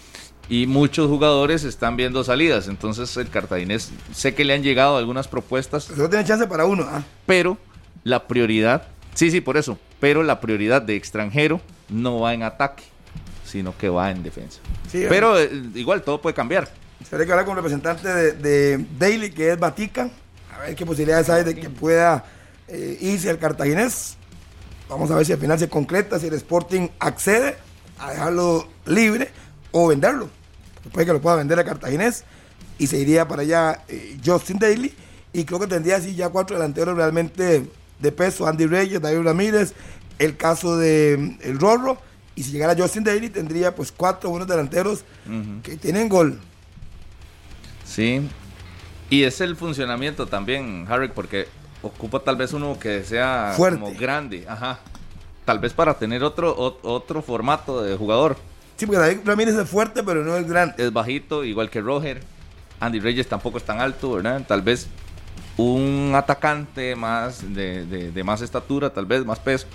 Y 0.50 0.66
muchos 0.66 1.08
jugadores 1.08 1.64
están 1.64 1.96
viendo 1.96 2.24
salidas. 2.24 2.68
Entonces 2.68 3.16
el 3.18 3.30
cartaginés, 3.30 3.92
sé 4.14 4.34
que 4.34 4.44
le 4.44 4.54
han 4.54 4.64
llegado 4.64 4.98
algunas 4.98 5.28
propuestas 5.28 5.84
Solo 5.84 6.10
tiene 6.10 6.26
chance 6.26 6.48
para 6.48 6.66
uno. 6.66 6.86
¿ah? 6.90 7.04
pero 7.26 7.58
la 8.04 8.28
prioridad, 8.28 8.88
sí, 9.14 9.30
sí, 9.30 9.42
por 9.42 9.58
eso, 9.58 9.78
pero 10.00 10.24
la 10.24 10.40
prioridad 10.42 10.82
de 10.82 10.96
extranjero 10.96 11.62
no 11.90 12.20
va 12.20 12.34
en 12.34 12.44
ataque, 12.44 12.84
sino 13.46 13.78
que 13.78 13.90
va 13.90 14.12
en 14.12 14.24
defensa. 14.24 14.60
Sí, 14.92 15.06
Pero 15.08 15.40
eh, 15.40 15.50
igual 15.76 16.02
todo 16.02 16.22
puede 16.22 16.34
cambiar. 16.34 16.70
Se 17.08 17.16
que 17.18 17.32
hablar 17.32 17.46
con 17.46 17.52
el 17.58 17.64
representante 17.64 18.08
de, 18.08 18.34
de 18.34 18.86
Daily, 18.98 19.32
que 19.32 19.52
es 19.52 19.60
Batica, 19.60 20.10
a 20.54 20.60
ver 20.62 20.76
qué 20.76 20.86
posibilidades 20.86 21.30
hay 21.30 21.44
de 21.44 21.56
que 21.56 21.70
pueda 21.70 22.26
eh, 22.68 22.98
irse 23.02 23.30
al 23.30 23.40
cartaginés. 23.40 24.18
Vamos 24.90 25.10
a 25.12 25.16
ver 25.16 25.26
si 25.26 25.32
al 25.32 25.40
final 25.40 25.58
se 25.60 25.70
concreta, 25.70 26.20
si 26.20 26.28
el 26.28 26.34
Sporting 26.34 26.90
accede 27.00 27.56
a 28.00 28.12
dejarlo 28.12 28.68
libre 28.86 29.30
o 29.72 29.88
venderlo. 29.88 30.30
Puede 30.92 31.06
que 31.06 31.14
lo 31.14 31.22
pueda 31.22 31.36
vender 31.36 31.60
al 31.60 31.66
cartaginés 31.66 32.24
y 32.78 32.88
se 32.88 32.98
iría 32.98 33.28
para 33.28 33.42
allá 33.42 33.84
eh, 33.88 34.18
Justin 34.26 34.60
Daly. 34.60 34.94
Y 35.34 35.44
creo 35.44 35.60
que 35.60 35.68
tendría 35.68 35.98
así 35.98 36.16
ya 36.16 36.30
cuatro 36.30 36.56
delanteros 36.58 36.96
realmente 36.96 37.70
de 38.00 38.12
peso: 38.12 38.48
Andy 38.48 38.66
Reyes, 38.66 39.02
David 39.02 39.22
Ramírez, 39.24 39.74
el 40.18 40.38
caso 40.38 40.78
de 40.78 41.18
mm, 41.20 41.48
el 41.48 41.60
Rorro. 41.60 41.98
Y 42.36 42.44
si 42.44 42.52
llegara 42.52 42.74
Justin 42.76 43.04
Daly, 43.04 43.30
tendría 43.30 43.76
pues 43.76 43.92
cuatro 43.92 44.30
buenos 44.30 44.48
delanteros 44.48 45.04
que 45.62 45.76
tienen 45.76 46.08
gol. 46.08 46.40
Sí. 47.86 48.22
Y 49.10 49.24
es 49.24 49.42
el 49.42 49.56
funcionamiento 49.56 50.28
también, 50.28 50.86
Harry, 50.90 51.10
porque 51.10 51.48
ocupa 51.82 52.20
tal 52.20 52.36
vez 52.38 52.54
uno 52.54 52.78
que 52.80 53.04
sea 53.04 53.54
Fuerte. 53.58 53.80
como 53.80 53.94
grande, 53.94 54.46
ajá. 54.48 54.80
Tal 55.46 55.60
vez 55.60 55.74
para 55.74 55.96
tener 55.98 56.24
otro 56.24 56.56
ot- 56.56 56.78
otro 56.84 57.22
formato 57.22 57.82
de 57.82 57.98
jugador. 57.98 58.38
Sí, 58.80 58.86
porque 58.86 59.00
David 59.02 59.20
Ramírez 59.26 59.56
es 59.56 59.70
fuerte, 59.70 60.02
pero 60.04 60.24
no 60.24 60.38
es 60.38 60.48
grande. 60.48 60.76
Es 60.78 60.94
bajito, 60.94 61.44
igual 61.44 61.70
que 61.70 61.82
Roger. 61.82 62.22
Andy 62.80 63.02
Reyes 63.02 63.28
tampoco 63.28 63.58
es 63.58 63.66
tan 63.66 63.82
alto, 63.82 64.14
¿verdad? 64.14 64.42
Tal 64.48 64.62
vez 64.62 64.88
un 65.58 66.14
atacante 66.16 66.96
más 66.96 67.42
de, 67.54 67.86
de- 67.86 68.12
de 68.12 68.24
más 68.24 68.42
estatura, 68.42 68.90
tal 68.90 69.06
vez 69.06 69.26
más 69.26 69.38
peso, 69.40 69.68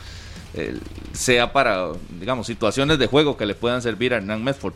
eh, 0.54 0.78
sea 1.12 1.52
para, 1.52 1.88
digamos, 2.18 2.46
situaciones 2.46 2.98
de 2.98 3.06
juego 3.06 3.36
que 3.36 3.44
le 3.44 3.54
puedan 3.54 3.82
servir 3.82 4.14
a 4.14 4.16
Hernán 4.16 4.42
Medford. 4.42 4.72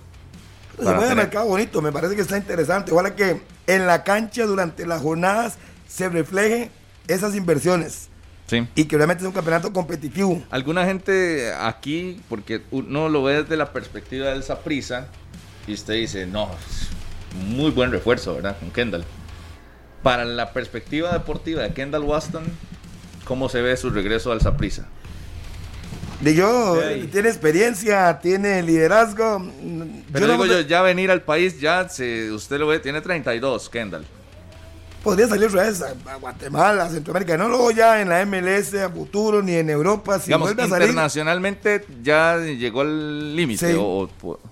Se 0.77 0.85
puede 0.93 1.15
mercado 1.15 1.47
bonito, 1.47 1.81
me 1.81 1.91
parece 1.91 2.15
que 2.15 2.21
está 2.21 2.37
interesante. 2.37 2.93
Ojalá 2.93 3.17
que 3.17 3.41
en 3.67 3.87
la 3.87 4.05
cancha 4.05 4.45
durante 4.45 4.85
las 4.87 5.01
jornadas 5.01 5.57
se 5.89 6.11
reflejen 6.11 6.71
esas 7.09 7.35
inversiones 7.35 8.11
Sí. 8.49 8.67
y 8.75 8.85
que 8.87 8.97
realmente 8.97 9.23
es 9.23 9.29
un 9.29 9.35
campeonato 9.35 9.73
competitivo. 9.75 10.43
Alguna 10.51 10.85
gente 10.87 11.53
aquí, 11.53 12.21
porque 12.31 12.63
uno 12.71 13.09
lo 13.11 13.23
ve 13.23 13.43
desde 13.43 13.57
la 13.59 13.73
perspectiva 13.75 14.29
del 14.31 14.43
Saprisa, 14.43 15.09
y 15.67 15.75
usted 15.75 15.95
dice, 15.95 16.27
no, 16.27 16.49
muy 17.47 17.71
buen 17.71 17.93
refuerzo, 17.93 18.35
¿verdad? 18.37 18.57
Con 18.59 18.71
Kendall. 18.71 19.05
Para 20.03 20.25
la 20.25 20.53
perspectiva 20.55 21.13
deportiva 21.13 21.63
de 21.63 21.75
Kendall 21.75 22.05
Waston, 22.05 22.45
¿cómo 23.25 23.51
se 23.51 23.61
ve 23.61 23.77
su 23.77 23.91
regreso 23.91 24.33
al 24.33 24.41
Saprisa? 24.41 24.87
De 26.23 26.35
yo, 26.35 26.81
ahí. 26.83 27.07
tiene 27.13 27.29
experiencia, 27.29 28.19
tiene 28.21 28.63
liderazgo. 28.63 29.47
Pero 30.13 30.27
no 30.27 30.33
digo 30.33 30.45
me- 30.45 30.51
yo, 30.51 30.61
ya 30.63 30.81
venir 30.83 31.11
al 31.11 31.23
país, 31.23 31.61
ya 31.61 31.89
se, 31.89 32.33
usted 32.33 32.59
lo 32.59 32.67
ve, 32.67 32.79
tiene 32.81 33.01
32, 33.03 33.69
Kendall. 33.69 34.05
Podría 35.09 35.29
salir 35.29 35.47
otra 35.49 35.63
vez 35.65 35.83
a, 35.83 36.17
Guatemala, 36.17 36.85
a 36.85 36.91
Centroamérica, 36.91 37.37
no 37.37 37.49
luego 37.49 37.71
ya 37.71 38.01
en 38.01 38.09
la 38.09 38.25
MLS 38.27 38.75
a 38.75 38.91
futuro 38.91 39.43
ni 39.43 39.55
en 39.55 39.71
Europa. 39.71 40.19
Si 40.19 40.27
Digamos, 40.27 40.49
vuelve 40.49 40.63
a 40.65 40.69
salir, 40.69 40.89
internacionalmente 40.89 41.85
ya 42.03 42.37
llegó 42.39 42.83
al 42.83 43.35
límite. 43.35 43.73
Sí. 43.73 43.77
o- 43.79 44.09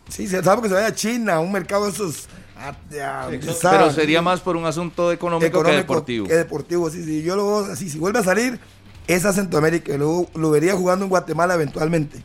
sí, 0.08 0.24
que 0.24 0.28
se 0.28 0.40
vaya 0.40 0.86
a 0.86 0.94
China, 0.94 1.40
un 1.40 1.52
mercado 1.52 1.84
de 1.84 1.90
esos. 1.90 2.26
a- 2.58 2.70
a- 2.70 3.28
pero 3.70 3.92
sería 3.92 4.22
más 4.22 4.40
por 4.40 4.56
un 4.56 4.64
asunto 4.64 5.12
económico, 5.12 5.62
que 5.62 5.72
deportivo. 5.72 6.26
que 6.26 6.34
deportivo, 6.34 6.88
sí, 6.90 7.04
sí. 7.04 7.22
Yo 7.22 7.36
lo 7.36 7.46
veo 7.46 7.72
así. 7.72 7.90
Si 7.90 7.98
vuelve 7.98 8.20
a 8.20 8.22
salir, 8.22 8.58
es 9.06 9.24
a 9.26 9.32
Centroamérica. 9.32 9.94
Luego 9.96 10.28
lo 10.34 10.50
vería 10.50 10.74
jugando 10.74 11.04
en 11.04 11.10
Guatemala 11.10 11.54
eventualmente. 11.54 12.22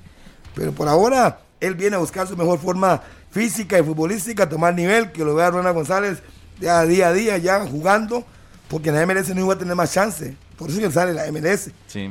Pero 0.55 0.71
por 0.71 0.87
ahora, 0.87 1.41
él 1.59 1.75
viene 1.75 1.97
a 1.97 1.99
buscar 1.99 2.27
su 2.27 2.37
mejor 2.37 2.59
forma 2.59 3.01
física 3.29 3.77
y 3.79 3.83
futbolística, 3.83 4.47
tomar 4.49 4.73
nivel, 4.73 5.11
que 5.11 5.23
lo 5.23 5.35
vea 5.35 5.49
Ronald 5.51 5.75
González 5.75 6.19
ya 6.61 6.85
día 6.85 7.09
a 7.09 7.13
día, 7.13 7.37
ya 7.37 7.65
jugando. 7.65 8.25
porque 8.67 8.89
en 8.89 8.95
la 8.95 9.05
MLS 9.05 9.35
no 9.35 9.41
iba 9.41 9.53
a 9.53 9.57
tener 9.57 9.75
más 9.75 9.93
chance. 9.93 10.35
Por 10.57 10.69
eso 10.69 10.79
es 10.79 10.87
que 10.87 10.93
sale 10.93 11.13
la 11.13 11.29
MLS. 11.31 11.71
Sí. 11.87 12.09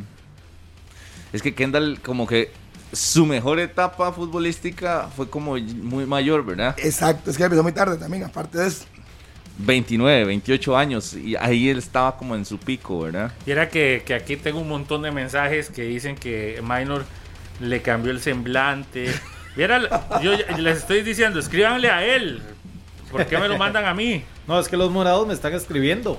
Es 1.32 1.40
que 1.40 1.54
Kendall, 1.54 2.00
como 2.02 2.26
que 2.26 2.52
su 2.92 3.24
mejor 3.24 3.60
etapa 3.60 4.12
futbolística 4.12 5.08
fue 5.16 5.30
como 5.30 5.56
muy 5.56 6.04
mayor, 6.04 6.44
¿verdad? 6.44 6.74
Exacto, 6.78 7.30
es 7.30 7.36
que 7.36 7.44
empezó 7.44 7.62
muy 7.62 7.72
tarde 7.72 7.96
también, 7.96 8.24
aparte 8.24 8.58
de 8.58 8.68
eso. 8.68 8.84
29, 9.58 10.24
28 10.24 10.76
años, 10.76 11.14
y 11.14 11.36
ahí 11.36 11.68
él 11.68 11.78
estaba 11.78 12.16
como 12.16 12.34
en 12.34 12.44
su 12.44 12.58
pico, 12.58 13.00
¿verdad? 13.00 13.32
Y 13.46 13.50
era 13.50 13.68
que, 13.68 14.02
que 14.04 14.14
aquí 14.14 14.36
tengo 14.36 14.60
un 14.60 14.68
montón 14.68 15.02
de 15.02 15.10
mensajes 15.10 15.70
que 15.70 15.82
dicen 15.82 16.16
que 16.16 16.60
Minor 16.62 17.04
le 17.60 17.82
cambió 17.82 18.10
el 18.10 18.20
semblante. 18.20 19.12
Viera, 19.56 20.20
yo 20.22 20.32
les 20.58 20.78
estoy 20.78 21.02
diciendo, 21.02 21.38
escríbanle 21.38 21.90
a 21.90 22.04
él. 22.04 22.42
¿Por 23.10 23.26
qué 23.26 23.38
me 23.38 23.48
lo 23.48 23.58
mandan 23.58 23.84
a 23.84 23.94
mí? 23.94 24.24
No, 24.50 24.58
es 24.58 24.66
que 24.68 24.76
los 24.76 24.90
morados 24.90 25.26
me 25.28 25.32
están 25.32 25.54
escribiendo. 25.54 26.18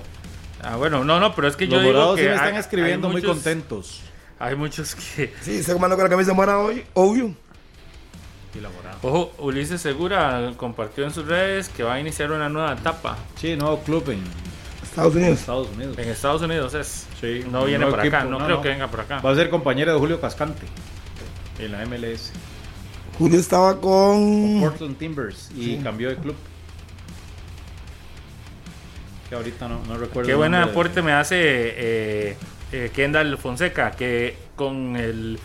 Ah, 0.64 0.78
bueno, 0.78 1.03
no, 1.03 1.20
no, 1.20 1.36
pero 1.36 1.49
es 1.49 1.58
que 1.58 1.68
yo 1.68 1.76
Los 1.76 1.84
digo 1.84 1.94
morados 1.95 2.16
que 2.16 2.22
sí 2.22 2.28
me 2.30 2.34
están 2.36 2.48
hay- 2.48 2.53
hay 2.53 2.60
escribiendo 2.62 3.08
muy 3.10 3.22
muchos- 3.22 3.36
contentos. 3.36 4.02
Hay 4.40 4.56
muchos 4.56 4.95
que... 4.95 5.34
Sí, 5.41 5.62
se 5.62 5.74
comando 5.74 5.98
con 5.98 6.06
la 6.06 6.10
camisa 6.10 6.34
morada 6.34 6.60
hoy, 6.60 6.84
obvio. 6.94 7.36
Ojo, 9.02 9.34
Ulises 9.40 9.82
Segura 9.82 10.53
compartió 10.56 11.03
en 11.03 11.12
sus 11.12 11.26
redes 11.26 11.68
que 11.68 11.84
va 11.84 11.95
a 11.95 11.99
iniciar 11.99 12.32
una 12.32 12.48
nueva 12.48 12.72
etapa. 12.74 13.18
Sí, 13.36 13.56
nuevo 13.58 13.80
club 13.80 14.10
en 14.12 14.24
Estados 14.82 15.14
Unidos. 15.16 15.40
Estados 15.40 15.68
Unidos. 15.76 15.98
En 15.98 16.10
Estados 16.10 16.41
Unidos 16.41 16.74
es. 16.74 17.08
Sí, 17.20 17.44
No 17.52 17.60
un 17.62 17.66
viene 17.68 17.80
nuevo 17.80 17.91
por 17.98 17.99
acá, 18.06 18.20
equipo, 18.20 18.32
no, 18.32 18.40
no, 18.40 18.45
creo 18.45 18.58
no. 18.58 18.64
que 18.64 18.70
venga 18.70 18.88
por 18.88 18.99
acá. 19.02 19.20
Va 19.20 19.32
a 19.32 19.36
ser 19.36 19.49
compañero 19.49 19.91
de 19.94 19.99
Julio 19.99 20.22
Cascante 20.22 20.66
en 21.60 21.72
la 21.74 21.86
MLS. 21.86 22.32
Julio 23.18 23.40
estaba 23.40 23.80
con. 23.82 24.60
Portland 24.62 24.98
Timbers 24.98 25.49
y 25.56 25.78
cambió 25.78 26.08
de 26.10 26.16
club. 26.16 26.36
Que 29.32 29.36
ahorita 29.38 29.70
no, 29.70 29.82
no 29.88 29.98
recuerdo. 29.98 30.28
Qué 30.28 30.36
buen 30.36 30.52
de- 30.52 30.58
aporte 30.58 31.02
me 31.02 31.14
hace 31.14 31.38
eh, 31.40 32.38
eh, 32.74 32.91
Kendall 32.94 33.38
Fonseca, 33.38 33.91
que 33.91 34.36
con 34.58 34.98
el, 34.98 35.40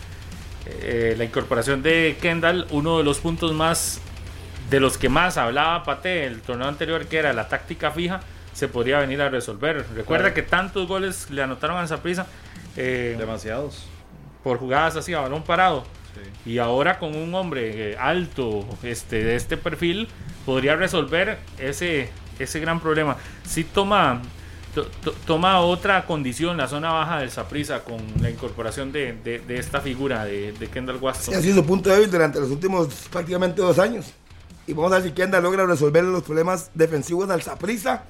eh, 0.67 1.15
la 1.17 1.23
incorporación 1.23 1.85
de 1.85 2.17
Kendall, 2.21 2.67
uno 2.73 2.99
de 2.99 3.05
los 3.05 3.21
puntos 3.21 3.53
más, 3.53 4.01
de 4.71 4.81
los 4.81 4.99
que 4.99 5.09
más 5.09 5.37
hablaba 5.37 5.85
Pate 5.85 6.27
el 6.27 6.41
torneo 6.43 6.67
anterior, 6.67 7.07
que 7.07 7.19
era 7.19 7.33
la 7.33 7.47
táctica 7.49 7.93
fija, 7.93 8.23
se 8.53 8.67
podría 8.67 8.99
venir 8.99 9.23
a 9.23 9.29
resolver. 9.29 9.87
Recuerda 9.95 10.25
Claro. 10.25 10.35
que 10.35 10.43
tantos 10.43 10.89
goles 10.89 11.31
le 11.31 11.43
anotaron 11.43 11.77
a 11.79 11.87
Zaprisa 11.87 12.27
Demasiados. 12.75 13.87
por 14.43 14.59
jugadas 14.59 14.97
así 14.97 15.15
a 15.15 15.21
balón 15.21 15.45
parado. 15.45 15.85
Y 16.45 16.59
ahora 16.59 16.99
con 16.99 17.15
un 17.15 17.33
hombre 17.37 17.97
alto 17.99 18.67
este, 18.83 19.23
de 19.23 19.37
este 19.37 19.57
perfil 19.57 20.09
podría 20.45 20.75
resolver 20.75 21.39
ese, 21.59 22.09
ese 22.39 22.61
gran 22.61 22.81
problema. 22.81 23.17
Si 23.47 23.65
toma, 23.65 24.23
to- 24.75 24.85
to- 25.03 25.13
toma 25.27 25.61
otra 25.61 26.05
condición 26.07 26.57
la 26.57 26.69
zona 26.69 26.93
baja 26.93 27.19
del 27.21 27.31
Saprisa 27.31 27.85
con 27.85 27.97
la 28.21 28.31
incorporación 28.31 28.93
de, 28.93 29.13
de- 29.15 29.59
esta 29.59 29.81
figura 29.81 30.25
de, 30.25 30.53
de 30.53 30.69
Kendall 30.69 30.99
Sí, 30.99 31.05
Waston. 31.05 31.35
ha 31.35 31.41
sido 31.41 31.57
su 31.57 31.65
punto 31.65 31.91
débil 31.91 32.11
durante 32.11 32.41
los 32.41 32.51
últimos 32.51 32.89
prácticamente 33.11 33.61
dos 33.63 33.79
años. 33.79 34.07
Y 34.67 34.73
vamos 34.73 34.93
a 34.93 34.97
ver 34.97 35.05
si 35.05 35.13
Kenda 35.13 35.41
logra 35.41 35.65
resolver 35.65 36.03
los 36.05 36.23
problemas 36.25 36.71
defensivos 36.75 37.31
al 37.31 37.41
Saprissa, 37.43 38.03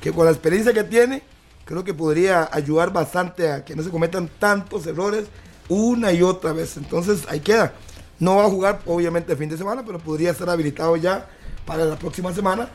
que 0.00 0.12
con 0.12 0.24
la 0.26 0.30
experiencia 0.32 0.72
que 0.72 0.84
tiene, 0.84 1.22
creo 1.64 1.82
que 1.82 1.92
podría 1.92 2.48
ayudar 2.52 2.92
bastante 2.92 3.50
a 3.50 3.64
que 3.64 3.74
no 3.74 3.82
se 3.82 3.90
cometan 3.90 4.28
tantos 4.38 4.86
errores 4.86 5.24
una 5.68 6.12
y 6.12 6.22
otra 6.22 6.52
vez. 6.52 6.76
Entonces 6.76 7.22
ahí 7.28 7.40
queda. 7.40 7.72
No 8.20 8.36
va 8.36 8.44
a 8.44 8.48
jugar 8.48 8.80
obviamente 8.86 9.32
el 9.32 9.38
fin 9.38 9.48
de 9.48 9.56
semana, 9.56 9.82
pero 9.84 9.98
podría 9.98 10.30
estar 10.30 10.48
habilitado 10.48 10.94
ya 10.96 11.26
para 11.66 11.84
la 11.84 11.96
próxima 11.96 12.32
semana 12.32 12.68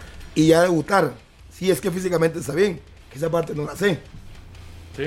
y 0.43 0.47
ya 0.47 0.61
debutar. 0.63 1.13
Si 1.51 1.69
es 1.69 1.81
que 1.81 1.91
físicamente 1.91 2.39
está 2.39 2.53
bien, 2.53 2.79
que 3.11 3.17
esa 3.17 3.29
parte 3.29 3.53
no 3.55 3.65
la 3.65 3.75
sé. 3.75 3.99
¿sí? 4.95 5.03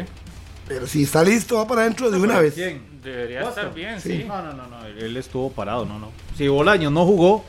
Pero 0.69 0.87
si 0.87 1.03
está 1.05 1.23
listo, 1.25 1.57
va 1.57 1.67
para 1.67 1.83
adentro 1.83 2.11
de 2.11 2.19
una 2.19 2.39
vez. 2.41 2.55
¿Quién? 2.55 3.01
Debería 3.03 3.43
Waston. 3.45 3.65
estar 3.65 3.75
bien, 3.75 4.01
Sí. 4.01 4.19
sí. 4.19 4.25
No, 4.25 4.43
no, 4.43 4.53
no, 4.53 4.67
no, 4.69 4.87
él 4.87 5.17
estuvo 5.17 5.51
parado, 5.51 5.85
no, 5.85 5.99
no. 5.99 6.11
Si 6.37 6.47
Bolaños 6.49 6.93
no 6.93 7.05
jugó, 7.05 7.45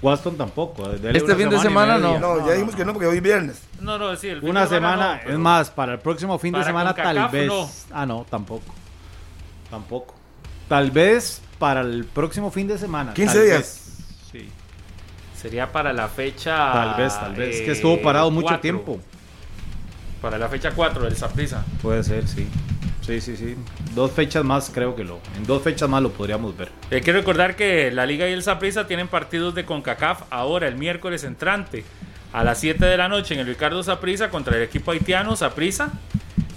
Waston 0.00 0.36
tampoco. 0.36 0.88
Dele 0.88 1.18
Este 1.18 1.34
fin 1.36 1.48
de 1.50 1.58
semana 1.58 1.98
no. 1.98 2.18
No, 2.18 2.46
ya 2.46 2.52
dijimos 2.54 2.74
que 2.74 2.84
no, 2.84 2.92
porque 2.92 3.06
hoy 3.06 3.16
es 3.18 3.22
viernes. 3.22 3.60
No, 3.80 3.98
no, 3.98 4.16
sí, 4.16 4.28
el 4.28 4.40
fin 4.40 4.48
Una 4.50 4.62
de 4.62 4.68
semana, 4.68 5.14
no, 5.14 5.20
pero- 5.22 5.32
es 5.34 5.38
más, 5.38 5.70
para 5.70 5.92
el 5.94 5.98
próximo 5.98 6.38
fin 6.38 6.54
de 6.54 6.64
semana 6.64 6.94
tal 6.94 7.28
vez. 7.28 7.48
no. 7.48 7.68
Ah, 7.92 8.06
no, 8.06 8.24
tampoco. 8.30 8.72
Tampoco. 9.70 10.14
Tal 10.68 10.90
vez 10.90 11.40
para 11.58 11.80
el 11.82 12.04
próximo 12.06 12.50
fin 12.50 12.66
de 12.66 12.78
semana. 12.78 13.12
15 13.14 13.34
tal 13.34 13.44
días. 13.44 13.58
vez. 13.58 13.80
Sí. 14.32 14.48
Sería 15.44 15.70
para 15.70 15.92
la 15.92 16.08
fecha. 16.08 16.72
Tal 16.72 16.94
vez, 16.96 17.20
tal 17.20 17.34
vez. 17.34 17.56
Es 17.56 17.60
que 17.60 17.68
eh, 17.68 17.72
estuvo 17.74 18.00
parado 18.00 18.30
mucho 18.30 18.46
cuatro. 18.46 18.62
tiempo. 18.62 18.98
Para 20.22 20.38
la 20.38 20.48
fecha 20.48 20.70
4 20.70 21.04
del 21.04 21.14
Saprisa. 21.16 21.62
Puede 21.82 22.02
ser, 22.02 22.26
sí. 22.26 22.48
Sí, 23.02 23.20
sí, 23.20 23.36
sí. 23.36 23.54
Dos 23.94 24.10
fechas 24.12 24.42
más 24.42 24.70
creo 24.72 24.96
que 24.96 25.04
lo. 25.04 25.20
En 25.36 25.44
dos 25.44 25.62
fechas 25.62 25.86
más 25.86 26.02
lo 26.02 26.12
podríamos 26.12 26.56
ver. 26.56 26.70
Hay 26.90 27.02
que 27.02 27.12
recordar 27.12 27.56
que 27.56 27.90
la 27.90 28.06
Liga 28.06 28.26
y 28.26 28.32
el 28.32 28.42
Saprissa 28.42 28.86
tienen 28.86 29.06
partidos 29.06 29.54
de 29.54 29.66
CONCACAF 29.66 30.22
ahora, 30.30 30.66
el 30.66 30.76
miércoles 30.76 31.24
entrante, 31.24 31.84
a 32.32 32.42
las 32.42 32.56
7 32.60 32.82
de 32.82 32.96
la 32.96 33.10
noche 33.10 33.34
en 33.34 33.40
el 33.40 33.46
Ricardo 33.46 33.82
Saprissa 33.82 34.30
contra 34.30 34.56
el 34.56 34.62
equipo 34.62 34.92
haitiano 34.92 35.36
Saprissa 35.36 35.92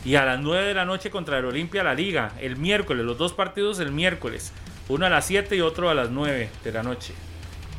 y 0.05 0.15
a 0.15 0.23
las 0.23 0.39
9 0.39 0.65
de 0.65 0.73
la 0.73 0.85
noche 0.85 1.09
contra 1.09 1.39
el 1.39 1.43
Olimpia 1.43 1.83
la 1.83 1.93
Liga, 1.93 2.31
el 2.39 2.55
miércoles, 2.55 3.05
los 3.05 3.17
dos 3.17 3.33
partidos 3.33 3.81
el 3.81 3.91
miércoles, 3.91 4.53
uno 4.87 5.05
a 5.07 5.09
las 5.09 5.25
7 5.25 5.57
y 5.57 5.59
otro 5.59 5.89
a 5.89 5.93
las 5.93 6.09
9 6.09 6.49
de 6.63 6.71
la 6.71 6.83
noche. 6.83 7.13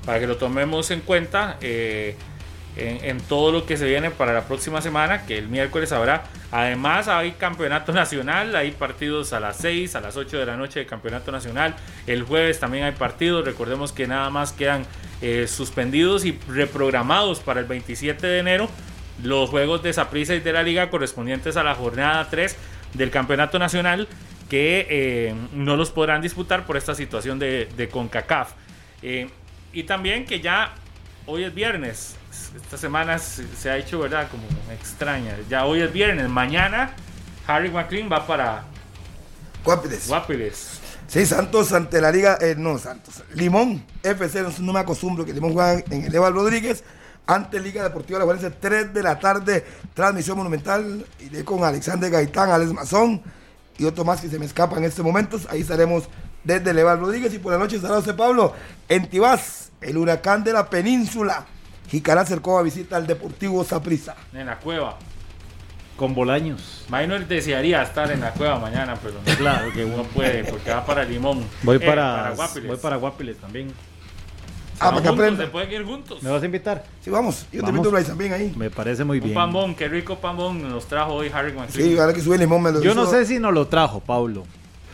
Para 0.09 0.21
que 0.21 0.27
lo 0.27 0.39
tomemos 0.39 0.91
en 0.91 1.03
cuenta 1.03 1.59
eh, 1.61 2.17
en, 2.79 3.21
todo 3.21 3.53
lo 3.53 3.67
que 3.67 3.77
se 3.77 3.85
viene 3.85 4.11
para 4.11 4.33
la 4.33 4.45
próxima 4.49 4.81
semana, 4.81 5.27
que 5.27 5.37
el 5.37 5.49
miércoles 5.49 5.93
habrá. 5.93 6.25
Además, 6.51 7.09
hay 7.09 7.33
campeonato 7.33 7.93
nacional, 7.93 8.57
hay 8.57 8.71
partidos 8.71 9.35
a 9.35 9.41
las 9.41 9.59
6, 9.59 9.97
a 9.97 10.01
las 10.01 10.17
8 10.17 10.39
de 10.39 10.47
la 10.47 10.57
noche 10.57 10.81
de 10.81 10.87
campeonato 10.87 11.31
nacional. 11.31 11.77
El 12.07 12.23
jueves 12.23 12.59
también 12.59 12.85
hay 12.85 12.93
partidos. 12.93 13.45
Recordemos 13.45 13.93
que 13.93 14.07
nada 14.07 14.31
más 14.31 14.53
quedan 14.53 14.87
eh, 15.21 15.47
suspendidos 15.47 16.25
y 16.25 16.39
reprogramados 16.49 17.41
para 17.41 17.61
el 17.61 17.67
27 17.67 18.27
de 18.27 18.39
enero 18.39 18.71
los 19.23 19.51
juegos 19.51 19.83
de 19.83 19.93
Saprissa 19.93 20.35
y 20.35 20.41
de 20.41 20.55
la 20.55 20.63
Liga 20.63 20.89
correspondientes 20.89 21.59
a 21.59 21.63
la 21.63 21.75
jornada 21.75 22.27
3 22.31 22.57
del 22.95 23.11
campeonato 23.11 23.59
nacional 23.59 24.09
que 24.49 24.87
eh, 24.89 25.35
no 25.53 25.77
los 25.77 25.91
podrán 25.91 26.23
disputar 26.23 26.65
por 26.65 26.79
esta 26.79 26.95
situación 26.95 27.39
de, 27.39 27.91
CONCACAF. 27.93 28.53
Y 29.73 29.85
también 29.85 30.25
que 30.25 30.41
ya 30.41 30.75
hoy 31.27 31.45
es 31.45 31.55
viernes. 31.55 32.17
Esta 32.57 32.77
semana 32.77 33.19
se, 33.19 33.71
ha 33.71 33.77
hecho, 33.77 34.01
¿verdad? 34.01 34.29
Como 34.31 34.45
extraña. 34.73 35.37
Ya 35.49 35.67
hoy 35.67 35.81
es 35.83 35.93
viernes. 35.93 36.29
Mañana 36.29 36.95
Harry 37.47 37.71
McLean 37.71 38.11
va 38.11 38.27
para 38.27 38.65
Guapiles. 39.65 40.09
Guapiles. 40.09 40.81
Sí, 41.07 41.25
Santos 41.25 41.73
ante 41.73 42.01
la 42.01 42.11
liga, 42.11 42.39
eh, 42.41 42.55
no, 42.57 42.79
Santos. 42.79 43.23
Limón 43.35 43.85
FC, 44.03 44.43
no, 44.43 44.51
no 44.61 44.73
me 44.73 44.81
acostumbro 44.81 45.25
que 45.25 45.33
Limón 45.33 45.53
juega 45.53 45.83
en 45.91 46.05
el 46.05 46.15
Eval 46.15 46.35
Rodríguez. 46.35 46.85
Ante 47.27 47.61
Liga 47.61 47.83
Deportiva 47.83 48.19
La 48.19 48.25
Juelense, 48.25 48.51
3 48.51 48.95
de 48.95 49.03
la 49.03 49.19
tarde, 49.19 49.65
transmisión 49.93 50.39
monumental. 50.39 51.05
Iré 51.21 51.45
con 51.45 51.63
Alexander 51.63 52.11
Gaitán, 52.11 52.51
Alex 52.51 52.73
Mazón 52.73 53.23
y 53.77 53.85
otro 53.85 54.05
más 54.05 54.21
que 54.21 54.29
se 54.29 54.39
me 54.39 54.47
escapa 54.47 54.79
en 54.79 54.85
estos 54.85 55.05
momentos. 55.05 55.47
Ahí 55.51 55.61
estaremos 55.61 56.09
desde 56.49 56.71
el 56.71 56.79
Eval 56.79 56.99
Rodríguez 56.99 57.33
y 57.35 57.39
por 57.39 57.53
la 57.53 57.59
noche 57.59 57.77
estará 57.77 57.97
José 57.97 58.15
Pablo 58.15 58.55
en 58.89 59.07
Tibás, 59.07 59.71
el 59.83 59.99
huracán 59.99 60.43
de 60.43 60.55
la 60.55 60.69
península. 60.71 61.45
Jicará 61.91 62.23
acercó 62.23 62.59
a 62.59 62.63
visita 62.63 62.97
al 62.97 63.07
Deportivo 63.07 63.63
Saprissa. 63.65 64.17
En 64.33 64.47
la 64.47 64.59
cueva. 64.59 64.97
Con 65.99 66.15
Bolaños. 66.15 66.87
Minor 66.91 67.27
desearía 67.27 67.83
estar 67.83 68.11
en 68.11 68.21
la 68.21 68.33
cueva 68.33 68.59
mañana, 68.59 68.97
pero 69.03 69.17
no, 69.27 69.35
Claro 69.37 69.71
que 69.75 69.85
no 69.85 70.05
puede 70.05 70.45
porque 70.45 70.71
va 70.71 70.87
para 70.87 71.05
Limón. 71.05 71.45
Voy 71.63 71.77
Eh, 71.77 71.81
para, 71.81 72.31
Guapiles. 72.31 72.69
voy 72.69 72.77
para 72.79 72.97
Guapiles 72.97 73.37
también. 73.37 73.71
Ah, 74.81 74.91
para 74.91 75.03
que 75.03 75.09
juntos, 75.09 75.13
aprenda. 75.25 75.45
Se 75.45 75.51
pueden 75.51 75.73
ir 75.73 75.85
juntos. 75.85 76.23
¿Me 76.23 76.31
vas 76.31 76.41
a 76.43 76.47
invitar? 76.47 76.85
Sí, 77.03 77.11
vamos. 77.11 77.43
Yo 77.53 77.61
te 77.61 77.67
Vamos. 77.73 77.87
invito 77.87 77.95
a 77.97 78.03
también 78.05 78.33
ahí. 78.33 78.55
Me 78.57 78.71
parece 78.71 79.05
muy 79.05 79.19
Un 79.19 79.25
bien. 79.25 79.35
pambón, 79.35 79.75
qué 79.75 79.89
rico 79.89 80.17
pambón 80.17 80.63
nos 80.67 80.87
trajo 80.87 81.13
hoy 81.15 81.31
Harry 81.35 81.53
McLean. 81.53 81.73
Sí, 81.73 81.99
ahora 81.99 82.15
que 82.15 82.23
sube 82.23 82.39
Limón 82.39 82.63
me 82.63 82.71
lo 82.73 82.81
Yo 82.81 82.95
no 82.95 83.05
sé 83.07 83.27
si 83.27 83.39
nos 83.39 83.53
lo 83.53 83.67
trajo, 83.67 84.01
Pablo. 84.01 84.45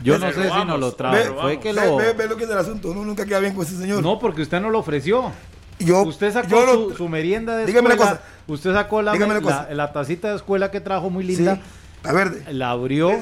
Yo 0.03 0.19
no 0.19 0.33
sé 0.33 0.51
si 0.51 0.65
nos 0.65 0.81
lo 0.81 0.93
trajo. 0.93 1.15
Ve, 1.17 1.25
Fue 1.41 1.61
que 1.61 1.73
lo. 1.73 1.97
ve, 1.97 2.13
ve 2.13 2.27
lo 2.29 2.37
que 2.37 2.45
es 2.45 2.51
el 2.51 2.59
asunto. 2.59 2.91
Uno 2.91 3.05
nunca 3.05 3.25
queda 3.25 3.39
bien 3.41 3.55
con 3.55 3.65
ese 3.65 3.77
señor. 3.79 4.03
No, 4.03 4.19
porque 4.19 4.43
usted 4.43 4.61
no 4.61 4.71
lo 4.71 4.79
ofreció. 4.81 5.31
yo, 5.79 6.03
Usted 6.03 6.33
sacó 6.33 6.49
yo 6.49 6.67
lo- 6.67 6.91
su, 6.91 6.97
su 6.97 7.09
merienda 7.09 7.57
de 7.57 7.67
Dígame 7.67 7.87
una 7.87 7.95
escuela. 7.95 8.19
cosa. 8.19 8.23
Usted 8.47 8.73
sacó 8.75 9.03
la, 9.03 9.13
Dígame 9.13 9.35
la, 9.35 9.41
cosa. 9.41 9.69
la 9.71 9.93
tacita 9.93 10.29
de 10.31 10.37
escuela 10.37 10.71
que 10.71 10.81
trajo 10.81 11.09
muy 11.11 11.25
Sí, 11.27 11.37
linda. 11.37 11.61
la 12.03 12.13
verde. 12.13 12.45
La 12.53 12.71
abrió. 12.71 13.13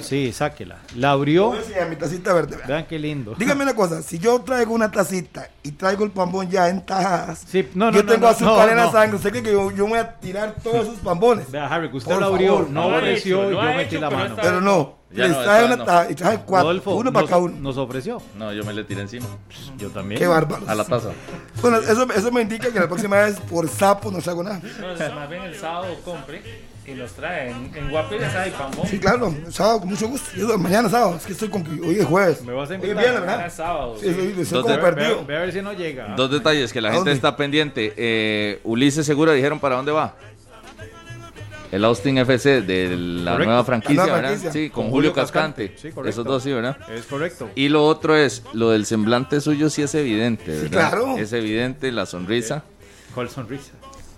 Sí, 0.00 0.32
sáquela. 0.32 0.78
La 0.96 1.12
abrió. 1.12 1.50
Voy 1.50 1.58
mi 1.88 1.96
tacita 1.96 2.32
verde. 2.34 2.56
vea. 2.56 2.66
Vean 2.66 2.86
qué 2.86 2.98
lindo. 2.98 3.34
Dígame 3.38 3.62
una 3.62 3.74
cosa, 3.74 4.02
si 4.02 4.18
yo 4.18 4.40
traigo 4.40 4.74
una 4.74 4.90
tacita 4.90 5.48
y 5.62 5.72
traigo 5.72 6.04
el 6.04 6.10
pambón 6.10 6.50
ya 6.50 6.68
en 6.68 6.84
tajadas, 6.84 7.44
Sí, 7.46 7.68
no, 7.74 7.86
no, 7.86 7.96
yo 7.96 8.02
no, 8.02 8.10
tengo 8.12 8.26
no, 8.26 8.32
azúcar 8.32 8.66
no, 8.66 8.70
en 8.72 8.76
la 8.76 8.84
no. 8.86 8.92
sangre, 8.92 9.16
usted 9.16 9.30
cree 9.30 9.42
que 9.44 9.52
yo, 9.52 9.70
yo 9.70 9.84
me 9.84 9.90
voy 9.90 9.98
a 10.00 10.14
tirar 10.18 10.56
todos 10.62 10.86
esos 10.88 10.98
pambones. 10.98 11.50
Vea, 11.50 11.66
Harry, 11.68 11.88
que 11.90 11.96
usted 11.98 12.10
Por 12.12 12.20
la 12.20 12.26
abrió, 12.26 12.54
favor. 12.56 12.70
no 12.70 12.86
ofreció 12.88 13.50
yo 13.50 13.62
metí 13.62 13.98
la 13.98 14.08
pero 14.08 14.20
mano. 14.20 14.36
Pero 14.42 14.60
no, 14.60 14.96
Ya 15.14 15.28
les 15.28 15.36
no, 15.36 15.42
una 15.42 15.76
no. 16.04 16.10
y 16.10 16.14
traje 16.14 16.38
cuatro, 16.44 16.68
Rodolfo, 16.68 16.94
uno 16.96 17.12
para 17.12 17.22
nos, 17.22 17.30
cada 17.30 17.42
uno. 17.42 17.56
nos 17.60 17.76
ofreció. 17.76 18.20
No, 18.36 18.52
yo 18.52 18.64
me 18.64 18.72
le 18.72 18.84
tiré 18.84 19.02
encima. 19.02 19.26
Yo 19.78 19.88
también. 19.90 20.18
Qué 20.18 20.26
bárbaro. 20.26 20.64
A 20.68 20.74
la 20.74 20.84
taza. 20.84 21.10
Bueno, 21.62 21.78
eso, 21.78 22.06
eso 22.12 22.32
me 22.32 22.42
indica 22.42 22.72
que 22.72 22.80
la 22.80 22.88
próxima 22.88 23.16
vez 23.22 23.38
por 23.40 23.68
sapo 23.68 24.10
no 24.10 24.18
traigo 24.18 24.42
nada. 24.42 24.60
Entonces, 24.62 25.14
más 25.14 25.28
bien 25.30 25.42
el 25.44 25.54
sábado 25.54 25.94
compre. 26.04 26.42
Y 26.86 26.92
nos 26.92 27.12
trae 27.12 27.50
en, 27.50 27.74
en 27.74 27.90
Guapiles 27.90 28.34
hay 28.34 28.50
pambón. 28.50 28.86
Sí, 28.86 28.98
claro, 28.98 29.34
sábado 29.48 29.80
con 29.80 29.88
mucho 29.88 30.06
gusto. 30.06 30.28
Yo, 30.36 30.58
mañana 30.58 30.90
sábado, 30.90 31.16
es 31.16 31.24
que 31.24 31.32
estoy 31.32 31.48
con 31.48 31.62
hoy 31.82 31.98
es 31.98 32.04
jueves. 32.04 32.42
Me 32.42 32.52
vas 32.52 32.68
a 32.68 32.74
Hoy 32.74 32.78
es 32.80 32.84
invitar. 32.84 32.96
viernes, 33.04 33.20
Mañana 33.20 33.30
¿verdad? 33.36 33.46
es 33.46 33.54
sábado. 33.54 33.96
Sí, 33.98 34.08
estoy, 34.08 34.42
estoy 34.42 34.62
como 34.62 34.74
Ve, 34.76 34.82
perdido. 34.82 35.24
ve 35.24 35.36
a 35.36 35.40
ver 35.40 35.52
si 35.54 35.62
no 35.62 35.72
llega. 35.72 36.14
Dos 36.14 36.30
detalles 36.30 36.74
que 36.74 36.82
la 36.82 36.90
¿A 36.90 36.92
gente 36.92 37.12
está 37.12 37.36
pendiente. 37.38 37.94
Eh, 37.96 38.60
Ulises 38.64 39.06
Segura 39.06 39.32
dijeron 39.32 39.60
para 39.60 39.76
dónde 39.76 39.92
va. 39.92 40.14
El 41.74 41.84
Austin 41.84 42.18
FC 42.18 42.62
de 42.62 42.96
la 42.96 43.32
Correcto. 43.32 43.44
nueva 43.50 43.64
franquicia, 43.64 43.94
La 43.96 44.02
nueva 44.04 44.16
¿verdad? 44.16 44.28
franquicia. 44.38 44.52
Sí, 44.52 44.70
con, 44.70 44.84
Con 44.84 44.90
Julio 44.92 45.10
Julio 45.10 45.22
Cascante. 45.22 45.62
Cascante. 45.70 45.88
Sí, 45.88 45.94
correcto. 45.94 46.10
Esos 46.10 46.24
dos 46.24 46.42
sí, 46.42 46.52
¿verdad? 46.52 46.76
Es 46.90 47.04
correcto. 47.06 47.50
Y 47.56 47.68
lo 47.68 47.84
otro 47.84 48.14
es, 48.16 48.42
lo 48.52 48.70
del 48.70 48.86
semblante 48.86 49.40
suyo 49.40 49.68
sí 49.70 49.82
es 49.82 49.94
evidente, 49.94 50.52
¿verdad? 50.52 50.70
claro. 50.70 51.18
Es 51.18 51.32
evidente 51.32 51.90
la 51.90 52.06
sonrisa. 52.06 52.62
¿Cuál 53.14 53.28
sonrisa? 53.28 53.72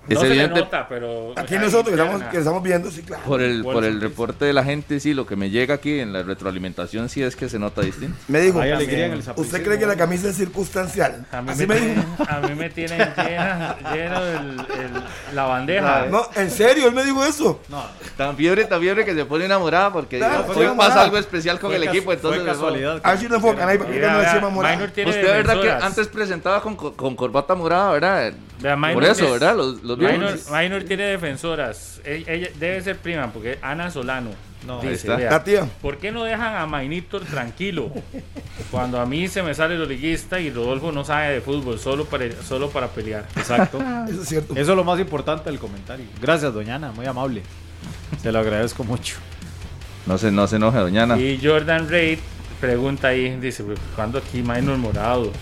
Es 0.08 0.14
no 0.14 0.20
se 0.20 0.28
le 0.28 0.34
evidente 0.34 0.60
nota, 0.60 0.86
pero... 0.88 1.32
Aquí 1.36 1.54
nosotros 1.56 1.94
que 1.94 2.00
estamos, 2.02 2.22
que 2.24 2.38
estamos 2.38 2.62
viendo, 2.62 2.90
sí, 2.90 3.02
claro. 3.02 3.22
por 3.24 3.40
el, 3.42 3.62
¿Cuál 3.62 3.74
por 3.74 3.84
el 3.84 4.00
reporte 4.00 4.44
de 4.44 4.52
la 4.52 4.64
gente, 4.64 5.00
sí, 5.00 5.14
lo 5.14 5.26
que 5.26 5.36
me 5.36 5.50
llega 5.50 5.74
aquí 5.74 5.98
en 6.00 6.12
la 6.12 6.22
retroalimentación 6.22 7.08
sí 7.08 7.22
es 7.22 7.36
que 7.36 7.48
se 7.48 7.58
nota 7.58 7.82
distinto. 7.82 8.16
Me 8.28 8.40
dijo, 8.40 8.60
Hay 8.60 8.70
alegría 8.70 9.06
en 9.06 9.12
el 9.12 9.22
¿usted 9.36 9.64
cree 9.64 9.78
que 9.78 9.86
la 9.86 9.96
camisa 9.96 10.28
es 10.28 10.36
circunstancial? 10.36 11.26
A 11.32 11.42
mí, 11.42 11.50
Así 11.50 11.66
me 11.66 11.74
me 11.74 11.80
dijo. 11.80 12.02
tienen, 12.02 12.28
a 12.28 12.40
mí 12.48 12.54
me 12.54 12.70
tienen 12.70 12.98
llena, 13.16 13.76
lleno 13.92 14.18
el, 14.26 14.60
el- 14.60 15.34
la 15.34 15.44
bandeja. 15.44 16.06
No, 16.10 16.22
en 16.36 16.50
serio, 16.50 16.88
él 16.88 16.94
me 16.94 17.04
dijo 17.04 17.24
eso. 17.24 17.60
No, 17.68 17.84
Tan 18.16 18.36
fiebre, 18.36 18.64
tan 18.64 18.80
fiebre 18.80 19.04
que 19.04 19.14
se 19.14 19.24
pone 19.24 19.44
enamorada 19.44 19.92
porque 19.92 20.18
Claro, 20.18 20.44
hoy 20.48 20.62
enamorada. 20.64 20.76
pasa 20.90 21.02
algo 21.04 21.18
especial 21.18 21.58
con 21.58 21.70
fue 21.70 21.76
el 21.76 21.84
equipo, 21.84 22.12
entonces 22.12 22.42
fue 22.42 22.50
casualidad. 22.50 23.00
A 23.02 23.10
ver 23.10 23.18
si 23.20 23.28
no 23.28 23.36
enfocan 23.36 23.68
ahí, 23.68 23.78
porque 23.78 24.00
no 24.00 24.18
decía 24.18 24.40
tiene 24.94 25.10
Usted, 25.10 25.22
¿verdad 25.26 25.60
que 25.60 25.70
antes 25.70 26.08
presentaba 26.08 26.62
con, 26.62 26.76
co- 26.76 26.92
con 26.94 27.14
corbata 27.16 27.54
morada, 27.54 27.92
verdad? 27.92 28.32
Por 28.92 29.04
eso, 29.04 29.24
es- 29.26 29.32
¿verdad? 29.32 29.56
Los, 29.56 29.82
los 29.96 30.10
Minor. 30.12 30.38
Minor 30.52 30.82
tiene 30.84 31.04
defensoras. 31.04 32.00
Ella, 32.04 32.32
ella 32.32 32.48
debe 32.58 32.80
ser 32.82 32.96
prima 32.96 33.32
porque 33.32 33.58
Ana 33.62 33.90
Solano 33.90 34.30
No, 34.66 34.80
dice, 34.80 34.94
está. 34.94 35.16
vea, 35.16 35.30
La 35.30 35.44
tía. 35.44 35.68
¿por 35.82 35.98
qué 35.98 36.12
no 36.12 36.24
dejan 36.24 36.56
a 36.56 36.66
Mainitor 36.66 37.24
tranquilo? 37.24 37.90
Cuando 38.70 39.00
a 39.00 39.06
mí 39.06 39.28
se 39.28 39.42
me 39.42 39.54
sale 39.54 39.74
el 39.76 39.88
liguista 39.88 40.40
y 40.40 40.50
Rodolfo 40.50 40.92
no 40.92 41.04
sabe 41.04 41.34
de 41.34 41.40
fútbol, 41.40 41.78
solo 41.78 42.04
para, 42.04 42.30
solo 42.42 42.70
para 42.70 42.88
pelear. 42.88 43.26
Exacto. 43.36 43.78
Eso 44.08 44.22
es 44.22 44.28
cierto. 44.28 44.52
Eso 44.54 44.70
es 44.72 44.76
lo 44.76 44.84
más 44.84 44.98
importante 45.00 45.50
del 45.50 45.58
comentario. 45.58 46.06
Gracias, 46.20 46.52
doñana, 46.52 46.92
muy 46.92 47.06
amable. 47.06 47.42
Se 48.22 48.30
lo 48.32 48.38
agradezco 48.38 48.84
mucho. 48.84 49.16
No 50.06 50.16
se, 50.18 50.30
no 50.30 50.46
se 50.46 50.56
enoje, 50.56 50.78
doñana. 50.78 51.18
Y 51.18 51.40
Jordan 51.42 51.88
Reid 51.88 52.18
pregunta 52.60 53.08
ahí, 53.08 53.36
dice, 53.40 53.64
¿cuándo 53.94 54.18
aquí 54.18 54.40
Minor 54.42 54.78
morado? 54.78 55.32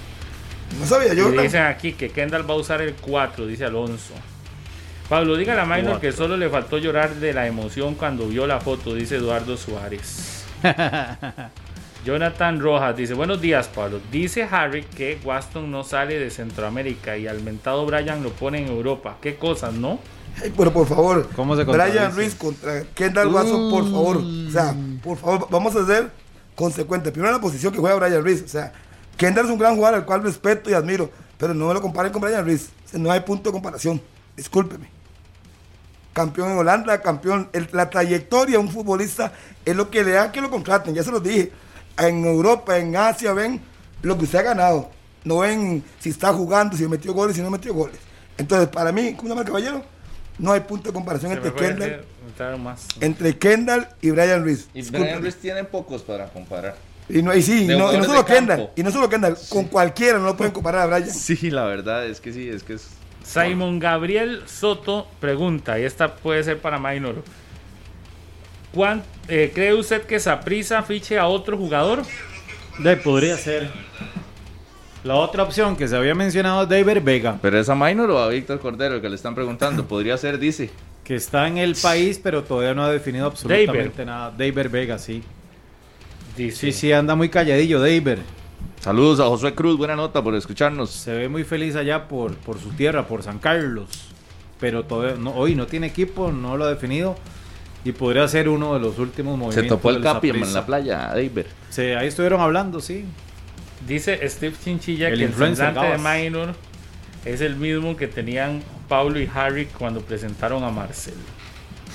No 0.81 0.87
sabía 0.87 1.15
yo. 1.15 1.33
Y 1.33 1.39
dicen 1.39 1.63
aquí 1.65 1.93
que 1.93 2.11
Kendall 2.11 2.49
va 2.49 2.55
a 2.55 2.57
usar 2.57 2.81
el 2.81 2.95
4, 2.95 3.47
dice 3.47 3.65
Alonso. 3.67 4.15
Pablo, 5.09 5.37
dígale 5.37 5.61
a 5.61 5.67
Minor 5.67 6.01
que 6.01 6.13
solo 6.13 6.37
le 6.37 6.49
faltó 6.49 6.79
llorar 6.79 7.15
de 7.17 7.35
la 7.35 7.47
emoción 7.47 7.95
cuando 7.95 8.27
vio 8.27 8.47
la 8.47 8.61
foto, 8.61 8.95
dice 8.95 9.17
Eduardo 9.17 9.57
Suárez. 9.59 10.45
Jonathan 12.07 12.61
Rojas 12.61 12.97
dice, 12.97 13.13
buenos 13.13 13.41
días 13.41 13.69
Pablo. 13.69 14.01
Dice 14.11 14.49
Harry 14.51 14.83
que 14.83 15.19
Waston 15.23 15.71
no 15.71 15.85
sale 15.85 16.19
de 16.19 16.31
Centroamérica 16.31 17.19
y 17.19 17.27
al 17.27 17.43
mentado 17.43 17.85
Brian 17.85 18.23
lo 18.23 18.31
pone 18.31 18.59
en 18.59 18.69
Europa. 18.69 19.19
¿Qué 19.21 19.37
cosas, 19.37 19.75
no? 19.75 19.99
Ay, 20.43 20.53
pero 20.57 20.73
por 20.73 20.87
favor, 20.87 21.29
¿Cómo 21.37 21.55
se 21.55 21.65
Brian? 21.65 22.15
Ruiz 22.15 22.35
contra 22.35 22.83
Kendall 22.95 23.29
Watson, 23.29 23.71
por 23.71 23.85
favor. 23.85 24.17
O 24.17 24.51
sea, 24.51 24.75
por 25.03 25.19
favor, 25.19 25.49
vamos 25.51 25.77
a 25.77 25.87
ser 25.87 26.11
consecuentes. 26.55 27.13
Primero 27.13 27.33
la 27.33 27.41
posición 27.41 27.73
que 27.73 27.79
juega 27.79 27.97
Brian 27.97 28.23
Ruiz. 28.23 28.43
O 28.43 28.49
sea, 28.49 28.73
Kendall 29.19 29.47
es 29.47 29.51
un 29.51 29.59
gran 29.59 29.77
jugador 29.77 29.99
al 30.01 30.07
cual 30.07 30.23
respeto 30.23 30.71
y 30.71 30.73
admiro, 30.73 31.11
pero 31.39 31.53
no 31.53 31.69
me 31.69 31.75
lo 31.75 31.83
comparen 31.83 32.11
con 32.11 32.23
Brian 32.23 32.45
Ruiz. 32.45 32.71
O 32.87 32.89
sea, 32.89 33.01
no 33.01 33.11
hay 33.11 33.21
punto 33.21 33.51
de 33.51 33.53
comparación. 33.53 34.01
Discúlpeme. 34.37 34.94
Campeón 36.15 36.53
en 36.53 36.59
Holanda, 36.59 37.03
campeón. 37.03 37.51
el- 37.53 37.69
la 37.73 37.91
trayectoria 37.91 38.53
de 38.57 38.59
un 38.65 38.71
futbolista 38.71 39.33
es 39.65 39.77
lo 39.77 39.91
que 39.91 40.03
le 40.03 40.13
da 40.13 40.33
que 40.33 40.41
lo 40.41 40.49
contraten. 40.49 40.95
Ya 40.95 41.03
se 41.03 41.11
los 41.11 41.23
dije. 41.23 41.53
En 41.99 42.25
Europa, 42.25 42.79
en 42.79 42.97
Asia, 42.97 43.33
ven 43.35 43.61
lo 44.03 44.17
que 44.17 44.25
usted 44.25 44.39
ha 44.39 44.43
ganado. 44.43 44.91
No 45.25 45.39
ven 45.41 45.85
si 46.01 46.11
está 46.11 46.33
jugando, 46.33 46.77
si 46.77 46.87
metió 46.89 47.13
goles, 47.13 47.37
si 47.37 47.43
no 47.43 47.51
metió 47.51 47.75
goles. 47.75 47.97
Entonces, 48.39 48.69
para 48.69 48.91
mí, 48.93 49.13
¿cómo 49.15 49.23
se 49.23 49.29
llama 49.29 49.41
el 49.43 49.47
caballero? 49.47 49.85
No 50.39 50.53
hay 50.53 50.61
punto 50.61 50.89
de 50.89 50.93
comparación 50.95 51.31
Se 51.33 51.37
entre 51.39 51.53
Kendall, 51.53 52.59
más. 52.59 52.87
entre 53.01 53.39
Kendall 53.39 53.89
y 54.01 54.11
Brian 54.11 54.43
Ruiz. 54.43 54.69
Y. 54.75 54.83
Brian 54.91 55.21
Ruiz 55.21 55.37
tiene 55.37 55.63
pocos 55.65 56.03
para 56.03 56.29
comparar. 56.29 56.75
Y 57.09 57.23
no, 57.23 57.35
y 57.35 57.43
sí, 57.43 57.67
no, 57.67 57.93
y 57.93 57.99
no 57.99 58.05
solo. 58.05 58.25
Kendall, 58.25 58.71
y 58.75 58.83
no 58.83 58.91
solo 58.91 59.09
Kendall, 59.09 59.37
con 59.49 59.65
cualquiera 59.67 60.19
no 60.19 60.25
lo 60.25 60.37
pueden 60.37 60.53
comparar 60.53 60.83
a 60.83 60.87
Brian. 60.99 61.11
Sí, 61.15 61.51
la 61.51 61.65
verdad 61.65 62.07
es 62.07 62.21
que 62.21 62.33
sí, 62.33 62.49
es 62.49 62.63
que 62.63 62.75
es... 62.75 62.89
Simon 63.25 63.79
Gabriel 63.79 64.43
Soto 64.47 65.09
pregunta, 65.19 65.79
y 65.81 65.83
esta 65.85 66.15
puede 66.15 66.45
ser 66.45 66.59
para 66.59 66.79
Minor. 66.79 67.25
¿Cuán- 68.73 69.03
eh, 69.29 69.51
¿Cree 69.55 69.73
usted 69.75 70.03
que 70.03 70.21
Saprisa 70.21 70.83
fiche 70.83 71.19
a 71.19 71.27
otro 71.27 71.57
jugador? 71.57 72.03
De, 72.79 72.97
podría 72.97 73.37
ser. 73.37 73.71
La 75.05 75.15
otra 75.17 75.43
opción 75.43 75.77
que 75.77 75.87
se 75.87 75.97
había 75.97 76.15
mencionado 76.15 76.63
es 76.63 76.69
David 76.69 77.03
Vega, 77.03 77.39
¿Pero 77.43 77.59
es 77.59 77.69
a 77.69 77.75
Minor 77.75 78.11
o 78.11 78.19
a 78.19 78.29
Víctor 78.29 78.59
Cordero 78.59 79.01
que 79.01 79.09
le 79.09 79.17
están 79.17 79.35
preguntando? 79.35 79.85
Podría 79.89 80.17
ser, 80.17 80.39
dice. 80.39 80.71
que 81.05 81.15
está 81.15 81.47
en 81.47 81.59
el 81.59 81.75
país, 81.77 82.19
pero 82.23 82.43
todavía 82.43 82.75
no 82.75 82.83
ha 82.83 82.91
definido 82.91 83.27
absolutamente 83.27 84.05
nada. 84.05 84.31
David 84.37 84.71
Vega, 84.71 84.99
sí. 84.99 85.23
Dice. 86.37 86.57
Sí, 86.57 86.73
sí, 86.73 86.93
anda 86.93 87.15
muy 87.15 87.29
calladillo, 87.29 87.81
David. 87.81 88.19
Saludos 88.85 89.19
a 89.19 89.25
Josué 89.25 89.55
Cruz, 89.55 89.79
buena 89.79 89.97
nota 89.97 90.23
por 90.23 90.35
escucharnos. 90.35 90.91
Se 90.91 91.11
ve 91.15 91.31
muy 91.31 91.43
feliz 91.43 91.75
allá 91.75 92.07
por, 92.07 92.35
por 92.37 92.61
su 92.61 92.69
tierra, 92.73 93.07
por 93.09 93.23
San 93.23 93.39
Carlos. 93.39 93.89
Pero 94.61 94.85
todavía 94.85 95.17
no, 95.19 95.31
hoy 95.31 95.55
no 95.55 95.67
tiene 95.67 95.87
equipo, 95.87 96.31
no 96.31 96.59
lo 96.59 96.67
ha 96.67 96.69
definido. 96.69 97.17
Y 97.83 97.93
podría 97.93 98.29
ser 98.29 98.47
uno 98.47 98.75
de 98.75 98.81
los 98.81 98.99
últimos 98.99 99.37
Se 99.37 99.39
movimientos. 99.39 99.79
topó 99.79 99.89
el 99.89 100.03
Capi 100.03 100.29
en 100.29 100.53
la 100.53 100.67
playa, 100.67 101.09
David. 101.15 101.47
Sí, 101.71 101.81
ahí 101.81 102.09
estuvieron 102.09 102.43
hablando, 102.43 102.79
sí. 102.83 103.07
Dice 103.89 104.21
Steve 104.29 104.55
Chinchilla 104.63 105.09
El 105.09 105.19
que 105.19 105.25
el 105.25 105.35
semblante 105.35 105.81
de. 105.81 105.97
Minor 105.99 106.55
es 107.25 107.41
el 107.41 107.57
mismo 107.57 107.97
que 107.97 108.07
tenían 108.07 108.63
Pablo 108.87 109.19
y 109.19 109.31
Harry 109.35 109.65
cuando 109.65 110.03
presentaron 110.03 110.63
a 110.63 110.71
Marcel. 110.71 111.15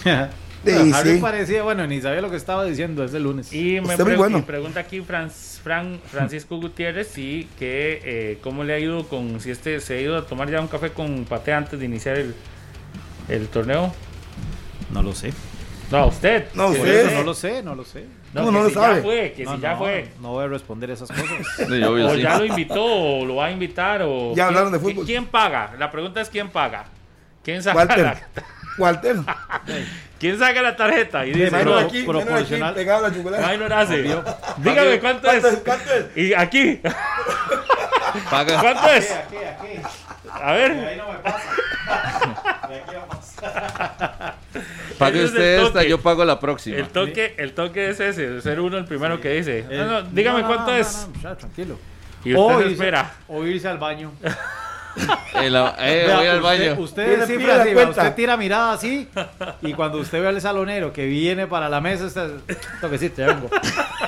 Sí, 0.66 0.72
Bueno, 0.74 0.94
Harry 0.98 1.14
sí. 1.16 1.22
parecía, 1.22 1.64
bueno, 1.64 1.88
ni 1.88 2.02
sabía 2.02 2.20
lo 2.20 2.30
que 2.30 2.36
estaba 2.36 2.66
diciendo 2.66 3.02
ese 3.06 3.18
lunes. 3.18 3.54
Y 3.54 3.80
me 3.80 3.92
Está 3.94 4.04
muy 4.04 4.12
pre- 4.12 4.18
bueno. 4.18 4.40
y 4.40 4.42
pregunta 4.42 4.82
aquí 4.82 5.00
Fran- 5.64 6.00
Fran- 6.00 6.00
Francisco 6.10 6.58
Gutiérrez 6.58 7.08
si 7.10 7.48
que 7.58 8.02
eh, 8.04 8.38
cómo 8.42 8.64
le 8.64 8.74
ha 8.74 8.80
ido 8.80 9.08
con 9.08 9.40
si 9.42 9.52
este 9.52 9.80
se 9.82 9.96
ha 9.98 10.02
ido 10.02 10.18
a 10.18 10.26
tomar 10.26 10.50
ya 10.50 10.62
un 10.62 10.68
café 10.68 10.92
con 10.92 11.26
Pate 11.26 11.54
antes 11.54 11.80
de 11.80 11.86
iniciar 11.86 12.18
el, 12.18 12.34
el 13.28 13.48
torneo. 13.48 13.94
No 14.92 15.04
lo 15.04 15.14
sé. 15.14 15.32
No, 15.92 15.98
a 16.00 16.06
usted. 16.06 16.48
No, 16.54 16.68
usted. 16.68 17.14
no 17.16 17.24
lo 17.24 17.34
sé, 17.34 17.64
no 17.64 17.74
lo 17.76 17.84
sé. 17.84 18.06
No, 18.34 18.46
¿Cómo 18.46 18.52
que 18.52 18.58
no 18.60 18.64
lo 18.66 18.70
sabe? 18.70 18.96
ya 18.98 19.02
fue, 19.02 19.34
que 19.36 19.44
no, 19.44 19.56
si 19.56 19.62
ya 19.62 19.72
no, 19.72 19.78
fue. 19.80 20.08
no 20.22 20.30
voy 20.34 20.44
a 20.46 20.48
responder 20.48 20.92
esas 20.92 21.10
cosas. 21.10 21.26
Sí, 21.58 21.84
obvio, 21.84 22.08
O 22.10 22.14
sí. 22.16 22.22
ya 22.22 22.38
lo 22.38 22.46
invitó 22.46 22.84
o 22.86 23.26
lo 23.26 23.36
va 23.38 23.48
a 23.48 23.52
invitar 23.52 24.02
o 24.04 24.30
Ya 24.30 24.34
¿quién- 24.36 24.48
hablaron 24.48 24.72
de 24.72 24.80
fútbol. 24.80 25.06
¿Quién 25.06 25.26
paga? 25.26 25.74
La 25.80 25.90
pregunta 25.92 26.22
es 26.22 26.30
quién 26.30 26.50
paga. 26.50 26.86
¿Quién 27.44 27.64
saca 27.64 27.78
Walter. 27.78 28.00
la, 28.04 28.22
Walter. 28.78 29.16
¿Quién 30.20 30.38
saca 30.38 30.62
la 30.62 30.76
tarjeta? 30.76 31.26
Y 31.26 31.32
dice, 31.32 31.50
no, 31.52 31.58
aquí, 31.58 31.66
menos 31.66 31.84
aquí, 31.84 32.04
proporcional. 32.04 32.74
pegado 32.74 33.06
a 33.06 33.10
la 33.10 33.16
chocolate. 33.16 33.48
Minor 33.48 33.74
hace. 33.74 33.98
Dígame 34.58 35.00
cuánto 35.00 35.22
¿Cuánto 35.28 35.48
es? 35.48 35.54
es. 35.54 35.60
¿Cuánto 35.64 35.94
es? 35.94 36.06
Y 36.18 36.34
aquí, 36.34 36.82
Paga. 38.30 38.60
¿cuánto 38.60 38.88
es? 38.90 39.12
Aquí, 39.12 39.36
aquí. 39.38 39.82
A 40.32 40.52
ver, 40.54 40.76
no 40.98 41.12
me 41.12 41.20
pasa. 41.20 41.50
De 42.70 42.76
aquí 42.76 42.96
vamos. 42.96 43.26
Pague 44.98 45.24
Ese 45.24 45.26
es 45.26 45.32
usted 45.32 45.64
esta, 45.68 45.84
yo 45.84 46.02
pago 46.02 46.26
la 46.26 46.40
próxima. 46.40 46.78
el 46.78 46.90
toque, 46.90 47.36
el 47.38 47.54
toque 47.54 47.90
es 47.90 48.00
ese, 48.00 48.30
de 48.30 48.42
ser 48.42 48.60
uno 48.60 48.78
el 48.78 48.86
primero 48.86 49.22
que 49.22 49.30
dice. 49.34 49.60
Eh, 49.70 49.78
No, 49.78 49.86
no, 49.86 50.02
dígame 50.04 50.42
no, 50.42 50.48
cuánto 50.48 50.72
no, 50.72 50.78
es. 50.78 51.08
no, 51.08 51.14
no, 51.16 51.22
ya, 51.24 51.36
tranquilo. 51.36 51.80
Y 52.26 52.36
usted 52.36 52.56
O 52.56 52.60
se 52.60 52.66
irse- 52.68 52.72
espera. 52.74 53.12
O 53.30 53.46
irse 53.46 53.68
al 53.70 53.78
baño. 53.78 54.12
Eh, 55.42 55.48
eh, 55.48 56.04
Vea, 56.06 56.18
voy 56.18 56.28
al 56.28 56.38
usted- 56.38 56.42
baño. 56.42 56.82
Usted, 56.82 57.18
la 57.18 57.24
así, 57.24 57.76
usted 57.90 58.14
tira 58.16 58.36
mirada 58.36 58.74
así 58.74 59.08
y 59.62 59.72
cuando 59.74 60.00
usted 60.00 60.22
ve 60.22 60.28
al 60.28 60.42
salonero 60.42 60.92
que 60.92 61.06
viene 61.06 61.48
para 61.48 61.70
la 61.70 61.80
mesa, 61.80 62.08
usted 62.08 62.32
toquecito, 62.82 63.26
vengo. 63.26 63.50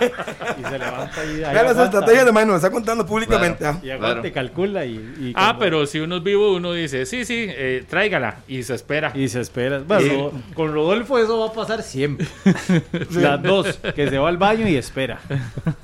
Y 0.01 0.63
se 0.63 0.79
levanta 0.79 1.23
y 1.25 1.43
ahí 1.43 1.53
las 1.55 1.77
estrategias 1.77 2.25
de 2.25 2.45
lo 2.45 2.55
está 2.55 2.69
contando 2.71 3.05
públicamente. 3.05 3.65
ah. 3.65 3.77
Y 3.81 3.91
aguanta 3.91 4.13
Claro. 4.15 4.27
y 4.27 4.31
calcula 4.31 4.85
y, 4.85 4.89
y 4.95 5.33
Ah, 5.35 5.41
cuando- 5.53 5.59
pero 5.59 5.85
si 5.85 5.99
uno 5.99 6.17
es 6.17 6.23
vivo, 6.23 6.53
uno 6.53 6.73
dice, 6.73 7.05
sí, 7.05 7.23
sí, 7.23 7.45
eh, 7.47 7.85
tráigala. 7.87 8.37
Y 8.47 8.63
se 8.63 8.73
espera. 8.73 9.11
Y 9.15 9.29
se 9.29 9.39
espera. 9.41 9.79
Bueno, 9.87 10.31
con 10.53 10.73
Rodolfo 10.73 11.17
eso 11.19 11.39
va 11.39 11.47
a 11.47 11.53
pasar 11.53 11.81
siempre. 11.83 12.27
Las 13.11 13.41
dos, 13.41 13.79
que 13.95 14.09
se 14.09 14.17
va 14.17 14.27
al 14.27 14.37
baño 14.37 14.67
y 14.67 14.75
espera. 14.75 15.19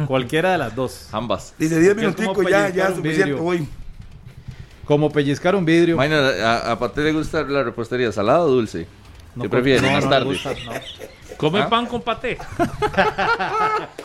Cualquiera 0.08 0.52
de 0.54 0.58
las 0.58 0.76
dos. 0.76 1.08
Ambas. 1.14 1.54
Dice 1.58 1.80
10 1.80 1.94
Que 1.96 2.06
es 2.08 2.16
como 2.16 2.30
minuticos, 2.34 2.52
ya, 2.52 2.70
ya 2.70 2.94
suficiente. 2.94 3.34
Voy. 3.34 3.68
Como 4.88 5.12
pellizcar 5.12 5.56
un 5.56 5.66
vidrio. 5.66 6.00
A, 6.00 6.72
a 6.72 6.80
Pate 6.80 7.02
le 7.02 7.12
gusta 7.12 7.44
la 7.44 7.64
repostería, 7.64 8.12
¿salado 8.12 8.46
o 8.46 8.50
dulce? 8.50 8.88
No, 9.36 9.44
¿Qué 9.44 9.50
prefiere? 9.50 9.82
no, 9.86 9.92
Más 9.94 10.10
tarde. 10.10 10.26
gusta, 10.26 10.52
no. 10.66 10.72
Come 11.38 11.60
¿Ah? 11.60 11.70
pan 11.70 11.86
con 11.86 12.02
paté. 12.02 12.38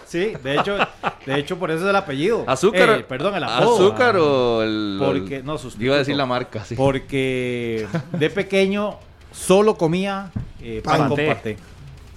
Sí, 0.07 0.35
de 0.45 0.59
hecho, 0.59 0.77
de 1.25 1.39
hecho 1.39 1.59
por 1.59 1.71
eso 1.71 1.85
es 1.85 1.89
el 1.91 1.97
apellido. 1.97 2.45
¿Azúcar? 2.47 2.99
Eh, 3.01 3.05
perdón, 3.09 3.35
el 3.37 3.45
apodo. 3.45 3.77
¿Azúcar 3.77 4.17
o 4.19 4.63
el...? 4.63 4.99
Porque, 5.03 5.37
el- 5.37 5.45
no, 5.47 5.57
sustituto. 5.57 5.85
Iba 5.87 5.95
a 5.95 5.99
decir 5.99 6.15
la 6.17 6.27
marca, 6.27 6.63
sí. 6.67 6.75
Porque 6.75 7.87
de 8.13 8.29
pequeño 8.29 8.99
solo 9.33 9.77
comía 9.79 10.31
eh, 10.61 10.83
pan 10.85 11.09
con 11.09 11.11
Paté. 11.11 11.27
paté. 11.29 11.57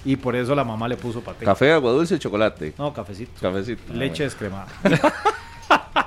Y 0.03 0.17
por 0.17 0.35
eso 0.35 0.53
la 0.55 0.65
mamá 0.65 0.89
le 0.89 0.97
puso 0.97 1.21
paté. 1.21 1.45
Café, 1.45 1.71
agua 1.71 1.91
dulce, 1.93 2.19
chocolate. 2.19 2.73
No, 2.77 2.93
cafecito. 2.93 3.31
Cafecito. 3.39 3.93
Leche 3.93 4.23
descremada. 4.23 4.67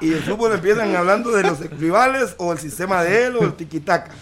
Y 0.00 0.12
el 0.12 0.20
fútbol 0.20 0.52
empiezan 0.52 0.94
hablando 0.94 1.30
de 1.32 1.42
los 1.42 1.60
rivales 1.78 2.34
o 2.38 2.52
el 2.52 2.58
sistema 2.58 3.02
de 3.02 3.26
él 3.26 3.36
o 3.36 3.44
el 3.44 3.54
tiquitaca. 3.54 4.12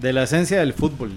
De 0.00 0.12
la 0.12 0.24
esencia 0.24 0.58
del 0.60 0.72
fútbol. 0.72 1.12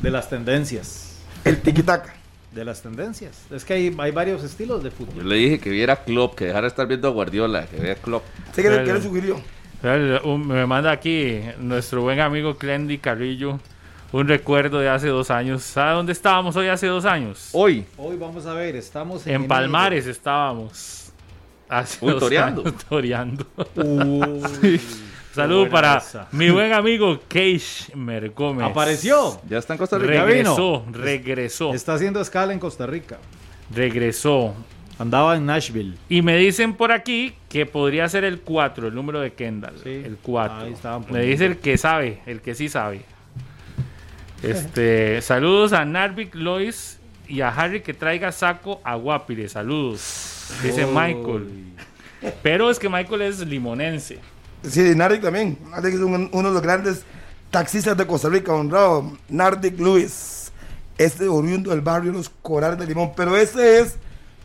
De 0.00 0.10
las 0.10 0.28
tendencias. 0.28 1.20
El 1.44 1.60
tiquitaca. 1.60 2.14
De 2.52 2.64
las 2.64 2.82
tendencias. 2.82 3.44
Es 3.50 3.64
que 3.64 3.74
hay, 3.74 3.96
hay 3.98 4.10
varios 4.10 4.42
estilos 4.42 4.82
de 4.82 4.90
Yo 4.90 4.96
fútbol. 4.96 5.28
le 5.28 5.36
dije 5.36 5.58
que 5.60 5.70
viera 5.70 6.04
Klopp, 6.04 6.34
que 6.34 6.46
dejara 6.46 6.62
de 6.62 6.68
estar 6.68 6.86
viendo 6.86 7.08
a 7.08 7.10
Guardiola, 7.12 7.66
que 7.66 7.76
vea 7.76 7.94
Klopp. 7.94 8.24
¿Sé 8.52 8.62
que 8.62 8.70
le, 8.70 9.00
sugirió? 9.00 9.40
Me 9.82 10.66
manda 10.66 10.90
aquí 10.90 11.40
nuestro 11.58 12.02
buen 12.02 12.20
amigo 12.20 12.56
Clendy 12.56 12.98
Carrillo 12.98 13.58
un 14.12 14.26
recuerdo 14.26 14.80
de 14.80 14.88
hace 14.88 15.08
dos 15.08 15.30
años. 15.30 15.62
¿Sabe 15.62 15.92
dónde 15.92 16.12
estábamos 16.12 16.56
hoy 16.56 16.68
hace 16.68 16.86
dos 16.86 17.04
años? 17.04 17.50
Hoy, 17.52 17.84
Hoy 17.96 18.16
vamos 18.16 18.46
a 18.46 18.54
ver, 18.54 18.76
estamos 18.76 19.26
En 19.26 19.46
Palmares 19.46 20.06
estábamos. 20.06 20.99
Hace 21.70 22.04
Uy, 22.04 22.10
dos 22.12 22.20
toreando. 22.20 22.62
años, 22.62 22.74
toreando. 22.88 23.46
Uy, 23.76 24.80
Saludo 25.34 25.60
buena 25.60 25.70
para 25.72 25.96
esa. 25.98 26.26
mi 26.32 26.50
buen 26.50 26.72
amigo 26.72 27.20
Keish 27.28 27.94
Mergómez. 27.94 28.66
Apareció. 28.66 29.40
ya 29.48 29.58
está 29.58 29.74
en 29.74 29.78
Costa 29.78 29.96
Rica. 29.98 30.24
Regresó, 30.24 30.84
regresó, 30.90 31.72
Está 31.72 31.94
haciendo 31.94 32.20
escala 32.20 32.52
en 32.52 32.58
Costa 32.58 32.86
Rica. 32.86 33.18
regresó. 33.72 34.54
Andaba 34.98 35.34
en 35.36 35.46
Nashville. 35.46 35.96
Y 36.10 36.20
me 36.20 36.36
dicen 36.36 36.74
por 36.74 36.92
aquí 36.92 37.32
que 37.48 37.64
podría 37.64 38.06
ser 38.10 38.24
el 38.24 38.40
4, 38.40 38.88
el 38.88 38.94
número 38.94 39.20
de 39.20 39.32
Kendall. 39.32 39.78
Sí. 39.82 40.02
El 40.04 40.18
4. 40.20 40.56
Ahí 40.58 40.72
estaban 40.74 41.06
Me 41.08 41.22
dice 41.22 41.46
el 41.46 41.56
que 41.56 41.78
sabe, 41.78 42.20
el 42.26 42.40
que 42.42 42.54
sí 42.54 42.68
sabe. 42.68 43.02
Este, 44.42 45.20
saludos 45.22 45.72
a 45.74 45.84
Narvik 45.84 46.34
Lois 46.34 46.99
y 47.30 47.40
a 47.42 47.48
Harry 47.48 47.80
que 47.82 47.94
traiga 47.94 48.32
saco 48.32 48.80
a 48.84 48.94
Guapire. 48.96 49.48
Saludos. 49.48 50.48
Dice 50.62 50.84
Michael. 50.86 51.48
Pero 52.42 52.70
es 52.70 52.78
que 52.78 52.88
Michael 52.88 53.22
es 53.22 53.38
limonense. 53.40 54.18
Sí, 54.62 54.94
Nardic 54.94 55.22
también. 55.22 55.56
Nardic 55.70 55.94
es 55.94 56.00
un- 56.00 56.28
uno 56.32 56.48
de 56.48 56.54
los 56.54 56.62
grandes 56.62 57.02
taxistas 57.50 57.96
de 57.96 58.06
Costa 58.06 58.28
Rica, 58.28 58.52
honrado. 58.52 59.16
Nardic 59.28 59.78
Luis. 59.78 60.52
Este 60.98 61.28
oriundo 61.28 61.70
del 61.70 61.80
barrio 61.80 62.12
Los 62.12 62.28
Corales 62.28 62.78
de 62.78 62.86
Limón. 62.86 63.12
Pero 63.16 63.36
este 63.36 63.80
es 63.80 63.96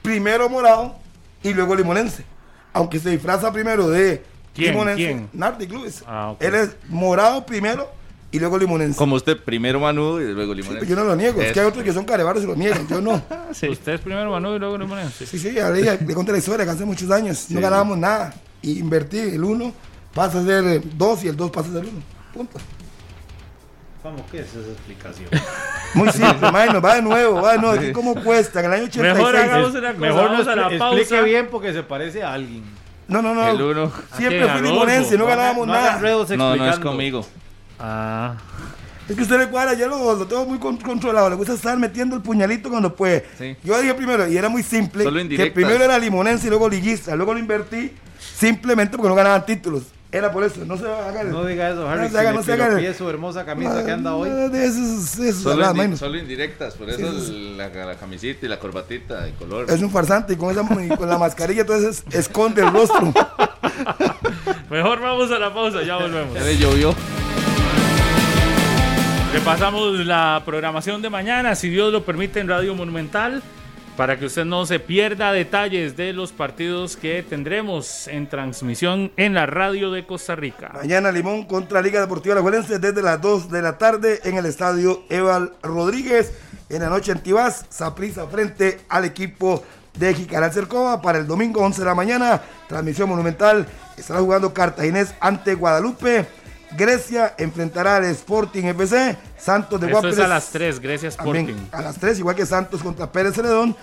primero 0.02 0.48
morado 0.48 0.96
y 1.44 1.54
luego 1.54 1.76
limonense. 1.76 2.24
Aunque 2.72 3.00
se 3.00 3.10
disfraza 3.10 3.52
primero 3.52 3.90
de 3.90 4.24
¿Quién? 4.54 4.72
limonense. 4.72 5.04
¿Quién? 5.04 5.30
Nardic 5.34 5.72
Luis. 5.72 6.02
Ah. 6.08 6.34
Él 6.40 6.56
es 6.56 6.78
morado 6.88 7.46
primero 7.46 7.92
y 8.36 8.40
luego 8.40 8.58
limonense. 8.58 8.98
Como 8.98 9.16
usted, 9.16 9.38
primero 9.38 9.80
Manu 9.80 10.20
y 10.20 10.34
luego 10.34 10.54
Sí, 10.54 10.62
Limón. 10.62 10.74
pero 10.80 10.86
yo 10.86 10.96
no 10.98 11.06
lo 11.06 11.16
niego. 11.16 11.42
Es 11.42 11.54
que 11.54 11.62
hay 11.62 11.66
otros 11.66 11.86
que 11.86 11.94
son 11.94 12.04
carebaros 12.04 12.44
y 12.44 12.46
lo 12.46 12.56
niegan. 12.56 12.86
Yo 12.86 13.00
no. 13.00 13.14
Usted 13.50 13.94
es 13.94 14.02
primero 14.02 14.30
Manu 14.30 14.56
y 14.56 14.60
luego 14.60 14.78
limonense. 14.78 15.26
Sí, 15.26 15.40
sí, 15.40 15.54
ya 15.54 15.70
le, 15.70 15.98
conté 16.14 16.34
la 16.34 16.40
historia 16.40 16.66
que 16.66 16.72
hace 16.72 16.84
muchos 16.84 17.10
años 17.12 17.50
no 17.50 17.62
ganábamos 17.62 17.98
nada. 17.98 18.34
Y 18.62 18.80
invertí 18.80 19.20
el 19.20 19.42
uno 19.42 19.72
pasa 20.14 20.42
a 20.42 20.44
ser 20.44 20.82
dos 20.98 21.24
y 21.24 21.30
el 21.30 21.38
dos 21.38 21.50
pasa 21.50 21.70
a 21.70 21.74
ser 21.74 21.84
uno. 21.84 22.02
Punto. 22.34 22.60
¿Cómo 24.04 24.26
que 24.30 24.40
es 24.40 24.50
esa 24.50 24.70
explicación? 24.70 25.30
Muy 25.94 26.10
simple, 26.10 26.52
Maino, 26.52 26.82
va 26.82 26.96
de 26.96 27.02
nuevo, 27.02 27.42
va 27.42 27.54
de 27.54 27.60
nuevo. 27.60 27.80
Aquí 27.80 27.92
¿Cómo 27.94 28.16
cuesta? 28.22 28.60
En 28.60 28.66
el 28.66 28.74
año 28.74 28.84
86. 28.84 29.18
Mejor 29.18 29.36
hagamos 29.36 29.70
una 29.76 29.94
cosa. 29.94 30.00
Mejor 30.00 30.24
no 30.24 30.30
vamos 30.30 30.48
a 30.48 30.56
la 30.58 30.78
pausa. 30.78 31.00
explique 31.00 31.24
bien 31.24 31.48
porque 31.50 31.72
se 31.72 31.84
parece 31.84 32.22
a 32.22 32.34
alguien. 32.34 32.66
No, 33.08 33.22
no, 33.22 33.34
no. 33.34 33.48
El 33.48 33.62
uno. 33.62 33.92
Siempre 34.18 34.42
fui 34.42 34.60
¿A 34.60 34.62
limonense, 34.62 35.18
no 35.18 35.26
ganábamos 35.26 35.68
no 35.68 35.74
nada. 35.74 36.02
No, 36.36 36.56
no 36.58 36.70
es 36.70 36.80
conmigo. 36.80 37.26
Ah, 37.80 38.36
Es 39.08 39.16
que 39.16 39.22
usted 39.22 39.38
le 39.38 39.50
cuadra, 39.50 39.74
ya 39.74 39.88
lo, 39.88 40.16
lo 40.16 40.26
tengo 40.28 40.46
muy 40.46 40.58
con- 40.58 40.78
controlado. 40.78 41.30
Le 41.30 41.36
gusta 41.36 41.54
estar 41.54 41.78
metiendo 41.78 42.16
el 42.16 42.22
puñalito 42.22 42.70
cuando 42.70 42.96
puede. 42.96 43.26
Sí. 43.38 43.56
Yo 43.64 43.80
dije 43.80 43.94
primero, 43.94 44.28
y 44.28 44.36
era 44.38 44.50
muy 44.50 44.64
simple, 44.64 45.04
Solo 45.04 45.20
que 45.28 45.52
primero 45.52 45.84
era 45.84 45.98
limonense 46.00 46.48
y 46.48 46.50
luego 46.50 46.68
liguista. 46.70 47.16
Luego 47.16 47.34
lo 47.34 47.40
invertí 47.40 47.92
simplemente 48.20 48.98
porque 48.98 49.10
no 49.10 49.16
ganaban 49.16 49.46
títulos. 49.46 49.84
Era 50.12 50.32
por 50.32 50.44
eso, 50.46 50.64
no 50.66 50.78
se 50.78 50.86
haga 50.86 51.24
No 51.26 51.44
diga 51.46 51.70
eso, 51.72 51.90
Harry. 51.90 52.04
No 52.04 52.10
se 52.10 52.18
haga, 52.20 52.32
no 52.32 52.42
se 52.42 52.54
haga. 52.54 52.94
su 52.94 53.10
hermosa 53.10 53.44
camisa 53.44 53.84
que 53.86 53.92
anda 53.92 54.16
hoy. 54.16 54.30
Ah, 54.32 54.48
de 54.48 54.66
esos, 54.66 55.20
esos 55.20 55.44
Solo, 55.44 55.66
indi- 55.74 56.20
indirectas, 56.22 56.76
por 56.76 56.90
eso 56.90 57.06
el- 57.10 57.58
la, 57.58 57.68
la 57.68 57.96
camisita 57.96 58.46
y 58.46 58.50
la 58.50 58.58
corbatita 58.58 59.22
de 59.24 59.34
color. 59.34 59.66
Es 59.70 59.82
un 59.82 59.92
farsante 59.92 60.34
y 60.34 60.36
con, 60.38 60.52
esa, 60.52 60.62
y 60.84 60.88
con 60.96 61.10
la 61.10 61.18
mascarilla 61.18 61.62
entonces 61.62 62.06
esconde 62.12 62.62
el 62.62 62.72
rostro. 62.72 63.12
mejor 64.70 65.02
vamos 65.02 65.30
a 65.32 65.38
la 65.40 65.54
pausa, 65.54 65.84
ya 65.84 65.98
volvemos. 65.98 66.34
Ya 66.34 66.42
le 66.44 66.58
llovió. 66.58 66.96
Repasamos 69.36 70.06
la 70.06 70.42
programación 70.46 71.02
de 71.02 71.10
mañana, 71.10 71.56
si 71.56 71.70
Dios 71.70 71.92
lo 71.92 72.06
permite, 72.06 72.40
en 72.40 72.48
Radio 72.48 72.74
Monumental, 72.74 73.44
para 73.98 74.18
que 74.18 74.28
usted 74.28 74.46
no 74.46 74.66
se 74.66 74.80
pierda 74.80 75.34
detalles 75.34 75.98
de 75.98 76.14
los 76.14 76.32
partidos 76.32 76.96
que 76.96 77.22
tendremos 77.22 78.08
en 78.08 78.30
transmisión 78.30 79.12
en 79.18 79.34
la 79.34 79.46
radio 79.46 79.92
de 79.92 80.06
Costa 80.06 80.38
Rica. 80.38 80.72
Mañana 80.74 81.12
Limón 81.12 81.44
contra 81.44 81.82
Liga 81.82 82.00
Deportiva 82.00 82.34
Alajuelense 82.34 82.80
desde 82.80 83.02
las 83.02 83.22
2 83.22 83.52
de 83.52 83.62
la 83.62 83.78
tarde 83.78 84.22
en 84.24 84.38
el 84.38 84.46
estadio 84.46 85.04
Eval 85.10 85.52
Rodríguez. 85.62 86.34
En 86.70 86.82
la 86.82 86.90
noche 86.90 87.12
en 87.12 87.20
Tibás, 87.20 87.66
Saprisa 87.70 88.28
frente 88.28 88.80
al 88.88 89.04
equipo 89.04 89.66
de 90.00 90.14
Jicaral 90.14 90.54
Cercova. 90.54 91.02
Para 91.02 91.18
el 91.18 91.28
domingo 91.28 91.60
11 91.60 91.82
de 91.82 91.86
la 91.86 91.94
mañana, 91.94 92.42
transmisión 92.70 93.10
monumental. 93.10 93.68
Estará 93.98 94.22
jugando 94.22 94.54
Cartaginés 94.54 95.14
ante 95.20 95.56
Guadalupe. 95.56 96.26
Grecia 96.78 97.36
enfrentará 97.38 97.98
al 97.98 98.06
Sporting 98.06 98.64
FC. 98.66 99.18
Santos 99.38 99.80
de 99.82 99.92
Eso 99.92 100.08
es 100.08 100.20
a 100.20 100.28
las 100.28 100.50
3, 100.52 100.80
gracias 100.80 101.18
También 101.18 101.50
Sporting. 101.50 101.68
a 101.72 101.82
las 101.82 101.98
3, 102.00 102.20
igual 102.20 102.36
que 102.36 102.46
Santos 102.46 102.82
contra 102.82 103.12
Pérez 103.12 103.36
Celedón. 103.36 103.76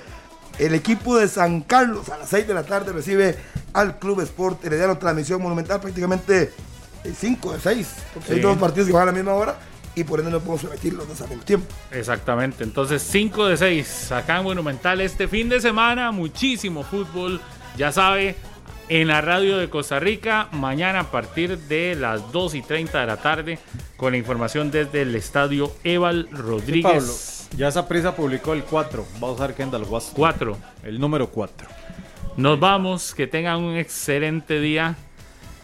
El 0.59 0.75
equipo 0.75 1.17
de 1.17 1.29
San 1.29 1.63
Carlos 1.63 2.09
a 2.11 2.19
las 2.19 2.29
6 2.29 2.47
de 2.47 2.55
la 2.55 2.63
tarde 2.63 2.93
recibe 2.93 3.37
al 3.73 3.99
Club 3.99 4.21
Sport 4.21 4.65
Herediano. 4.65 4.99
Transmisión 4.99 5.41
monumental 5.43 5.81
prácticamente 5.81 6.53
5 7.19 7.53
de 7.55 7.61
6. 7.61 7.89
Porque 8.15 8.29
Sí. 8.29 8.35
hay 8.35 8.41
dos 8.41 8.59
partidos 8.59 8.87
que 8.89 8.93
van 8.93 9.03
a 9.05 9.07
la 9.07 9.13
misma 9.13 9.33
hora 9.35 9.57
y 9.95 10.05
por 10.05 10.19
ende 10.21 10.31
no 10.31 10.41
podemos 10.41 10.63
repetir 10.63 10.93
los 10.95 11.09
dos 11.09 11.21
al 11.23 11.29
mismo 11.31 11.45
tiempo. 11.45 11.67
Exactamente, 11.91 12.65
entonces 12.65 13.03
5 13.03 13.47
de 13.47 13.57
6 13.57 14.13
acá 14.13 14.39
en 14.39 14.45
Monumental 14.45 15.01
este 15.01 15.27
fin 15.29 15.49
de 15.49 15.61
semana, 15.61 16.13
muchísimo 16.13 16.83
fútbol, 16.83 17.41
ya 17.77 17.91
sabe, 17.93 18.37
en 19.01 19.09
la 19.09 19.23
radio 19.23 19.57
de 19.57 19.71
Costa 19.71 19.99
Rica, 20.01 20.49
mañana 20.53 21.01
a 21.01 21.11
partir 21.11 21.57
de 21.57 21.95
las 21.95 22.31
2 22.31 22.57
y 22.57 22.61
30 22.61 23.01
de 23.01 23.07
la 23.07 23.17
tarde, 23.17 23.59
con 23.97 24.13
la 24.13 24.19
información 24.19 24.71
desde 24.71 25.01
el 25.01 25.15
estadio 25.15 25.73
Eval 25.83 26.27
Sí, 26.27 26.31
Pablo, 26.31 26.49
Rodríguez 26.51 27.49
ya 27.57 27.69
esa 27.69 27.89
prisa 27.89 28.15
publicó 28.15 28.53
el 28.53 28.65
4. 28.65 29.07
Va 29.23 29.29
a 29.29 29.31
usar 29.31 29.55
Kendall 29.55 29.85
Waston. 29.85 30.15
4. 30.15 30.59
El 30.85 31.01
número 31.01 31.29
4. 31.29 31.69
Nos 32.37 32.61
vamos, 32.61 33.15
que 33.15 33.27
tengan 33.27 33.63
un 33.63 33.77
excelente 33.77 34.61
día, 34.61 34.95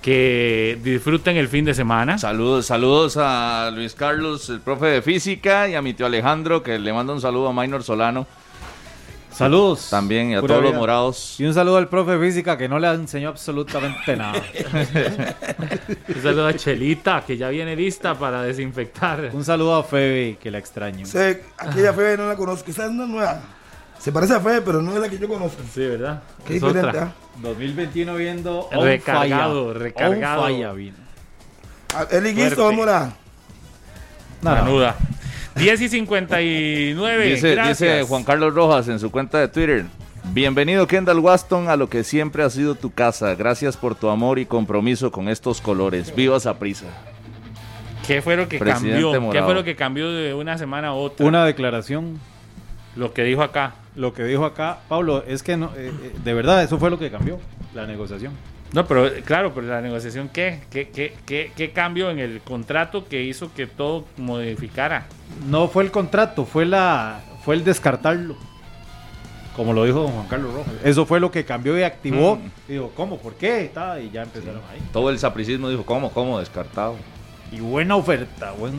que 0.00 0.78
disfruten 0.82 1.36
el 1.36 1.48
fin 1.48 1.66
de 1.66 1.74
semana. 1.74 2.16
Saludos, 2.16 2.64
saludos 2.64 3.18
a 3.18 3.70
Luis 3.74 3.92
Carlos, 3.92 4.48
el 4.48 4.60
profe 4.60 4.86
de 4.86 5.02
física, 5.02 5.68
y 5.68 5.74
a 5.74 5.82
mi 5.82 5.92
tío 5.92 6.06
Alejandro, 6.06 6.62
que 6.62 6.78
le 6.78 6.94
manda 6.94 7.12
un 7.12 7.20
saludo 7.20 7.48
a 7.48 7.52
Minor 7.52 7.82
Solano 7.82 8.26
Saludos. 9.32 9.88
también, 9.90 10.30
y 10.30 10.34
a 10.34 10.40
Pura 10.40 10.54
todos 10.54 10.64
los 10.64 10.74
morados. 10.74 11.38
Y 11.38 11.44
un 11.44 11.54
saludo 11.54 11.76
al 11.76 11.88
profe 11.88 12.12
de 12.18 12.26
física 12.26 12.56
que 12.58 12.68
no 12.68 12.78
le 12.78 12.88
enseñó 12.88 13.28
absolutamente 13.28 14.16
nada. 14.16 14.42
Un 16.08 16.22
saludo 16.22 16.46
a 16.48 16.54
Chelita, 16.54 17.22
que 17.26 17.36
ya 17.36 17.48
viene 17.48 17.76
lista 17.76 18.14
para 18.14 18.42
desinfectar. 18.42 19.30
un 19.32 19.44
saludo 19.44 19.76
a 19.76 19.84
Febe, 19.84 20.38
que 20.40 20.50
la 20.50 20.58
extraño. 20.58 21.06
Sé, 21.06 21.44
aquella 21.58 21.92
Febe 21.92 22.16
no 22.16 22.26
la 22.26 22.36
conozco, 22.36 22.64
quizás 22.66 22.86
es 22.86 22.90
una 22.90 23.06
nueva. 23.06 23.40
Se 23.98 24.10
parece 24.12 24.34
a 24.34 24.40
Febe, 24.40 24.62
pero 24.62 24.82
no 24.82 24.92
es 24.94 24.98
la 25.00 25.08
que 25.08 25.18
yo 25.18 25.28
conozco. 25.28 25.62
Sí, 25.72 25.80
¿verdad? 25.86 26.22
Qué 26.46 26.56
Es 26.56 26.62
diferente. 26.62 26.88
otra. 26.88 27.02
¿ah? 27.04 27.12
2021 27.42 28.14
viendo 28.16 28.60
on 28.72 28.84
Recargado, 28.84 29.66
fire. 29.72 29.82
recargado. 29.82 30.42
On 30.42 30.48
fire 30.48 30.74
vino. 30.74 30.96
Ah, 31.94 32.06
¿Es 32.10 32.22
liguista 32.22 32.56
Fuerte. 32.56 32.74
o 32.74 32.76
mora? 32.76 33.12
No, 35.58 35.64
no. 35.64 35.64
Manuda. 35.64 35.64
10 35.64 35.80
y 35.80 35.88
59. 35.88 37.26
Dice, 37.26 37.50
gracias. 37.52 37.78
dice 37.78 38.02
Juan 38.04 38.24
Carlos 38.24 38.54
Rojas 38.54 38.88
en 38.88 38.98
su 38.98 39.10
cuenta 39.10 39.38
de 39.38 39.48
Twitter. 39.48 39.84
Bienvenido 40.32 40.86
Kendall 40.86 41.20
Waston 41.20 41.68
a 41.68 41.76
lo 41.76 41.88
que 41.88 42.04
siempre 42.04 42.42
ha 42.42 42.50
sido 42.50 42.74
tu 42.74 42.92
casa. 42.92 43.34
Gracias 43.34 43.76
por 43.76 43.94
tu 43.94 44.08
amor 44.08 44.38
y 44.38 44.46
compromiso 44.46 45.10
con 45.10 45.28
estos 45.28 45.60
colores. 45.60 46.14
Viva 46.14 46.38
Saprisa. 46.38 46.86
¿Qué 48.06 48.22
fue 48.22 48.36
lo 48.36 48.48
que 48.48 48.58
Presidente 48.58 49.02
cambió? 49.02 49.30
¿Qué 49.30 49.42
fue 49.42 49.54
lo 49.54 49.64
que 49.64 49.76
cambió 49.76 50.10
de 50.10 50.34
una 50.34 50.58
semana 50.58 50.88
a 50.88 50.92
otra? 50.92 51.26
Una 51.26 51.44
declaración. 51.44 52.20
Lo 52.96 53.12
que 53.12 53.22
dijo 53.22 53.42
acá. 53.42 53.74
Lo 53.94 54.12
que 54.12 54.24
dijo 54.24 54.44
acá, 54.44 54.78
Pablo, 54.88 55.24
es 55.26 55.42
que 55.42 55.56
no, 55.56 55.72
eh, 55.76 55.90
eh, 56.02 56.12
de 56.22 56.34
verdad 56.34 56.62
eso 56.62 56.78
fue 56.78 56.90
lo 56.90 56.98
que 56.98 57.10
cambió 57.10 57.38
la 57.74 57.86
negociación. 57.86 58.32
No, 58.72 58.86
pero 58.86 59.10
claro, 59.24 59.54
pero 59.54 59.66
la 59.66 59.80
negociación, 59.80 60.28
¿qué? 60.28 60.60
¿Qué, 60.70 60.90
qué, 60.90 61.14
qué, 61.24 61.52
qué 61.56 61.70
cambió 61.70 62.10
en 62.10 62.18
el 62.18 62.40
contrato 62.40 63.06
que 63.06 63.22
hizo 63.22 63.52
que 63.54 63.66
todo 63.66 64.04
modificara? 64.16 65.06
No 65.48 65.68
fue 65.68 65.84
el 65.84 65.90
contrato, 65.90 66.44
fue 66.44 66.66
la 66.66 67.20
fue 67.44 67.54
el 67.54 67.64
descartarlo. 67.64 68.36
Como 69.56 69.72
lo 69.72 69.84
dijo 69.84 70.00
don 70.00 70.12
Juan 70.12 70.26
Carlos 70.28 70.54
Rojas. 70.54 70.74
Eso 70.84 71.04
fue 71.06 71.18
lo 71.18 71.30
que 71.30 71.44
cambió 71.44 71.76
y 71.76 71.82
activó. 71.82 72.36
Mm. 72.36 72.50
Y 72.68 72.72
digo, 72.72 72.92
¿cómo? 72.94 73.18
¿Por 73.18 73.34
qué? 73.34 73.72
Y 74.02 74.10
ya 74.10 74.22
empezaron 74.22 74.60
ahí. 74.70 74.80
Todo 74.92 75.10
el 75.10 75.18
sapricismo 75.18 75.68
dijo, 75.68 75.84
¿cómo? 75.84 76.12
¿Cómo? 76.12 76.38
Descartado. 76.38 76.96
Y 77.50 77.60
buena 77.60 77.96
oferta, 77.96 78.52
buen, 78.52 78.74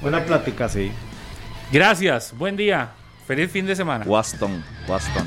buena 0.00 0.24
plática, 0.24 0.68
sí. 0.68 0.90
Gracias, 1.70 2.34
buen 2.36 2.56
día, 2.56 2.92
feliz 3.26 3.50
fin 3.50 3.66
de 3.66 3.76
semana. 3.76 4.04
Waston, 4.06 4.64
Waston. 4.88 5.26